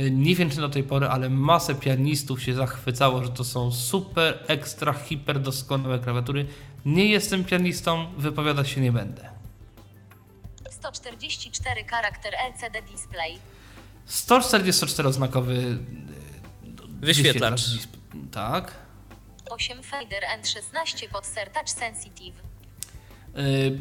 Y, 0.00 0.10
Nie 0.10 0.34
wiem 0.34 0.50
czy 0.50 0.56
do 0.56 0.68
tej 0.68 0.82
pory, 0.82 1.06
ale 1.08 1.30
masę 1.30 1.74
pianistów 1.74 2.42
się 2.42 2.54
zachwycało, 2.54 3.24
że 3.24 3.28
to 3.30 3.44
są 3.44 3.72
super, 3.72 4.38
ekstra, 4.46 4.92
hiper 4.92 5.40
doskonałe 5.40 5.98
klawiatury. 5.98 6.46
Nie 6.84 7.06
jestem 7.06 7.44
pianistą, 7.44 8.06
wypowiadać 8.18 8.68
się 8.68 8.80
nie 8.80 8.92
będę. 8.92 9.30
144 10.70 11.84
charakter 11.84 12.34
LCD 12.54 12.82
display 12.92 13.38
144-znakowy 14.08 15.50
y, 15.52 15.78
Wyświetlacz. 17.00 17.60
disp- 17.62 17.96
Tak. 18.32 18.72
8 19.50 19.82
fader 19.82 20.24
and 20.34 20.48
16 20.48 21.08
pod 21.08 21.24
touch 21.54 21.70
sensitive 21.70 22.34
Y, 23.38 23.78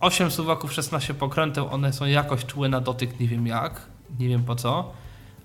8 0.00 0.30
suwaków, 0.30 0.72
16 0.72 1.14
pokręteł, 1.14 1.68
one 1.68 1.92
są 1.92 2.04
jakoś 2.06 2.44
czułe 2.46 2.68
na 2.68 2.80
dotyk, 2.80 3.20
nie 3.20 3.28
wiem 3.28 3.46
jak, 3.46 3.86
nie 4.18 4.28
wiem 4.28 4.44
po 4.44 4.56
co, 4.56 4.92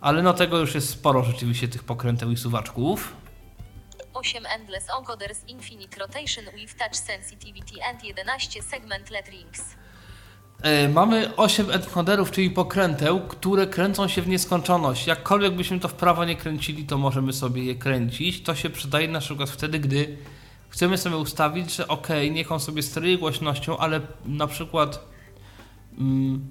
ale 0.02 0.22
no 0.22 0.34
tego 0.34 0.58
już 0.58 0.76
jest 0.76 0.90
sporo 0.90 1.24
rzeczywiście 1.24 1.68
tych 1.68 1.84
pokręteł 1.84 2.32
i 2.32 2.38
suwaczków. 2.38 3.16
8 4.14 4.46
endless 4.46 4.86
encoders 5.00 5.48
infinite 5.48 6.00
rotation 6.00 6.46
with 6.56 6.76
touch 6.78 6.96
sensitivity 6.96 7.84
and 7.84 8.04
11 8.04 8.62
segment 8.62 9.10
letterings 9.10 9.76
Y, 10.66 10.90
Mamy 10.90 11.36
8 11.36 11.72
encoderów, 11.72 12.32
czyli 12.32 12.50
pokręteł, 12.50 13.20
które 13.20 13.68
kręcą 13.68 14.08
się 14.08 14.22
w 14.22 14.28
nieskończoność. 14.28 15.08
Jakkolwiek 15.08 15.56
byśmy 15.56 15.80
to 15.80 15.88
w 15.88 15.94
prawo 15.94 16.26
nie 16.26 16.36
kręcili, 16.36 16.86
to 16.86 16.98
możemy 16.98 17.34
sobie 17.34 17.64
je 17.64 17.76
kręcić. 17.76 18.44
To 18.44 18.56
się 18.56 18.70
przydaje 18.70 19.08
na 19.08 19.20
przykład 19.20 19.50
wtedy, 19.50 19.80
gdy 19.80 20.18
chcemy 20.70 20.98
sobie 20.98 21.18
ustawić, 21.18 21.76
że 21.76 21.88
ok, 21.88 22.08
niech 22.32 22.52
on 22.52 22.60
sobie 22.60 22.84
steruje 22.84 23.18
głośnością, 23.18 23.78
ale 23.78 24.02
na 24.26 24.48
przykład 24.48 25.06
mm, 25.98 26.50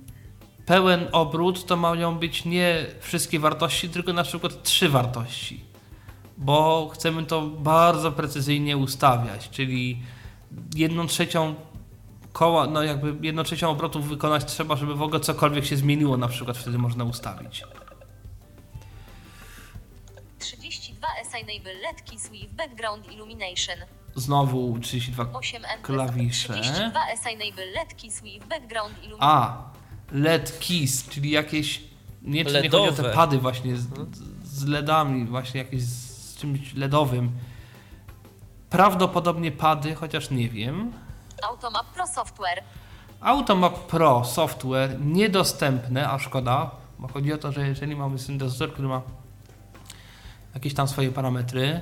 pełen 0.68 1.08
obrót 1.12 1.66
to 1.66 1.76
mają 1.76 2.18
być 2.18 2.44
nie 2.44 2.86
wszystkie 3.00 3.40
wartości, 3.40 3.88
tylko 3.88 4.12
na 4.12 4.22
przykład 4.22 4.62
trzy 4.62 4.88
wartości. 4.88 5.64
Bo 6.38 6.90
chcemy 6.94 7.26
to 7.26 7.42
bardzo 7.42 8.12
precyzyjnie 8.12 8.76
ustawiać, 8.76 9.50
czyli 9.50 10.02
jedną 10.74 11.06
trzecią 11.06 11.54
koła, 12.32 12.66
no 12.66 12.82
jakby 12.82 13.26
jedną 13.26 13.42
trzecią 13.42 13.70
obrotów 13.70 14.08
wykonać 14.08 14.44
trzeba, 14.44 14.76
żeby 14.76 14.94
w 14.94 15.02
ogóle 15.02 15.20
cokolwiek 15.20 15.64
się 15.64 15.76
zmieniło, 15.76 16.16
na 16.16 16.28
przykład 16.28 16.58
wtedy 16.58 16.78
można 16.78 17.04
ustawić. 17.04 17.64
32 20.38 21.08
S 21.20 21.34
Enable 21.34 21.74
LED 21.74 22.02
Keys 22.10 22.30
with 22.30 22.54
Background 22.54 23.12
Illumination. 23.12 23.76
Znowu 24.14 24.78
32 24.78 25.26
8 25.32 25.64
N 25.64 25.82
klawisze. 25.82 26.52
32 26.52 27.00
S 27.12 27.26
Enable 27.26 27.66
LED 27.66 27.94
Keys 28.02 28.22
with 28.22 28.46
Background 28.46 28.94
Illumination. 29.04 29.30
A, 29.30 29.77
LED 30.12 30.58
keys, 30.68 31.08
czyli 31.08 31.30
jakieś. 31.30 31.82
Nie, 32.22 32.44
czy 32.44 32.62
nie 32.62 32.70
chodzi 32.70 32.88
o 32.88 32.92
te 32.92 33.04
pady 33.04 33.38
właśnie 33.38 33.76
z, 33.76 33.86
z 34.44 34.64
LEDami, 34.64 35.24
właśnie 35.24 35.58
jakieś 35.60 35.82
z 35.82 36.36
czymś 36.36 36.74
LEDowym. 36.74 37.32
Prawdopodobnie 38.70 39.52
pady, 39.52 39.94
chociaż 39.94 40.30
nie 40.30 40.48
wiem. 40.48 40.92
Automap 41.42 41.86
Pro 41.86 42.06
Software. 42.06 42.62
Automap 43.20 43.86
Pro 43.86 44.24
software 44.24 45.00
niedostępne, 45.00 46.10
a 46.10 46.18
szkoda, 46.18 46.70
bo 46.98 47.08
chodzi 47.08 47.32
o 47.32 47.38
to, 47.38 47.52
że 47.52 47.68
jeżeli 47.68 47.96
mamy 47.96 48.18
syntezator, 48.18 48.72
który 48.72 48.88
ma 48.88 49.02
jakieś 50.54 50.74
tam 50.74 50.88
swoje 50.88 51.12
parametry, 51.12 51.80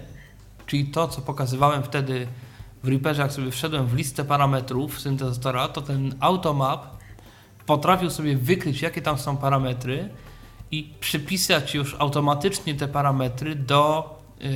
czyli 0.66 0.86
to, 0.86 1.08
co 1.08 1.20
pokazywałem 1.20 1.82
wtedy 1.82 2.28
w 2.82 2.88
Reaperze, 2.88 3.22
jak 3.22 3.32
sobie 3.32 3.50
wszedłem 3.50 3.86
w 3.86 3.94
listę 3.94 4.24
parametrów 4.24 5.00
syntezatora, 5.00 5.68
to 5.68 5.82
ten 5.82 6.14
Automap 6.20 6.95
potrafił 7.66 8.10
sobie 8.10 8.36
wykryć, 8.36 8.82
jakie 8.82 9.02
tam 9.02 9.18
są 9.18 9.36
parametry 9.36 10.08
i 10.70 10.94
przypisać 11.00 11.74
już 11.74 11.96
automatycznie 11.98 12.74
te 12.74 12.88
parametry 12.88 13.54
do, 13.54 14.14
yy, 14.40 14.48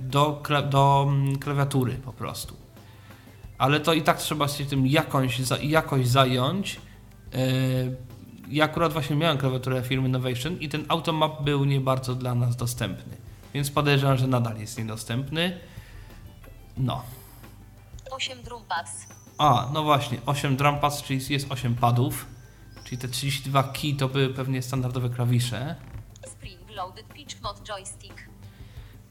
do, 0.00 0.42
do 0.70 1.06
mm, 1.08 1.38
klawiatury 1.38 1.92
po 1.92 2.12
prostu 2.12 2.60
ale 3.60 3.80
to 3.80 3.92
i 3.92 4.02
tak 4.02 4.18
trzeba 4.18 4.48
się 4.48 4.64
tym 4.64 4.86
jakąś, 4.86 5.40
jakoś 5.62 6.08
zająć. 6.08 6.80
Yy, 7.32 7.96
Ja 8.48 8.64
akurat 8.64 8.92
właśnie 8.92 9.16
miałem 9.16 9.38
klawiaturę 9.38 9.82
firmy 9.82 10.08
Innovation 10.08 10.58
i 10.60 10.68
ten 10.68 10.84
automap 10.88 11.42
był 11.42 11.64
nie 11.64 11.80
bardzo 11.80 12.14
dla 12.14 12.34
nas 12.34 12.56
dostępny, 12.56 13.16
więc 13.54 13.70
podejrzewam, 13.70 14.16
że 14.16 14.26
nadal 14.26 14.58
jest 14.58 14.78
niedostępny. 14.78 15.58
No. 16.76 17.02
8 18.10 18.42
Drumpads. 18.42 19.06
A, 19.38 19.68
no 19.72 19.82
właśnie, 19.82 20.18
8 20.26 20.56
drumpads, 20.56 21.02
czyli 21.02 21.20
jest 21.28 21.52
8 21.52 21.74
padów, 21.74 22.26
czyli 22.90 23.02
te 23.02 23.08
32 23.08 23.62
key 23.62 23.94
to 23.94 24.08
były 24.08 24.28
pewnie 24.28 24.62
standardowe 24.62 25.10
klawisze. 25.10 25.76
Spring 26.26 26.70
Loaded 26.76 27.08
Pitch 27.08 27.42
Mod 27.42 27.68
Joystick. 27.68 28.14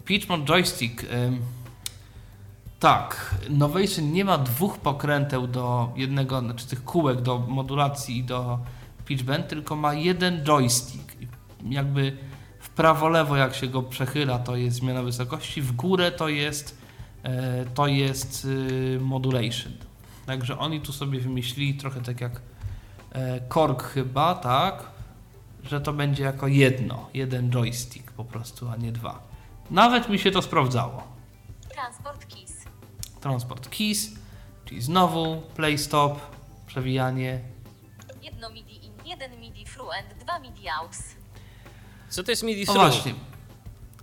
Pitch 0.06 0.30
Mod 0.30 0.50
Joystick. 0.50 1.06
tak, 2.80 3.36
Novation 3.50 4.12
nie 4.12 4.26
ma 4.26 4.38
dwóch 4.38 4.78
pokręteł 4.78 5.48
do 5.48 5.94
jednego, 5.96 6.40
znaczy 6.40 6.68
tych 6.68 6.84
kółek 6.84 7.22
do 7.22 7.40
modulacji 7.40 8.18
i 8.18 8.24
do 8.24 8.60
pitch 9.06 9.24
bend, 9.24 9.48
tylko 9.48 9.76
ma 9.76 9.94
jeden 9.94 10.44
joystick. 10.44 11.16
Jakby 11.70 12.18
w 12.60 12.70
prawo-lewo 12.70 13.38
jak 13.38 13.56
się 13.56 13.68
go 13.68 13.84
przechyla, 13.84 14.40
to 14.40 14.56
jest 14.56 14.78
zmiana 14.78 15.04
wysokości, 15.04 15.62
w 15.62 15.72
górę 15.72 16.12
to 16.12 16.30
jest 16.30 16.78
e, 17.24 17.66
to 17.66 17.88
jest 17.88 18.46
y, 18.46 19.00
modulation. 19.02 19.74
Także 20.26 20.58
oni 20.58 20.82
tu 20.82 20.94
sobie 20.94 21.20
wymyślili 21.20 21.74
trochę 21.74 22.02
tak 22.02 22.22
jak 22.22 22.42
Korg 23.48 23.84
chyba, 23.84 24.36
tak, 24.36 24.84
że 25.64 25.82
to 25.82 25.94
będzie 25.94 26.24
jako 26.24 26.48
jedno, 26.48 27.10
jeden 27.14 27.50
joystick 27.52 28.12
po 28.12 28.26
prostu, 28.26 28.70
a 28.70 28.76
nie 28.76 28.92
dwa. 28.92 29.20
Nawet 29.72 30.10
mi 30.10 30.20
się 30.20 30.32
to 30.32 30.42
sprawdzało. 30.42 31.04
Transport 31.70 32.26
Keys. 32.26 32.54
Transport 33.22 33.70
keys, 33.70 34.12
czyli 34.66 34.82
znowu 34.82 35.42
play 35.56 35.78
stop, 35.78 36.20
przewijanie. 36.68 37.40
Jedno 38.22 38.50
MIDI 38.50 38.86
in, 38.86 38.94
jeden 39.06 39.40
MIDI 39.40 39.66
through 39.66 39.90
and 39.94 40.24
dwa 40.24 40.40
MIDI 40.40 40.70
outs. 40.82 41.04
Co 42.10 42.24
to 42.24 42.32
jest 42.32 42.44
MIDI 42.44 42.66
No 42.68 42.74
through? 42.74 42.88
właśnie. 42.92 43.14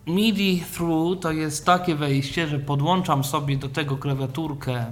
MIDI 0.06 0.64
through 0.74 1.20
to 1.20 1.32
jest 1.32 1.66
takie 1.66 1.94
wejście, 1.94 2.48
że 2.48 2.58
podłączam 2.58 3.24
sobie 3.24 3.56
do 3.56 3.68
tego 3.68 3.96
klawiaturkę 3.96 4.86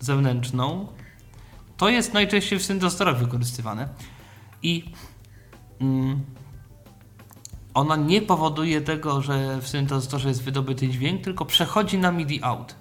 zewnętrzną. 0.00 0.86
To 1.82 1.88
jest 1.88 2.14
najczęściej 2.14 2.58
w 2.58 2.64
syntezatorach 2.64 3.18
wykorzystywane. 3.18 3.88
I 4.62 4.84
mm, 5.80 6.20
ona 7.74 7.96
nie 7.96 8.22
powoduje 8.22 8.80
tego, 8.80 9.22
że 9.22 9.60
w 9.60 9.68
syntezatorze 9.68 10.28
jest 10.28 10.42
wydobyty 10.42 10.88
dźwięk, 10.88 11.24
tylko 11.24 11.44
przechodzi 11.44 11.98
na 11.98 12.12
MIDI 12.12 12.42
out. 12.42 12.74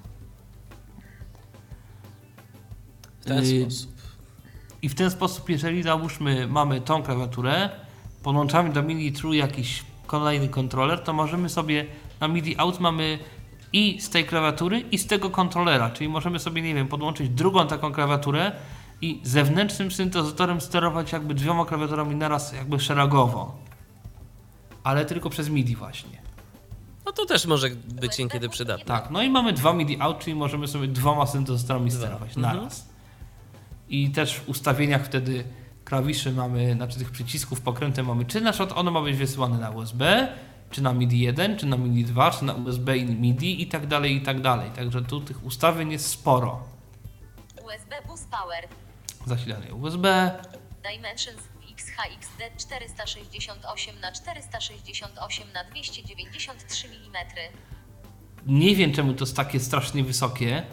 W 3.22 3.26
ten 3.26 3.44
Y, 3.44 3.62
sposób. 3.62 3.92
I 4.82 4.90
w 4.90 4.96
ten 4.96 5.12
sposób, 5.12 5.50
jeżeli 5.50 5.84
załóżmy 5.84 6.48
mamy 6.48 6.82
tą 6.82 7.04
klawiaturę, 7.04 7.70
podłączamy 8.24 8.70
do 8.70 8.84
MIDI 8.84 9.12
through 9.12 9.36
jakiś 9.36 9.84
kolejny 10.08 10.50
kontroler, 10.50 11.00
to 11.00 11.14
możemy 11.14 11.50
sobie 11.50 11.86
na 12.20 12.28
MIDI 12.28 12.58
out 12.58 12.80
mamy 12.80 13.20
i 13.74 14.02
z 14.02 14.10
tej 14.10 14.26
klawiatury 14.26 14.80
i 14.80 14.98
z 14.98 15.08
tego 15.08 15.30
kontrolera, 15.30 15.90
czyli 15.90 16.10
możemy 16.10 16.40
sobie, 16.40 16.62
nie 16.62 16.74
wiem, 16.74 16.88
podłączyć 16.88 17.30
drugą 17.30 17.68
taką 17.68 17.92
klawiaturę 17.92 18.52
i 19.02 19.22
zewnętrznym 19.24 19.92
syntezatorem 19.92 20.62
sterować 20.62 21.12
jakby 21.12 21.34
dwiema 21.34 21.66
klawiaturami 21.66 22.16
naraz 22.16 22.54
jakby 22.54 22.80
szeregowo. 22.80 23.58
Ale 24.84 25.06
tylko 25.06 25.30
przez 25.30 25.50
MIDI 25.50 25.76
właśnie. 25.76 26.22
No 27.06 27.12
to 27.12 27.26
też 27.26 27.46
może 27.46 27.70
być 27.70 28.18
niekiedy 28.18 28.50
przydatne. 28.50 28.86
Tak, 28.86 29.12
no 29.12 29.22
i 29.24 29.30
mamy 29.30 29.54
dwa 29.54 29.74
MIDI 29.74 30.02
out, 30.02 30.20
czyli 30.20 30.36
możemy 30.36 30.68
sobie 30.68 30.88
dwoma 30.88 31.28
syntezatorami 31.28 31.92
sterować 31.92 32.38
Mhm. 32.38 32.58
naraz. 32.58 32.90
I 33.90 34.10
też 34.12 34.36
w 34.36 34.50
ustawieniach 34.50 35.06
wtedy 35.06 35.44
klawiszy 35.86 36.32
mamy, 36.32 36.74
znaczy 36.74 37.00
tych 37.00 37.12
przycisków 37.12 37.62
pokrętne 37.62 38.04
mamy, 38.04 38.26
czy 38.26 38.42
na 38.42 38.52
przykład 38.52 38.78
ono 38.80 38.92
ma 38.92 39.02
być 39.02 39.18
wysyłane 39.18 39.58
na 39.58 39.70
USB, 39.70 40.28
czy 40.72 40.82
na 40.84 40.94
MIDI 40.94 41.20
1, 41.20 41.58
czy 41.58 41.66
na 41.66 41.78
MIDI 41.78 42.06
2, 42.06 42.32
czy 42.32 42.46
na 42.46 42.54
USB 42.54 42.98
i 42.98 43.06
MIDI 43.06 43.62
i 43.62 43.68
tak 43.68 43.88
dalej, 43.88 44.16
i 44.16 44.22
tak 44.22 44.42
dalej. 44.42 44.72
Także 44.76 45.02
tu 45.02 45.22
tych 45.22 45.46
ustawień 45.46 45.92
jest 45.92 46.08
sporo. 46.08 46.60
USB 47.66 47.96
Boost 48.08 48.30
Power. 48.30 48.68
Zasilanie 49.26 49.74
USB, 49.74 50.32
Dimensions 50.84 51.42
XHXD 51.72 52.42
468 52.58 54.00
na 54.02 54.12
468 54.12 55.54
na 55.54 55.64
293 55.64 56.88
mm. 56.88 57.26
nie 58.46 58.76
wiem 58.76 58.94
czemu 58.94 59.14
to 59.14 59.26
jest 59.26 59.36
takie 59.36 59.60
strasznie 59.60 60.04
wysokie. 60.04 60.64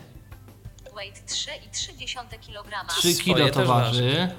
Weight 0.96 1.32
3,3 1.32 2.38
kg. 2.46 2.88
3 2.88 3.14
Swoje 3.14 3.34
kg 3.34 3.54
to 3.54 3.66
waży. 3.66 4.30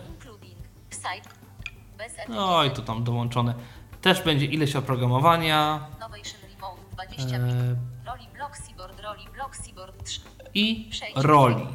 No 2.30 2.64
i 2.64 2.72
to 2.72 2.82
tam 2.82 3.04
dołączone. 3.04 3.54
Też 4.02 4.22
będzie 4.22 4.46
ileś 4.46 4.76
oprogramowania. 4.76 5.88
Novation 6.00 6.40
Remote 6.42 6.82
20 6.92 7.36
E, 7.36 7.40
min. 7.40 7.76
Roli 8.06 8.28
Block 8.34 8.58
Seaboard, 8.58 9.00
Roli 9.00 9.26
Block 9.34 9.56
Seaboard 9.56 10.04
3. 10.06 10.22
i 10.54 10.90
roli. 11.16 11.68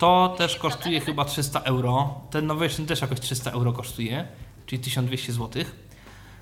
To 0.00 0.34
też 0.38 0.56
kosztuje 0.56 1.00
chyba 1.00 1.24
300 1.24 1.60
euro. 1.60 2.20
Ten 2.30 2.46
Novation 2.46 2.86
też 2.86 3.00
jakoś 3.00 3.20
300 3.20 3.50
euro 3.50 3.72
kosztuje, 3.72 4.28
czyli 4.66 4.82
1200 4.82 5.32
zł. 5.32 5.64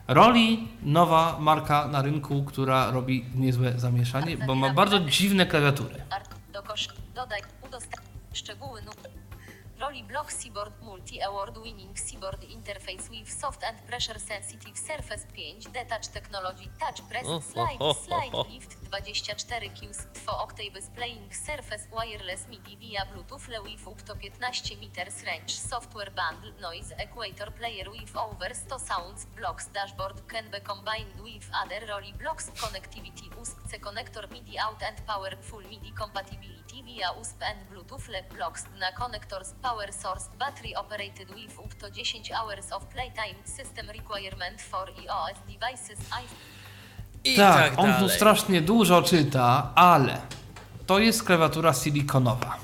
Roli, 0.09 0.69
nowa 0.83 1.37
marka 1.41 1.89
na 1.89 2.03
rynku, 2.03 2.45
która 2.45 2.91
robi 2.91 3.25
niezłe 3.35 3.73
zamieszanie, 3.77 4.37
bo 4.37 4.55
ma 4.55 4.75
bardzo 4.75 5.01
dziwne 5.01 5.47
klawiatury. 5.47 6.03
Do 6.53 6.63
kosz. 6.63 6.89
Dodaj. 7.15 7.41
Udostępnij. 7.67 8.13
Szczegóły. 8.33 8.81
Roli 9.81 10.05
Block 10.05 10.33
Seaboard 10.33 10.83
Multi 10.83 11.23
Award 11.23 11.63
Winning 11.65 11.99
Seaboard 11.99 12.45
Interface 12.45 13.11
with 13.11 13.33
Soft 13.41 13.65
and 13.65 13.79
Pressure 13.79 14.21
Sensitive 14.21 14.79
Surface 14.79 15.27
5 15.33 15.69
Detach 15.73 16.07
Technology 16.07 16.69
Touch 16.81 17.09
Press 17.09 17.27
Slide 17.27 17.95
Slide. 18.05 18.53
Lift 18.53 18.88
24 18.91 19.69
Qs 19.77 20.07
2 20.15 20.31
Octave 20.31 20.81
Playing 20.97 21.29
Surface 21.31 21.87
Wireless 21.93 22.47
MIDI 22.49 22.77
via 22.81 23.05
Bluetooth 23.11 23.49
Le 23.49 23.61
with 23.63 23.87
up 23.87 24.01
to 24.03 24.15
15 24.15 24.81
meters 24.81 25.23
range 25.27 25.53
Software 25.55 26.11
Bundle 26.17 26.53
Noise 26.61 26.93
Equator 26.99 27.51
Player 27.59 27.85
with 27.91 28.17
over 28.17 28.49
100 28.49 28.81
sounds 28.81 29.27
Blocks 29.37 29.67
Dashboard 29.75 30.27
can 30.27 30.45
be 30.51 30.61
combined 30.61 31.21
with 31.23 31.47
other 31.53 31.85
Roli 31.87 32.13
Blocks 32.19 32.51
Connectivity 32.57 33.29
USB 33.37 33.79
Connector 33.79 34.25
MIDI 34.31 34.59
out 34.59 34.83
and 34.83 34.97
Powerful 35.07 35.61
MIDI 35.71 35.93
Compatibility 35.95 36.83
via 36.87 37.09
USB 37.19 37.43
and 37.51 37.61
Bluetooth 37.71 38.09
Le 38.09 38.23
Blocks 38.35 38.65
na 38.81 38.91
Connectors 39.01 39.53
Power 39.63 39.93
Source 39.93 40.29
Battery 40.39 40.75
Operated 40.75 41.29
with 41.35 41.59
up 41.59 41.75
to 41.81 41.91
10 41.91 42.33
hours 42.35 42.71
of 42.73 42.89
playtime 42.91 43.37
System 43.45 43.87
Requirement 43.93 44.59
for 44.61 44.87
iOS 45.05 45.39
Devices 45.47 46.01
I 46.11 46.25
I 47.25 47.37
tak, 47.37 47.71
tak 47.71 47.79
on 47.79 47.95
tu 47.95 48.09
strasznie 48.09 48.61
dużo 48.61 49.03
czyta, 49.03 49.71
ale 49.75 50.21
to 50.87 50.99
jest 50.99 51.23
klawiatura 51.23 51.75
silikonowa. 51.75 52.57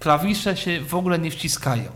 Klawisze 0.00 0.56
się 0.56 0.80
w 0.80 0.94
ogóle 0.94 1.18
nie 1.18 1.30
wciskają. 1.30 1.92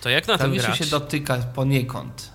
To 0.00 0.08
jak 0.08 0.28
na 0.28 0.38
tym 0.38 0.46
Klawisze 0.46 0.66
grać? 0.66 0.78
się 0.78 0.86
dotyka 0.86 1.36
poniekąd. 1.36 2.30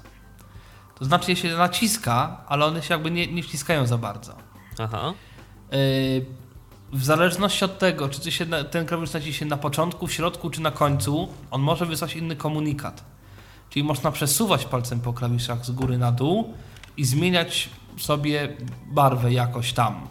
To 0.99 1.05
znaczy 1.05 1.31
je 1.31 1.35
się 1.37 1.57
naciska, 1.57 2.37
ale 2.47 2.65
one 2.65 2.83
się 2.83 2.93
jakby 2.93 3.11
nie, 3.11 3.27
nie 3.27 3.43
wciskają 3.43 3.87
za 3.87 3.97
bardzo. 3.97 4.35
Aha. 4.79 5.13
Yy, 5.71 6.25
w 6.93 7.03
zależności 7.03 7.65
od 7.65 7.79
tego, 7.79 8.09
czy 8.09 8.21
ty 8.21 8.31
się 8.31 8.45
ten 8.45 8.85
klawisz 8.85 9.13
naciśnie 9.13 9.47
na 9.47 9.57
początku, 9.57 10.07
w 10.07 10.13
środku 10.13 10.49
czy 10.49 10.61
na 10.61 10.71
końcu, 10.71 11.29
on 11.51 11.61
może 11.61 11.85
wysłać 11.85 12.15
inny 12.15 12.35
komunikat. 12.35 13.03
Czyli 13.69 13.83
można 13.83 14.11
przesuwać 14.11 14.65
palcem 14.65 14.99
po 14.99 15.13
klawiszach 15.13 15.65
z 15.65 15.71
góry 15.71 15.97
na 15.97 16.11
dół 16.11 16.53
i 16.97 17.05
zmieniać 17.05 17.69
sobie 17.97 18.49
barwę 18.85 19.33
jakoś 19.33 19.73
tam. 19.73 20.07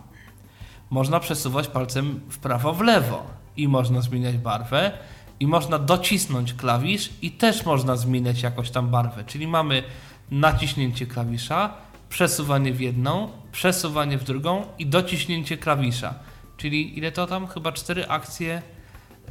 Można 0.91 1.21
przesuwać 1.21 1.69
palcem 1.69 2.21
w 2.29 2.39
prawo, 2.39 2.73
w 2.73 2.81
lewo 2.81 3.27
i 3.57 3.69
można 3.69 4.01
zmieniać 4.01 4.39
barwę. 4.39 4.93
I 5.41 5.47
można 5.47 5.79
docisnąć 5.79 6.55
klawisz 6.55 7.11
i 7.23 7.31
też 7.31 7.65
można 7.65 7.97
zmieniać 7.97 8.43
jakoś 8.43 8.71
tam 8.71 8.91
barwę. 8.91 9.25
Czyli 9.25 9.47
mamy 9.47 9.83
naciśnięcie 10.31 11.07
klawisza, 11.07 11.75
przesuwanie 12.09 12.73
w 12.73 12.81
jedną, 12.81 13.29
przesuwanie 13.53 14.19
w 14.19 14.25
drugą 14.25 14.67
i 14.79 14.87
dociśnięcie 14.87 15.57
klawisza. 15.59 16.15
Czyli 16.57 16.99
ile 16.99 17.13
to 17.13 17.27
tam? 17.27 17.47
Chyba 17.47 17.73
cztery 17.73 18.09
akcje 18.09 18.63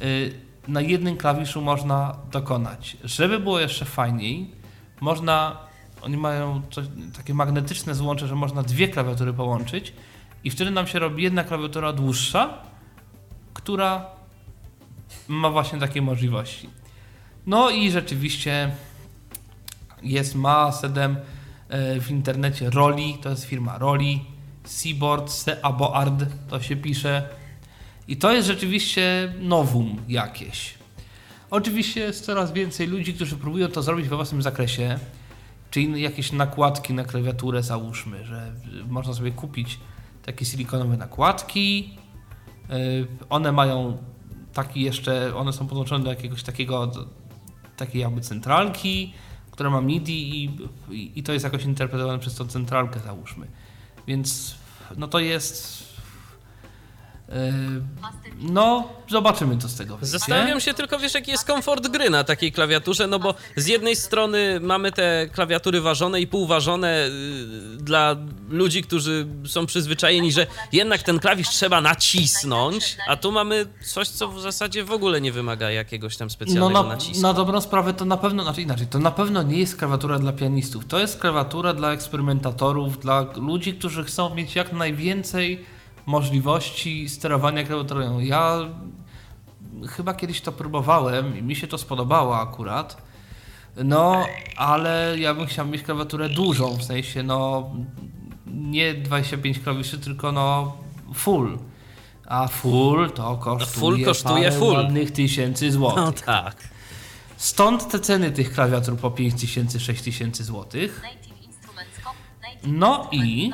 y, 0.02 0.32
na 0.68 0.80
jednym 0.80 1.16
klawiszu 1.16 1.62
można 1.62 2.16
dokonać. 2.32 2.96
Żeby 3.04 3.38
było 3.38 3.60
jeszcze 3.60 3.84
fajniej, 3.84 4.50
można, 5.00 5.56
oni 6.02 6.16
mają 6.16 6.62
coś, 6.70 6.86
takie 7.16 7.34
magnetyczne 7.34 7.94
złącze, 7.94 8.26
że 8.26 8.34
można 8.34 8.62
dwie 8.62 8.88
klawiatury 8.88 9.32
połączyć 9.32 9.92
i 10.44 10.50
wtedy 10.50 10.70
nam 10.70 10.86
się 10.86 10.98
robi 10.98 11.22
jedna 11.22 11.44
klawiatura 11.44 11.92
dłuższa, 11.92 12.58
która 13.54 14.06
ma 15.28 15.50
właśnie 15.50 15.78
takie 15.78 16.02
możliwości. 16.02 16.70
No 17.46 17.70
i 17.70 17.90
rzeczywiście 17.90 18.70
jest 20.02 20.34
masę 20.34 20.88
e, 21.68 22.00
w 22.00 22.10
internecie 22.10 22.70
Roli, 22.70 23.18
to 23.22 23.30
jest 23.30 23.44
firma 23.44 23.78
Roli, 23.78 24.24
Seaboard, 24.64 25.30
Seaboard 25.30 26.24
to 26.48 26.60
się 26.60 26.76
pisze. 26.76 27.28
I 28.08 28.16
to 28.16 28.32
jest 28.32 28.48
rzeczywiście 28.48 29.32
nowum 29.40 29.96
jakieś. 30.08 30.74
Oczywiście 31.50 32.00
jest 32.00 32.24
coraz 32.24 32.52
więcej 32.52 32.86
ludzi, 32.86 33.14
którzy 33.14 33.36
próbują 33.36 33.68
to 33.68 33.82
zrobić 33.82 34.08
we 34.08 34.16
własnym 34.16 34.42
zakresie, 34.42 34.98
czyli 35.70 36.02
jakieś 36.02 36.32
nakładki 36.32 36.94
na 36.94 37.04
klawiaturę 37.04 37.62
załóżmy, 37.62 38.24
że 38.24 38.52
można 38.88 39.14
sobie 39.14 39.30
kupić 39.30 39.78
takie 40.22 40.44
silikonowe 40.44 40.96
nakładki. 40.96 41.90
Yy, 42.68 43.06
One 43.28 43.52
mają 43.52 43.98
taki 44.52 44.80
jeszcze, 44.80 45.36
one 45.36 45.52
są 45.52 45.66
podłączone 45.66 46.04
do 46.04 46.10
jakiegoś 46.10 46.42
takiego, 46.42 46.86
do 46.86 47.06
takiej 47.76 48.02
jakby 48.02 48.20
centralki, 48.20 49.12
która 49.50 49.70
ma 49.70 49.80
MIDI 49.80 50.44
i, 50.44 51.18
i, 51.18 51.22
to 51.22 51.32
jest 51.32 51.44
jakoś 51.44 51.64
interpretowane 51.64 52.18
przez 52.18 52.34
tą 52.34 52.46
centralkę 52.46 53.00
załóżmy. 53.00 53.46
Więc 54.06 54.54
no 54.96 55.08
to 55.08 55.18
jest 55.18 55.93
no, 58.40 58.88
zobaczymy 59.10 59.58
co 59.58 59.68
z 59.68 59.74
tego 59.76 59.96
wyjdzie. 59.96 60.10
Zastanawiam 60.10 60.60
się 60.60 60.74
tylko, 60.74 60.98
wiesz, 60.98 61.14
jaki 61.14 61.30
jest 61.30 61.44
komfort 61.44 61.88
gry 61.88 62.10
na 62.10 62.24
takiej 62.24 62.52
klawiaturze, 62.52 63.06
no 63.06 63.18
bo 63.18 63.34
z 63.56 63.66
jednej 63.66 63.96
strony 63.96 64.60
mamy 64.60 64.92
te 64.92 65.28
klawiatury 65.32 65.80
ważone 65.80 66.20
i 66.20 66.26
półważone 66.26 67.06
y, 67.06 67.76
dla 67.76 68.16
ludzi, 68.48 68.82
którzy 68.82 69.26
są 69.46 69.66
przyzwyczajeni, 69.66 70.32
że 70.32 70.46
jednak 70.72 71.02
ten 71.02 71.18
klawisz 71.18 71.48
trzeba 71.48 71.80
nacisnąć, 71.80 72.96
a 73.08 73.16
tu 73.16 73.32
mamy 73.32 73.66
coś, 73.84 74.08
co 74.08 74.28
w 74.28 74.40
zasadzie 74.40 74.84
w 74.84 74.92
ogóle 74.92 75.20
nie 75.20 75.32
wymaga 75.32 75.70
jakiegoś 75.70 76.16
tam 76.16 76.26
No 76.26 76.30
specjalnego 76.30 76.82
na, 76.82 76.88
nacisku. 76.88 77.22
na 77.22 77.32
dobrą 77.32 77.60
sprawę 77.60 77.94
to 77.94 78.04
na 78.04 78.16
pewno, 78.16 78.42
znaczy 78.42 78.62
inaczej, 78.62 78.86
to 78.86 78.98
na 78.98 79.10
pewno 79.10 79.42
nie 79.42 79.58
jest 79.58 79.76
klawiatura 79.76 80.18
dla 80.18 80.32
pianistów. 80.32 80.84
To 80.86 80.98
jest 80.98 81.18
klawiatura 81.20 81.74
dla 81.74 81.92
eksperymentatorów, 81.92 82.98
dla 83.00 83.26
ludzi, 83.36 83.74
którzy 83.74 84.04
chcą 84.04 84.34
mieć 84.34 84.54
jak 84.56 84.72
najwięcej 84.72 85.73
możliwości 86.06 87.08
sterowania 87.08 87.64
klawiaturą. 87.64 88.18
Ja 88.18 88.58
chyba 89.88 90.14
kiedyś 90.14 90.40
to 90.40 90.52
próbowałem 90.52 91.38
i 91.38 91.42
mi 91.42 91.56
się 91.56 91.66
to 91.66 91.78
spodobało 91.78 92.40
akurat. 92.40 93.02
No, 93.84 94.26
ale 94.56 95.16
ja 95.18 95.34
bym 95.34 95.46
chciał 95.46 95.66
mieć 95.66 95.82
klawiaturę 95.82 96.28
dużą, 96.28 96.76
w 96.76 96.84
sensie 96.84 97.22
no 97.22 97.70
nie 98.46 98.94
25 98.94 99.58
klawiszy, 99.58 99.98
tylko 99.98 100.32
no 100.32 100.76
full. 101.14 101.58
A 102.26 102.48
full 102.48 103.10
to 103.10 103.36
kosztuje, 103.36 103.80
full 103.80 104.04
kosztuje 104.04 104.44
parę 104.44 104.58
full. 104.58 104.74
ładnych 104.74 105.10
tysięcy 105.10 105.72
złotych. 105.72 106.04
No 106.04 106.12
tak. 106.12 106.56
Stąd 107.36 107.88
te 107.88 108.00
ceny 108.00 108.30
tych 108.30 108.52
klawiatur 108.52 108.96
po 108.96 109.10
5000, 109.10 109.80
6000 109.80 110.44
złotych. 110.44 111.02
No 112.66 113.08
i 113.12 113.50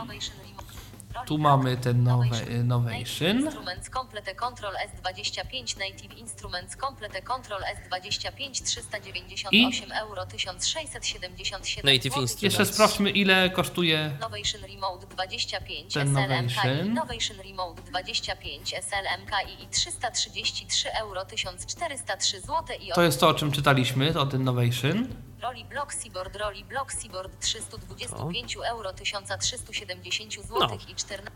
Tu 1.27 1.39
mamy 1.39 1.77
ten 1.77 2.05
nowe, 2.05 2.27
Native 2.29 2.51
Innovation. 2.55 3.41
Instruments 3.41 3.91
Complete 3.91 4.35
Control 4.35 4.75
S25 4.75 5.79
Native 5.79 6.15
Instruments 6.19 6.77
Complete 6.77 7.23
Control 7.23 7.61
S25 7.63 8.65
398 8.65 9.93
euro 9.93 10.27
1677 10.27 11.95
Native 11.95 12.15
złotych. 12.15 12.23
Instruments. 12.23 12.43
Jeszcze 12.43 12.67
sprawdźmy 12.67 13.11
ile 13.11 13.51
kosztuje 13.51 14.11
Innovation 14.17 14.63
Remote 14.63 15.07
25 15.07 15.95
Ten 15.95 16.09
SLMKI 16.09 16.29
Novation. 16.29 16.87
Innovation 16.87 17.37
Remote 17.45 17.83
25 17.83 18.75
SLMKI 18.75 19.65
i 19.65 19.69
333 19.69 20.93
euro 20.93 21.25
1403 21.25 22.41
zł 22.41 22.77
i 22.81 22.93
To 22.93 23.03
jest 23.03 23.21
to, 23.21 23.29
o 23.29 23.35
czym 23.35 23.53
czytaliśmy, 23.53 24.21
o 24.21 24.27
ten 24.27 24.41
Innovation. 24.41 25.30
Roli 25.43 25.65
Block 25.65 25.93
Seaboard 25.95 26.37
Roli 26.37 26.65
Block 26.65 26.93
Seaboard 26.93 27.41
325 27.41 28.57
euro 28.71 28.93
1370 28.93 30.33
zł 30.35 30.59
No. 30.61 30.79
i 30.89 30.95
14 30.95 31.31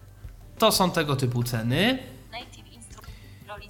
To 0.59 0.73
są 0.73 0.91
tego 0.91 1.17
typu 1.17 1.43
ceny. 1.43 1.99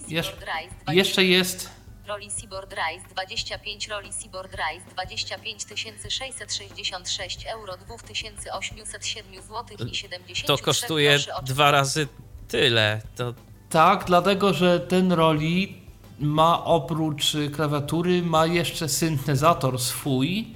Jesz 0.09 0.27
Seaboard 0.27 0.45
Rise 0.63 0.75
20 0.75 0.93
jeszcze 0.93 1.25
jest 1.25 1.71
Roli 2.07 2.31
Seaboard 2.31 2.73
Rise 2.73 3.09
25 3.09 3.89
Roli 3.89 4.13
Seaboard 4.13 4.53
Rise 4.55 4.87
25 4.91 5.67
666 6.09 7.47
euro 7.47 7.77
2807 7.77 9.43
zł 9.43 9.87
i 9.89 9.95
70 9.95 10.47
To 10.47 10.59
kosztuje 10.59 11.19
dwa 11.43 11.71
razy 11.71 12.09
tyle. 12.49 13.03
To 13.17 13.35
tak, 13.71 14.05
dlatego 14.05 14.55
że 14.55 14.81
ten 14.81 15.13
Roli 15.13 15.84
ma 16.21 16.65
oprócz 16.65 17.35
y, 17.35 17.51
klawiatury, 17.51 18.23
ma 18.23 18.47
jeszcze 18.47 18.89
syntezator 18.89 19.79
swój, 19.79 20.47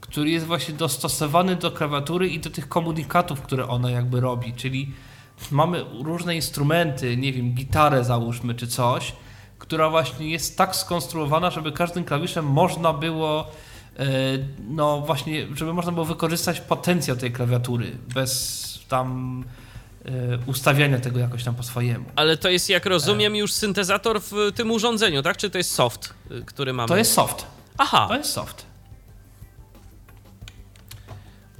który 0.00 0.30
jest 0.30 0.46
właśnie 0.46 0.74
dostosowany 0.74 1.56
do 1.56 1.70
klawiatury 1.70 2.28
i 2.28 2.38
do 2.38 2.50
tych 2.50 2.68
komunikatów, 2.68 3.40
które 3.40 3.68
ona 3.68 3.90
jakby 3.90 4.20
robi. 4.20 4.52
Czyli 4.52 4.92
mamy 5.50 5.84
różne 6.02 6.36
instrumenty, 6.36 7.16
nie 7.16 7.32
wiem, 7.32 7.54
gitarę 7.54 8.04
załóżmy 8.04 8.54
czy 8.54 8.66
coś, 8.66 9.12
która 9.58 9.90
właśnie 9.90 10.30
jest 10.30 10.58
tak 10.58 10.76
skonstruowana, 10.76 11.50
żeby 11.50 11.72
każdym 11.72 12.04
klawiszem 12.04 12.46
można 12.46 12.92
było 12.92 13.46
e, 13.98 14.04
no 14.68 15.00
właśnie, 15.00 15.46
żeby 15.54 15.72
można 15.72 15.92
było 15.92 16.04
wykorzystać 16.04 16.60
potencjał 16.60 17.16
tej 17.16 17.32
klawiatury 17.32 17.98
bez 18.14 18.84
tam 18.88 19.44
ustawiania 20.46 20.98
tego 20.98 21.18
jakoś 21.20 21.44
tam 21.44 21.54
po 21.54 21.62
swojemu. 21.62 22.04
Ale 22.16 22.36
to 22.36 22.48
jest, 22.48 22.68
jak 22.68 22.86
rozumiem, 22.86 23.36
już 23.36 23.52
syntezator 23.52 24.20
w 24.22 24.32
tym 24.54 24.70
urządzeniu, 24.70 25.22
tak? 25.22 25.36
Czy 25.36 25.50
to 25.50 25.58
jest 25.58 25.74
soft, 25.74 26.14
y, 26.30 26.42
który 26.44 26.72
mamy? 26.72 26.88
To 26.88 26.96
jest 26.96 27.12
soft. 27.12 27.46
Aha, 27.78 28.06
To 28.08 28.16
jest 28.16 28.30
soft. 28.32 28.66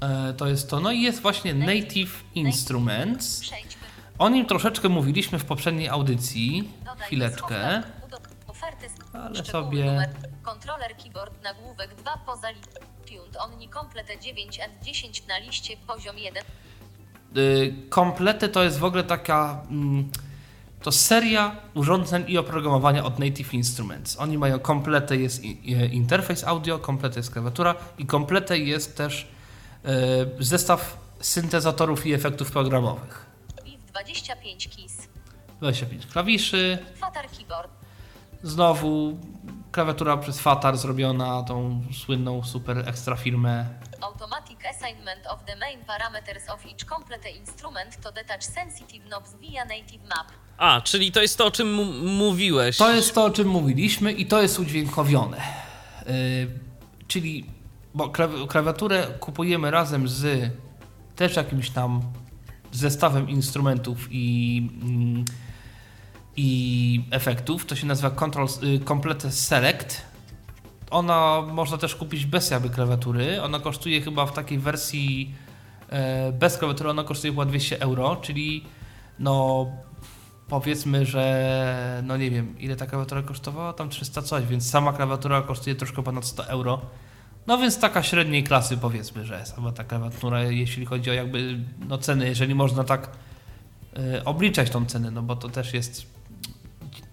E, 0.00 0.32
to 0.36 0.46
jest 0.46 0.70
to. 0.70 0.80
No 0.80 0.92
i 0.92 1.02
jest 1.02 1.20
właśnie 1.22 1.54
Native 1.54 2.24
Instruments. 2.34 3.42
O 4.18 4.28
nim 4.28 4.46
troszeczkę 4.46 4.88
mówiliśmy 4.88 5.38
w 5.38 5.44
poprzedniej 5.44 5.88
audycji. 5.88 6.68
Chwileczkę. 7.06 7.82
Ale 9.12 9.44
sobie-. 9.44 10.08
Kontroler 10.42 10.96
keyboard 10.96 11.42
nagłówek 11.42 11.94
2 11.94 12.16
poza 12.26 12.50
li- 12.50 12.60
tuned 13.08 13.36
only 13.36 13.68
complete 13.74 14.20
9 14.20 14.60
and 14.60 14.72
10 14.84 15.26
na 15.26 15.38
liście 15.38 15.76
poziom 15.86 16.18
1 16.18 16.42
Y, 16.42 16.46
Komplety 17.88 18.48
to 18.48 18.64
jest 18.64 18.78
w 18.78 18.84
ogóle 18.84 19.04
taka. 19.04 19.60
mm, 19.70 20.08
To 20.82 20.92
seria 20.92 21.56
urządzeń 21.74 22.24
i 22.28 22.38
oprogramowania 22.38 23.04
od 23.04 23.18
Native 23.18 23.54
Instruments. 23.54 24.16
Oni 24.20 24.38
mają 24.38 24.58
kompletę 24.58 25.16
jest 25.16 25.42
interfejs 25.92 26.44
audio, 26.44 26.78
kompletę 26.78 27.20
jest 27.20 27.30
klawiatura 27.30 27.74
i 27.98 28.06
kompletę 28.06 28.58
jest 28.58 28.96
też 28.96 29.28
y, 30.38 30.44
zestaw 30.44 30.98
syntezatorów 31.20 32.06
i 32.06 32.12
efektów 32.12 32.50
programowych. 32.50 33.26
WIV 33.64 33.78
25 33.92 34.68
keys 34.68 35.08
25 35.58 36.06
klawiszy, 36.06 36.78
Fatar 37.00 37.26
keyboard 37.38 37.70
Znowu 38.42 39.18
klawiatura 39.72 40.16
przez 40.16 40.40
Fatar 40.40 40.76
zrobiona, 40.76 41.42
tą 41.42 41.82
słynną 41.92 42.42
super 42.44 42.88
ekstra 42.88 43.16
firmę. 43.16 43.66
Automatic 44.00 44.58
assignment 44.76 45.26
of 45.30 45.44
the 45.46 45.56
main 45.56 45.84
parameters 45.84 46.48
of 46.48 46.66
each 46.66 46.84
complete 46.84 47.30
instrument 47.30 48.00
to 48.02 48.12
detach 48.12 48.44
sensitive 48.44 49.04
knobs 49.06 49.34
via 49.40 49.64
native 49.64 50.02
map. 50.08 50.26
A, 50.58 50.80
czyli 50.80 51.12
to 51.12 51.22
jest 51.22 51.38
to, 51.38 51.46
o 51.46 51.50
czym 51.50 51.74
mówiłeś. 52.06 52.76
To 52.76 52.94
jest 52.94 53.14
to, 53.14 53.24
o 53.24 53.30
czym 53.30 53.48
mówiliśmy 53.48 54.12
i 54.12 54.26
to 54.26 54.42
jest 54.42 54.58
udźwiękowione. 54.58 55.36
Yy, 56.06 56.12
czyli, 57.08 57.46
bo 57.94 58.06
klawi- 58.08 58.46
klawiaturę 58.48 59.06
kupujemy 59.20 59.70
razem 59.70 60.08
z 60.08 60.50
też 61.16 61.36
jakimś 61.36 61.70
tam 61.70 62.02
zestawem 62.72 63.28
instrumentów 63.30 64.08
i, 64.10 64.68
mm, 64.82 65.24
i 66.36 67.04
efektów. 67.10 67.66
To 67.66 67.76
się 67.76 67.86
nazywa 67.86 68.10
Control 68.10 68.48
y, 68.62 68.84
Complete 68.84 69.32
Select. 69.32 70.02
Ona 70.90 71.42
można 71.52 71.78
też 71.78 71.94
kupić 71.94 72.26
bez 72.26 72.50
jakby 72.50 72.70
klawiatury. 72.70 73.42
Ona 73.42 73.60
kosztuje 73.60 74.00
chyba 74.00 74.26
w 74.26 74.32
takiej 74.32 74.58
wersji 74.58 75.34
e, 75.88 76.32
bez 76.32 76.58
klawiatury, 76.58 76.90
ona 76.90 77.04
kosztuje 77.04 77.32
chyba 77.32 77.44
200 77.44 77.80
euro, 77.80 78.16
czyli 78.16 78.64
no 79.18 79.66
powiedzmy, 80.48 81.06
że 81.06 82.02
no 82.06 82.16
nie 82.16 82.30
wiem, 82.30 82.58
ile 82.58 82.76
ta 82.76 82.86
klawiatura 82.86 83.22
kosztowała? 83.22 83.72
Tam 83.72 83.88
300 83.88 84.22
coś, 84.22 84.46
więc 84.46 84.70
sama 84.70 84.92
klawiatura 84.92 85.42
kosztuje 85.42 85.76
troszkę 85.76 86.02
ponad 86.02 86.24
100 86.24 86.46
euro. 86.46 86.80
No 87.46 87.58
więc 87.58 87.78
taka 87.78 88.02
średniej 88.02 88.44
klasy 88.44 88.76
powiedzmy, 88.76 89.24
że 89.24 89.46
sama 89.46 89.72
ta 89.72 89.84
klawiatura, 89.84 90.42
jeśli 90.42 90.86
chodzi 90.86 91.10
o 91.10 91.12
jakby 91.12 91.58
no 91.88 91.98
ceny, 91.98 92.28
jeżeli 92.28 92.54
można 92.54 92.84
tak 92.84 93.10
y, 94.16 94.24
obliczać 94.24 94.70
tą 94.70 94.86
cenę, 94.86 95.10
no 95.10 95.22
bo 95.22 95.36
to 95.36 95.48
też 95.48 95.74
jest 95.74 96.06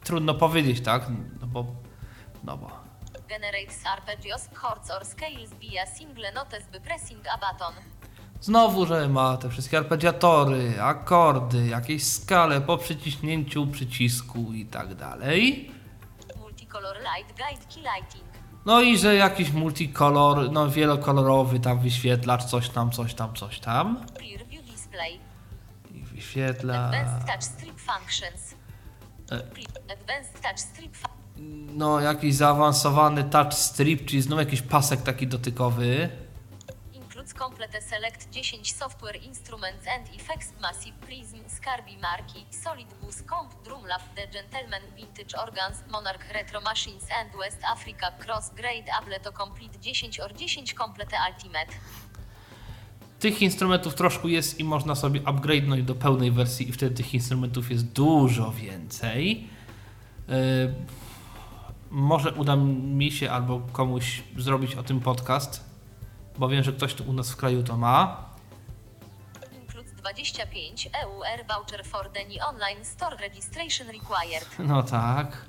trudno 0.03 0.33
powiedzieć, 0.33 0.81
tak? 0.81 1.09
No 1.41 1.47
bo, 1.47 1.65
no 2.43 2.57
bo 2.57 2.84
Generates 3.39 3.85
arpeggios, 3.85 4.49
chords 4.53 4.91
or 4.91 5.05
scales 5.05 5.49
via 5.59 5.85
single 5.85 6.31
notes 6.31 6.65
by 6.71 6.79
pressing 6.79 7.19
a 7.27 7.37
button. 7.37 7.73
Znowu, 8.41 8.85
że 8.85 9.09
ma 9.09 9.37
te 9.37 9.49
wszystkie 9.49 9.77
arpeggiatory, 9.77 10.81
akordy, 10.81 11.67
jakieś 11.67 12.03
skale 12.07 12.61
po 12.61 12.77
przyciśnięciu 12.77 13.67
przycisku 13.67 14.53
i 14.53 14.65
tak 14.65 14.95
dalej. 14.95 15.71
Multicolor 16.39 16.97
light 16.97 17.37
guide 17.37 17.65
key 17.73 17.81
lighting. 17.95 18.23
No 18.65 18.81
i 18.81 18.97
że 18.97 19.15
jakiś 19.15 19.51
multikolor, 19.51 20.51
no 20.51 20.69
wielokolorowy 20.69 21.59
tam 21.59 21.79
wyświetlacz, 21.79 22.43
coś 22.43 22.69
tam, 22.69 22.91
coś 22.91 23.13
tam, 23.13 23.33
coś 23.35 23.59
tam. 23.59 24.05
Clear 24.17 24.45
view 24.47 24.65
display. 24.65 25.19
I 25.93 26.03
wyświetla. 26.03 26.85
Advanced 26.85 27.27
touch 27.27 27.43
strip 27.43 27.79
functions. 27.79 28.55
E. 29.31 29.35
Advanced 29.93 30.41
touch 30.41 30.59
strip 30.59 30.95
fu- 30.97 31.14
No 31.75 31.99
jakiś 31.99 32.35
zaawansowany 32.35 33.23
touch 33.23 33.53
strip, 33.53 34.05
czyli 34.05 34.21
znów 34.21 34.39
jakiś 34.39 34.61
pasek 34.61 35.01
taki 35.01 35.27
dotykowy. 35.27 36.09
includes 37.25 37.33
complete 37.33 37.81
select 37.81 38.29
10 38.31 38.73
software 38.73 39.15
instruments 39.15 39.87
and 39.87 40.15
effects 40.15 40.53
massive 40.61 40.93
prism 40.99 41.37
scarby 41.47 41.97
marki 42.01 42.45
solid 42.63 42.87
bus 43.01 43.23
comp 43.23 43.63
drumlab 43.63 44.01
the 44.15 44.27
gentleman 44.27 44.81
vintage 44.95 45.35
organs 45.43 45.83
monarch 45.91 46.33
retro 46.33 46.61
machines 46.61 47.03
and 47.21 47.29
west 47.39 47.57
africa 47.73 48.11
cross 48.19 48.49
grade 48.49 48.85
ableto 49.01 49.31
complete 49.31 49.79
10 49.81 50.19
or 50.19 50.33
10 50.33 50.73
complete 50.73 51.17
ultimate 51.29 51.73
Tych 53.19 53.41
instrumentów 53.41 53.95
troszkę 53.95 54.27
jest 54.27 54.59
i 54.59 54.63
można 54.63 54.95
sobie 54.95 55.21
upgrade'nąć 55.21 55.83
do 55.83 55.95
pełnej 55.95 56.31
wersji 56.31 56.69
i 56.69 56.71
wtedy 56.71 56.95
tych 56.95 57.13
instrumentów 57.13 57.71
jest 57.71 57.85
dużo 57.85 58.51
więcej. 58.51 59.47
Yy, 60.27 60.73
może 61.95 62.33
uda 62.33 62.55
mi 62.55 63.11
się 63.11 63.31
albo 63.31 63.59
komuś 63.71 64.23
zrobić 64.37 64.75
o 64.75 64.83
tym 64.83 64.99
podcast, 64.99 65.63
bo 66.37 66.49
wiem, 66.49 66.63
że 66.63 66.73
ktoś 66.73 66.93
tu 66.93 67.03
u 67.03 67.13
nas 67.13 67.31
w 67.31 67.35
kraju 67.35 67.63
to 67.63 67.77
ma. 67.77 68.29
includes 69.61 69.93
25 69.93 70.89
EUR 71.03 71.47
voucher 71.47 71.85
for 71.85 72.09
new 72.29 72.49
online 72.49 72.85
store 72.85 73.17
registration 73.17 73.87
required 73.87 74.59
No 74.69 74.83
tak. 74.83 75.45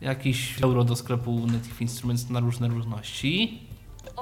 Jakiś 0.00 0.62
euro 0.62 0.84
do 0.84 0.96
sklepu 0.96 1.46
Native 1.46 1.80
Instruments 1.82 2.30
na 2.30 2.40
różne 2.40 2.68
różności. 2.68 3.66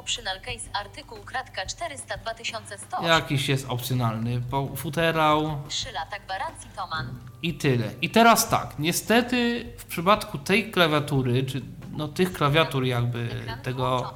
Optional 0.03 0.41
case 0.41 0.69
artykuł 0.73 1.19
kratka 1.19 1.67
400 1.67 2.17
2100 2.17 3.03
Jakiś 3.03 3.49
jest 3.49 3.67
opcjonalny 3.69 4.41
po 4.51 4.69
futerał 4.77 5.59
3 5.69 5.93
lata 5.93 6.19
gwarancji 6.19 6.71
Toman 6.77 7.07
i 7.43 7.55
tyle. 7.55 7.91
I 8.03 8.11
teraz 8.11 8.49
tak, 8.49 8.79
niestety 8.79 9.67
w 9.79 9.85
przypadku 9.85 10.39
tej 10.39 10.71
klawiatury, 10.71 11.45
czy 11.45 11.63
no 11.93 12.09
tych 12.09 12.33
klawiatur 12.33 12.85
jakby 12.85 13.29
tego, 13.63 14.15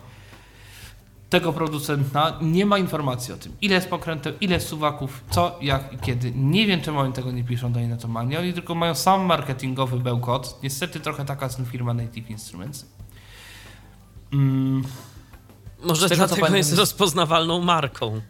tego 1.31 1.53
producenta 1.53 2.39
nie 2.41 2.67
ma 2.67 2.79
informacji 2.79 3.35
o 3.35 3.37
tym, 3.37 3.57
ile 3.61 3.75
jest 3.75 3.89
pokręteł, 3.89 4.33
ile 4.41 4.61
suwaków, 4.61 5.25
co, 5.31 5.59
jak 5.61 5.93
i 5.93 5.99
kiedy. 5.99 6.33
Nie 6.35 6.67
wiem 6.67 6.81
czemu 6.81 6.99
oni 6.99 7.13
tego 7.13 7.33
nie 7.33 7.45
piszą 7.45 7.73
do 7.73 7.81
Inetomanii, 7.81 8.37
oni 8.37 8.53
tylko 8.53 8.75
mają 8.75 8.95
sam 8.95 9.25
marketingowy 9.25 10.01
bełkot. 10.01 10.59
Niestety 10.63 11.01
trochę 11.01 11.25
taka 11.25 11.47
jest 11.47 11.61
firma 11.71 11.95
Native 11.95 12.31
Instruments. 12.31 12.87
Mm, 14.33 14.85
Może 15.87 16.07
z 16.07 16.11
tego, 16.11 16.23
co 16.23 16.27
dlatego 16.27 16.47
pamiętam, 16.47 16.57
jest 16.57 16.79
rozpoznawalną 16.79 17.63
marką. 17.63 18.21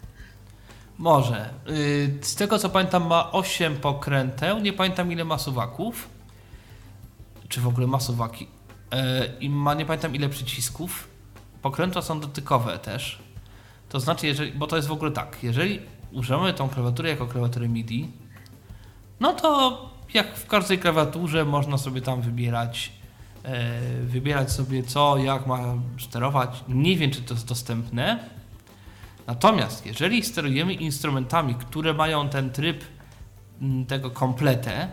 Może. 0.98 1.50
Y, 1.68 2.18
Z 2.22 2.34
tego 2.34 2.58
co 2.58 2.68
pamiętam 2.68 3.06
ma 3.06 3.32
8 3.32 3.76
pokręteł, 3.76 4.58
nie 4.58 4.72
pamiętam 4.72 5.12
ile 5.12 5.24
ma 5.24 5.38
suwaków. 5.38 6.08
Czy 7.48 7.60
w 7.60 7.66
ogóle 7.66 7.86
ma 7.86 8.00
suwaki. 8.00 8.48
E, 8.92 9.26
I 9.40 9.50
ma 9.50 9.74
nie 9.74 9.86
pamiętam 9.86 10.14
ile 10.14 10.28
przycisków. 10.28 11.08
Pokrętła 11.62 12.02
są 12.02 12.20
dotykowe 12.20 12.78
też. 12.78 13.18
To 13.88 14.00
znaczy, 14.00 14.26
jeżeli, 14.26 14.52
bo 14.52 14.66
to 14.66 14.76
jest 14.76 14.88
w 14.88 14.92
ogóle 14.92 15.10
tak, 15.10 15.36
jeżeli 15.42 15.80
używamy 16.12 16.54
tą 16.54 16.68
klawiaturę 16.68 17.10
jako 17.10 17.26
klawiaturę 17.26 17.68
MIDI, 17.68 18.12
no 19.20 19.32
to 19.32 19.80
jak 20.14 20.36
w 20.36 20.46
każdej 20.46 20.78
klawiaturze 20.78 21.44
można 21.44 21.78
sobie 21.78 22.00
tam 22.00 22.22
wybierać 22.22 22.92
wybierać 24.02 24.52
sobie 24.52 24.82
co, 24.82 25.18
jak 25.18 25.46
ma 25.46 25.58
sterować. 25.98 26.64
Nie 26.68 26.96
wiem, 26.96 27.10
czy 27.10 27.22
to 27.22 27.34
jest 27.34 27.46
dostępne. 27.46 28.28
Natomiast 29.26 29.86
jeżeli 29.86 30.22
sterujemy 30.22 30.74
instrumentami, 30.74 31.54
które 31.54 31.94
mają 31.94 32.28
ten 32.28 32.50
tryb 32.50 32.84
mm, 33.62 33.86
tego 33.86 34.10
kompletę, 34.10 34.88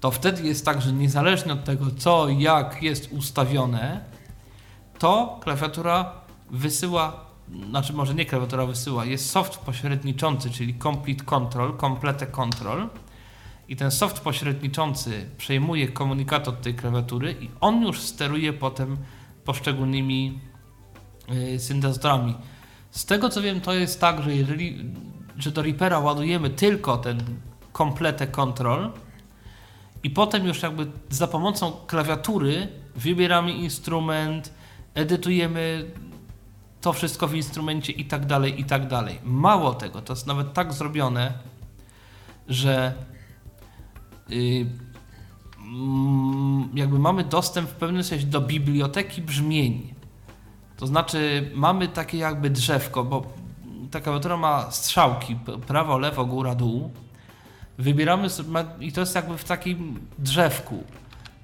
to 0.00 0.10
wtedy 0.10 0.42
jest 0.42 0.64
tak, 0.64 0.82
że 0.82 0.92
niezależnie 0.92 1.52
od 1.52 1.64
tego, 1.64 1.86
co, 1.98 2.28
jak 2.28 2.82
jest 2.82 3.12
ustawione, 3.12 4.00
to 4.98 5.40
klawiatura 5.42 6.12
wysyła, 6.50 7.26
znaczy 7.68 7.92
może 7.92 8.14
nie 8.14 8.26
klawiatura 8.26 8.66
wysyła, 8.66 9.04
jest 9.04 9.30
soft 9.30 9.58
pośredniczący, 9.58 10.50
czyli 10.50 10.78
Complete 10.78 11.24
Control, 11.24 11.76
Complete 11.78 12.26
Control 12.26 12.88
i 13.72 13.76
ten 13.76 13.90
soft 13.90 14.20
pośredniczący 14.20 15.26
przejmuje 15.38 15.88
komunikat 15.88 16.48
od 16.48 16.62
tej 16.62 16.74
klawiatury 16.74 17.36
i 17.40 17.50
on 17.60 17.82
już 17.82 18.00
steruje 18.00 18.52
potem 18.52 18.96
poszczególnymi 19.44 20.40
yy, 21.28 21.58
syntezatorami. 21.58 22.34
Z 22.90 23.04
tego 23.04 23.28
co 23.28 23.42
wiem, 23.42 23.60
to 23.60 23.74
jest 23.74 24.00
tak, 24.00 24.22
że 24.22 24.36
jeżeli 24.36 24.84
że 25.38 25.50
do 25.50 25.62
Reapera 25.62 25.98
ładujemy 25.98 26.50
tylko 26.50 26.96
ten 26.96 27.24
kompletę 27.72 28.26
control 28.26 28.92
i 30.02 30.10
potem 30.10 30.46
już 30.46 30.62
jakby 30.62 30.86
za 31.10 31.26
pomocą 31.26 31.72
klawiatury 31.86 32.68
wybieramy 32.96 33.52
instrument, 33.52 34.52
edytujemy 34.94 35.90
to 36.80 36.92
wszystko 36.92 37.28
w 37.28 37.34
instrumencie 37.34 37.92
i 37.92 38.04
tak 38.04 38.26
dalej, 38.26 38.60
i 38.60 38.64
tak 38.64 38.88
dalej. 38.88 39.18
Mało 39.24 39.74
tego, 39.74 40.02
to 40.02 40.12
jest 40.12 40.26
nawet 40.26 40.52
tak 40.52 40.72
zrobione, 40.72 41.32
że 42.48 42.94
jakby 46.74 46.98
mamy 46.98 47.24
dostęp 47.24 47.70
w 47.70 47.74
pewnym 47.74 48.04
sensie 48.04 48.26
do 48.26 48.40
biblioteki 48.40 49.22
brzmień. 49.22 49.94
To 50.76 50.86
znaczy 50.86 51.50
mamy 51.54 51.88
takie 51.88 52.18
jakby 52.18 52.50
drzewko, 52.50 53.04
bo 53.04 53.26
ta 53.90 54.00
klawiatura 54.00 54.36
ma 54.36 54.70
strzałki 54.70 55.36
prawo, 55.66 55.98
lewo, 55.98 56.24
góra, 56.26 56.54
dół. 56.54 56.90
Wybieramy 57.78 58.28
i 58.80 58.92
to 58.92 59.00
jest 59.00 59.14
jakby 59.14 59.38
w 59.38 59.44
takim 59.44 60.00
drzewku. 60.18 60.84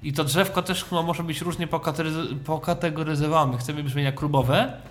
I 0.03 0.13
to 0.13 0.23
drzewko 0.23 0.61
też 0.61 0.83
chyba 0.83 1.01
może 1.01 1.23
być 1.23 1.41
różnie 1.41 1.67
pokategoryz- 1.67 2.35
pokategoryzowane. 2.35 3.57
Chcemy 3.57 3.83
brzmienia 3.83 4.11
klubowe 4.11 4.81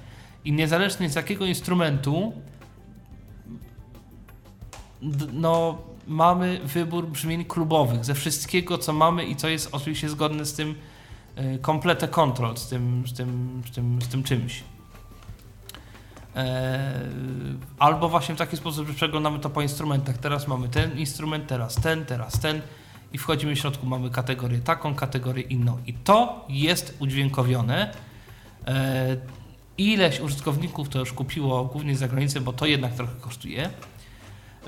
i 0.44 0.52
niezależnie 0.52 1.10
z 1.10 1.14
jakiego 1.14 1.46
instrumentu 1.46 2.32
no, 5.32 5.78
mamy 6.08 6.60
wybór 6.64 7.06
brzmień 7.06 7.44
klubowych 7.44 8.04
ze 8.04 8.14
wszystkiego, 8.14 8.78
co 8.78 8.92
mamy 8.92 9.24
i 9.24 9.36
co 9.36 9.48
jest 9.48 9.68
oczywiście 9.72 10.08
zgodne 10.08 10.44
z 10.44 10.54
tym 10.54 10.74
y, 11.38 11.58
kompletę 11.58 12.08
control, 12.08 12.56
z 12.56 12.68
tym, 12.68 13.04
z 13.06 13.12
tym, 13.12 13.62
z 13.70 13.74
tym, 13.74 14.02
z 14.02 14.08
tym 14.08 14.22
czymś. 14.22 14.62
E, 16.36 17.00
albo 17.78 18.08
właśnie 18.08 18.34
w 18.34 18.38
taki 18.38 18.56
sposób, 18.56 18.88
że 18.88 18.94
przeglądamy 18.94 19.38
to 19.38 19.50
po 19.50 19.62
instrumentach. 19.62 20.18
Teraz 20.18 20.48
mamy 20.48 20.68
ten 20.68 20.98
instrument, 20.98 21.46
teraz 21.46 21.74
ten, 21.74 22.04
teraz 22.04 22.40
ten 22.40 22.62
i 23.12 23.18
wchodzimy 23.18 23.54
w 23.54 23.58
środku, 23.58 23.86
mamy 23.86 24.10
kategorię 24.10 24.58
taką, 24.58 24.94
kategorię 24.94 25.42
inną. 25.42 25.78
I 25.86 25.94
to 25.94 26.46
jest 26.48 26.96
udźwiękowione. 26.98 27.94
E, 28.66 29.16
Ileś 29.78 30.20
użytkowników 30.20 30.88
to 30.88 30.98
już 30.98 31.12
kupiło 31.12 31.64
głównie 31.64 31.96
z 31.96 31.98
zagranicy, 31.98 32.40
bo 32.40 32.52
to 32.52 32.66
jednak 32.66 32.94
trochę 32.94 33.14
kosztuje. 33.20 33.70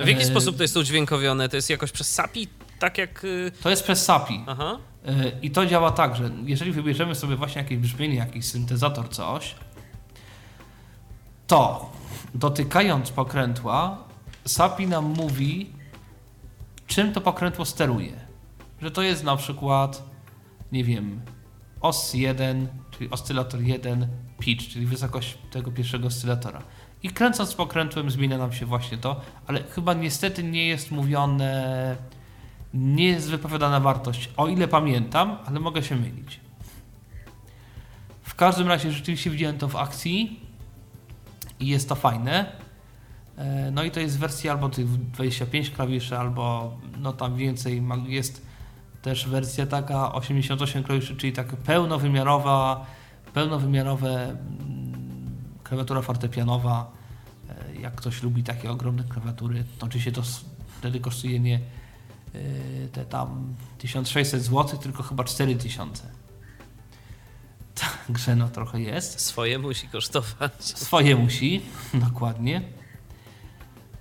W 0.04 0.08
jaki 0.08 0.22
E, 0.22 0.24
sposób 0.26 0.56
to 0.56 0.62
jest 0.62 0.76
udźwiękowione? 0.76 1.48
To 1.48 1.56
jest 1.56 1.70
jakoś 1.70 1.92
przez 1.92 2.14
SAPI? 2.14 2.48
Tak 2.78 2.98
jak... 2.98 3.24
y, 3.24 3.52
To 3.62 3.70
jest 3.70 3.82
przez 3.84 4.04
SAPI. 4.04 4.44
Aha. 4.46 4.78
E, 5.06 5.12
I 5.42 5.50
to 5.50 5.66
działa 5.66 5.90
tak, 5.90 6.16
że 6.16 6.30
jeżeli 6.44 6.72
wybierzemy 6.72 7.14
sobie 7.14 7.36
właśnie 7.36 7.62
jakieś 7.62 7.78
brzmienie, 7.78 8.14
jakiś 8.16 8.44
syntezator, 8.44 9.08
coś, 9.08 9.54
to 11.46 11.90
dotykając 12.34 13.10
pokrętła, 13.10 13.98
SAPI 14.46 14.86
nam 14.86 15.04
mówi, 15.04 15.72
czym 16.86 17.12
to 17.12 17.20
pokrętło 17.20 17.64
steruje. 17.64 18.12
Że 18.82 18.90
to 18.90 19.02
jest 19.02 19.24
na 19.24 19.36
przykład, 19.36 20.02
nie 20.72 20.84
wiem, 20.84 21.20
os 21.80 22.14
1, 22.14 22.68
czyli 22.90 23.10
oscylator 23.10 23.62
1, 23.62 24.06
pitch, 24.38 24.68
czyli 24.68 24.86
wysokość 24.86 25.38
tego 25.50 25.72
pierwszego 25.72 26.06
oscylatora. 26.06 26.62
I 27.02 27.10
kręcąc 27.10 27.54
pokrętłem 27.54 28.10
zmienia 28.10 28.38
nam 28.38 28.52
się 28.52 28.66
właśnie 28.66 28.98
to, 28.98 29.20
ale 29.46 29.62
chyba 29.62 29.94
niestety 29.94 30.42
nie 30.42 30.68
jest 30.68 30.90
mówione, 30.90 31.96
nie 32.74 33.08
jest 33.08 33.30
wypowiadana 33.30 33.80
wartość, 33.80 34.30
o 34.36 34.48
ile 34.48 34.68
pamiętam, 34.68 35.38
ale 35.46 35.60
mogę 35.60 35.82
się 35.82 35.96
mylić. 35.96 36.40
W 38.22 38.34
każdym 38.34 38.68
razie 38.68 38.92
rzeczywiście 38.92 39.30
widziałem 39.30 39.58
to 39.58 39.68
w 39.68 39.76
akcji 39.76 40.40
i 41.60 41.66
jest 41.66 41.88
to 41.88 41.94
fajne. 41.94 42.52
E, 43.36 43.70
No 43.70 43.84
i 43.84 43.90
to 43.90 44.00
jest 44.00 44.18
wersja 44.18 44.52
albo 44.52 44.68
tych 44.68 44.86
25 44.86 45.70
klawiszy, 45.70 46.18
albo 46.18 46.72
no 46.98 47.12
tam 47.12 47.36
więcej. 47.36 47.82
Jest 48.06 48.46
też 49.02 49.28
wersja 49.28 49.66
taka 49.66 50.12
88 50.12 50.84
klawiszy, 50.84 51.16
czyli 51.16 51.32
taka 51.32 51.56
pełnowymiarowa, 51.56 52.86
pełnowymiarowe 53.34 54.36
klawiatura 55.70 56.02
fortepianowa. 56.02 56.92
E, 57.76 57.80
Jak 57.80 57.94
ktoś 57.94 58.22
lubi 58.22 58.42
takie 58.42 58.70
ogromne 58.70 59.04
klawiatury, 59.04 59.64
to 59.78 59.86
oczywiście 59.86 60.12
to 60.12 60.22
wtedy 60.78 61.00
kosztuje 61.00 61.40
nie 61.40 61.54
e, 62.34 62.38
te 62.92 63.04
tam 63.04 63.54
1600 63.78 64.42
zł, 64.42 64.78
tylko 64.78 65.02
chyba 65.02 65.24
4000. 65.24 66.02
Także 68.06 68.36
no 68.36 68.48
trochę 68.48 68.80
jest. 68.80 69.20
Swoje 69.20 69.58
musi 69.58 69.88
kosztować. 69.88 70.52
Swoje 70.58 71.16
musi, 71.16 71.62
dokładnie. 72.08 72.62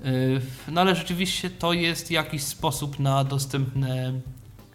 Yy, 0.04 0.42
No 0.68 0.82
ale 0.82 0.96
rzeczywiście 0.96 1.50
to 1.50 1.74
jest 1.74 2.12
jakiś 2.12 2.44
sposób 2.44 3.00
na 3.00 3.24
dostępne 3.24 4.14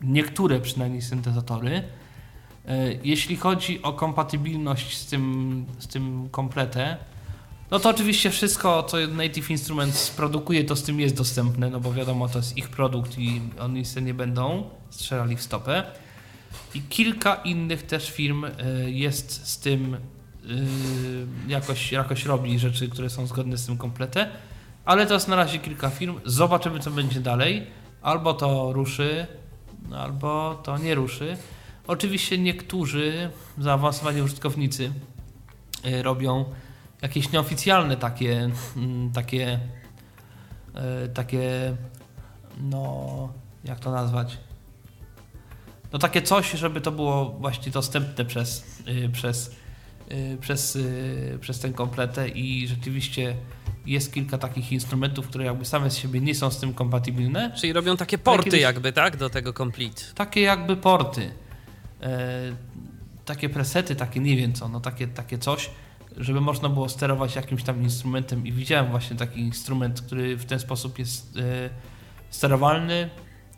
niektóre 0.01 0.61
przynajmniej 0.61 1.03
syntezatory. 1.03 1.83
Yy, 2.65 2.99
Jeśli 3.05 3.37
chodzi 3.37 3.83
o 3.83 3.93
kompatybilność 3.93 4.97
z 4.97 5.07
tym, 5.07 5.67
z 5.79 5.87
tym 5.87 6.29
kompletę, 6.31 6.97
no 7.71 7.79
to 7.79 7.91
oczywiście 7.91 8.31
wszystko, 8.31 8.83
co 8.83 8.97
Native 9.09 9.51
Instruments 9.51 10.11
produkuje, 10.11 10.65
to 10.65 10.77
z 10.77 10.83
tym 10.83 11.01
jest 11.01 11.17
dostępne, 11.17 11.71
no 11.71 11.81
bo 11.81 11.93
wiadomo, 11.93 12.29
to 12.29 12.39
jest 12.39 12.57
ich 12.57 12.69
produkt 12.69 13.19
i 13.19 13.41
oni 13.61 13.85
sobie 13.85 14.07
nie 14.07 14.15
będą 14.15 14.71
strzelali 14.91 15.37
w 15.37 15.43
stopę. 15.43 15.85
I 16.75 16.81
kilka 16.81 17.35
innych 17.35 17.83
też 17.83 18.11
firm 18.11 18.45
y, 18.45 18.51
jest 18.91 19.47
z 19.47 19.59
tym 19.59 19.95
y, 19.95 19.99
jakoś, 21.49 21.93
jakoś 21.93 22.25
robi 22.25 22.59
rzeczy, 22.59 22.89
które 22.89 23.11
są 23.11 23.27
zgodne 23.27 23.59
z 23.59 23.67
tym 23.67 23.79
kompletem. 23.79 24.29
Ale 24.85 25.07
to 25.07 25.15
jest 25.15 25.29
na 25.29 25.37
razie 25.37 25.59
kilka 25.59 25.91
firm. 25.91 26.21
Zobaczymy, 26.25 26.81
co 26.81 26.91
będzie 26.91 27.21
dalej. 27.21 27.67
Albo 28.03 28.35
to 28.35 28.73
ruszy, 28.73 29.27
albo 29.97 30.61
to 30.65 30.79
nie 30.79 30.95
ruszy. 30.95 31.37
Oczywiście 31.87 32.39
niektórzy 32.39 33.31
zaawansowani 33.59 34.23
użytkownicy 34.23 34.93
y, 35.87 36.03
robią 36.03 36.45
jakieś 37.03 37.33
nieoficjalne 37.33 37.97
takie, 37.97 38.51
mm, 38.77 39.13
takie, 39.13 39.61
y, 41.05 41.09
takie, 41.09 41.77
no, 42.61 43.33
jak 43.65 43.81
to 43.81 43.91
nazwać? 43.91 44.39
no 45.93 45.99
takie 45.99 46.23
coś, 46.23 46.51
żeby 46.51 46.81
to 46.81 46.93
było 46.93 47.25
właśnie 47.25 47.73
dostępne 47.73 48.25
przez, 48.25 48.81
y, 48.89 49.09
przez, 49.09 49.57
przez, 50.41 50.79
przez 51.41 51.61
ten 51.61 51.73
kompletę 51.73 52.29
i 52.29 52.69
rzeczywiście 52.69 53.37
jest 53.87 54.15
kilka 54.15 54.39
takich 54.39 54.73
instrumentów, 54.73 55.29
które 55.29 55.45
jakby 55.45 55.65
same 55.65 55.91
z 55.91 55.97
siebie 55.97 56.21
nie 56.21 56.35
są 56.35 56.51
z 56.51 56.61
tym 56.61 56.75
kompatybilne. 56.75 57.53
Czyli 57.57 57.73
robią 57.73 57.97
takie 57.97 58.19
porty 58.19 58.59
jakby, 58.59 58.93
tak? 58.93 59.17
Do 59.17 59.31
tego 59.31 59.53
Complete. 59.53 60.03
Takie 60.15 60.41
jakby 60.41 60.77
porty, 60.77 61.33
takie 63.25 63.49
presety, 63.49 63.97
takie 63.97 64.21
nie 64.21 64.37
wiem 64.37 64.53
co, 64.53 64.69
no 64.69 64.81
takie, 64.81 65.09
takie 65.09 65.39
coś, 65.39 65.71
żeby 66.17 66.41
można 66.41 66.69
było 66.69 66.89
sterować 66.89 67.37
jakimś 67.37 67.63
tam 67.63 67.83
instrumentem 67.83 68.47
i 68.47 68.53
widziałem 68.53 68.91
właśnie 68.91 69.17
taki 69.17 69.41
instrument, 69.41 70.01
który 70.01 70.37
w 70.37 70.45
ten 70.45 70.59
sposób 70.59 70.99
jest 70.99 71.37
e, 71.37 71.71
sterowalny 72.31 73.11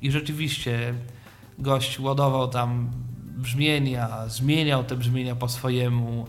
i 0.02 0.10
rzeczywiście 0.10 0.94
gość 1.58 2.00
ładował 2.00 2.48
tam 2.48 2.90
brzmienia, 3.36 4.28
zmieniał 4.28 4.84
te 4.84 4.96
brzmienia 4.96 5.36
po 5.36 5.48
swojemu. 5.48 6.26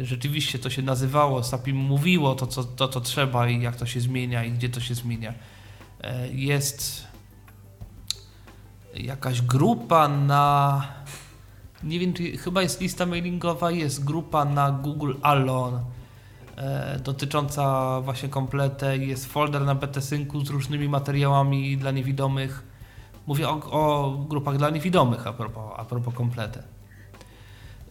E, 0.00 0.04
Rzeczywiście 0.04 0.58
to 0.58 0.70
się 0.70 0.82
nazywało, 0.82 1.44
SAPI 1.44 1.72
mówiło 1.72 2.34
to 2.34 2.46
co, 2.46 2.64
to, 2.64 2.88
co 2.88 3.00
trzeba 3.00 3.48
i 3.48 3.62
jak 3.62 3.76
to 3.76 3.86
się 3.86 4.00
zmienia 4.00 4.44
i 4.44 4.52
gdzie 4.52 4.68
to 4.68 4.80
się 4.80 4.94
zmienia. 4.94 5.34
E, 6.00 6.28
Jest 6.28 7.06
jakaś 8.94 9.42
grupa 9.42 10.08
na. 10.08 10.82
Nie 11.84 11.98
wiem, 11.98 12.12
czy 12.12 12.36
chyba 12.36 12.62
jest 12.62 12.80
lista 12.80 13.06
mailingowa, 13.06 13.70
jest 13.70 14.04
grupa 14.04 14.44
na 14.44 14.70
Google 14.70 15.14
Alon 15.22 15.80
e, 16.56 16.98
dotycząca 17.04 18.00
właśnie 18.00 18.28
kompletę. 18.28 18.96
Jest 18.96 19.26
folder 19.26 19.62
na 19.62 19.74
BTSyncu 19.74 20.46
z 20.46 20.50
różnymi 20.50 20.88
materiałami 20.88 21.76
dla 21.76 21.90
niewidomych. 21.90 22.62
Mówię 23.26 23.48
o, 23.48 23.60
o 23.70 24.10
grupach 24.28 24.56
dla 24.56 24.70
niewidomych 24.70 25.26
a 25.26 25.32
propos, 25.32 25.72
a 25.76 25.84
propos 25.84 26.14
kompletę. 26.14 26.62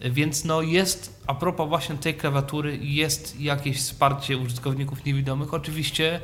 E, 0.00 0.10
Więc 0.10 0.44
no 0.44 0.62
jest, 0.62 1.24
a 1.26 1.34
propos 1.34 1.68
właśnie 1.68 1.96
tej 1.96 2.14
klawiatury, 2.14 2.78
jest 2.82 3.40
jakieś 3.40 3.78
wsparcie 3.78 4.38
użytkowników 4.38 5.04
niewidomych. 5.04 5.54
Oczywiście 5.54 6.20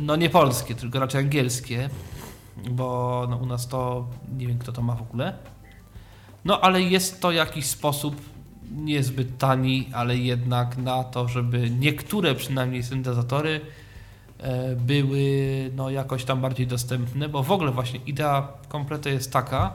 no 0.00 0.16
nie 0.16 0.30
polskie, 0.30 0.74
tylko 0.74 1.00
raczej 1.00 1.20
angielskie, 1.20 1.90
bo 2.70 3.26
no, 3.30 3.36
u 3.36 3.46
nas 3.46 3.68
to 3.68 4.06
nie 4.38 4.46
wiem 4.46 4.58
kto 4.58 4.72
to 4.72 4.82
ma 4.82 4.94
w 4.94 5.02
ogóle. 5.02 5.38
No 6.44 6.60
ale 6.60 6.82
jest 6.82 7.20
to 7.20 7.32
jakiś 7.32 7.66
sposób 7.66 8.16
niezbyt 8.70 9.38
tani, 9.38 9.88
ale 9.92 10.16
jednak 10.16 10.76
na 10.76 11.04
to, 11.04 11.28
żeby 11.28 11.70
niektóre 11.70 12.34
przynajmniej 12.34 12.82
syntezatory 12.82 13.60
e, 14.38 14.76
były 14.76 15.70
no 15.76 15.90
jakoś 15.90 16.24
tam 16.24 16.40
bardziej 16.40 16.66
dostępne, 16.66 17.28
bo 17.28 17.42
w 17.42 17.52
ogóle 17.52 17.72
właśnie 17.72 18.00
idea 18.06 18.48
kompletu 18.68 19.08
jest 19.08 19.32
taka, 19.32 19.74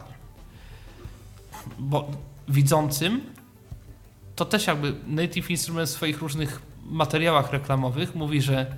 bo 1.79 2.11
widzącym 2.47 3.21
to 4.35 4.45
też 4.45 4.67
jakby 4.67 4.93
Native 5.07 5.51
Instruments 5.51 5.93
w 5.93 5.95
swoich 5.95 6.19
różnych 6.19 6.61
materiałach 6.85 7.51
reklamowych 7.51 8.15
mówi, 8.15 8.41
że 8.41 8.75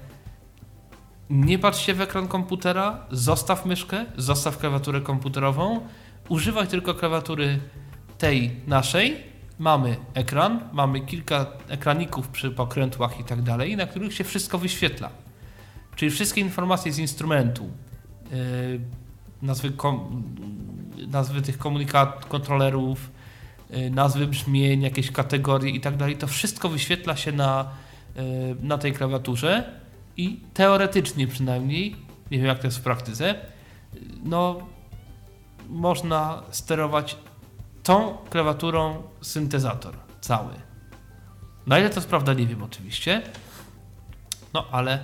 nie 1.30 1.60
patrz 1.60 1.86
się 1.86 1.94
w 1.94 2.02
ekran 2.02 2.28
komputera, 2.28 3.06
zostaw 3.12 3.66
myszkę, 3.66 4.06
zostaw 4.18 4.58
klawiaturę 4.58 5.02
komputerową, 5.02 5.82
używaj 6.30 6.68
tylko 6.68 6.94
klawiatury 6.94 7.60
tej 8.18 8.52
naszej. 8.68 9.18
Mamy 9.60 9.98
ekran, 10.14 10.60
mamy 10.74 11.02
kilka 11.02 11.46
ekraników 11.68 12.28
przy 12.28 12.52
pokrętłach 12.52 13.20
i 13.20 13.24
tak 13.24 13.42
dalej, 13.42 13.78
na 13.78 13.86
których 13.86 14.14
się 14.14 14.24
wszystko 14.24 14.58
wyświetla. 14.58 15.10
Czyli 15.96 16.12
wszystkie 16.12 16.42
informacje 16.42 16.94
z 16.94 17.00
instrumentu, 17.00 17.70
yy, 18.32 18.80
nazwy, 19.42 19.72
kom, 19.72 20.24
nazwy 21.08 21.42
tych 21.42 21.58
komunikat 21.58 22.26
kontrolerów, 22.26 23.12
yy, 23.70 23.90
nazwy 23.90 24.28
brzmień, 24.28 24.82
jakieś 24.82 25.12
kategorie 25.12 25.72
i 25.72 25.82
tak 25.82 25.98
dalej, 25.98 26.18
to 26.18 26.28
wszystko 26.28 26.70
wyświetla 26.70 27.16
się 27.16 27.32
na, 27.32 27.70
yy, 28.16 28.24
na 28.62 28.78
tej 28.78 28.94
klawiaturze 28.94 29.80
i 30.18 30.40
teoretycznie 30.54 31.28
przynajmniej, 31.28 31.96
nie 32.32 32.38
wiem 32.38 32.48
jak 32.48 32.60
to 32.60 32.68
jest 32.68 32.78
w 32.78 32.82
praktyce, 32.82 33.36
no 34.24 34.68
można 35.70 36.44
sterować 36.52 37.18
tą 37.84 38.18
klawiaturą 38.30 39.04
syntezator 39.22 39.96
cały. 40.22 40.54
Na 41.68 41.80
ile 41.80 41.90
to 41.90 41.96
jest 41.96 42.08
prawda, 42.08 42.34
nie 42.34 42.48
wiem 42.48 42.64
oczywiście. 42.64 43.22
No 44.54 44.66
ale 44.72 45.04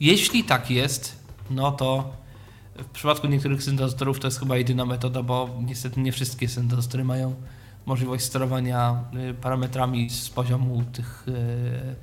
jeśli 0.00 0.44
tak 0.44 0.70
jest, 0.70 1.24
no 1.50 1.72
to 1.72 2.12
w 2.78 2.86
przypadku 2.86 3.26
niektórych 3.26 3.62
syntezatorów 3.62 4.20
to 4.20 4.26
jest 4.26 4.38
chyba 4.38 4.56
jedyna 4.56 4.84
metoda, 4.84 5.22
bo 5.22 5.50
niestety 5.60 6.00
nie 6.00 6.12
wszystkie 6.12 6.48
syntezatory 6.48 7.04
mają 7.04 7.34
możliwość 7.86 8.24
sterowania 8.24 9.04
y, 9.30 9.34
parametrami 9.34 10.10
z 10.10 10.30
poziomu 10.30 10.84
tych 10.92 11.28
y, 11.28 11.96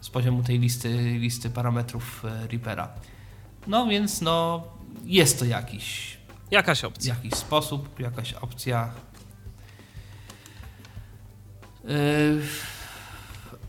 z 0.00 0.10
poziomu 0.10 0.42
tej 0.42 0.58
listy, 0.58 1.18
listy 1.18 1.50
parametrów 1.50 2.24
y, 2.24 2.48
Reapera. 2.48 2.88
No 3.66 3.86
więc 3.86 4.20
no 4.20 4.64
jest 5.04 5.38
to 5.38 5.44
jakiś 5.44 6.15
Jakaś 6.50 6.84
opcja. 6.84 7.14
jakiś 7.14 7.34
sposób, 7.34 8.00
jakaś 8.00 8.32
opcja. 8.32 8.90
Yy, 11.84 12.42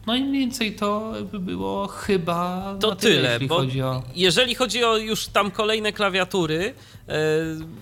No 0.07 0.15
i 0.15 0.23
mniej 0.23 0.41
więcej 0.41 0.75
to 0.75 1.13
by 1.31 1.39
było 1.39 1.87
chyba 1.87 2.75
To 2.79 2.89
na 2.89 2.95
tyle, 2.95 3.15
tyle, 3.15 3.31
jeśli 3.31 3.47
bo 3.47 3.55
chodzi 3.55 3.81
o... 3.81 4.03
jeżeli 4.15 4.55
chodzi 4.55 4.83
o 4.83 4.97
już 4.97 5.27
tam 5.27 5.51
kolejne 5.51 5.93
klawiatury 5.93 6.59
e, 6.67 6.73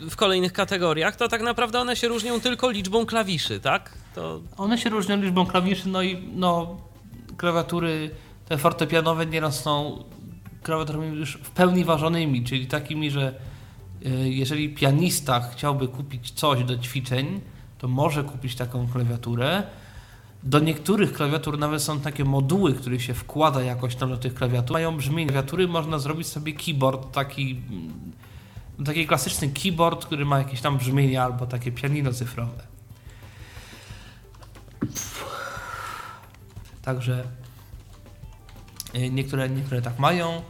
w 0.09 0.15
kolejnych 0.15 0.53
kategoriach, 0.53 1.15
to 1.15 1.27
tak 1.27 1.41
naprawdę 1.41 1.79
one 1.79 1.95
się 1.95 2.07
różnią 2.07 2.39
tylko 2.39 2.69
liczbą 2.69 3.05
klawiszy, 3.05 3.59
tak? 3.59 3.93
To 4.15 4.41
One 4.57 4.77
się 4.77 4.89
różnią 4.89 5.21
liczbą 5.21 5.45
klawiszy, 5.45 5.89
no 5.89 6.03
i 6.03 6.29
no, 6.35 6.77
klawiatury 7.37 8.09
te 8.49 8.57
fortepianowe 8.57 9.25
nieraz 9.25 9.63
są 9.63 10.03
klawiaturami 10.63 11.17
już 11.17 11.37
w 11.43 11.49
pełni 11.49 11.83
ważonymi, 11.83 12.43
czyli 12.43 12.67
takimi, 12.67 13.11
że 13.11 13.33
jeżeli 14.09 14.69
pianista 14.69 15.39
chciałby 15.39 15.87
kupić 15.87 16.31
coś 16.31 16.63
do 16.63 16.77
ćwiczeń, 16.77 17.41
to 17.77 17.87
może 17.87 18.23
kupić 18.23 18.55
taką 18.55 18.87
klawiaturę. 18.87 19.63
Do 20.43 20.59
niektórych 20.59 21.13
klawiatur 21.13 21.59
nawet 21.59 21.81
są 21.81 21.99
takie 21.99 22.25
moduły, 22.25 22.73
które 22.73 22.99
się 22.99 23.13
wkłada 23.13 23.61
jakoś 23.61 23.95
tam 23.95 24.09
do 24.09 24.17
tych 24.17 24.33
klawiatur. 24.33 24.73
Mają 24.73 24.97
brzmienie 24.97 25.31
klawiatury, 25.31 25.67
można 25.67 25.99
zrobić 25.99 26.27
sobie 26.27 26.53
keyboard, 26.53 27.11
taki, 27.11 27.61
mm, 27.69 28.85
taki 28.85 29.07
klasyczny 29.07 29.49
keyboard, 29.49 30.05
który 30.05 30.25
ma 30.25 30.37
jakieś 30.37 30.61
tam 30.61 30.77
brzmienia 30.77 31.23
albo 31.23 31.47
takie 31.47 31.71
pianino 31.71 32.13
cyfrowe. 32.13 32.63
Także 36.81 37.23
y, 38.95 39.09
niektóre, 39.09 39.49
niektóre 39.49 39.81
tak 39.81 39.99
mają. 39.99 40.41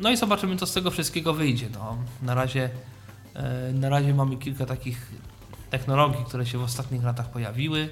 No 0.00 0.10
i 0.10 0.16
zobaczymy, 0.16 0.56
co 0.56 0.66
z 0.66 0.72
tego 0.72 0.90
wszystkiego 0.90 1.34
wyjdzie. 1.34 1.68
No, 1.74 1.98
na, 2.22 2.34
razie, 2.34 2.70
e, 3.34 3.72
na 3.72 3.88
razie 3.88 4.14
mamy 4.14 4.36
kilka 4.36 4.66
takich 4.66 5.10
technologii, 5.70 6.24
które 6.24 6.46
się 6.46 6.58
w 6.58 6.62
ostatnich 6.62 7.04
latach 7.04 7.30
pojawiły. 7.30 7.90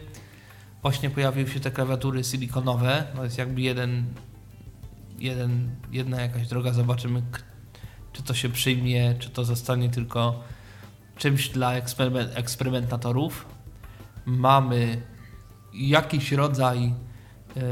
Właśnie 0.82 1.10
pojawiły 1.10 1.50
się 1.50 1.60
te 1.60 1.70
klawiatury 1.70 2.24
silikonowe. 2.24 3.06
No 3.14 3.24
jest 3.24 3.38
jakby 3.38 3.60
jeden, 3.60 4.04
jeden, 5.18 5.70
jedna 5.92 6.20
jakaś 6.20 6.48
droga. 6.48 6.72
Zobaczymy, 6.72 7.22
czy 8.12 8.22
to 8.22 8.34
się 8.34 8.48
przyjmie, 8.48 9.14
czy 9.18 9.30
to 9.30 9.44
zostanie 9.44 9.90
tylko 9.90 10.40
czymś 11.16 11.48
dla 11.48 11.80
eksperymen- 11.80 12.28
eksperymentatorów. 12.34 13.46
Mamy 14.26 15.02
jakiś 15.74 16.32
rodzaj 16.32 16.94
e, 17.56 17.62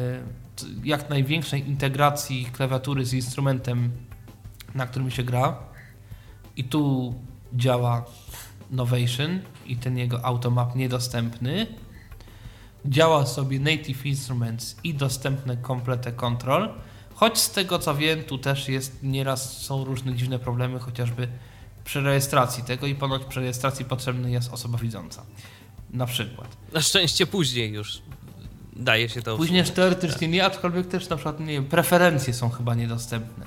jak 0.85 1.11
największej 1.11 1.69
integracji 1.69 2.45
klawiatury 2.45 3.07
z 3.07 3.13
instrumentem, 3.13 3.91
na 4.75 4.87
którym 4.87 5.11
się 5.11 5.23
gra. 5.23 5.59
I 6.57 6.65
tu 6.65 7.15
działa 7.55 8.05
Novation 8.71 9.41
i 9.67 9.77
ten 9.77 9.99
jego 9.99 10.25
automap 10.25 10.77
niedostępny. 10.77 11.67
Działa 12.85 13.27
sobie 13.27 13.61
Native 13.61 14.07
Instruments 14.07 14.77
i 14.85 14.95
dostępne 14.95 15.57
komplete 15.57 16.13
control. 16.13 16.75
Choć 17.15 17.39
z 17.39 17.51
tego 17.51 17.79
co 17.79 17.95
wiem, 17.95 18.23
tu 18.23 18.39
też 18.39 18.69
jest 18.69 19.03
nieraz 19.03 19.59
są 19.59 19.85
różne 19.85 20.15
dziwne 20.15 20.39
problemy, 20.39 20.79
chociażby 20.79 21.29
przy 21.85 22.01
rejestracji 22.01 22.65
tego 22.65 22.87
i 22.87 22.95
ponoć 22.95 23.25
przy 23.25 23.41
rejestracji 23.41 23.85
potrzebna 23.85 24.29
jest 24.29 24.53
osoba 24.53 24.79
widząca. 24.79 25.23
Na 25.91 26.07
przykład. 26.07 26.57
na 26.73 26.81
szczęście 26.81 27.27
później 27.27 27.73
już 27.73 28.03
daje 28.77 29.09
się 29.09 29.23
to. 29.23 29.37
Później 29.37 29.65
teoretycznie 29.65 30.29
nie, 30.29 30.45
aczkolwiek 30.45 30.87
też 30.87 31.09
na 31.09 31.17
przykład, 31.17 31.41
nie 31.41 31.47
wiem, 31.47 31.65
preferencje 31.65 32.35
są 32.35 32.51
chyba 32.51 32.75
niedostępne. 32.75 33.47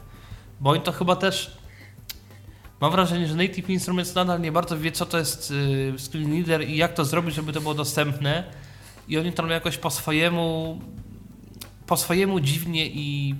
Bo 0.59 0.69
oni 0.69 0.81
to 0.81 0.91
chyba 0.91 1.15
też. 1.15 1.57
Mam 2.81 2.91
wrażenie, 2.91 3.27
że 3.27 3.35
Native 3.35 3.69
Instruments 3.69 4.15
nadal 4.15 4.41
nie 4.41 4.51
bardzo 4.51 4.79
wie, 4.79 4.91
co 4.91 5.05
to 5.05 5.17
jest 5.17 5.51
y, 5.51 5.93
screen 5.97 6.31
reader 6.31 6.69
i 6.69 6.77
jak 6.77 6.93
to 6.93 7.05
zrobić, 7.05 7.35
żeby 7.35 7.53
to 7.53 7.61
było 7.61 7.73
dostępne. 7.73 8.43
I 9.07 9.17
oni 9.17 9.31
robią 9.31 9.53
jakoś 9.53 9.77
po 9.77 9.89
swojemu, 9.89 10.79
po 11.87 11.97
swojemu 11.97 12.39
dziwnie 12.39 12.87
i, 12.87 13.35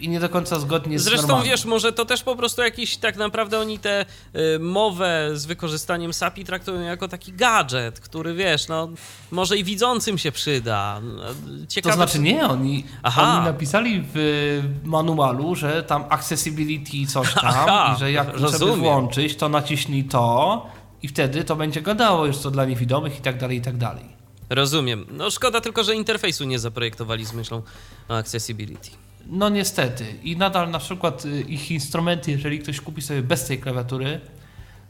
i 0.00 0.08
nie 0.08 0.20
do 0.20 0.28
końca 0.28 0.60
zgodnie 0.60 0.98
z 0.98 1.02
Zresztą 1.02 1.42
wiesz, 1.42 1.64
może 1.64 1.92
to 1.92 2.04
też 2.04 2.22
po 2.22 2.36
prostu 2.36 2.62
jakiś, 2.62 2.96
tak 2.96 3.16
naprawdę 3.16 3.58
oni 3.58 3.78
tę 3.78 4.04
y, 4.36 4.58
mowę 4.58 5.30
z 5.34 5.46
wykorzystaniem 5.46 6.12
SAPI 6.12 6.44
traktują 6.44 6.80
jako 6.80 7.08
taki 7.08 7.32
gadżet, 7.32 8.00
który 8.00 8.34
wiesz, 8.34 8.68
no 8.68 8.88
może 9.30 9.56
i 9.56 9.64
widzącym 9.64 10.18
się 10.18 10.32
przyda. 10.32 11.00
No, 11.02 11.22
Ciekawe, 11.68 11.92
To 11.92 11.96
znaczy 11.96 12.18
nie, 12.18 12.46
oni, 12.46 12.84
Aha. 13.02 13.34
oni 13.36 13.44
napisali 13.44 14.04
w 14.14 14.62
manualu, 14.84 15.54
że 15.54 15.82
tam 15.82 16.04
accessibility 16.08 17.06
coś 17.12 17.34
tam 17.34 17.44
Aha, 17.46 17.94
i 17.96 17.98
że 17.98 18.12
jak 18.12 18.26
żeby 18.26 18.42
rozumiem. 18.42 18.80
włączyć, 18.80 19.36
to 19.36 19.48
naciśnij 19.48 20.04
to 20.04 20.66
i 21.02 21.08
wtedy 21.08 21.44
to 21.44 21.56
będzie 21.56 21.82
gadało 21.82 22.26
już 22.26 22.36
co 22.36 22.50
dla 22.50 22.64
niewidomych 22.64 23.18
i 23.18 23.22
tak 23.22 23.38
dalej, 23.38 23.58
i 23.58 23.60
tak 23.60 23.76
dalej. 23.76 24.04
Rozumiem. 24.50 25.06
No 25.10 25.30
szkoda 25.30 25.60
tylko, 25.60 25.84
że 25.84 25.94
interfejsu 25.94 26.44
nie 26.44 26.58
zaprojektowali 26.58 27.24
z 27.24 27.32
myślą 27.32 27.62
o 28.08 28.16
accessibility. 28.16 28.90
No 29.26 29.48
niestety. 29.48 30.04
I 30.22 30.36
nadal 30.36 30.70
na 30.70 30.78
przykład 30.78 31.24
y, 31.24 31.40
ich 31.40 31.70
instrumenty, 31.70 32.30
jeżeli 32.30 32.58
ktoś 32.58 32.80
kupi 32.80 33.02
sobie 33.02 33.22
bez 33.22 33.46
tej 33.46 33.58
klawiatury, 33.58 34.20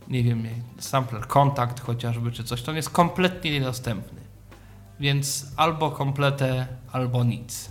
nie 0.08 0.22
wiem, 0.22 0.46
sampler, 0.78 1.26
kontakt 1.26 1.80
chociażby, 1.80 2.32
czy 2.32 2.44
coś, 2.44 2.62
to 2.62 2.70
on 2.70 2.76
jest 2.76 2.90
kompletnie 2.90 3.50
niedostępny. 3.50 4.20
Więc 5.00 5.46
albo 5.56 5.90
kompletę, 5.90 6.66
albo 6.92 7.24
nic. 7.24 7.70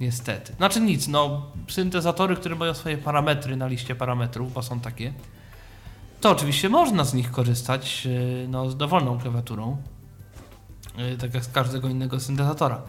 Niestety. 0.00 0.52
Znaczy 0.52 0.80
nic, 0.80 1.08
no 1.08 1.46
syntezatory, 1.68 2.36
które 2.36 2.56
mają 2.56 2.74
swoje 2.74 2.98
parametry 2.98 3.56
na 3.56 3.66
liście 3.66 3.94
parametrów, 3.94 4.52
bo 4.52 4.62
są 4.62 4.80
takie, 4.80 5.12
to 6.20 6.30
oczywiście 6.30 6.68
można 6.68 7.04
z 7.04 7.14
nich 7.14 7.30
korzystać 7.30 8.06
y, 8.06 8.46
no, 8.48 8.70
z 8.70 8.76
dowolną 8.76 9.18
klawiaturą, 9.18 9.76
y, 11.14 11.18
tak 11.18 11.34
jak 11.34 11.44
z 11.44 11.48
każdego 11.48 11.88
innego 11.88 12.20
syntezatora. 12.20 12.82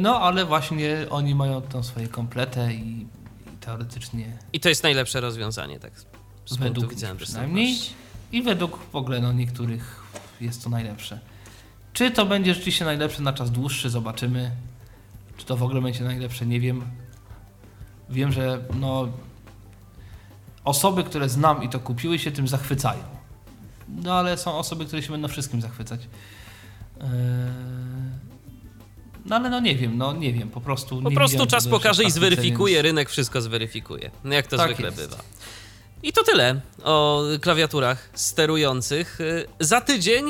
No, 0.00 0.20
ale 0.20 0.44
właśnie 0.44 1.06
oni 1.10 1.34
mają 1.34 1.62
tam 1.62 1.84
swoje 1.84 2.08
kompletę 2.08 2.74
i, 2.74 3.06
i 3.46 3.56
teoretycznie 3.60 4.38
I 4.52 4.60
to 4.60 4.68
jest 4.68 4.82
najlepsze 4.82 5.20
rozwiązanie, 5.20 5.80
tak 5.80 5.92
z 6.46 6.56
według 6.56 6.90
widzenia 6.90 7.14
przynajmniej 7.14 7.76
i 8.32 8.42
według 8.42 8.78
w 8.92 8.96
ogóle 8.96 9.20
no, 9.20 9.32
niektórych 9.32 10.02
jest 10.40 10.64
to 10.64 10.70
najlepsze. 10.70 11.20
Czy 11.92 12.10
to 12.10 12.26
będzie 12.26 12.54
rzeczywiście 12.54 12.84
najlepsze 12.84 13.22
na 13.22 13.32
czas 13.32 13.50
dłuższy, 13.50 13.90
zobaczymy. 13.90 14.50
Czy 15.36 15.46
to 15.46 15.56
w 15.56 15.62
ogóle 15.62 15.82
będzie 15.82 16.04
najlepsze, 16.04 16.46
nie 16.46 16.60
wiem. 16.60 16.84
Wiem, 18.10 18.32
że 18.32 18.60
no, 18.74 19.08
osoby, 20.64 21.04
które 21.04 21.28
znam 21.28 21.62
i 21.62 21.68
to 21.68 21.80
kupiły 21.80 22.18
się 22.18 22.32
tym 22.32 22.48
zachwycają. 22.48 23.02
No 23.88 24.14
ale 24.14 24.38
są 24.38 24.58
osoby, 24.58 24.86
które 24.86 25.02
się 25.02 25.12
będą 25.12 25.28
wszystkim 25.28 25.60
zachwycać. 25.60 26.00
Eee, 27.00 27.08
No 29.28 29.36
ale 29.36 29.50
no 29.50 29.60
nie 29.60 29.76
wiem, 29.76 29.98
no 29.98 30.12
nie 30.12 30.32
wiem, 30.32 30.48
po 30.50 30.60
prostu 30.60 31.02
Po 31.02 31.10
prostu 31.10 31.46
czas 31.46 31.68
pokaże 31.68 32.04
i 32.04 32.10
zweryfikuje, 32.10 32.74
więc- 32.74 32.84
rynek 32.84 33.10
wszystko 33.10 33.42
zweryfikuje. 33.42 34.10
No 34.24 34.34
Jak 34.34 34.46
to 34.46 34.56
Tak 34.56 34.66
zwykle 34.66 34.86
jest. 34.86 34.96
bywa. 34.98 35.16
I 36.02 36.12
to 36.12 36.24
tyle 36.24 36.60
o 36.84 37.22
klawiaturach 37.40 38.10
sterujących. 38.14 39.18
Za 39.60 39.80
tydzień 39.80 40.24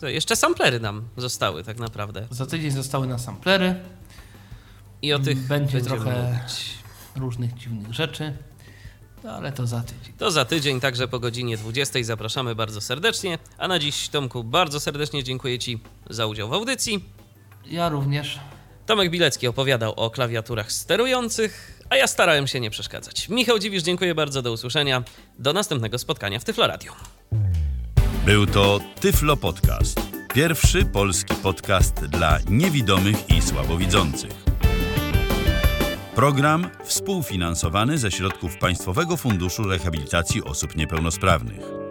to 0.00 0.08
jeszcze 0.08 0.36
samplery 0.36 0.80
nam 0.80 1.08
zostały 1.16 1.64
tak 1.64 1.78
naprawdę. 1.78 2.26
Za 2.30 2.46
tydzień 2.46 2.70
zostały 2.70 3.06
na 3.06 3.18
samplery. 3.18 3.74
I 5.02 5.12
o 5.12 5.18
tych 5.18 5.38
Będzie 5.38 5.80
trochę 5.80 6.22
mówić. 6.22 6.70
różnych 7.16 7.54
dziwnych 7.54 7.92
rzeczy, 7.94 8.32
no 9.24 9.30
ale 9.32 9.52
to 9.52 9.66
za 9.66 9.80
tydzień. 9.80 10.14
To 10.18 10.30
za 10.30 10.44
tydzień, 10.44 10.80
także 10.80 11.08
po 11.08 11.18
godzinie 11.18 11.56
20 11.56 12.04
zapraszamy 12.04 12.54
bardzo 12.54 12.80
serdecznie. 12.80 13.38
A 13.58 13.68
na 13.68 13.78
dziś, 13.78 14.08
Tomku, 14.08 14.44
bardzo 14.44 14.80
serdecznie 14.80 15.24
dziękuję 15.24 15.58
Ci 15.58 15.80
za 16.10 16.26
udział 16.26 16.48
w 16.48 16.52
audycji. 16.52 17.04
Ja 17.70 17.88
również. 17.88 18.38
Tomek 18.86 19.10
Bilecki 19.10 19.46
opowiadał 19.46 19.92
o 19.92 20.10
klawiaturach 20.10 20.72
sterujących, 20.72 21.80
a 21.90 21.96
ja 21.96 22.06
starałem 22.06 22.46
się 22.46 22.60
nie 22.60 22.70
przeszkadzać. 22.70 23.28
Michał 23.28 23.58
Dziwisz, 23.58 23.82
dziękuję 23.82 24.14
bardzo, 24.14 24.42
do 24.42 24.52
usłyszenia. 24.52 25.02
Do 25.38 25.52
następnego 25.52 25.98
spotkania 25.98 26.38
w 26.38 26.44
Tyflo 26.44 26.66
Radio. 26.66 26.92
Był 28.26 28.46
to 28.46 28.80
Tyflo 29.00 29.36
Podcast. 29.36 30.00
Pierwszy 30.34 30.84
polski 30.84 31.34
podcast 31.34 31.94
dla 31.94 32.38
niewidomych 32.48 33.30
i 33.30 33.42
słabowidzących. 33.42 34.32
Program 36.14 36.70
współfinansowany 36.84 37.98
ze 37.98 38.10
środków 38.10 38.56
Państwowego 38.56 39.16
Funduszu 39.16 39.62
Rehabilitacji 39.62 40.44
Osób 40.44 40.76
Niepełnosprawnych. 40.76 41.89